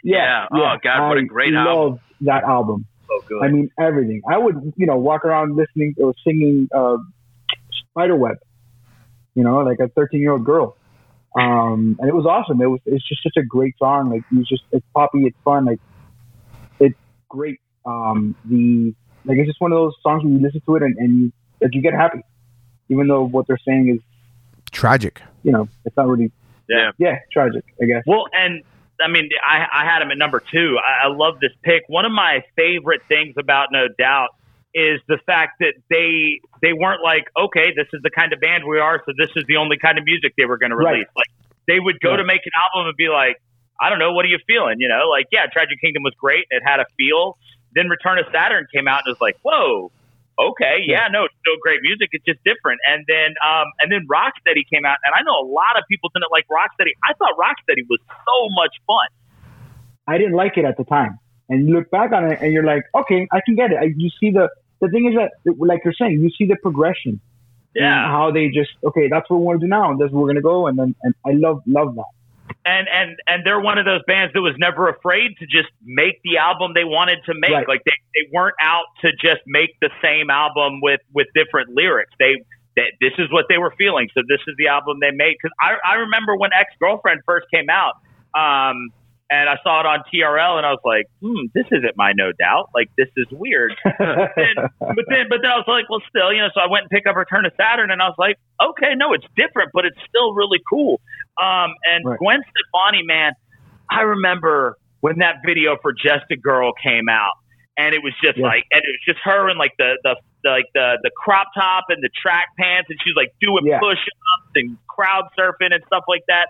Yeah. 0.02 0.46
Oh, 0.52 0.76
God, 0.82 1.08
what 1.08 1.16
a 1.16 1.22
I 1.22 1.24
great 1.24 1.54
album. 1.54 1.74
love 1.74 2.00
that 2.20 2.44
album. 2.44 2.84
So 3.08 3.20
good. 3.26 3.42
I 3.42 3.48
mean, 3.48 3.70
everything. 3.80 4.20
I 4.30 4.36
would, 4.36 4.74
you 4.76 4.84
know, 4.86 4.96
walk 4.98 5.24
around 5.24 5.56
listening 5.56 5.94
or 5.98 6.12
singing 6.24 6.68
uh, 6.74 6.98
Spiderweb, 7.90 8.36
you 9.34 9.44
know, 9.44 9.60
like 9.60 9.78
a 9.80 9.88
13 9.88 10.20
year 10.20 10.32
old 10.32 10.44
girl. 10.44 10.76
Um, 11.40 11.96
and 11.98 12.08
it 12.08 12.14
was 12.14 12.26
awesome. 12.26 12.60
It 12.60 12.66
was, 12.66 12.80
it's 12.84 13.06
just 13.08 13.22
such 13.22 13.36
a 13.38 13.42
great 13.46 13.76
song. 13.78 14.10
Like, 14.10 14.22
it 14.30 14.36
was 14.36 14.46
just, 14.46 14.62
it's 14.72 14.84
poppy, 14.94 15.24
it's 15.24 15.38
fun. 15.42 15.64
Like, 15.64 15.80
it's 16.78 16.98
great. 17.30 17.60
Um, 17.86 18.36
the, 18.44 18.94
like, 19.24 19.38
it's 19.38 19.48
just 19.48 19.60
one 19.60 19.72
of 19.72 19.76
those 19.76 19.94
songs 20.02 20.22
where 20.22 20.32
you 20.34 20.38
listen 20.40 20.60
to 20.66 20.76
it 20.76 20.82
and, 20.82 20.96
and 20.98 21.18
you, 21.18 21.32
like, 21.62 21.74
you 21.74 21.80
get 21.80 21.94
happy, 21.94 22.20
even 22.88 23.06
though 23.08 23.24
what 23.24 23.46
they're 23.46 23.58
saying 23.66 23.88
is, 23.88 24.00
Tragic. 24.72 25.22
you 25.42 25.52
know, 25.52 25.68
it's 25.84 25.96
not 25.96 26.06
really, 26.08 26.30
Yeah. 26.68 26.90
yeah, 26.98 27.18
tragic, 27.32 27.64
I 27.80 27.84
guess. 27.86 28.02
Well, 28.06 28.24
and 28.32 28.62
I 29.00 29.08
mean, 29.08 29.28
I, 29.44 29.66
I 29.72 29.84
had 29.84 30.02
him 30.02 30.10
at 30.10 30.18
number 30.18 30.40
two. 30.40 30.76
I, 30.78 31.06
I 31.06 31.08
love 31.12 31.38
this 31.40 31.52
pick. 31.62 31.82
One 31.88 32.04
of 32.04 32.12
my 32.12 32.42
favorite 32.56 33.02
things 33.08 33.34
about 33.38 33.68
No 33.72 33.86
Doubt 33.98 34.30
is 34.74 35.00
the 35.06 35.18
fact 35.26 35.60
that 35.60 35.74
they 35.88 36.40
they 36.60 36.72
weren't 36.72 37.02
like, 37.02 37.24
okay, 37.38 37.72
this 37.76 37.86
is 37.92 38.02
the 38.02 38.10
kind 38.10 38.32
of 38.32 38.40
band 38.40 38.64
we 38.66 38.78
are, 38.80 39.00
so 39.06 39.12
this 39.16 39.30
is 39.36 39.44
the 39.46 39.56
only 39.56 39.76
kind 39.78 39.98
of 39.98 40.04
music 40.04 40.32
they 40.36 40.44
were 40.46 40.58
going 40.58 40.70
to 40.70 40.76
Right. 40.76 40.92
release. 40.94 41.08
Like 41.16 41.26
they 41.68 41.78
would 41.78 42.00
go 42.00 42.10
Right. 42.10 42.16
to 42.18 42.24
make 42.24 42.40
an 42.44 42.52
album 42.60 42.88
and 42.88 42.96
be 42.96 43.08
like, 43.08 43.40
I 43.80 43.90
don't 43.90 43.98
know, 44.00 44.12
what 44.12 44.24
are 44.24 44.28
you 44.28 44.38
feeling? 44.46 44.80
You 44.80 44.88
know, 44.88 45.08
like 45.10 45.26
yeah, 45.30 45.46
Tragic 45.52 45.80
Kingdom 45.80 46.02
was 46.02 46.14
great. 46.18 46.46
It 46.50 46.62
had 46.64 46.80
a 46.80 46.86
feel. 46.96 47.38
Then 47.74 47.88
Return 47.88 48.18
of 48.18 48.26
Saturn 48.32 48.66
came 48.74 48.86
out 48.88 49.02
and 49.04 49.08
it 49.14 49.18
was 49.18 49.20
like, 49.20 49.36
whoa, 49.42 49.90
okay, 50.38 50.82
yeah, 50.84 51.08
no, 51.10 51.24
it's 51.24 51.34
still 51.40 51.56
great 51.62 51.80
music. 51.82 52.10
It's 52.12 52.24
just 52.24 52.42
different. 52.44 52.80
And 52.86 53.04
then, 53.08 53.34
um, 53.44 53.66
and 53.80 53.90
then 53.90 54.06
Rocksteady 54.10 54.68
came 54.70 54.84
out, 54.84 54.98
and 55.04 55.14
I 55.14 55.22
know 55.22 55.38
a 55.40 55.48
lot 55.48 55.78
of 55.78 55.84
people 55.90 56.10
didn't 56.14 56.30
like 56.30 56.46
Rocksteady. 56.48 56.92
I 57.02 57.14
thought 57.14 57.36
Rocksteady 57.38 57.86
was 57.88 58.00
so 58.08 58.48
much 58.54 58.74
fun. 58.86 59.08
I 60.06 60.18
didn't 60.18 60.34
like 60.34 60.56
it 60.56 60.64
at 60.64 60.76
the 60.76 60.84
time. 60.84 61.18
And 61.48 61.68
you 61.68 61.74
look 61.74 61.90
back 61.90 62.12
on 62.12 62.24
it 62.24 62.40
and 62.40 62.52
you're 62.52 62.64
like, 62.64 62.82
okay, 62.94 63.28
I 63.32 63.40
can 63.44 63.54
get 63.54 63.70
it. 63.70 63.78
I, 63.78 63.92
you 63.96 64.10
see 64.18 64.30
the, 64.30 64.48
the 64.80 64.88
thing 64.88 65.06
is 65.06 65.14
that, 65.14 65.56
like 65.58 65.82
you're 65.84 65.94
saying, 65.94 66.20
you 66.20 66.30
see 66.36 66.46
the 66.46 66.56
progression. 66.56 67.20
Yeah. 67.74 68.08
How 68.08 68.30
they 68.30 68.48
just, 68.48 68.70
okay, 68.82 69.08
that's 69.08 69.28
what 69.28 69.38
we 69.40 69.44
want 69.44 69.60
to 69.60 69.66
do 69.66 69.68
now. 69.68 69.90
And 69.90 70.00
that's 70.00 70.12
where 70.12 70.22
we're 70.22 70.28
going 70.28 70.36
to 70.36 70.42
go. 70.42 70.66
And 70.68 70.78
then, 70.78 70.94
and 71.02 71.14
I 71.26 71.32
love, 71.32 71.62
love 71.66 71.94
that. 71.96 72.04
And 72.66 72.88
and 72.88 73.16
and 73.26 73.42
they're 73.44 73.60
one 73.60 73.78
of 73.78 73.84
those 73.84 74.00
bands 74.06 74.32
that 74.32 74.40
was 74.40 74.54
never 74.58 74.88
afraid 74.88 75.36
to 75.38 75.46
just 75.46 75.68
make 75.84 76.20
the 76.24 76.38
album 76.38 76.72
they 76.74 76.84
wanted 76.84 77.18
to 77.26 77.34
make. 77.34 77.52
Right. 77.52 77.68
Like 77.68 77.82
they, 77.84 77.96
they 78.14 78.28
weren't 78.32 78.56
out 78.60 78.84
to 79.02 79.12
just 79.12 79.42
make 79.46 79.76
the 79.80 79.90
same 80.02 80.30
album 80.30 80.80
with 80.80 81.00
with 81.12 81.26
different 81.34 81.70
lyrics. 81.74 82.12
They 82.18 82.40
that 82.76 82.92
this 83.00 83.12
is 83.18 83.30
what 83.30 83.46
they 83.48 83.58
were 83.58 83.72
feeling, 83.76 84.08
so 84.14 84.22
this 84.28 84.40
is 84.48 84.54
the 84.58 84.68
album 84.68 84.98
they 85.00 85.12
made. 85.12 85.36
Because 85.40 85.54
I 85.60 85.76
I 85.84 85.94
remember 86.08 86.36
when 86.36 86.52
Ex 86.52 86.70
Girlfriend 86.80 87.20
first 87.26 87.46
came 87.52 87.68
out. 87.68 88.00
Um, 88.34 88.90
and 89.30 89.48
I 89.48 89.56
saw 89.62 89.80
it 89.80 89.86
on 89.86 90.04
TRL, 90.12 90.58
and 90.58 90.66
I 90.66 90.70
was 90.70 90.84
like, 90.84 91.06
"Hmm, 91.22 91.48
this 91.54 91.64
isn't 91.72 91.96
my 91.96 92.12
No 92.12 92.32
Doubt. 92.32 92.70
Like, 92.74 92.90
this 92.96 93.08
is 93.16 93.26
weird." 93.32 93.74
then, 93.84 94.54
but 94.78 95.04
then, 95.08 95.26
but 95.28 95.40
then 95.40 95.50
I 95.50 95.56
was 95.56 95.66
like, 95.66 95.88
"Well, 95.88 96.02
still, 96.08 96.32
you 96.32 96.40
know." 96.40 96.50
So 96.54 96.60
I 96.60 96.68
went 96.68 96.84
and 96.84 96.90
picked 96.90 97.06
up 97.06 97.16
Return 97.16 97.46
of 97.46 97.52
Saturn, 97.56 97.90
and 97.90 98.02
I 98.02 98.06
was 98.06 98.18
like, 98.18 98.36
"Okay, 98.60 98.94
no, 98.94 99.12
it's 99.12 99.26
different, 99.34 99.70
but 99.72 99.84
it's 99.86 99.98
still 100.08 100.34
really 100.34 100.60
cool." 100.68 101.00
Um, 101.40 101.74
and 101.90 102.04
Right. 102.04 102.18
Gwen 102.18 102.40
Stefani, 102.42 103.02
man, 103.04 103.32
I 103.90 104.02
remember 104.02 104.76
when 105.00 105.18
that 105.18 105.36
video 105.44 105.76
for 105.82 105.92
Just 105.92 106.24
a 106.30 106.36
Girl 106.36 106.72
came 106.82 107.08
out, 107.08 107.32
and 107.76 107.94
it 107.94 108.02
was 108.02 108.12
just 108.22 108.38
Yeah. 108.38 108.46
like, 108.46 108.64
and 108.72 108.82
it 108.82 108.88
was 108.88 109.00
just 109.14 109.18
her 109.24 109.48
in 109.50 109.58
like 109.58 109.72
the 109.78 109.98
the, 110.04 110.16
the 110.44 110.50
like 110.50 110.66
the 110.74 110.98
the 111.02 111.10
crop 111.16 111.48
top 111.54 111.84
and 111.88 112.02
the 112.02 112.10
track 112.22 112.46
pants, 112.58 112.88
and 112.90 112.98
she 113.02 113.10
was 113.10 113.16
like 113.16 113.32
doing 113.40 113.66
Yeah. 113.66 113.78
push-ups 113.80 114.52
and 114.54 114.78
crowd 114.88 115.24
surfing 115.38 115.72
and 115.74 115.82
stuff 115.86 116.04
like 116.08 116.22
that. 116.28 116.48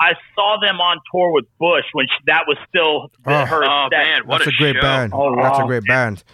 I 0.00 0.14
saw 0.34 0.56
them 0.60 0.80
on 0.80 0.98
tour 1.12 1.30
with 1.30 1.44
Bush 1.58 1.84
when 1.92 2.06
she, 2.08 2.24
that 2.26 2.44
was 2.48 2.56
still 2.68 3.10
the, 3.24 3.42
Oh. 3.42 3.44
her 3.44 3.64
Oh 3.64 3.86
aesthetic. 3.86 4.06
man, 4.06 4.26
what 4.26 4.38
That's 4.38 4.46
a, 4.50 4.54
a 4.54 4.58
great 4.58 4.74
show. 4.76 4.80
band. 4.82 5.12
Oh, 5.14 5.36
That's 5.36 5.58
a 5.60 5.64
great 5.64 5.84
band. 5.84 6.24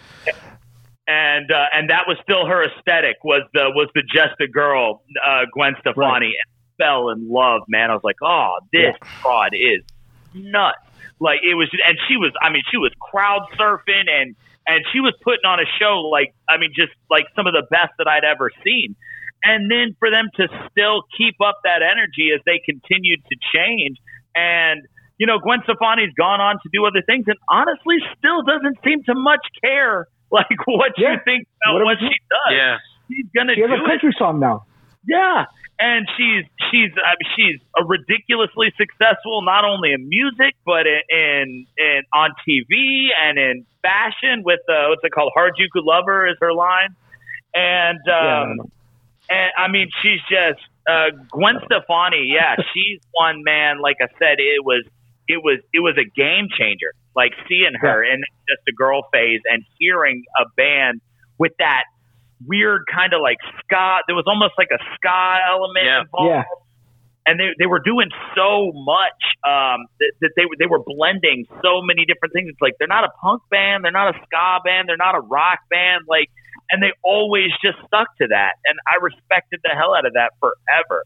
and 1.07 1.51
uh, 1.51 1.65
and 1.73 1.89
that 1.89 2.03
was 2.07 2.17
still 2.23 2.45
her 2.47 2.63
aesthetic 2.63 3.17
was 3.23 3.41
the 3.53 3.69
was 3.75 3.89
the 3.95 4.01
just 4.13 4.39
a 4.41 4.47
girl 4.47 5.03
uh, 5.25 5.45
Gwen 5.53 5.75
Stefani 5.81 6.33
fell 6.79 7.09
in 7.09 7.29
love, 7.29 7.61
man. 7.67 7.91
I 7.91 7.93
was 7.93 8.03
like, 8.03 8.17
oh, 8.23 8.57
this 8.73 8.95
fraud 9.21 9.51
is 9.53 9.83
nuts. 10.33 10.77
Like 11.19 11.39
it 11.43 11.53
was, 11.55 11.69
and 11.85 11.97
she 12.07 12.15
was. 12.17 12.31
I 12.41 12.49
mean, 12.49 12.63
she 12.71 12.77
was 12.77 12.91
crowd 12.99 13.41
surfing 13.59 14.09
and 14.09 14.35
and 14.65 14.85
she 14.93 14.99
was 15.01 15.13
putting 15.21 15.45
on 15.45 15.59
a 15.59 15.65
show 15.79 16.01
like 16.11 16.33
I 16.49 16.57
mean, 16.57 16.71
just 16.75 16.93
like 17.09 17.25
some 17.35 17.45
of 17.45 17.53
the 17.53 17.63
best 17.69 17.91
that 17.99 18.07
I'd 18.07 18.23
ever 18.23 18.49
seen. 18.63 18.95
And 19.43 19.71
then 19.71 19.95
for 19.99 20.09
them 20.11 20.27
to 20.35 20.47
still 20.71 21.03
keep 21.17 21.35
up 21.43 21.59
that 21.63 21.81
energy 21.81 22.31
as 22.35 22.41
they 22.45 22.59
continued 22.65 23.19
to 23.31 23.35
change, 23.53 23.97
and 24.35 24.81
you 25.17 25.27
know, 25.27 25.39
Gwen 25.39 25.59
Stefani's 25.63 26.13
gone 26.17 26.39
on 26.41 26.55
to 26.63 26.69
do 26.71 26.85
other 26.85 27.01
things, 27.05 27.25
and 27.27 27.37
honestly, 27.49 27.97
still 28.17 28.41
doesn't 28.43 28.77
seem 28.83 29.03
to 29.03 29.15
much 29.15 29.43
care 29.63 30.07
like 30.31 30.47
what 30.67 30.91
Yeah. 30.97 31.13
you 31.13 31.19
think 31.25 31.47
about 31.63 31.75
What 31.75 31.85
what, 31.85 31.97
she 31.99 32.07
does. 32.07 32.51
Yeah. 32.51 32.77
she's 33.09 33.25
gonna 33.35 33.55
She 33.55 33.61
has 33.61 33.69
do 33.69 33.75
a 33.75 33.83
it. 33.83 33.87
country 33.87 34.15
song 34.17 34.39
now. 34.39 34.63
Yeah, 35.07 35.45
and 35.79 36.07
she's 36.17 36.45
she's 36.69 36.91
I 36.97 37.15
mean, 37.15 37.31
she's 37.35 37.61
a 37.77 37.85
ridiculously 37.85 38.73
successful 38.77 39.41
not 39.41 39.63
only 39.63 39.93
in 39.93 40.09
music 40.09 40.55
but 40.65 40.85
in 40.87 41.01
in, 41.09 41.67
in 41.77 42.01
on 42.13 42.31
TV 42.47 43.07
and 43.17 43.37
in 43.37 43.65
fashion 43.81 44.43
with 44.43 44.59
uh, 44.67 44.87
what's 44.89 45.03
it 45.03 45.11
called 45.11 45.31
Harajuku 45.37 45.83
Lover 45.83 46.27
is 46.27 46.35
her 46.41 46.53
line, 46.53 46.95
and 47.53 47.99
Yeah, 48.05 48.41
um, 48.41 48.71
and 49.29 49.51
I 49.57 49.67
mean 49.69 49.89
she's 50.01 50.19
just 50.29 50.59
uh, 50.89 51.11
Gwen 51.31 51.55
Stefani. 51.65 52.29
Yeah, 52.33 52.55
she's 52.73 52.99
one 53.13 53.43
man. 53.43 53.79
Like 53.79 53.97
I 54.01 54.07
said, 54.19 54.39
it 54.39 54.65
was 54.65 54.83
it 55.29 55.41
was 55.43 55.59
it 55.73 55.79
was 55.79 55.95
a 55.97 56.05
game 56.05 56.49
changer. 56.57 56.93
Like 57.15 57.33
seeing 57.47 57.73
her 57.79 58.03
in 58.03 58.21
just 58.47 58.61
a 58.67 58.71
girl 58.71 59.03
phase 59.11 59.41
and 59.45 59.63
hearing 59.79 60.23
a 60.39 60.45
band 60.55 61.01
with 61.37 61.53
that 61.59 61.83
weird 62.45 62.83
kind 62.93 63.13
of 63.13 63.21
like 63.21 63.37
ska. 63.63 63.99
There 64.07 64.15
was 64.15 64.25
almost 64.27 64.53
like 64.57 64.69
a 64.71 64.79
ska 64.95 65.37
element 65.49 65.85
Yeah. 65.85 66.01
involved. 66.01 66.29
Yeah. 66.29 66.43
And 67.27 67.39
they, 67.39 67.53
they 67.59 67.67
were 67.67 67.79
doing 67.83 68.09
so 68.33 68.71
much 68.73 69.21
um, 69.45 69.85
that, 69.99 70.11
that 70.21 70.31
they 70.35 70.45
were 70.49 70.55
they 70.57 70.65
were 70.65 70.81
blending 70.81 71.45
so 71.61 71.81
many 71.83 72.05
different 72.05 72.33
things. 72.33 72.49
It's 72.49 72.61
like 72.61 72.73
they're 72.79 72.87
not 72.89 73.03
a 73.03 73.11
punk 73.21 73.43
band, 73.51 73.83
they're 73.85 73.91
not 73.93 74.15
a 74.15 74.17
ska 74.25 74.59
band, 74.65 74.89
they're 74.89 74.97
not 74.97 75.13
a 75.13 75.19
rock 75.21 75.59
band, 75.69 76.05
like, 76.07 76.31
and 76.71 76.81
they 76.81 76.89
always 77.03 77.51
just 77.61 77.77
stuck 77.85 78.07
to 78.17 78.27
that. 78.33 78.53
And 78.65 78.79
I 78.87 78.97
respected 79.03 79.59
the 79.63 79.75
hell 79.77 79.93
out 79.93 80.07
of 80.07 80.13
that 80.13 80.31
forever. 80.39 81.03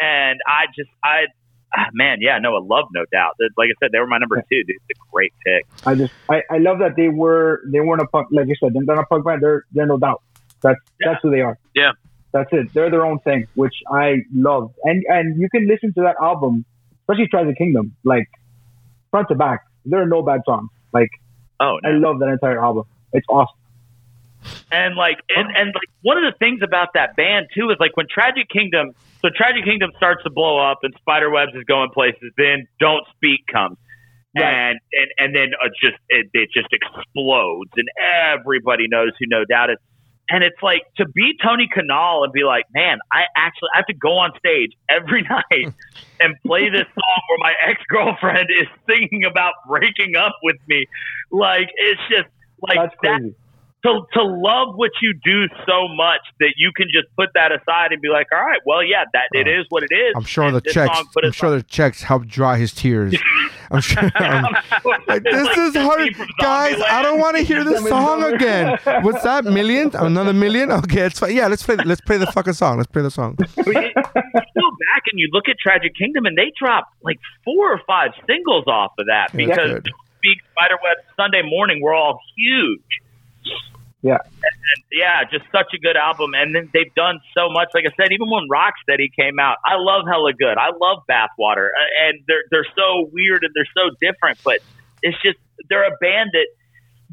And 0.00 0.40
I 0.48 0.66
just 0.74 0.90
I 1.04 1.30
ah, 1.76 1.86
man, 1.92 2.18
yeah, 2.20 2.38
no, 2.40 2.56
I 2.56 2.60
love 2.64 2.86
No 2.92 3.04
Doubt. 3.12 3.34
Like 3.56 3.68
I 3.70 3.76
said, 3.78 3.90
they 3.92 4.00
were 4.00 4.08
my 4.08 4.18
number 4.18 4.36
two. 4.50 4.64
Dude, 4.66 4.74
it's 4.88 4.98
a 4.98 5.12
great 5.12 5.32
pick. 5.46 5.66
I 5.86 5.94
just 5.94 6.12
I, 6.28 6.42
I 6.50 6.58
love 6.58 6.80
that 6.80 6.96
they 6.96 7.10
were 7.10 7.60
they 7.70 7.78
weren't 7.78 8.02
a 8.02 8.06
punk 8.08 8.28
like 8.32 8.48
you 8.48 8.56
said 8.58 8.72
they're 8.74 8.82
not 8.82 8.98
a 8.98 9.06
punk 9.06 9.24
band 9.24 9.40
they're 9.42 9.66
they're 9.70 9.86
no 9.86 9.98
doubt 9.98 10.22
that's 10.62 10.78
Yeah. 11.00 11.06
that's 11.12 11.20
who 11.22 11.30
they 11.30 11.40
are 11.40 11.58
Yeah. 11.74 11.92
that's 12.32 12.48
it 12.52 12.72
they're 12.74 12.90
their 12.90 13.04
own 13.04 13.18
thing 13.20 13.46
which 13.54 13.74
I 13.90 14.16
love 14.34 14.72
and 14.84 15.02
and 15.08 15.40
you 15.40 15.48
can 15.50 15.66
listen 15.66 15.92
to 15.94 16.02
that 16.02 16.16
album 16.22 16.64
especially 17.02 17.28
Tragic 17.28 17.56
Kingdom 17.58 17.94
like 18.04 18.28
front 19.10 19.28
to 19.28 19.34
back 19.34 19.60
there 19.84 20.02
are 20.02 20.06
no 20.06 20.22
bad 20.22 20.40
songs 20.44 20.70
like 20.92 21.10
Oh, 21.62 21.78
no. 21.82 21.90
I 21.90 21.92
love 21.92 22.18
that 22.20 22.28
entire 22.28 22.62
album 22.62 22.84
it's 23.12 23.26
awesome 23.28 23.56
And 24.72 24.96
like 24.96 25.18
and, 25.36 25.48
and 25.56 25.66
like 25.74 25.90
one 26.02 26.16
of 26.16 26.24
the 26.32 26.36
things 26.38 26.60
about 26.62 26.88
that 26.94 27.16
band 27.16 27.46
too 27.54 27.70
is 27.70 27.76
like 27.78 27.96
when 27.96 28.06
Tragic 28.08 28.48
Kingdom 28.48 28.92
so 29.20 29.28
Tragic 29.36 29.64
Kingdom 29.64 29.90
starts 29.98 30.22
to 30.24 30.30
blow 30.30 30.58
up 30.58 30.78
and 30.82 30.94
Spiderwebs 31.06 31.54
is 31.54 31.64
going 31.64 31.90
places, 31.90 32.32
then 32.38 32.66
Don't 32.78 33.04
Speak 33.16 33.46
comes. 33.52 33.76
Right. 34.34 34.44
And 34.70 34.78
and 34.92 35.08
and 35.18 35.34
then 35.36 35.48
uh, 35.62 35.68
just 35.82 35.98
it, 36.08 36.28
it 36.32 36.48
just 36.54 36.68
explodes 36.72 37.70
and 37.76 37.86
everybody 38.32 38.86
knows 38.88 39.10
who 39.18 39.26
no 39.28 39.44
doubt 39.44 39.68
is. 39.70 39.76
And 40.30 40.44
it's 40.44 40.62
like 40.62 40.82
to 40.96 41.08
be 41.08 41.32
Tony 41.42 41.68
Kanal 41.74 42.24
and 42.24 42.32
be 42.32 42.44
like, 42.44 42.64
man, 42.72 42.98
I 43.12 43.22
actually 43.36 43.68
I 43.74 43.78
have 43.78 43.86
to 43.86 43.94
go 43.94 44.18
on 44.18 44.30
stage 44.38 44.72
every 44.88 45.22
night 45.30 45.74
and 46.20 46.36
play 46.46 46.70
this 46.70 46.86
song 46.86 47.20
where 47.28 47.38
my 47.38 47.54
ex 47.68 47.82
girlfriend 47.88 48.48
is 48.50 48.68
singing 48.86 49.24
about 49.24 49.54
breaking 49.68 50.16
up 50.16 50.36
with 50.42 50.56
me. 50.68 50.86
Like 51.30 51.68
it's 51.76 52.00
just 52.08 52.28
like 52.62 52.76
that's 52.76 52.94
that 53.02 53.34
to 53.82 54.06
to 54.12 54.22
love 54.22 54.74
what 54.74 54.90
you 55.00 55.14
do 55.24 55.48
so 55.66 55.88
much 55.88 56.20
that 56.38 56.54
you 56.56 56.70
can 56.76 56.86
just 56.92 57.06
put 57.16 57.30
that 57.34 57.50
aside 57.52 57.92
and 57.92 58.02
be 58.02 58.08
like, 58.08 58.26
all 58.32 58.44
right, 58.44 58.60
well, 58.66 58.82
yeah, 58.82 59.04
that 59.12 59.28
it 59.32 59.46
uh, 59.46 59.60
is 59.60 59.66
what 59.70 59.82
it 59.82 59.94
is. 59.94 60.12
I'm 60.16 60.24
sure 60.24 60.44
And 60.44 60.56
the 60.56 60.60
checks. 60.60 60.98
I'm 61.22 61.32
sure 61.32 61.50
the 61.50 61.62
checks 61.62 62.02
helped 62.02 62.28
dry 62.28 62.58
his 62.58 62.72
tears. 62.72 63.14
I'm 63.70 63.80
sure. 63.80 64.10
I'm- 64.14 64.44
um, 64.84 64.92
like, 65.06 65.22
this 65.22 65.46
Like 65.46 65.58
is 65.58 65.76
hard, 65.76 66.14
guys. 66.40 66.80
I 66.88 67.02
don't 67.02 67.20
want 67.20 67.36
to 67.36 67.42
hear 67.42 67.62
this 67.64 67.86
song 67.88 68.22
again. 68.24 68.78
What's 69.02 69.22
that? 69.22 69.44
Million? 69.44 69.94
Another 69.94 70.32
million? 70.32 70.70
Okay, 70.72 71.02
it's 71.02 71.18
fine. 71.20 71.34
Yeah, 71.36 71.46
let's 71.46 71.62
play. 71.62 71.76
Let's 71.76 72.00
play 72.00 72.16
the 72.18 72.26
fucking 72.26 72.54
song. 72.54 72.78
Let's 72.78 72.90
play 72.90 73.02
the 73.02 73.10
song. 73.10 73.36
You, 73.56 73.64
go 74.62 74.70
back 74.92 75.02
and 75.10 75.18
you 75.18 75.28
look 75.32 75.48
at 75.48 75.58
Tragic 75.58 75.94
Kingdom, 75.96 76.26
and 76.26 76.36
they 76.36 76.52
dropped 76.58 76.92
like 77.02 77.18
four 77.44 77.72
or 77.72 77.80
five 77.86 78.10
singles 78.26 78.64
off 78.66 78.92
of 78.98 79.06
that 79.06 79.28
Yeah, 79.32 79.46
because. 79.46 79.82
Speak 80.18 80.38
Spiderweb 80.52 80.98
Sunday 81.16 81.40
Morning 81.42 81.80
were 81.80 81.94
all 81.94 82.20
huge. 82.36 82.82
Yeah 84.02 84.18
And 84.22 84.78
yeah, 84.92 85.24
just 85.30 85.44
such 85.52 85.72
a 85.74 85.78
good 85.78 85.96
album. 85.96 86.32
And 86.34 86.54
then 86.54 86.70
they've 86.72 86.94
done 86.94 87.20
so 87.34 87.48
much. 87.50 87.68
Like 87.74 87.84
I 87.86 87.92
said, 87.96 88.12
even 88.12 88.28
when 88.30 88.44
Rocksteady 88.50 89.08
came 89.14 89.38
out, 89.38 89.58
I 89.64 89.76
love 89.76 90.04
Hella 90.08 90.32
Good. 90.32 90.56
I 90.58 90.70
love 90.80 91.02
Bathwater, 91.08 91.68
Uh, 91.68 92.06
and 92.08 92.20
they're 92.26 92.44
they're 92.50 92.66
so 92.76 93.08
weird 93.12 93.44
and 93.44 93.52
they're 93.54 93.68
so 93.76 93.94
different. 94.00 94.38
But 94.44 94.58
it's 95.02 95.16
just 95.22 95.38
they're 95.68 95.84
a 95.86 95.96
band 96.00 96.30
that, 96.32 96.46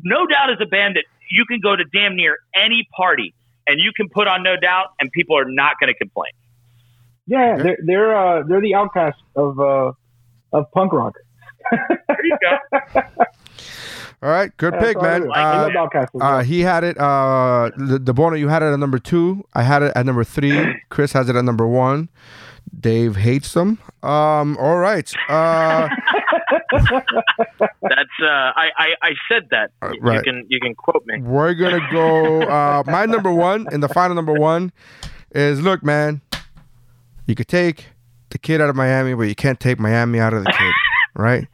no 0.03 0.26
doubt, 0.27 0.49
is 0.51 0.57
a 0.61 0.65
band 0.65 0.95
that 0.95 1.05
you 1.30 1.45
can 1.45 1.59
go 1.61 1.76
to 1.76 1.84
damn 1.93 2.15
near 2.15 2.38
any 2.55 2.88
party 2.95 3.34
and 3.68 3.80
you 3.80 3.91
can 3.95 4.07
put 4.09 4.27
on 4.27 4.43
No 4.43 4.55
Doubt, 4.55 4.88
and 4.99 5.11
people 5.11 5.38
are 5.38 5.45
not 5.45 5.73
going 5.80 5.91
to 5.93 5.97
complain. 5.97 6.31
yeah 7.27 7.57
they're 7.57 7.77
they're 7.85 8.15
uh 8.18 8.43
they're 8.47 8.61
the 8.61 8.76
outcast 8.76 9.19
of 9.35 9.59
uh 9.59 9.91
of 10.53 10.72
punk 10.72 10.93
rock 10.93 11.15
There 11.72 12.26
you 12.26 12.38
go. 12.41 13.01
All 14.23 14.30
right, 14.30 14.56
good 14.57 14.73
Yeah, 14.73 14.80
pick, 14.80 14.99
that's 14.99 15.03
man. 15.03 15.22
do. 15.22 15.31
Uh, 15.31 15.61
love 15.68 15.76
Outcast 15.77 16.10
as 16.15 16.19
well. 16.19 16.35
uh, 16.38 16.44
he 16.44 16.61
had 16.61 16.84
it. 16.84 16.98
Uh, 16.98 17.69
the, 17.77 17.99
the 17.99 18.14
boner 18.14 18.35
you 18.35 18.48
had 18.48 18.64
it 18.64 18.68
at 18.73 18.80
number 18.80 18.98
two. 18.99 19.45
I 19.53 19.61
had 19.64 19.84
it 19.84 19.91
at 19.95 20.06
number 20.06 20.23
three. 20.23 20.76
Chris 20.89 21.11
has 21.14 21.30
it 21.30 21.35
at 21.35 21.45
number 21.45 21.68
one. 21.68 22.10
Dave 22.80 23.15
hates 23.15 23.53
them. 23.53 23.77
Um, 24.03 24.57
all 24.57 24.77
right. 24.77 25.11
Uh, 25.30 25.88
That's 26.72 28.18
uh, 28.22 28.26
I, 28.26 28.69
I 28.77 28.88
I 29.02 29.11
said 29.30 29.48
that. 29.52 29.72
Uh, 29.81 29.91
You 29.94 29.99
right. 30.02 30.23
can 30.23 30.45
you 30.49 30.60
can 30.60 30.76
quote 30.76 31.03
me. 31.06 31.19
we're 31.22 31.53
gonna 31.53 31.88
go. 31.91 32.41
Uh, 32.48 32.84
my 32.88 33.06
number 33.06 33.31
one 33.31 33.68
and 33.72 33.84
the 33.84 33.88
final 33.89 34.15
number 34.15 34.34
one 34.34 34.72
is 35.31 35.61
look, 35.61 35.84
man. 35.84 36.22
You 37.26 37.35
could 37.35 37.48
take 37.48 37.88
the 38.30 38.38
kid 38.38 38.61
out 38.61 38.69
of 38.69 38.76
Miami, 38.76 39.14
but 39.14 39.23
you 39.23 39.35
can't 39.35 39.60
take 39.60 39.80
Miami 39.80 40.19
out 40.19 40.34
of 40.34 40.44
the 40.44 40.52
kid, 40.52 40.73
right? 41.15 41.48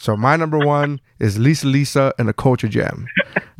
So 0.00 0.16
my 0.16 0.34
number 0.36 0.58
one 0.58 0.98
is 1.18 1.38
Lisa 1.38 1.66
Lisa 1.66 2.14
and 2.18 2.26
the 2.26 2.32
Culture 2.32 2.68
Jam. 2.68 3.06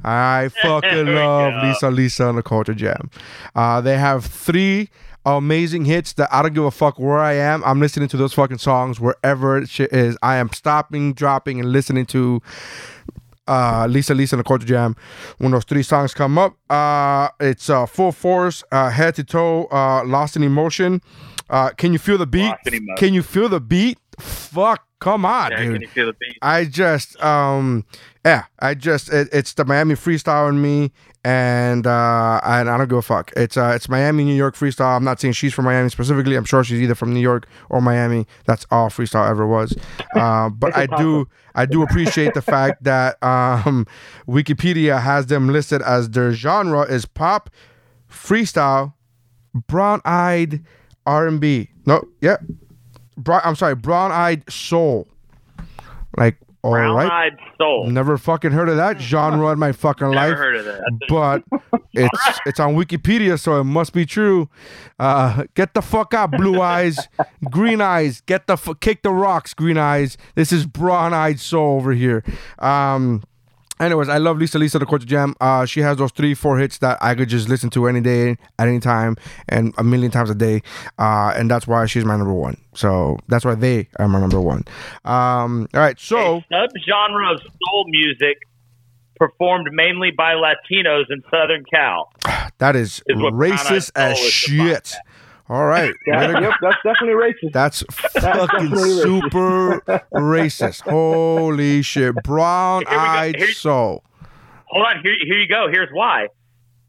I 0.02 0.48
fucking 0.62 1.06
love. 1.06 1.62
Lisa 1.62 1.90
Lisa 1.90 2.28
and 2.30 2.38
the 2.38 2.42
Culture 2.42 2.72
Jam. 2.74 3.10
Uh, 3.54 3.82
they 3.82 3.98
have 3.98 4.24
three 4.24 4.88
amazing 5.26 5.84
hits 5.84 6.14
that 6.14 6.32
I 6.32 6.40
don't 6.40 6.54
give 6.54 6.64
a 6.64 6.70
fuck 6.70 6.98
where 6.98 7.18
I 7.18 7.34
am. 7.34 7.62
I'm 7.64 7.78
listening 7.78 8.08
to 8.08 8.16
those 8.16 8.32
fucking 8.32 8.56
songs 8.56 8.98
wherever 8.98 9.64
shit 9.66 9.92
is. 9.92 10.16
I 10.22 10.36
am 10.36 10.50
stopping, 10.50 11.12
dropping, 11.12 11.60
and 11.60 11.72
listening 11.72 12.06
to 12.06 12.40
uh, 13.46 13.86
Lisa 13.90 14.14
Lisa 14.14 14.36
and 14.36 14.40
the 14.40 14.48
Culture 14.48 14.66
Jam. 14.66 14.96
When 15.38 15.52
those 15.52 15.64
three 15.64 15.82
songs 15.82 16.14
come 16.14 16.38
up, 16.38 16.56
uh, 16.70 17.28
it's 17.38 17.68
uh, 17.68 17.84
full 17.84 18.12
force, 18.12 18.64
uh, 18.72 18.88
head 18.88 19.14
to 19.16 19.24
toe, 19.24 19.66
uh, 19.70 20.04
lost 20.06 20.36
in 20.36 20.42
emotion. 20.42 21.02
Uh, 21.50 21.70
can 21.70 21.92
you 21.92 21.98
feel 21.98 22.16
the 22.16 22.26
beat? 22.26 22.48
Lost 22.48 22.66
in 22.68 22.74
Emotion. 22.74 22.96
Can 22.96 23.12
you 23.12 23.22
feel 23.22 23.48
the 23.48 23.60
beat? 23.60 23.98
Fuck, 24.20 24.86
come 25.00 25.24
on, 25.24 25.50
Yeah, 25.50 25.62
dude. 25.64 25.72
can 25.74 25.82
you 25.82 25.88
feel 25.88 26.06
the 26.06 26.12
beat? 26.14 26.38
I 26.42 26.64
just 26.64 27.20
um 27.22 27.84
yeah, 28.24 28.44
I 28.60 28.74
just 28.74 29.12
it, 29.12 29.28
it's 29.32 29.54
the 29.54 29.64
Miami 29.64 29.94
freestyle 29.94 30.48
in 30.48 30.60
me 30.62 30.92
and 31.24 31.86
uh 31.86 32.40
and 32.44 32.70
I 32.70 32.76
don't 32.78 32.88
give 32.88 32.98
a 32.98 33.02
fuck. 33.02 33.32
It's 33.36 33.56
uh 33.56 33.72
it's 33.74 33.88
Miami 33.88 34.24
New 34.24 34.34
York 34.34 34.54
freestyle. 34.54 34.96
I'm 34.96 35.04
not 35.04 35.20
saying 35.20 35.32
she's 35.34 35.52
from 35.54 35.64
Miami 35.64 35.88
specifically. 35.88 36.36
I'm 36.36 36.44
sure 36.44 36.62
she's 36.62 36.80
either 36.80 36.94
from 36.94 37.12
New 37.12 37.20
York 37.20 37.46
or 37.68 37.80
Miami. 37.80 38.26
That's 38.46 38.66
all 38.70 38.88
freestyle 38.90 39.28
ever 39.28 39.46
was. 39.46 39.74
Uh, 40.14 40.48
but 40.62 40.76
I 40.76 40.86
do 40.86 41.26
I 41.54 41.66
do 41.66 41.82
appreciate 41.82 42.34
the 42.34 42.42
fact 42.42 42.84
that 42.84 43.22
um 43.22 43.86
Wikipedia 44.28 45.00
has 45.02 45.26
them 45.26 45.48
listed 45.48 45.82
as 45.82 46.10
their 46.10 46.32
genre 46.32 46.82
is 46.82 47.04
pop, 47.06 47.50
freestyle, 48.10 48.92
brown-eyed 49.66 50.64
R&B. 51.06 51.70
No, 51.86 52.04
yeah. 52.20 52.36
I'm 53.28 53.56
sorry, 53.56 53.74
brown-eyed 53.74 54.50
soul. 54.50 55.08
Like 56.16 56.36
all 56.62 56.74
right. 56.74 57.06
Brown 57.06 57.10
Eyed 57.10 57.38
Soul. 57.56 57.86
Never 57.86 58.18
fucking 58.18 58.50
heard 58.50 58.68
of 58.68 58.76
that 58.76 59.00
genre 59.00 59.50
in 59.50 59.58
my 59.58 59.72
fucking 59.72 60.10
Never 60.10 60.28
life. 60.28 60.36
heard 60.36 60.56
of 60.56 60.64
that. 60.66 60.82
But 61.08 61.42
it's 61.94 62.40
it's 62.44 62.60
on 62.60 62.74
Wikipedia, 62.74 63.38
so 63.38 63.58
it 63.60 63.64
must 63.64 63.94
be 63.94 64.04
true. 64.04 64.48
Uh, 64.98 65.44
get 65.54 65.72
the 65.72 65.80
fuck 65.80 66.12
out, 66.12 66.32
blue 66.32 66.60
eyes, 66.60 67.08
green 67.50 67.80
eyes. 67.80 68.20
Get 68.22 68.46
the 68.46 68.56
kick 68.80 69.02
the 69.02 69.10
rocks, 69.10 69.54
green 69.54 69.78
eyes. 69.78 70.18
This 70.34 70.52
is 70.52 70.66
brown 70.66 71.14
eyed 71.14 71.40
soul 71.40 71.76
over 71.76 71.92
here. 71.92 72.22
Um, 72.58 73.22
Anyways, 73.80 74.10
I 74.10 74.18
love 74.18 74.36
Lisa 74.36 74.58
Lisa 74.58 74.78
the 74.78 74.84
Culture 74.84 75.06
Jam. 75.06 75.34
Uh, 75.40 75.64
she 75.64 75.80
has 75.80 75.96
those 75.96 76.12
three, 76.12 76.34
four 76.34 76.58
hits 76.58 76.78
that 76.78 76.98
I 77.00 77.14
could 77.14 77.30
just 77.30 77.48
listen 77.48 77.70
to 77.70 77.88
any 77.88 78.02
day, 78.02 78.36
at 78.58 78.68
any 78.68 78.78
time, 78.78 79.16
and 79.48 79.72
a 79.78 79.82
million 79.82 80.10
times 80.10 80.28
a 80.28 80.34
day. 80.34 80.60
Uh, 80.98 81.32
and 81.34 81.50
that's 81.50 81.66
why 81.66 81.86
she's 81.86 82.04
my 82.04 82.16
number 82.16 82.34
one. 82.34 82.60
So 82.74 83.18
that's 83.28 83.44
why 83.44 83.54
they 83.54 83.88
are 83.98 84.06
my 84.06 84.20
number 84.20 84.40
one. 84.40 84.64
Um, 85.06 85.66
all 85.72 85.80
right, 85.80 85.98
so 85.98 86.42
Subgenre 86.52 87.32
of 87.32 87.40
soul 87.40 87.84
music 87.88 88.36
performed 89.16 89.68
mainly 89.72 90.10
by 90.10 90.34
Latinos 90.34 91.04
in 91.10 91.22
Southern 91.30 91.64
Cal. 91.72 92.12
that 92.58 92.76
is, 92.76 93.02
Is 93.06 93.16
racist 93.16 93.92
as 93.96 94.18
shit. 94.18 94.94
All 95.50 95.66
right, 95.66 95.92
Yeah, 96.06 96.28
Way 96.28 96.34
to- 96.34 96.40
yep, 96.42 96.54
that's 96.62 96.76
definitely 96.84 97.14
racist. 97.14 97.52
That's 97.52 97.82
fucking 97.90 98.68
racist. 98.70 99.02
super 99.02 99.80
racist. 100.14 100.80
Holy 100.88 101.82
shit, 101.82 102.14
brown 102.22 102.84
eyed 102.86 103.40
soul. 103.54 104.04
Hold 104.68 104.86
on, 104.86 105.02
here, 105.02 105.16
here 105.26 105.38
you 105.38 105.48
go. 105.48 105.66
Here's 105.70 105.88
why. 105.92 106.28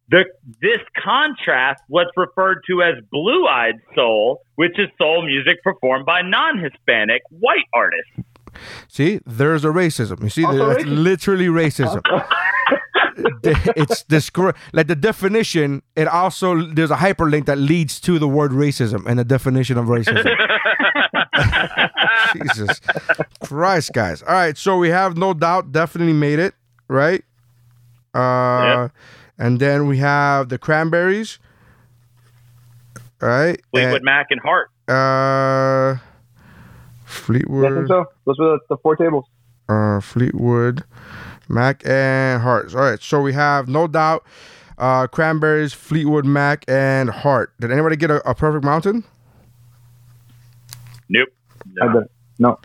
The, 0.09 0.25
this 0.61 0.77
contrast, 1.03 1.81
what's 1.88 2.11
referred 2.15 2.59
to 2.69 2.83
as 2.83 2.95
blue 3.11 3.47
eyed 3.47 3.75
soul, 3.95 4.41
which 4.55 4.77
is 4.77 4.89
soul 4.97 5.25
music 5.25 5.63
performed 5.63 6.05
by 6.05 6.21
non 6.21 6.59
Hispanic 6.59 7.21
white 7.29 7.63
artists. 7.73 8.11
See, 8.89 9.21
there's 9.25 9.63
a 9.63 9.69
racism. 9.69 10.21
You 10.21 10.29
see, 10.29 10.43
Also 10.45 10.67
that's 10.67 10.83
racist. 10.83 11.03
literally 11.03 11.47
racism. 11.47 12.01
Oh. 12.11 12.21
De- 13.41 13.55
it's 13.75 14.03
descri- 14.03 14.55
like 14.73 14.88
the 14.88 14.95
definition. 14.95 15.81
It 15.95 16.07
also 16.07 16.61
there's 16.61 16.91
a 16.91 16.95
hyperlink 16.95 17.45
that 17.45 17.57
leads 17.57 17.99
to 18.01 18.19
the 18.19 18.27
word 18.27 18.51
racism 18.51 19.05
and 19.07 19.17
the 19.19 19.23
definition 19.23 19.77
of 19.77 19.85
racism. 19.85 20.23
Jesus 22.33 22.79
Christ, 23.43 23.91
guys! 23.93 24.21
All 24.23 24.33
right, 24.33 24.57
so 24.57 24.77
we 24.77 24.89
have 24.89 25.17
no 25.17 25.33
doubt 25.33 25.71
definitely 25.71 26.13
made 26.13 26.39
it 26.39 26.53
right. 26.88 27.23
Uh, 28.13 28.89
and 29.38 29.59
then 29.59 29.88
we 29.88 29.97
have 29.97 30.49
the 30.49 30.57
cranberries. 30.57 31.39
All 33.21 33.29
right, 33.29 33.59
Fleetwood 33.71 34.03
Mac 34.03 34.27
and 34.31 34.41
Heart. 34.41 34.69
and, 34.88 34.97
uh, 34.97 35.93
Yeah, 35.93 35.95
I 35.95 35.99
Fleetwood. 37.05 37.73
think 37.75 37.88
so. 37.88 38.05
Those 38.25 38.39
were 38.39 38.51
the, 38.51 38.59
the 38.69 38.77
four 38.81 38.95
tables. 38.95 39.25
uh, 39.69 39.99
Fleetwood, 39.99 40.83
Mac, 41.52 41.82
and 41.86 42.41
Hearts. 42.41 42.73
All 42.73 42.82
right, 42.82 43.02
so 43.02 43.22
we 43.22 43.34
have 43.34 43.68
no 43.68 43.88
doubt, 43.88 44.23
uh, 44.78 45.07
Cranberries, 45.07 45.73
Fleetwood 45.73 46.26
Mac, 46.26 46.65
and 46.68 47.10
Heart. 47.10 47.53
Did 47.60 47.72
anybody 47.72 47.95
get 47.95 48.10
a, 48.11 48.28
a 48.30 48.34
perfect 48.34 48.64
mountain? 48.65 49.03
Nope. 51.10 51.30
I 51.82 51.94
did. 51.94 52.03
No, 52.40 52.57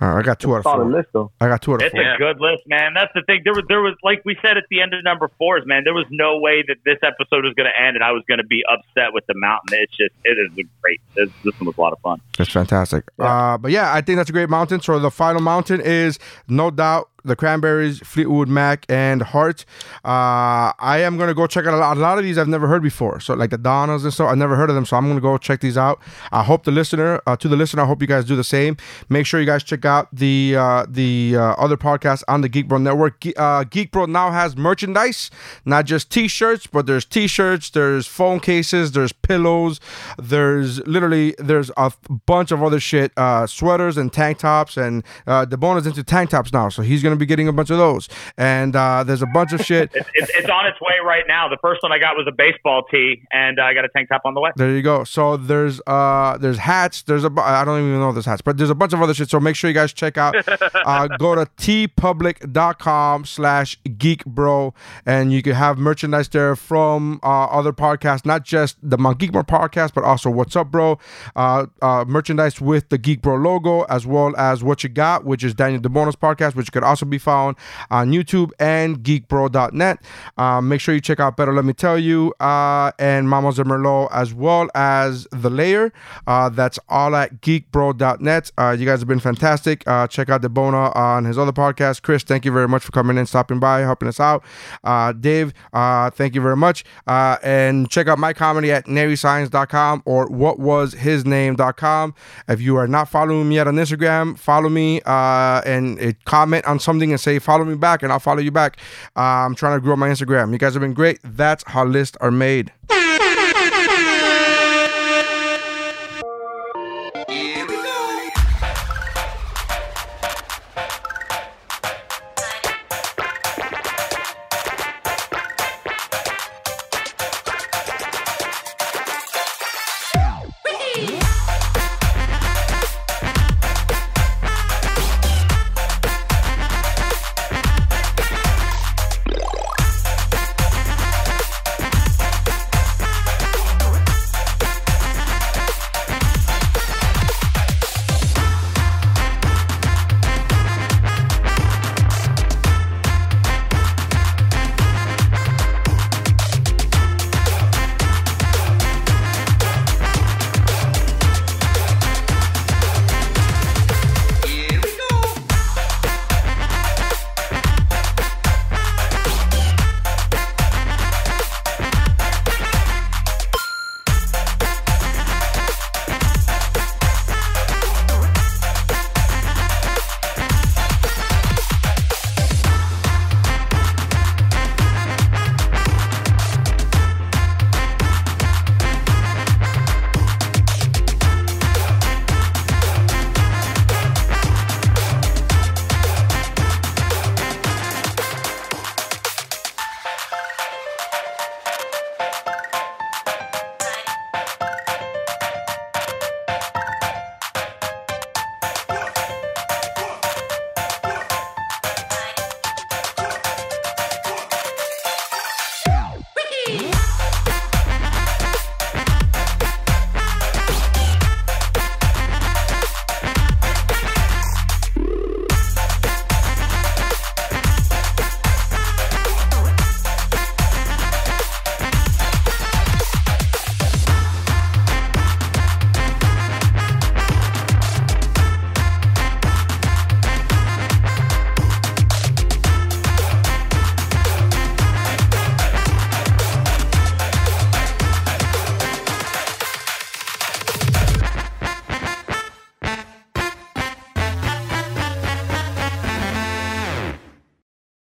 Uh, 0.00 0.16
I 0.16 0.22
got 0.22 0.40
two 0.40 0.52
out 0.54 0.58
of 0.58 0.62
solid 0.64 0.84
four. 0.84 0.92
list 0.92 1.08
though. 1.12 1.30
I 1.40 1.46
got 1.46 1.62
two 1.62 1.74
out 1.74 1.82
of 1.82 1.82
It's 1.82 1.94
four. 1.94 2.02
a 2.14 2.18
good 2.18 2.40
list, 2.40 2.64
man. 2.66 2.92
That's 2.94 3.12
the 3.14 3.22
thing. 3.22 3.42
There 3.44 3.52
was, 3.52 3.62
there 3.68 3.80
was, 3.80 3.94
like 4.02 4.22
we 4.24 4.36
said 4.42 4.56
at 4.56 4.64
the 4.68 4.80
end 4.80 4.94
of 4.94 5.04
number 5.04 5.30
fours, 5.38 5.62
man. 5.64 5.82
There 5.84 5.94
was 5.94 6.06
no 6.10 6.38
way 6.40 6.64
that 6.66 6.78
this 6.84 6.98
episode 7.04 7.44
was 7.44 7.54
going 7.54 7.68
to 7.72 7.80
end, 7.80 7.94
and 7.96 8.02
I 8.02 8.10
was 8.10 8.24
going 8.26 8.38
to 8.38 8.46
be 8.46 8.64
upset 8.68 9.12
with 9.12 9.24
the 9.26 9.34
mountain. 9.36 9.78
It's 9.80 9.96
just, 9.96 10.10
it 10.24 10.38
is 10.38 10.50
a 10.58 10.64
great. 10.82 11.00
This, 11.14 11.28
this 11.44 11.54
one 11.60 11.66
was 11.68 11.76
a 11.78 11.80
lot 11.80 11.92
of 11.92 12.00
fun. 12.00 12.20
That's 12.36 12.50
fantastic. 12.50 13.04
Uh, 13.20 13.58
but 13.58 13.70
yeah, 13.70 13.92
I 13.94 14.00
think 14.00 14.16
that's 14.16 14.30
a 14.30 14.32
great 14.32 14.50
mountain. 14.50 14.80
So 14.80 14.98
the 14.98 15.10
final 15.10 15.40
mountain 15.40 15.80
is 15.80 16.18
no 16.48 16.72
doubt 16.72 17.08
the 17.24 17.36
Cranberries, 17.36 18.00
Fleetwood 18.00 18.48
Mac, 18.48 18.84
and 18.88 19.22
Heart. 19.22 19.64
Uh, 20.04 20.72
I 20.78 20.98
am 21.02 21.18
gonna 21.18 21.34
go 21.34 21.46
check 21.46 21.66
out 21.66 21.74
a 21.74 21.76
lot, 21.76 21.96
a 21.96 22.00
lot 22.00 22.18
of 22.18 22.24
these 22.24 22.38
I've 22.38 22.48
never 22.48 22.66
heard 22.68 22.82
before. 22.82 23.20
So 23.20 23.34
like 23.34 23.50
the 23.50 23.58
Donnas 23.58 24.04
and 24.04 24.12
so 24.12 24.26
I've 24.26 24.38
never 24.38 24.56
heard 24.56 24.70
of 24.70 24.74
them. 24.74 24.84
So 24.84 24.96
I'm 24.96 25.08
gonna 25.08 25.20
go 25.20 25.38
check 25.38 25.60
these 25.60 25.78
out. 25.78 26.00
I 26.32 26.42
hope 26.42 26.64
the 26.64 26.70
listener, 26.70 27.20
uh, 27.26 27.36
to 27.36 27.48
the 27.48 27.56
listener, 27.56 27.82
I 27.82 27.86
hope 27.86 28.00
you 28.00 28.08
guys 28.08 28.24
do 28.24 28.36
the 28.36 28.44
same. 28.44 28.76
Make 29.08 29.26
sure 29.26 29.40
you 29.40 29.46
guys 29.46 29.62
check 29.62 29.84
out 29.84 30.08
the 30.12 30.56
uh, 30.58 30.86
the 30.88 31.36
uh, 31.36 31.40
other 31.54 31.76
podcasts 31.76 32.22
on 32.28 32.40
the 32.40 32.48
Geek 32.48 32.68
Bro 32.68 32.78
Network. 32.78 33.20
Ge- 33.20 33.34
uh, 33.36 33.64
Geek 33.64 33.92
Bro 33.92 34.06
now 34.06 34.30
has 34.30 34.56
merchandise, 34.56 35.30
not 35.64 35.86
just 35.86 36.10
T-shirts, 36.10 36.66
but 36.66 36.86
there's 36.86 37.04
T-shirts, 37.04 37.70
there's 37.70 38.06
phone 38.06 38.40
cases, 38.40 38.92
there's 38.92 39.12
pillows, 39.12 39.80
there's 40.18 40.84
literally 40.86 41.34
there's 41.38 41.70
a 41.76 41.92
bunch 42.26 42.50
of 42.50 42.62
other 42.62 42.80
shit, 42.80 43.12
uh, 43.16 43.46
sweaters 43.46 43.96
and 43.96 44.12
tank 44.12 44.38
tops, 44.38 44.76
and 44.76 45.04
uh, 45.26 45.44
the 45.44 45.56
bonus 45.56 45.86
into 45.86 46.02
tank 46.02 46.30
tops 46.30 46.52
now, 46.52 46.68
so 46.68 46.82
he's 46.82 47.02
gonna 47.02 47.11
be 47.18 47.26
getting 47.26 47.48
a 47.48 47.52
bunch 47.52 47.70
of 47.70 47.78
those. 47.78 48.08
And 48.36 48.74
uh, 48.76 49.04
there's 49.04 49.22
a 49.22 49.26
bunch 49.26 49.52
of 49.52 49.64
shit. 49.64 49.90
It's, 50.02 50.08
it's, 50.14 50.30
it's 50.34 50.48
on 50.48 50.66
its 50.66 50.80
way 50.80 50.94
right 51.04 51.24
now. 51.28 51.48
The 51.48 51.58
first 51.58 51.82
one 51.82 51.92
I 51.92 51.98
got 51.98 52.16
was 52.16 52.26
a 52.26 52.32
baseball 52.32 52.84
tee, 52.90 53.22
and 53.30 53.60
I 53.60 53.72
got 53.74 53.84
a 53.84 53.88
tank 53.88 54.08
top 54.08 54.22
on 54.24 54.34
the 54.34 54.40
way. 54.40 54.50
There 54.56 54.70
you 54.70 54.82
go. 54.82 55.04
So 55.04 55.36
there's 55.36 55.80
uh 55.86 56.38
there's 56.40 56.58
hats. 56.58 57.02
There's 57.02 57.24
a 57.24 57.30
bu- 57.30 57.42
I 57.42 57.64
don't 57.64 57.78
even 57.78 58.00
know 58.00 58.08
if 58.08 58.14
there's 58.14 58.26
hats, 58.26 58.42
but 58.42 58.56
there's 58.56 58.70
a 58.70 58.74
bunch 58.74 58.92
of 58.92 59.02
other 59.02 59.14
shit. 59.14 59.30
So 59.30 59.38
make 59.38 59.54
sure 59.54 59.68
you 59.68 59.74
guys 59.74 59.92
check 59.92 60.18
out. 60.18 60.34
uh, 60.74 61.08
go 61.18 61.34
to 61.34 61.46
teepublic.com 61.56 63.24
slash 63.24 63.78
geek 63.98 64.24
bro, 64.24 64.74
and 65.06 65.32
you 65.32 65.42
can 65.42 65.54
have 65.54 65.78
merchandise 65.78 66.28
there 66.28 66.56
from 66.56 67.20
uh, 67.22 67.44
other 67.44 67.72
podcasts, 67.72 68.24
not 68.24 68.44
just 68.44 68.76
the 68.82 68.98
Mount 68.98 69.18
Geekmore 69.18 69.46
podcast, 69.46 69.94
but 69.94 70.04
also 70.04 70.30
What's 70.30 70.56
Up 70.56 70.70
Bro, 70.70 70.98
uh, 71.36 71.66
uh, 71.80 72.04
merchandise 72.06 72.60
with 72.60 72.88
the 72.88 72.98
Geek 72.98 73.22
Bro 73.22 73.36
logo, 73.36 73.82
as 73.82 74.06
well 74.06 74.34
as 74.36 74.62
What 74.62 74.82
You 74.82 74.88
Got, 74.88 75.24
which 75.24 75.44
is 75.44 75.54
Daniel 75.54 75.80
DeBono's 75.80 76.16
podcast, 76.16 76.54
which 76.54 76.68
you 76.68 76.72
could 76.72 76.84
also 76.84 77.01
be 77.06 77.18
found 77.18 77.56
on 77.90 78.10
YouTube 78.10 78.50
and 78.58 78.98
geekbro.net. 79.00 79.98
Uh, 80.36 80.60
make 80.60 80.80
sure 80.80 80.94
you 80.94 81.00
check 81.00 81.20
out 81.20 81.36
Better 81.36 81.52
Let 81.52 81.64
Me 81.64 81.72
Tell 81.72 81.98
You 81.98 82.34
uh, 82.40 82.92
and 82.98 83.28
Mamas 83.28 83.56
de 83.56 83.64
Merlot, 83.64 84.08
as 84.12 84.32
well 84.34 84.68
as 84.74 85.26
The 85.32 85.50
Layer. 85.50 85.92
Uh, 86.26 86.48
that's 86.48 86.78
all 86.88 87.14
at 87.16 87.40
geekbro.net. 87.40 88.52
Uh, 88.56 88.76
you 88.78 88.86
guys 88.86 89.00
have 89.00 89.08
been 89.08 89.20
fantastic. 89.20 89.86
Uh, 89.86 90.06
check 90.06 90.28
out 90.28 90.42
DeBona 90.42 90.94
on 90.96 91.24
his 91.24 91.38
other 91.38 91.52
podcast. 91.52 92.02
Chris, 92.02 92.22
thank 92.22 92.44
you 92.44 92.52
very 92.52 92.68
much 92.68 92.82
for 92.84 92.92
coming 92.92 93.18
in, 93.18 93.26
stopping 93.26 93.58
by, 93.58 93.80
helping 93.80 94.08
us 94.08 94.20
out. 94.20 94.44
Uh, 94.84 95.12
Dave, 95.12 95.52
thank 95.72 96.34
you 96.34 96.40
very 96.40 96.56
much. 96.56 96.84
And 97.06 97.90
check 97.90 98.08
out 98.08 98.18
my 98.18 98.32
comedy 98.32 98.72
at 98.72 98.86
naryscience.com 98.86 100.02
or 100.04 100.28
whatwashisname.com. 100.28 102.14
If 102.48 102.60
you 102.60 102.76
are 102.76 102.88
not 102.88 103.08
following 103.08 103.48
me 103.48 103.56
yet 103.56 103.68
on 103.68 103.74
Instagram, 103.74 104.38
follow 104.38 104.68
me 104.68 105.00
and 105.04 106.24
comment 106.24 106.64
on 106.66 106.78
something 106.92 107.10
and 107.10 107.20
say, 107.20 107.38
follow 107.38 107.64
me 107.64 107.74
back, 107.74 108.02
and 108.02 108.12
I'll 108.12 108.18
follow 108.20 108.40
you 108.40 108.50
back. 108.50 108.76
Uh, 109.16 109.20
I'm 109.20 109.54
trying 109.54 109.76
to 109.78 109.80
grow 109.80 109.96
my 109.96 110.08
Instagram. 110.08 110.52
You 110.52 110.58
guys 110.58 110.74
have 110.74 110.82
been 110.82 110.92
great. 110.94 111.18
That's 111.24 111.64
how 111.66 111.84
lists 111.84 112.16
are 112.20 112.30
made. 112.30 112.70